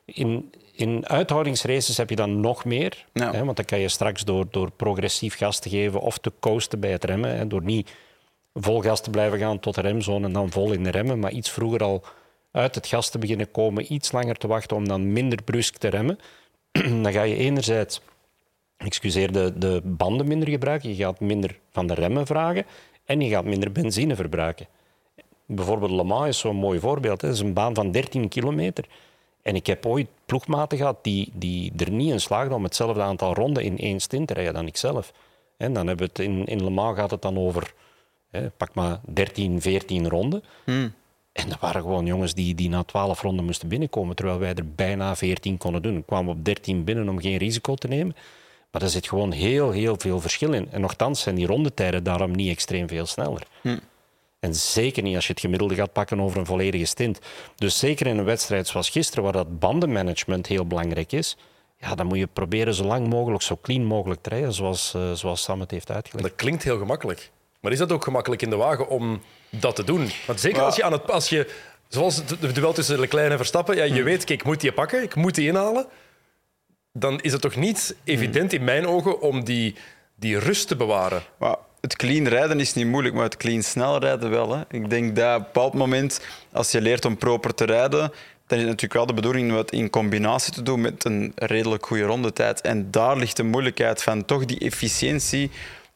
in, 0.05 0.51
in 0.71 1.07
uithoudingsraces 1.07 1.97
heb 1.97 2.09
je 2.09 2.15
dan 2.15 2.39
nog 2.39 2.65
meer. 2.65 3.05
Hè, 3.13 3.45
want 3.45 3.55
dan 3.55 3.65
kan 3.65 3.79
je 3.79 3.89
straks 3.89 4.23
door, 4.23 4.45
door 4.51 4.71
progressief 4.71 5.37
gas 5.37 5.59
te 5.59 5.69
geven 5.69 5.99
of 5.99 6.17
te 6.17 6.31
coasten 6.39 6.79
bij 6.79 6.91
het 6.91 7.03
remmen. 7.03 7.37
Hè, 7.37 7.47
door 7.47 7.63
niet 7.63 7.91
vol 8.53 8.81
gas 8.81 9.01
te 9.01 9.09
blijven 9.09 9.39
gaan 9.39 9.59
tot 9.59 9.75
de 9.75 9.81
remzone 9.81 10.25
en 10.25 10.33
dan 10.33 10.51
vol 10.51 10.71
in 10.71 10.83
de 10.83 10.89
remmen. 10.91 11.19
Maar 11.19 11.31
iets 11.31 11.49
vroeger 11.49 11.83
al 11.83 12.03
uit 12.51 12.75
het 12.75 12.87
gas 12.87 13.09
te 13.09 13.17
beginnen 13.17 13.51
komen. 13.51 13.93
Iets 13.93 14.11
langer 14.11 14.35
te 14.35 14.47
wachten 14.47 14.77
om 14.77 14.87
dan 14.87 15.13
minder 15.13 15.43
brusk 15.43 15.77
te 15.77 15.87
remmen. 15.87 16.19
dan 17.03 17.11
ga 17.11 17.21
je 17.21 17.35
enerzijds 17.35 18.01
excuseer, 18.85 19.31
de, 19.31 19.53
de 19.57 19.81
banden 19.83 20.27
minder 20.27 20.49
gebruiken. 20.49 20.89
Je 20.89 20.95
gaat 20.95 21.19
minder 21.19 21.59
van 21.71 21.87
de 21.87 21.93
remmen 21.93 22.25
vragen. 22.25 22.65
En 23.05 23.21
je 23.21 23.29
gaat 23.29 23.45
minder 23.45 23.71
benzine 23.71 24.15
verbruiken. 24.15 24.67
Bijvoorbeeld 25.45 25.91
Le 25.91 26.03
Mans 26.03 26.27
is 26.27 26.39
zo'n 26.39 26.55
mooi 26.55 26.79
voorbeeld. 26.79 27.21
Het 27.21 27.33
is 27.33 27.39
een 27.39 27.53
baan 27.53 27.75
van 27.75 27.91
13 27.91 28.27
kilometer. 28.27 28.85
En 29.41 29.55
ik 29.55 29.67
heb 29.67 29.85
ooit 29.85 30.07
ploegmaten 30.25 30.77
gehad 30.77 30.97
die, 31.01 31.31
die 31.33 31.73
er 31.77 31.91
niet 31.91 32.11
in 32.11 32.19
slaagden 32.19 32.55
om 32.55 32.63
hetzelfde 32.63 33.01
aantal 33.01 33.33
ronden 33.33 33.63
in 33.63 33.77
één 33.77 33.99
stint 33.99 34.27
te 34.27 34.33
rijden 34.33 34.53
dan 34.53 34.67
ik 34.67 34.77
zelf. 34.77 35.13
En 35.57 35.73
dan 35.73 35.87
hebben 35.87 36.05
we 36.05 36.11
het 36.13 36.31
in, 36.31 36.45
in 36.45 36.63
Le 36.63 36.69
Mans 36.69 36.97
gaat 36.97 37.11
het 37.11 37.21
dan 37.21 37.37
over, 37.37 37.73
hè, 38.29 38.49
pak 38.49 38.73
maar 38.73 38.99
13, 39.13 39.61
14 39.61 40.09
ronden. 40.09 40.43
Hmm. 40.63 40.93
En 41.31 41.49
dat 41.49 41.59
waren 41.59 41.81
gewoon 41.81 42.05
jongens 42.05 42.33
die, 42.33 42.55
die 42.55 42.69
na 42.69 42.83
12 42.83 43.21
ronden 43.21 43.45
moesten 43.45 43.67
binnenkomen, 43.67 44.15
terwijl 44.15 44.39
wij 44.39 44.53
er 44.53 44.71
bijna 44.75 45.15
14 45.15 45.57
konden 45.57 45.81
doen. 45.81 45.95
We 45.95 46.03
kwamen 46.03 46.33
op 46.33 46.45
13 46.45 46.83
binnen 46.83 47.09
om 47.09 47.21
geen 47.21 47.37
risico 47.37 47.75
te 47.75 47.87
nemen. 47.87 48.15
Maar 48.71 48.81
er 48.81 48.89
zit 48.89 49.07
gewoon 49.07 49.31
heel, 49.31 49.71
heel 49.71 49.95
veel 49.97 50.21
verschil 50.21 50.53
in. 50.53 50.71
En 50.71 50.81
nogthans 50.81 51.21
zijn 51.21 51.35
die 51.35 51.47
rondetijden 51.47 52.03
daarom 52.03 52.31
niet 52.31 52.51
extreem 52.51 52.87
veel 52.87 53.05
sneller. 53.05 53.41
Hmm. 53.61 53.79
En 54.39 54.55
zeker 54.55 55.03
niet 55.03 55.15
als 55.15 55.25
je 55.25 55.31
het 55.31 55.41
gemiddelde 55.41 55.75
gaat 55.75 55.93
pakken 55.93 56.19
over 56.19 56.39
een 56.39 56.45
volledige 56.45 56.85
stint. 56.85 57.19
Dus 57.55 57.79
zeker 57.79 58.07
in 58.07 58.17
een 58.17 58.25
wedstrijd 58.25 58.67
zoals 58.67 58.89
gisteren, 58.89 59.23
waar 59.23 59.33
dat 59.33 59.59
bandenmanagement 59.59 60.47
heel 60.47 60.65
belangrijk 60.65 61.11
is, 61.11 61.37
ja, 61.77 61.95
dan 61.95 62.05
moet 62.05 62.17
je 62.17 62.27
proberen 62.27 62.73
zo 62.73 62.83
lang 62.83 63.07
mogelijk, 63.07 63.41
zo 63.41 63.57
clean 63.61 63.83
mogelijk 63.83 64.21
te 64.21 64.29
rijden, 64.29 64.53
zoals, 64.53 64.93
uh, 64.95 65.11
zoals 65.11 65.43
Sam 65.43 65.59
het 65.59 65.71
heeft 65.71 65.91
uitgelegd. 65.91 66.27
Dat 66.27 66.37
klinkt 66.37 66.63
heel 66.63 66.77
gemakkelijk. 66.77 67.31
Maar 67.59 67.71
is 67.71 67.77
dat 67.77 67.91
ook 67.91 68.03
gemakkelijk 68.03 68.41
in 68.41 68.49
de 68.49 68.55
wagen 68.55 68.89
om 68.89 69.21
dat 69.49 69.75
te 69.75 69.83
doen? 69.83 70.09
Want 70.27 70.39
zeker 70.39 70.61
als 70.61 70.75
je 70.75 70.83
aan 70.83 70.91
het... 70.91 71.11
Als 71.11 71.29
je, 71.29 71.53
zoals 71.87 72.15
het 72.15 72.55
duel 72.55 72.73
tussen 72.73 72.99
Leclerc 72.99 73.31
en 73.31 73.37
Verstappen, 73.37 73.75
ja, 73.75 73.83
je 73.83 73.93
hmm. 73.93 74.03
weet, 74.03 74.23
kijk, 74.23 74.39
ik 74.39 74.45
moet 74.45 74.61
die 74.61 74.71
pakken, 74.71 75.03
ik 75.03 75.15
moet 75.15 75.35
die 75.35 75.47
inhalen. 75.47 75.85
Dan 76.93 77.19
is 77.19 77.31
het 77.31 77.41
toch 77.41 77.55
niet 77.55 77.95
evident 78.03 78.53
in 78.53 78.63
mijn 78.63 78.87
ogen 78.87 79.21
om 79.21 79.43
die, 79.43 79.75
die 80.15 80.39
rust 80.39 80.67
te 80.67 80.75
bewaren 80.75 81.23
het 81.81 81.95
clean 81.95 82.27
rijden 82.27 82.59
is 82.59 82.73
niet 82.73 82.87
moeilijk, 82.87 83.15
maar 83.15 83.23
het 83.23 83.37
clean 83.37 83.63
snel 83.63 83.99
rijden 83.99 84.29
wel. 84.29 84.55
Hè. 84.55 84.61
Ik 84.69 84.89
denk 84.89 85.15
dat 85.15 85.35
op 85.35 85.39
een 85.39 85.45
bepaald 85.53 85.73
moment, 85.73 86.21
als 86.51 86.71
je 86.71 86.81
leert 86.81 87.05
om 87.05 87.17
proper 87.17 87.53
te 87.53 87.65
rijden, 87.65 87.99
dan 88.47 88.59
is 88.59 88.65
het 88.65 88.65
natuurlijk 88.65 88.93
wel 88.93 89.05
de 89.05 89.13
bedoeling 89.13 89.51
om 89.51 89.57
het 89.57 89.71
in 89.71 89.89
combinatie 89.89 90.53
te 90.53 90.61
doen 90.61 90.81
met 90.81 91.05
een 91.05 91.31
redelijk 91.35 91.85
goede 91.85 92.03
rondetijd. 92.03 92.61
En 92.61 92.91
daar 92.91 93.17
ligt 93.17 93.37
de 93.37 93.43
moeilijkheid 93.43 94.03
van 94.03 94.25
toch 94.25 94.45
die 94.45 94.59
efficiëntie 94.59 95.51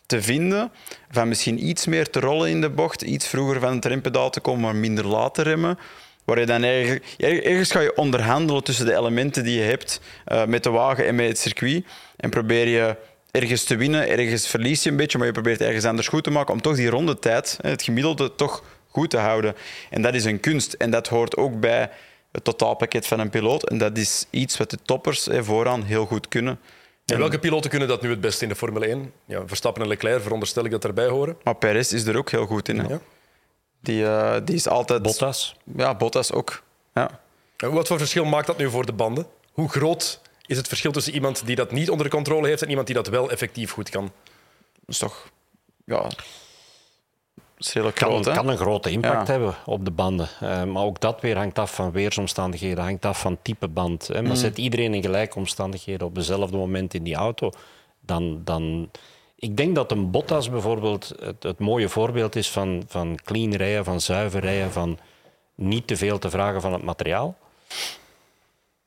te 0.06 0.22
vinden, 0.22 0.72
van 1.12 1.28
misschien 1.28 1.68
iets 1.68 1.86
meer 1.86 2.10
te 2.10 2.20
rollen 2.20 2.50
in 2.50 2.62
de 2.62 2.70
bocht, 2.70 3.02
iets 3.02 3.28
vroeger 3.28 3.60
van 3.60 3.76
het 3.76 3.86
rempedaal 3.86 4.30
te 4.30 4.40
komen, 4.40 4.62
maar 4.62 4.76
minder 4.76 5.08
laat 5.08 5.34
te 5.34 5.42
remmen. 5.42 5.78
Waar 6.26 6.40
je 6.40 6.46
dan 6.46 6.64
ergens, 6.64 7.00
ergens 7.18 7.72
ga 7.72 7.80
je 7.80 7.96
onderhandelen 7.96 8.64
tussen 8.64 8.86
de 8.86 8.96
elementen 8.96 9.44
die 9.44 9.58
je 9.58 9.64
hebt 9.64 10.02
uh, 10.28 10.46
met 10.46 10.64
de 10.64 10.70
wagen 10.70 11.06
en 11.06 11.16
met 11.16 11.28
het 11.28 11.38
circuit. 11.38 11.86
En 12.18 12.30
probeer 12.30 12.68
je 12.68 12.96
ergens 13.32 13.64
te 13.64 13.76
winnen, 13.76 14.10
ergens 14.10 14.48
verlies 14.48 14.84
je 14.84 14.90
een 14.90 14.96
beetje, 14.96 15.18
maar 15.18 15.28
je 15.28 15.34
probeert 15.34 15.62
ergens 15.62 15.86
anders 15.86 16.08
goed 16.08 16.24
te 16.24 16.32
maken 16.32 16.54
om 16.54 16.62
toch 16.62 16.76
die 16.76 16.90
rondetijd, 16.90 17.58
het 17.62 17.84
gemiddelde, 17.84 18.36
toch 18.36 18.64
goed 18.90 19.10
te 19.10 19.18
houden. 19.18 19.56
En 19.90 20.02
dat 20.02 20.14
is 20.14 20.26
een 20.26 20.40
kunst. 20.40 20.74
En 20.74 20.92
dat 20.92 21.08
hoort 21.08 21.38
ook 21.38 21.60
bij 21.60 21.90
het 22.32 22.44
totaalpakket 22.44 23.08
van 23.08 23.20
een 23.20 23.30
piloot. 23.30 23.70
En 23.70 23.78
dat 23.78 23.98
is 23.98 24.26
iets 24.30 24.58
wat 24.58 24.70
de 24.70 24.78
toppers 24.84 25.28
vooraan 25.32 25.84
heel 25.84 26.06
goed 26.06 26.28
kunnen. 26.28 26.60
En 27.06 27.18
welke 27.18 27.40
piloten 27.40 27.70
kunnen 27.70 27.88
dat 27.88 28.02
nu 28.02 28.10
het 28.10 28.22
beste 28.22 28.44
in 28.44 28.50
de 28.50 28.56
Formule 28.56 28.86
1? 28.86 29.12
Ja, 29.26 29.44
Verstappen 29.46 29.82
en 29.82 29.88
Leclerc 29.88 30.22
veronderstel 30.22 30.66
ik 30.66 30.72
dat 30.72 30.84
erbij 30.84 31.08
horen. 31.08 31.38
Maar 31.44 31.56
Perez 31.56 31.92
is 31.92 32.06
er 32.06 32.18
ook 32.18 32.32
heel 32.32 32.46
goed 32.46 32.70
in. 32.70 32.76
Ja. 32.76 33.00
Die, 33.86 34.06
eh, 34.06 34.36
die 34.44 34.56
is 34.56 34.68
altijd... 34.68 35.02
Bottas. 35.02 35.56
Ja, 35.76 35.96
Bottas 35.96 36.32
ook. 36.32 36.64
Ja. 36.94 37.20
En 37.58 37.72
Wat 37.74 37.88
voor 37.88 37.98
verschil 37.98 38.26
maakt 38.26 38.48
dat 38.48 38.58
nu 38.58 38.70
voor 38.70 38.86
de 38.86 38.94
banden? 38.94 39.26
Hoe 39.52 39.70
groot 39.70 40.22
is 40.46 40.58
het 40.58 40.68
verschil 40.68 40.92
tussen 40.92 41.14
iemand 41.14 41.46
die 41.46 41.56
dat 41.56 41.72
niet 41.72 41.90
onder 41.90 42.10
controle 42.10 42.48
heeft 42.48 42.62
en 42.62 42.70
iemand 42.70 42.88
die 42.88 42.96
dat 42.96 43.08
wel 43.08 43.30
effectief 43.32 43.72
goed 43.72 43.90
kan? 43.90 44.04
Dat 44.04 44.88
is 44.88 44.98
toch... 44.98 45.30
Ja... 45.86 46.02
Dat 46.02 47.68
is 47.68 47.74
redelijk 47.74 47.98
kan, 47.98 48.10
groot, 48.24 48.36
kan 48.36 48.48
een 48.50 48.58
grote 48.58 48.90
impact 48.92 49.28
Ja. 49.28 49.32
hebben 49.34 49.56
op 49.66 49.86
de 49.86 49.92
banden. 49.92 50.28
Eh, 50.40 50.64
maar 50.64 50.84
ook 50.84 51.00
dat 51.00 51.22
weer 51.22 51.38
hangt 51.38 51.60
af 51.60 51.76
van 51.76 51.92
weersomstandigheden, 51.92 52.84
hangt 52.84 53.06
af 53.06 53.20
van 53.20 53.38
type 53.42 53.68
band. 53.68 54.08
Hè. 54.08 54.14
Maar 54.22 54.32
Mm. 54.32 54.36
zet 54.38 54.58
iedereen 54.58 54.94
in 54.94 55.02
gelijke 55.02 55.38
omstandigheden 55.38 56.08
op 56.08 56.16
dezelfde 56.16 56.58
moment 56.58 56.94
in 56.94 57.04
die 57.04 57.16
auto, 57.16 57.50
dan... 58.02 58.42
dan 58.44 58.90
ik 59.36 59.58
denk 59.58 59.76
dat 59.76 59.92
een 59.92 60.12
Bottas 60.12 60.50
bijvoorbeeld 60.50 61.14
het, 61.20 61.44
het 61.44 61.60
mooie 61.60 61.90
voorbeeld 61.90 62.36
is 62.36 62.50
van, 62.50 62.84
van 62.88 63.20
clean 63.24 63.54
rijden, 63.54 63.84
van 63.84 64.02
zuiver 64.02 64.40
rijden, 64.42 64.72
van 64.72 65.00
niet 65.56 65.88
te 65.88 65.98
veel 65.98 66.20
te 66.20 66.30
vragen 66.30 66.62
van 66.62 66.74
het 66.74 66.84
materiaal. 66.84 67.38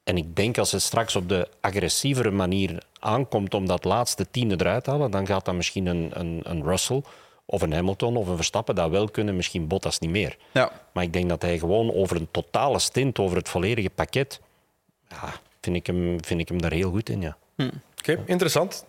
En 0.04 0.16
ik 0.16 0.36
denk 0.36 0.58
als 0.58 0.72
het 0.72 0.82
straks 0.82 1.16
op 1.16 1.28
de 1.28 1.48
agressievere 1.60 2.30
manier 2.30 2.82
aankomt 2.98 3.54
om 3.54 3.66
dat 3.66 3.84
laatste 3.84 4.30
tiende 4.30 4.54
eruit 4.58 4.84
te 4.84 4.90
halen, 4.90 5.10
dan 5.10 5.26
gaat 5.26 5.44
dat 5.44 5.54
misschien 5.54 5.86
een, 5.86 6.10
een, 6.12 6.40
een 6.42 6.62
Russell 6.62 7.02
of 7.44 7.62
een 7.62 7.72
Hamilton 7.72 8.16
of 8.16 8.28
een 8.28 8.36
Verstappen 8.36 8.74
dat 8.74 8.90
wel 8.90 9.08
kunnen, 9.08 9.36
misschien 9.36 9.66
Bottas 9.66 9.98
niet 9.98 10.10
meer. 10.10 10.36
Ja. 10.52 10.72
Maar 10.92 11.04
ik 11.04 11.12
denk 11.12 11.28
dat 11.28 11.42
hij 11.42 11.58
gewoon 11.58 11.94
over 11.94 12.16
een 12.16 12.28
totale 12.30 12.78
stint, 12.78 13.18
over 13.18 13.36
het 13.36 13.48
volledige 13.48 13.90
pakket, 13.90 14.40
ja, 15.08 15.32
vind, 15.60 15.76
ik 15.76 15.86
hem, 15.86 16.24
vind 16.24 16.40
ik 16.40 16.48
hem 16.48 16.62
daar 16.62 16.72
heel 16.72 16.90
goed 16.90 17.08
in. 17.08 17.20
Ja. 17.20 17.36
Oké, 17.98 18.22
interessant. 18.26 18.86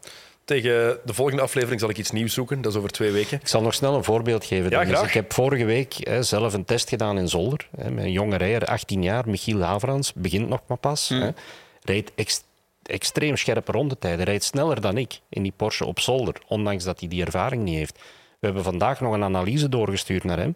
Tegen 0.50 1.00
de 1.06 1.14
volgende 1.14 1.42
aflevering 1.42 1.80
zal 1.80 1.90
ik 1.90 1.98
iets 1.98 2.12
nieuws 2.12 2.34
zoeken. 2.34 2.62
Dat 2.62 2.72
is 2.72 2.78
over 2.78 2.92
twee 2.92 3.12
weken. 3.12 3.40
Ik 3.42 3.48
zal 3.48 3.62
nog 3.62 3.74
snel 3.74 3.96
een 3.96 4.04
voorbeeld 4.04 4.46
geven. 4.46 4.70
Ja, 4.70 4.86
graag. 4.86 5.08
Ik 5.08 5.14
heb 5.14 5.34
vorige 5.34 5.66
week 5.66 5.94
hè, 6.00 6.24
zelf 6.24 6.54
een 6.54 6.66
test 6.66 6.90
gedaan 6.90 7.18
in 7.18 7.28
Zolder. 7.28 7.68
Hè, 7.78 7.92
met 7.92 8.04
een 8.04 8.12
jonge 8.12 8.38
rijder, 8.38 8.68
18 8.68 9.04
jaar, 9.04 9.30
Michiel 9.30 9.62
Haverans, 9.62 10.14
begint 10.14 10.50
nog 10.50 10.60
maar 10.68 10.78
pas. 10.78 11.10
Hè, 11.10 11.30
rijdt 11.84 12.12
ex- 12.16 12.44
extreem 12.84 13.36
scherpe 13.38 13.72
rondetijden, 13.72 14.26
rijdt 14.26 14.44
sneller 14.44 14.82
dan 14.82 14.98
ik 14.98 15.20
in 15.30 15.44
die 15.44 15.54
Porsche 15.56 15.86
op 15.86 16.00
Zolder, 16.00 16.36
ondanks 16.48 16.84
dat 16.84 17.00
hij 17.00 17.10
die 17.10 17.26
ervaring 17.26 17.64
niet 17.64 17.78
heeft. 17.78 17.96
We 18.40 18.46
hebben 18.46 18.64
vandaag 18.64 19.00
nog 19.02 19.14
een 19.14 19.24
analyse 19.24 19.70
doorgestuurd 19.70 20.24
naar 20.24 20.38
hem. 20.38 20.56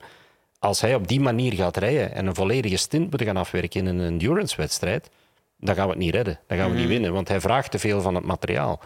Als 0.60 0.82
hij 0.82 0.96
op 0.96 1.08
die 1.08 1.20
manier 1.20 1.54
gaat 1.54 1.78
rijden 1.78 2.14
en 2.14 2.26
een 2.26 2.36
volledige 2.36 2.78
stint 2.78 3.12
moet 3.12 3.24
gaan 3.24 3.38
afwerken 3.38 3.80
in 3.80 3.86
een 3.86 4.06
endurance-wedstrijd, 4.06 5.10
dan 5.58 5.76
gaan 5.76 5.86
we 5.86 5.92
het 5.92 6.02
niet 6.02 6.16
redden. 6.16 6.40
Dan 6.48 6.58
gaan 6.58 6.72
we 6.72 6.78
niet 6.78 6.88
winnen, 6.88 7.14
want 7.14 7.28
hij 7.28 7.42
vraagt 7.42 7.72
te 7.72 7.80
veel 7.80 8.02
van 8.02 8.16
het 8.16 8.24
materiaal. 8.24 8.82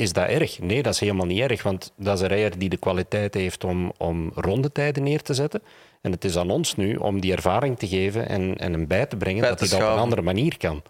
Is 0.00 0.12
dat 0.12 0.26
erg? 0.28 0.58
Nee, 0.58 0.82
dat 0.82 0.94
is 0.94 1.00
helemaal 1.00 1.26
niet 1.26 1.40
erg, 1.40 1.62
want 1.62 1.92
dat 1.96 2.16
is 2.16 2.20
een 2.20 2.28
rijder 2.28 2.58
die 2.58 2.68
de 2.68 2.76
kwaliteit 2.76 3.34
heeft 3.34 3.64
om, 3.64 3.92
om 3.96 4.32
rondetijden 4.34 5.02
neer 5.02 5.22
te 5.22 5.34
zetten. 5.34 5.62
En 6.00 6.10
het 6.12 6.24
is 6.24 6.36
aan 6.36 6.50
ons 6.50 6.76
nu 6.76 6.94
om 6.96 7.20
die 7.20 7.32
ervaring 7.32 7.78
te 7.78 7.88
geven 7.88 8.28
en, 8.28 8.56
en 8.56 8.72
hem 8.72 8.86
bij 8.86 9.06
te 9.06 9.16
brengen 9.16 9.40
Bij 9.40 9.48
dat 9.50 9.60
hij 9.60 9.68
dat 9.68 9.78
op 9.80 9.84
een 9.94 9.98
andere 9.98 10.22
manier 10.22 10.56
kan. 10.58 10.82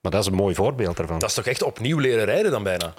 Maar 0.00 0.10
dat 0.10 0.20
is 0.20 0.26
een 0.26 0.34
mooi 0.34 0.54
voorbeeld 0.54 0.98
ervan. 0.98 1.18
Dat 1.18 1.28
is 1.28 1.34
toch 1.34 1.46
echt 1.46 1.62
opnieuw 1.62 1.98
leren 1.98 2.24
rijden 2.24 2.50
dan 2.50 2.62
bijna? 2.62 2.94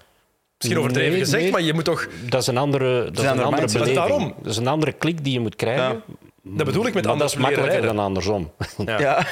Misschien 0.58 0.80
overdreven 0.80 1.12
Nee, 1.12 1.20
gezegd, 1.20 1.44
nee. 1.44 1.52
maar 1.52 1.62
je 1.62 1.74
moet 1.74 1.86
toch... 1.86 2.08
Dat 2.30 2.41
is 2.41 2.48
een 2.48 2.58
andere, 2.58 3.04
dat 3.04 3.18
is 3.18 3.24
een 3.24 3.28
andere 3.30 3.46
andere 3.46 3.62
mindset. 3.62 3.82
beleving. 3.82 4.08
Daarom. 4.08 4.34
Dat 4.41 4.52
is 4.52 4.58
een 4.58 4.68
andere 4.68 4.91
klik 4.91 5.24
die 5.24 5.34
je 5.34 5.39
moet 5.39 5.56
krijgen. 5.56 6.04
Dat 6.44 6.66
bedoel 6.66 6.86
ik 6.86 6.94
met 6.94 6.94
Maar 6.94 7.04
dat 7.04 7.12
anders 7.12 7.34
is 7.34 7.38
leren 7.39 7.52
makkelijker 7.56 7.80
rijden. 7.80 7.96
dan 7.96 8.06
andersom. 8.06 8.52
Ja. 8.86 9.00
Ja. 9.00 9.26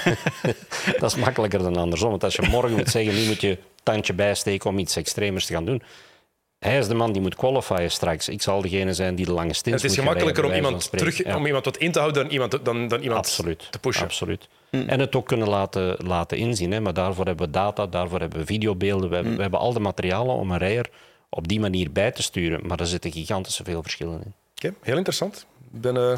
dat 0.99 1.11
is 1.11 1.15
makkelijker 1.15 1.59
dan 1.59 1.75
andersom. 1.75 2.09
Want 2.09 2.23
als 2.23 2.35
je 2.35 2.47
morgen 2.49 2.77
moet 2.77 2.89
zeggen, 2.89 3.13
nu 3.15 3.25
moet 3.25 3.41
je 3.41 3.57
tandje 3.83 4.13
bijsteken 4.13 4.69
om 4.69 4.77
iets 4.77 4.95
extremers 4.95 5.45
te 5.45 5.53
gaan 5.53 5.65
doen. 5.65 5.81
Hij 6.59 6.77
is 6.77 6.87
de 6.87 6.93
man 6.93 7.11
die 7.11 7.21
moet 7.21 7.35
qualifyen 7.35 7.91
straks. 7.91 8.29
Ik 8.29 8.41
zal 8.41 8.61
degene 8.61 8.93
zijn 8.93 9.15
die 9.15 9.25
de 9.25 9.31
lange 9.31 9.53
stints 9.53 9.81
Het 9.81 9.91
is 9.91 9.97
moet 9.97 10.05
gemakkelijker 10.05 10.45
om 10.45 10.53
iemand, 10.53 10.89
terug. 10.91 11.23
Ja. 11.23 11.35
om 11.35 11.45
iemand 11.45 11.65
wat 11.65 11.77
in 11.77 11.91
te 11.91 11.99
houden 11.99 12.23
dan 12.23 12.31
iemand, 12.31 12.65
dan, 12.65 12.87
dan 12.87 13.01
iemand 13.01 13.19
Absoluut. 13.19 13.67
te 13.71 13.79
pushen. 13.79 14.03
Absoluut. 14.03 14.47
En 14.69 14.99
het 14.99 15.15
ook 15.15 15.27
kunnen 15.27 15.47
laten, 15.47 15.95
laten 16.05 16.37
inzien. 16.37 16.71
Hè. 16.71 16.79
Maar 16.79 16.93
daarvoor 16.93 17.25
hebben 17.25 17.45
we 17.45 17.51
data, 17.51 17.87
daarvoor 17.87 18.19
hebben 18.19 18.39
we 18.39 18.45
videobeelden. 18.45 19.09
We 19.09 19.15
hebben, 19.15 19.35
we 19.35 19.41
hebben 19.41 19.59
al 19.59 19.73
de 19.73 19.79
materialen 19.79 20.35
om 20.35 20.51
een 20.51 20.57
rijder 20.57 20.89
op 21.29 21.47
die 21.47 21.59
manier 21.59 21.91
bij 21.91 22.11
te 22.11 22.21
sturen. 22.21 22.67
Maar 22.67 22.79
er 22.79 22.87
zitten 22.87 23.11
gigantische 23.11 23.63
veel 23.63 23.81
verschillen 23.81 24.21
in. 24.25 24.33
Oké, 24.55 24.73
heel 24.81 24.97
interessant. 24.97 25.45
Ik 25.73 25.81
ben, 25.81 25.97
eh, 25.97 26.17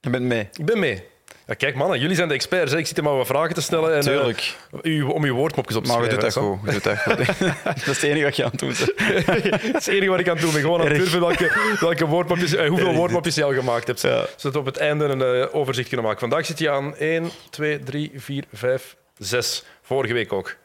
Je 0.00 0.10
bent 0.10 0.24
mee. 0.24 0.48
ik 0.52 0.64
ben 0.64 0.78
mee. 0.78 1.02
Ja, 1.46 1.54
kijk 1.54 1.74
mannen, 1.74 2.00
jullie 2.00 2.16
zijn 2.16 2.28
de 2.28 2.34
experts. 2.34 2.72
Hè. 2.72 2.78
Ik 2.78 2.86
zit 2.86 2.96
hier 2.96 3.04
maar 3.04 3.16
wat 3.16 3.26
vragen 3.26 3.54
te 3.54 3.60
stellen. 3.60 3.90
En, 3.90 3.96
eh, 3.96 4.04
Tuurlijk. 4.04 4.56
u, 4.82 5.02
om 5.02 5.24
uw 5.24 5.34
woordmopjes 5.34 5.76
op 5.76 5.84
te 5.84 5.90
Maar 5.90 6.00
we 6.00 6.04
schrijven. 6.04 6.32
dat 6.34 6.44
goed. 6.44 6.62
We 6.62 6.70
doen 6.70 6.80
dat 6.82 6.98
goed. 6.98 7.64
dat 7.64 7.76
is 7.76 7.86
het 7.86 8.02
enige 8.02 8.24
wat 8.24 8.36
je 8.36 8.44
aan 8.44 8.50
het 8.50 8.58
doen 8.60 8.74
bent. 8.78 8.92
Dat 9.72 9.80
is 9.80 9.86
het 9.86 9.86
enige 9.86 10.10
wat 10.10 10.20
ik 10.20 10.28
aan 10.28 10.34
het 10.34 10.42
doen 10.42 10.52
ben. 10.52 10.60
Gewoon 10.60 10.80
aan 10.80 10.86
het 10.86 10.96
durven 10.96 11.20
welke, 11.20 11.76
welke 11.80 12.06
woordmopjes, 12.06 12.54
eh, 12.54 12.68
hoeveel 12.68 12.94
woordmopjes 12.94 13.34
je 13.34 13.44
al 13.44 13.52
gemaakt 13.54 13.86
hebt. 13.86 14.00
Ja. 14.00 14.26
Zodat 14.36 14.52
we 14.52 14.58
op 14.58 14.64
het 14.66 14.76
einde 14.76 15.04
een 15.04 15.22
eh, 15.22 15.54
overzicht 15.54 15.88
kunnen 15.88 16.06
maken. 16.06 16.20
Vandaag 16.20 16.46
zit 16.46 16.58
je 16.58 16.70
aan 16.70 16.96
1, 16.96 17.30
2, 17.50 17.78
3, 17.78 18.12
4, 18.14 18.44
5, 18.52 18.96
6. 19.18 19.64
Vorige 19.82 20.14
week 20.14 20.32
ook. 20.32 20.56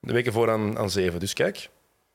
De 0.00 0.12
weken 0.12 0.32
voor 0.32 0.50
aan, 0.50 0.78
aan 0.78 0.90
7. 0.90 1.20
Dus 1.20 1.32
kijk. 1.32 1.68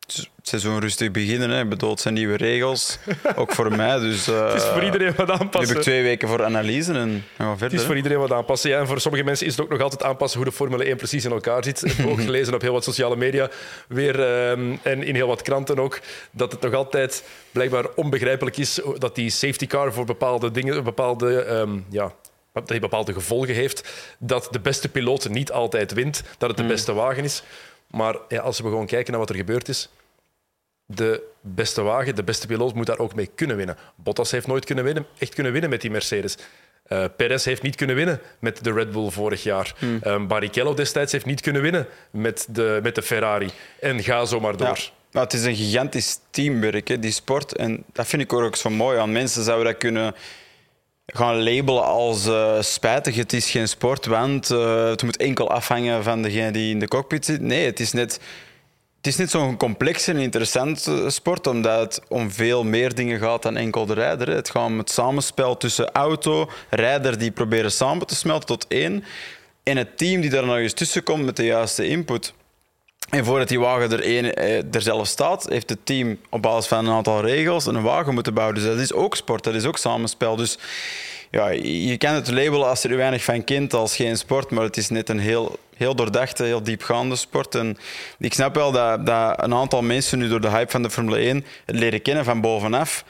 Het 0.07 0.49
seizoen 0.49 0.79
rustig 0.79 1.11
beginnen. 1.11 1.49
Hè. 1.49 1.61
Ik 1.61 1.69
bedoel, 1.69 1.89
het 1.89 1.99
zijn 1.99 2.13
nieuwe 2.13 2.37
regels. 2.37 2.97
Ook 3.35 3.51
voor 3.53 3.75
mij. 3.75 3.99
Dus, 3.99 4.27
eh, 4.27 4.45
Het 4.47 4.61
is 4.61 4.67
voor 4.67 4.83
iedereen 4.83 5.13
wat 5.15 5.27
Nu 5.27 5.33
aanpassen. 5.33 5.67
heb 5.67 5.77
ik 5.77 5.81
twee 5.83 6.03
weken 6.03 6.27
voor 6.27 6.43
analyse 6.43 6.93
en 6.93 7.23
gaan 7.35 7.45
we 7.45 7.51
Het 7.51 7.57
verder. 7.59 7.79
is 7.79 7.85
voor 7.85 7.95
iedereen 7.95 8.17
wat 8.19 8.31
aanpassen. 8.31 8.69
Ja, 8.69 8.79
en 8.79 8.87
voor 8.87 8.99
sommige 9.01 9.23
mensen 9.23 9.45
is 9.45 9.51
het 9.55 9.61
ook 9.61 9.69
nog 9.71 9.81
altijd 9.81 10.03
aanpassen 10.03 10.39
hoe 10.41 10.49
de 10.49 10.55
Formule 10.55 10.83
1 10.85 10.97
precies 10.97 11.25
in 11.25 11.31
elkaar 11.31 11.63
zit. 11.63 11.85
Ik 11.85 11.91
heb 11.91 12.07
ook 12.07 12.21
gelezen 12.31 12.53
op 12.53 12.61
heel 12.61 12.73
wat 12.73 12.83
sociale 12.83 13.15
media 13.15 13.49
weer, 13.87 14.19
ehm, 14.23 14.75
en 14.81 15.03
in 15.03 15.15
heel 15.15 15.27
wat 15.27 15.41
kranten 15.41 15.79
ook, 15.79 15.99
dat 16.31 16.51
het 16.51 16.61
nog 16.61 16.73
altijd 16.73 17.23
blijkbaar 17.51 17.85
onbegrijpelijk 17.95 18.57
is 18.57 18.79
dat 18.97 19.15
die 19.15 19.29
safety 19.29 19.67
car 19.67 19.93
voor 19.93 20.05
bepaalde 20.05 20.51
dingen, 20.51 20.83
bepaalde, 20.83 21.41
ehm, 21.41 21.79
ja, 21.89 22.11
dat 22.53 22.69
hij 22.69 22.79
bepaalde 22.79 23.13
gevolgen 23.13 23.53
heeft. 23.53 23.89
Dat 24.19 24.47
de 24.51 24.59
beste 24.59 24.89
piloot 24.89 25.29
niet 25.29 25.51
altijd 25.51 25.93
wint, 25.93 26.23
dat 26.37 26.49
het 26.49 26.57
de 26.57 26.65
beste 26.65 26.93
wagen 26.93 27.23
is. 27.23 27.43
Maar 27.91 28.15
ja, 28.27 28.41
als 28.41 28.59
we 28.59 28.63
gewoon 28.63 28.85
kijken 28.85 29.11
naar 29.11 29.19
wat 29.19 29.29
er 29.29 29.35
gebeurd 29.35 29.69
is, 29.69 29.89
de 30.85 31.23
beste 31.41 31.81
wagen, 31.81 32.15
de 32.15 32.23
beste 32.23 32.47
piloot 32.47 32.73
moet 32.73 32.85
daar 32.85 32.99
ook 32.99 33.15
mee 33.15 33.29
kunnen 33.35 33.57
winnen. 33.57 33.77
Bottas 33.95 34.31
heeft 34.31 34.47
nooit 34.47 34.65
kunnen 34.65 34.83
winnen, 34.83 35.05
echt 35.17 35.33
kunnen 35.33 35.51
winnen 35.51 35.69
met 35.69 35.81
die 35.81 35.91
Mercedes. 35.91 36.37
Eh 36.83 37.05
Perez 37.17 37.45
heeft 37.45 37.61
niet 37.61 37.75
kunnen 37.75 37.95
winnen 37.95 38.21
met 38.39 38.63
de 38.63 38.73
Red 38.73 38.91
Bull 38.91 39.09
vorig 39.09 39.43
jaar. 39.43 39.75
Eh, 40.01 40.25
Barrichello 40.25 40.73
destijds 40.73 41.11
heeft 41.11 41.25
niet 41.25 41.41
kunnen 41.41 41.61
winnen 41.61 41.87
met 42.11 42.47
de, 42.49 42.79
met 42.83 42.95
de 42.95 43.01
Ferrari. 43.01 43.49
En 43.79 44.03
ga 44.03 44.25
zo 44.25 44.39
maar 44.39 44.57
door. 44.57 44.67
Ja. 44.67 44.83
Maar 45.11 45.23
het 45.23 45.33
is 45.33 45.43
een 45.43 45.55
gigantisch 45.55 46.19
teamwerk, 46.29 46.87
hè, 46.87 46.99
die 46.99 47.11
sport. 47.11 47.55
En 47.55 47.83
dat 47.93 48.07
vind 48.07 48.21
ik 48.21 48.33
ook 48.33 48.55
zo 48.55 48.69
mooi 48.69 48.97
aan. 48.97 49.11
Mensen 49.11 49.43
zouden 49.43 49.65
dat 49.65 49.77
kunnen 49.77 50.15
gaan 51.13 51.43
labelen 51.43 51.85
als 51.85 52.25
eh, 52.25 52.61
spijtig, 52.61 53.15
het 53.15 53.33
is 53.33 53.49
geen 53.49 53.67
sport, 53.67 54.05
want 54.05 54.49
eh, 54.49 54.89
het 54.89 55.03
moet 55.03 55.17
enkel 55.17 55.49
afhangen 55.49 56.03
van 56.03 56.21
degene 56.21 56.51
die 56.51 56.71
in 56.71 56.79
de 56.79 56.87
cockpit 56.87 57.25
zit. 57.25 57.41
Nee, 57.41 57.65
het 57.65 57.79
is 57.79 57.91
net, 57.91 58.19
het 58.97 59.07
is 59.07 59.17
net 59.17 59.29
zo'n 59.29 59.57
complex 59.57 60.07
en 60.07 60.17
interessant 60.17 60.87
eh, 60.87 61.09
sport, 61.09 61.47
omdat 61.47 61.79
het 61.79 62.01
om 62.07 62.31
veel 62.31 62.63
meer 62.63 62.95
dingen 62.95 63.19
gaat 63.19 63.43
dan 63.43 63.57
enkel 63.57 63.85
de 63.85 63.93
rijder. 63.93 64.27
Het 64.27 64.49
gaat 64.49 64.65
om 64.65 64.77
het 64.77 64.89
samenspel 64.89 65.57
tussen 65.57 65.91
auto, 65.91 66.49
rijder 66.69 67.17
die 67.17 67.31
proberen 67.31 67.71
samen 67.71 68.07
te 68.07 68.15
smelten 68.15 68.47
tot 68.47 68.65
één, 68.67 69.03
en 69.63 69.77
het 69.77 69.97
team 69.97 70.21
die 70.21 70.29
daar 70.29 70.45
nog 70.45 70.57
eens 70.57 70.73
tussen 70.73 71.03
komt 71.03 71.25
met 71.25 71.35
de 71.35 71.45
juiste 71.45 71.87
input. 71.87 72.33
En 73.11 73.25
voordat 73.25 73.47
die 73.47 73.59
wagen 73.59 73.91
er, 73.91 74.03
één, 74.03 74.35
eh, 74.35 74.75
er 74.75 74.81
zelf 74.81 75.07
staat, 75.07 75.45
heeft 75.49 75.69
het 75.69 75.85
team 75.85 76.17
op 76.29 76.41
basis 76.41 76.67
van 76.67 76.85
een 76.85 76.93
aantal 76.93 77.21
regels 77.21 77.65
een 77.65 77.81
wagen 77.81 78.13
moeten 78.13 78.33
bouwen. 78.33 78.55
Dus 78.55 78.65
dat 78.65 78.77
is 78.77 78.93
ook 78.93 79.15
sport, 79.15 79.43
dat 79.43 79.53
is 79.53 79.65
ook 79.65 79.77
samenspel. 79.77 80.35
Dus 80.35 80.57
ja, 81.31 81.49
je 81.49 81.97
kan 81.97 82.13
het 82.13 82.31
labelen 82.31 82.67
als 82.67 82.83
er 82.83 82.95
weinig 82.95 83.23
van 83.23 83.43
kent 83.43 83.73
als 83.73 83.95
geen 83.95 84.17
sport, 84.17 84.49
maar 84.49 84.63
het 84.63 84.77
is 84.77 84.89
net 84.89 85.09
een 85.09 85.19
heel, 85.19 85.59
heel 85.75 85.95
doordachte, 85.95 86.43
heel 86.43 86.63
diepgaande 86.63 87.15
sport. 87.15 87.55
En 87.55 87.77
ik 88.19 88.33
snap 88.33 88.55
wel 88.55 88.71
dat, 88.71 89.05
dat 89.05 89.43
een 89.43 89.53
aantal 89.53 89.81
mensen 89.81 90.19
nu 90.19 90.27
door 90.27 90.41
de 90.41 90.49
hype 90.49 90.71
van 90.71 90.81
de 90.81 90.89
Formule 90.89 91.17
1 91.17 91.45
het 91.65 91.75
leren 91.75 92.01
kennen 92.01 92.25
van 92.25 92.41
bovenaf, 92.41 93.03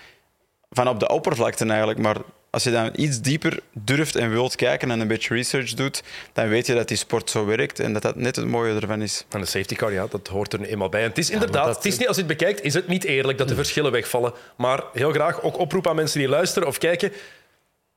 van 0.70 0.88
op 0.88 1.00
de 1.00 1.10
oppervlakte 1.10 1.66
eigenlijk. 1.66 2.00
Maar 2.00 2.18
als 2.52 2.64
je 2.64 2.72
dan 2.72 2.92
iets 2.96 3.22
dieper 3.22 3.60
durft 3.74 4.16
en 4.16 4.30
wilt 4.30 4.56
kijken 4.56 4.92
en 4.92 5.00
een 5.00 5.08
beetje 5.08 5.34
research 5.36 5.74
doet, 5.74 6.04
dan 6.34 6.48
weet 6.48 6.66
je 6.68 6.74
dat 6.74 6.88
die 6.88 6.98
sport 6.98 7.30
zo 7.30 7.46
werkt 7.46 7.80
en 7.80 7.94
dat 7.94 8.02
dat 8.02 8.16
net 8.16 8.36
het 8.36 8.46
mooie 8.46 8.76
ervan 8.80 9.02
is. 9.02 9.26
En 9.30 9.40
de 9.40 9.46
safety 9.46 9.76
car, 9.76 9.92
ja, 9.92 10.08
dat 10.10 10.28
hoort 10.28 10.54
er 10.54 10.60
nu 10.60 10.66
eenmaal 10.66 10.90
bij. 10.90 11.02
En 11.02 11.08
het 11.10 11.18
is 11.18 11.30
inderdaad, 11.30 11.66
dat- 11.66 11.76
het 11.76 11.86
is 11.86 11.98
niet, 11.98 12.08
als 12.08 12.16
je 12.18 12.24
het 12.24 12.38
bekijkt, 12.38 12.62
is 12.64 12.74
het 12.74 12.88
niet 12.88 13.04
eerlijk 13.04 13.38
dat 13.38 13.48
de 13.48 13.56
verschillen 13.56 13.92
wegvallen. 13.92 14.34
Maar 14.58 14.84
heel 14.94 15.12
graag 15.12 15.42
ook 15.42 15.58
oproep 15.58 15.88
aan 15.88 15.96
mensen 15.96 16.20
die 16.20 16.28
luisteren 16.28 16.68
of 16.68 16.78
kijken, 16.78 17.12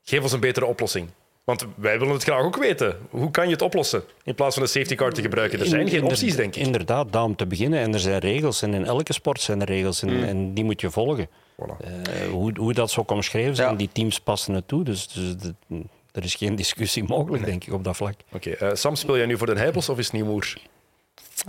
geef 0.05 0.23
ons 0.23 0.33
een 0.33 0.41
betere 0.41 0.67
oplossing. 0.67 1.09
Want 1.45 1.67
wij 1.77 1.99
willen 1.99 2.15
het 2.15 2.23
graag 2.23 2.43
ook 2.43 2.57
weten. 2.57 2.97
Hoe 3.11 3.31
kan 3.31 3.45
je 3.47 3.53
het 3.53 3.63
oplossen 3.63 4.03
in 4.23 4.35
plaats 4.35 4.55
van 4.55 4.63
een 4.63 4.69
safety 4.69 4.95
car 4.95 5.13
te 5.13 5.23
gebruiken? 5.23 5.61
Er 5.61 5.67
zijn 5.67 5.89
geen 5.89 6.05
opties, 6.05 6.37
denk 6.37 6.57
ik. 6.57 6.63
Inderdaad, 6.67 7.13
daar 7.13 7.23
om 7.23 7.37
te 7.37 7.47
beginnen. 7.47 7.79
En 7.81 7.93
er 7.93 8.01
zijn 8.01 8.19
regels. 8.19 8.63
En 8.63 8.75
in 8.75 8.85
elke 8.85 9.13
sport 9.13 9.41
zijn 9.41 9.61
er 9.61 9.67
regels. 9.67 10.03
En, 10.03 10.25
en 10.25 10.55
die 10.55 10.65
moet 10.65 10.81
je 10.81 10.91
volgen. 10.91 11.27
Voilà. 11.29 11.77
Eh, 11.81 12.29
hoe, 12.31 12.53
hoe 12.59 12.73
dat 12.73 12.91
zo 12.91 13.03
kan 13.05 13.17
omschreven 13.17 13.57
zijn, 13.57 13.71
Ja. 13.71 13.77
die 13.77 13.89
teams 13.93 14.21
passen 14.21 14.55
het 14.55 14.69
toe. 14.69 14.85
Dus, 14.85 15.07
dus 15.09 15.37
de- 15.37 15.83
er 16.13 16.25
is 16.25 16.35
geen 16.35 16.57
discussie 16.57 17.05
mogelijk, 17.05 17.45
denk 17.45 17.65
ik, 17.65 17.73
op 17.73 17.85
dat 17.85 17.97
vlak. 17.97 18.15
Oké, 18.33 18.51
eh, 18.51 18.71
Sam, 18.75 18.97
speel 18.97 19.17
jij 19.17 19.27
nu 19.27 19.39
voor 19.39 19.47
de 19.47 19.55
Heibels 19.61 19.89
of 19.89 19.99
is 19.99 20.05
het 20.05 20.15
Nieuwmoer? 20.15 20.55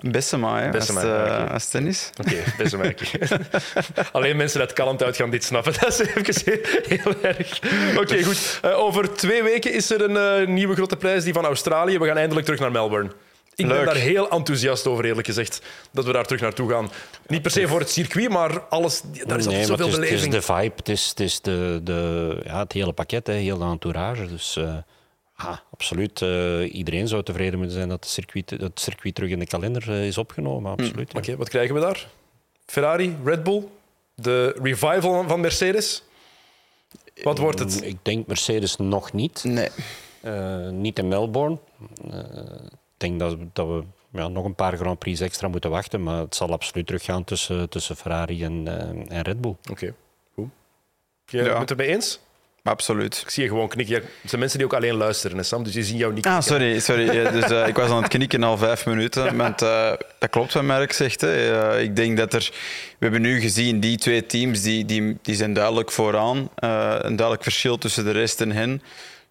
Bessema, 0.02 0.60
hè, 0.62 0.70
Bessema, 0.70 1.02
als, 1.02 1.30
eh, 1.48 1.54
als 1.54 1.68
tennis. 1.70 2.10
Oké, 2.20 2.36
beste 2.58 2.78
merkje. 2.78 3.20
Alleen 4.12 4.38
mensen 4.38 4.60
uit 4.60 4.74
Kalmthout 4.74 5.16
gaan 5.16 5.30
dit 5.30 5.44
snappen. 5.44 5.74
Dat 5.80 6.00
is 6.28 6.46
even 6.46 6.60
heel 6.88 7.14
erg. 7.22 7.60
Oké, 7.98 8.24
goed. 8.24 8.60
Eh, 8.62 8.80
over 8.80 9.14
twee 9.16 9.44
weken 9.44 9.74
is 9.74 9.90
er 9.90 10.02
een 10.02 10.42
eh, 10.42 10.48
nieuwe 10.48 10.76
grote 10.76 10.98
prijs, 10.98 11.24
die 11.24 11.34
van 11.34 11.46
Australië. 11.46 11.98
We 12.00 12.08
gaan 12.08 12.18
eindelijk 12.18 12.46
terug 12.46 12.60
naar 12.60 12.72
Melbourne. 12.72 13.10
Ik 13.56 13.68
ben 13.68 13.86
daar 13.86 13.96
heel 13.96 14.30
enthousiast 14.30 14.88
over, 14.88 15.06
eerlijk 15.06 15.28
gezegd, 15.28 15.62
dat 15.92 16.06
we 16.06 16.12
daar 16.12 16.26
terug 16.26 16.42
naartoe 16.42 16.70
gaan. 16.70 16.92
Niet 17.28 17.42
per 17.42 17.52
se 17.52 17.68
voor 17.68 17.80
het 17.80 17.90
circuit, 17.90 18.30
maar 18.30 18.60
alles, 18.62 19.02
daar 19.02 19.38
is 19.38 19.46
Nee, 19.46 19.58
altijd 19.60 19.68
maar 19.68 19.78
zoveel 19.78 19.86
het 19.86 19.88
is, 19.88 19.94
het 19.94 20.04
is 20.04 20.10
beleving. 20.10 20.34
de 20.34 20.42
vibe, 20.42 20.74
het 20.76 20.90
is, 20.90 21.10
het, 21.10 21.20
is 21.20 21.42
de, 21.42 21.80
de, 21.84 22.38
ja, 22.46 22.60
het 22.60 22.72
hele 22.72 22.94
pakket, 22.94 23.28
hè, 23.28 23.34
heel 23.34 23.58
de 23.58 23.66
entourage. 23.66 24.28
Dus 24.28 24.56
eh, 24.56 24.76
ah, 25.36 25.58
absoluut, 25.72 26.22
eh, 26.22 26.74
iedereen 26.76 27.08
zou 27.08 27.24
tevreden 27.24 27.58
moeten 27.58 27.76
zijn 27.78 27.90
dat 27.90 28.04
het 28.04 28.14
circuit, 28.14 28.50
dat 28.50 28.60
het 28.62 28.80
circuit 28.80 29.16
terug 29.16 29.30
in 29.30 29.40
de 29.40 29.46
kalender 29.48 29.90
eh, 29.90 30.08
is 30.08 30.18
opgenomen. 30.18 30.72
Absoluut. 30.72 31.12
ja. 31.12 31.20
Oké, 31.20 31.36
wat 31.38 31.50
krijgen 31.50 31.76
we 31.76 31.82
daar? 31.82 32.08
Ferrari, 32.66 33.16
Red 33.24 33.44
Bull, 33.44 33.64
de 34.16 34.56
revival 34.62 35.28
van 35.28 35.40
Mercedes. 35.40 36.04
Wat 37.24 37.38
wordt 37.38 37.60
het? 37.60 37.84
Ik 37.84 37.98
denk 38.02 38.28
Mercedes 38.28 38.76
nog 38.78 39.14
niet. 39.14 39.44
Nee. 39.44 39.70
Eh, 40.22 40.70
niet 40.70 41.00
in 41.00 41.08
Melbourne. 41.08 41.58
Eh, 42.12 42.20
ik 42.74 42.98
denk 42.98 43.20
dat, 43.20 43.34
we- 43.34 43.48
dat 43.54 43.68
we 43.68 43.84
ja, 44.12 44.28
nog 44.28 44.46
een 44.46 44.56
paar 44.56 44.78
Grand 44.78 45.00
Prix 45.00 45.20
extra 45.20 45.48
moeten 45.48 45.70
wachten. 45.70 46.04
Maar 46.04 46.20
het 46.20 46.36
zal 46.36 46.52
absoluut 46.52 46.86
teruggaan 46.88 47.24
tussen, 47.24 47.70
tussen 47.70 47.96
Ferrari 47.96 48.44
en, 48.44 48.68
en 49.10 49.22
Red 49.22 49.42
Bull. 49.42 49.56
Oké, 49.72 49.94
goed. 50.34 50.50
Je 51.26 51.38
Ja. 51.38 51.44
bent 51.44 51.58
het 51.60 51.70
ermee 51.72 51.88
eens? 51.88 52.20
Absoluut. 52.68 53.22
Ik 53.26 53.30
zie 53.30 53.44
je 53.44 53.50
gewoon 53.50 53.68
knikken. 53.68 53.96
Het 53.96 54.30
zijn 54.30 54.40
mensen 54.40 54.58
die 54.60 54.68
ook 54.68 54.74
alleen 54.74 54.96
luisteren, 54.96 55.38
hè, 55.38 55.44
Sam, 55.44 55.64
dus 55.64 55.74
die 55.74 55.84
zien 55.84 55.98
jou 55.98 56.14
niet 56.14 56.26
Ah, 56.26 56.42
sorry. 56.42 56.80
sorry. 56.80 57.14
Ja, 57.14 57.32
Dus, 57.32 57.44
eh, 57.44 57.68
ik 57.68 57.76
was 57.76 57.90
aan 57.90 58.02
het 58.02 58.08
knikken 58.08 58.44
al 58.44 58.58
vijf 58.58 58.86
minuten. 58.86 59.38
Want, 59.38 59.62
eh, 59.62 59.92
dat 60.20 60.30
klopt 60.30 60.54
wat 60.54 60.64
Merk 60.64 60.94
zegt. 60.94 61.22
Hè. 61.22 61.60
Eh, 61.72 61.82
ik 61.84 61.96
denk 61.96 62.18
dat 62.18 62.34
er... 62.34 62.50
We 62.90 62.96
hebben 63.00 63.22
nu 63.22 63.40
gezien, 63.40 63.80
die 63.80 63.98
twee 63.98 64.26
teams 64.26 64.62
die, 64.62 64.86
die, 64.86 65.18
die 65.22 65.36
zijn 65.36 65.54
duidelijk 65.54 65.92
vooraan. 65.92 66.38
Een 66.56 67.16
duidelijk 67.16 67.44
verschil 67.44 67.78
tussen 67.78 68.04
de 68.04 68.12
rest 68.12 68.42
en 68.42 68.52
hen. 68.52 68.82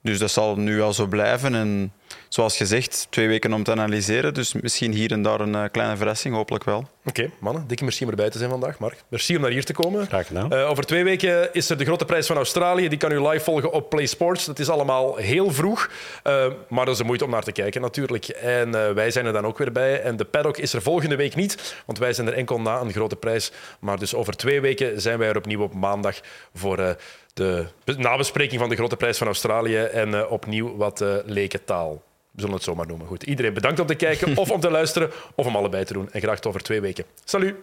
Dus 0.03 0.18
dat 0.18 0.30
zal 0.30 0.57
nu 0.57 0.82
al 0.82 0.93
zo 0.93 1.07
blijven. 1.07 1.55
En 1.55 1.93
zoals 2.35 2.57
gezegd, 2.57 3.07
twee 3.11 3.28
weken 3.28 3.53
om 3.53 3.62
te 3.62 3.70
analyseren. 3.70 4.35
Dus 4.35 4.53
misschien 4.53 4.93
hier 4.93 5.11
en 5.12 5.22
daar 5.22 5.41
een 5.41 5.55
eh, 5.55 5.64
kleine 5.72 5.97
verrassing, 5.97 6.35
hopelijk 6.35 6.64
wel. 6.64 6.89
Oké, 7.05 7.30
mannen, 7.39 7.64
dikke 7.66 7.82
merci 7.85 8.05
om 8.05 8.11
erbij 8.11 8.30
te 8.30 8.39
zijn 8.39 8.51
vandaag. 8.51 8.78
Mark, 8.78 9.05
merci 9.09 9.37
om 9.37 9.43
naar 9.43 9.51
hier 9.51 9.64
te 9.64 9.72
komen. 9.72 10.07
Graag 10.07 10.26
gedaan. 10.26 10.53
Eh, 10.53 10.70
over 10.70 10.85
twee 10.85 11.05
weken 11.05 11.53
is 11.55 11.70
er 11.70 11.76
de 11.78 11.85
grote 11.85 12.05
prijs 12.05 12.26
van 12.26 12.37
Australië. 12.37 12.89
Die 12.89 12.99
kan 12.99 13.12
u 13.12 13.28
live 13.28 13.45
volgen 13.45 13.72
op 13.72 13.91
Play 13.91 14.07
Sports. 14.07 14.45
Dat 14.45 14.59
is 14.59 14.68
allemaal 14.68 15.16
heel 15.16 15.51
vroeg, 15.53 15.91
eh, 16.22 16.47
maar 16.68 16.85
dat 16.85 16.95
is 16.95 17.01
de 17.01 17.05
moeite 17.07 17.24
om 17.24 17.30
naar 17.30 17.43
te 17.43 17.53
kijken 17.53 17.80
natuurlijk. 17.80 18.28
En 18.28 18.74
eh, 18.87 18.93
wij 18.93 19.11
zijn 19.11 19.26
er 19.26 19.32
dan 19.32 19.47
ook 19.47 19.59
weer 19.59 19.72
bij. 19.72 20.01
En 20.01 20.16
de 20.16 20.24
paddock 20.24 20.57
is 20.59 20.72
er 20.72 20.82
volgende 20.82 21.16
week 21.16 21.35
niet, 21.35 21.82
want 21.87 21.99
wij 21.99 22.12
zijn 22.12 22.26
er 22.26 22.32
enkel 22.35 22.61
na 22.61 22.80
een 22.80 22.93
grote 22.93 23.16
prijs. 23.16 23.53
Maar 23.78 23.99
dus 23.99 24.14
over 24.14 24.37
twee 24.37 24.61
weken 24.61 25.01
zijn 25.01 25.18
wij 25.18 25.28
er 25.28 25.37
opnieuw 25.37 25.62
op 25.62 25.74
maandag 25.74 26.20
voor 26.55 26.78
eh, 26.78 26.91
de 27.35 27.64
be- 27.85 27.93
nabespreking 27.99 28.61
van 28.61 28.68
de 28.68 28.76
grote 28.76 28.97
prijs 28.97 29.18
van 29.18 29.26
Australië. 29.26 29.76
En 29.76 30.14
eh, 30.14 30.30
opnieuw 30.30 30.76
wat 30.76 31.01
uh, 31.01 31.14
leken 31.24 31.64
taal. 31.64 32.03
We 32.35 32.41
zullen 32.41 32.55
het 32.55 32.64
zo 32.64 32.74
maar 32.74 32.87
noemen. 32.87 33.07
Goed, 33.07 33.22
iedereen 33.22 33.55
bedankt 33.55 33.80
om 33.80 33.87
te 33.87 33.95
kijken 33.95 34.37
of 34.37 34.51
om 34.51 34.61
te 34.61 34.70
luisteren 34.70 35.11
of 35.35 35.47
om 35.47 35.57
allebei 35.57 35.85
te 35.85 35.93
doen. 35.93 36.09
En 36.11 36.20
graag 36.20 36.37
tot 36.37 36.47
over 36.47 36.62
twee 36.62 36.80
weken. 36.80 37.05
Salut! 37.24 37.55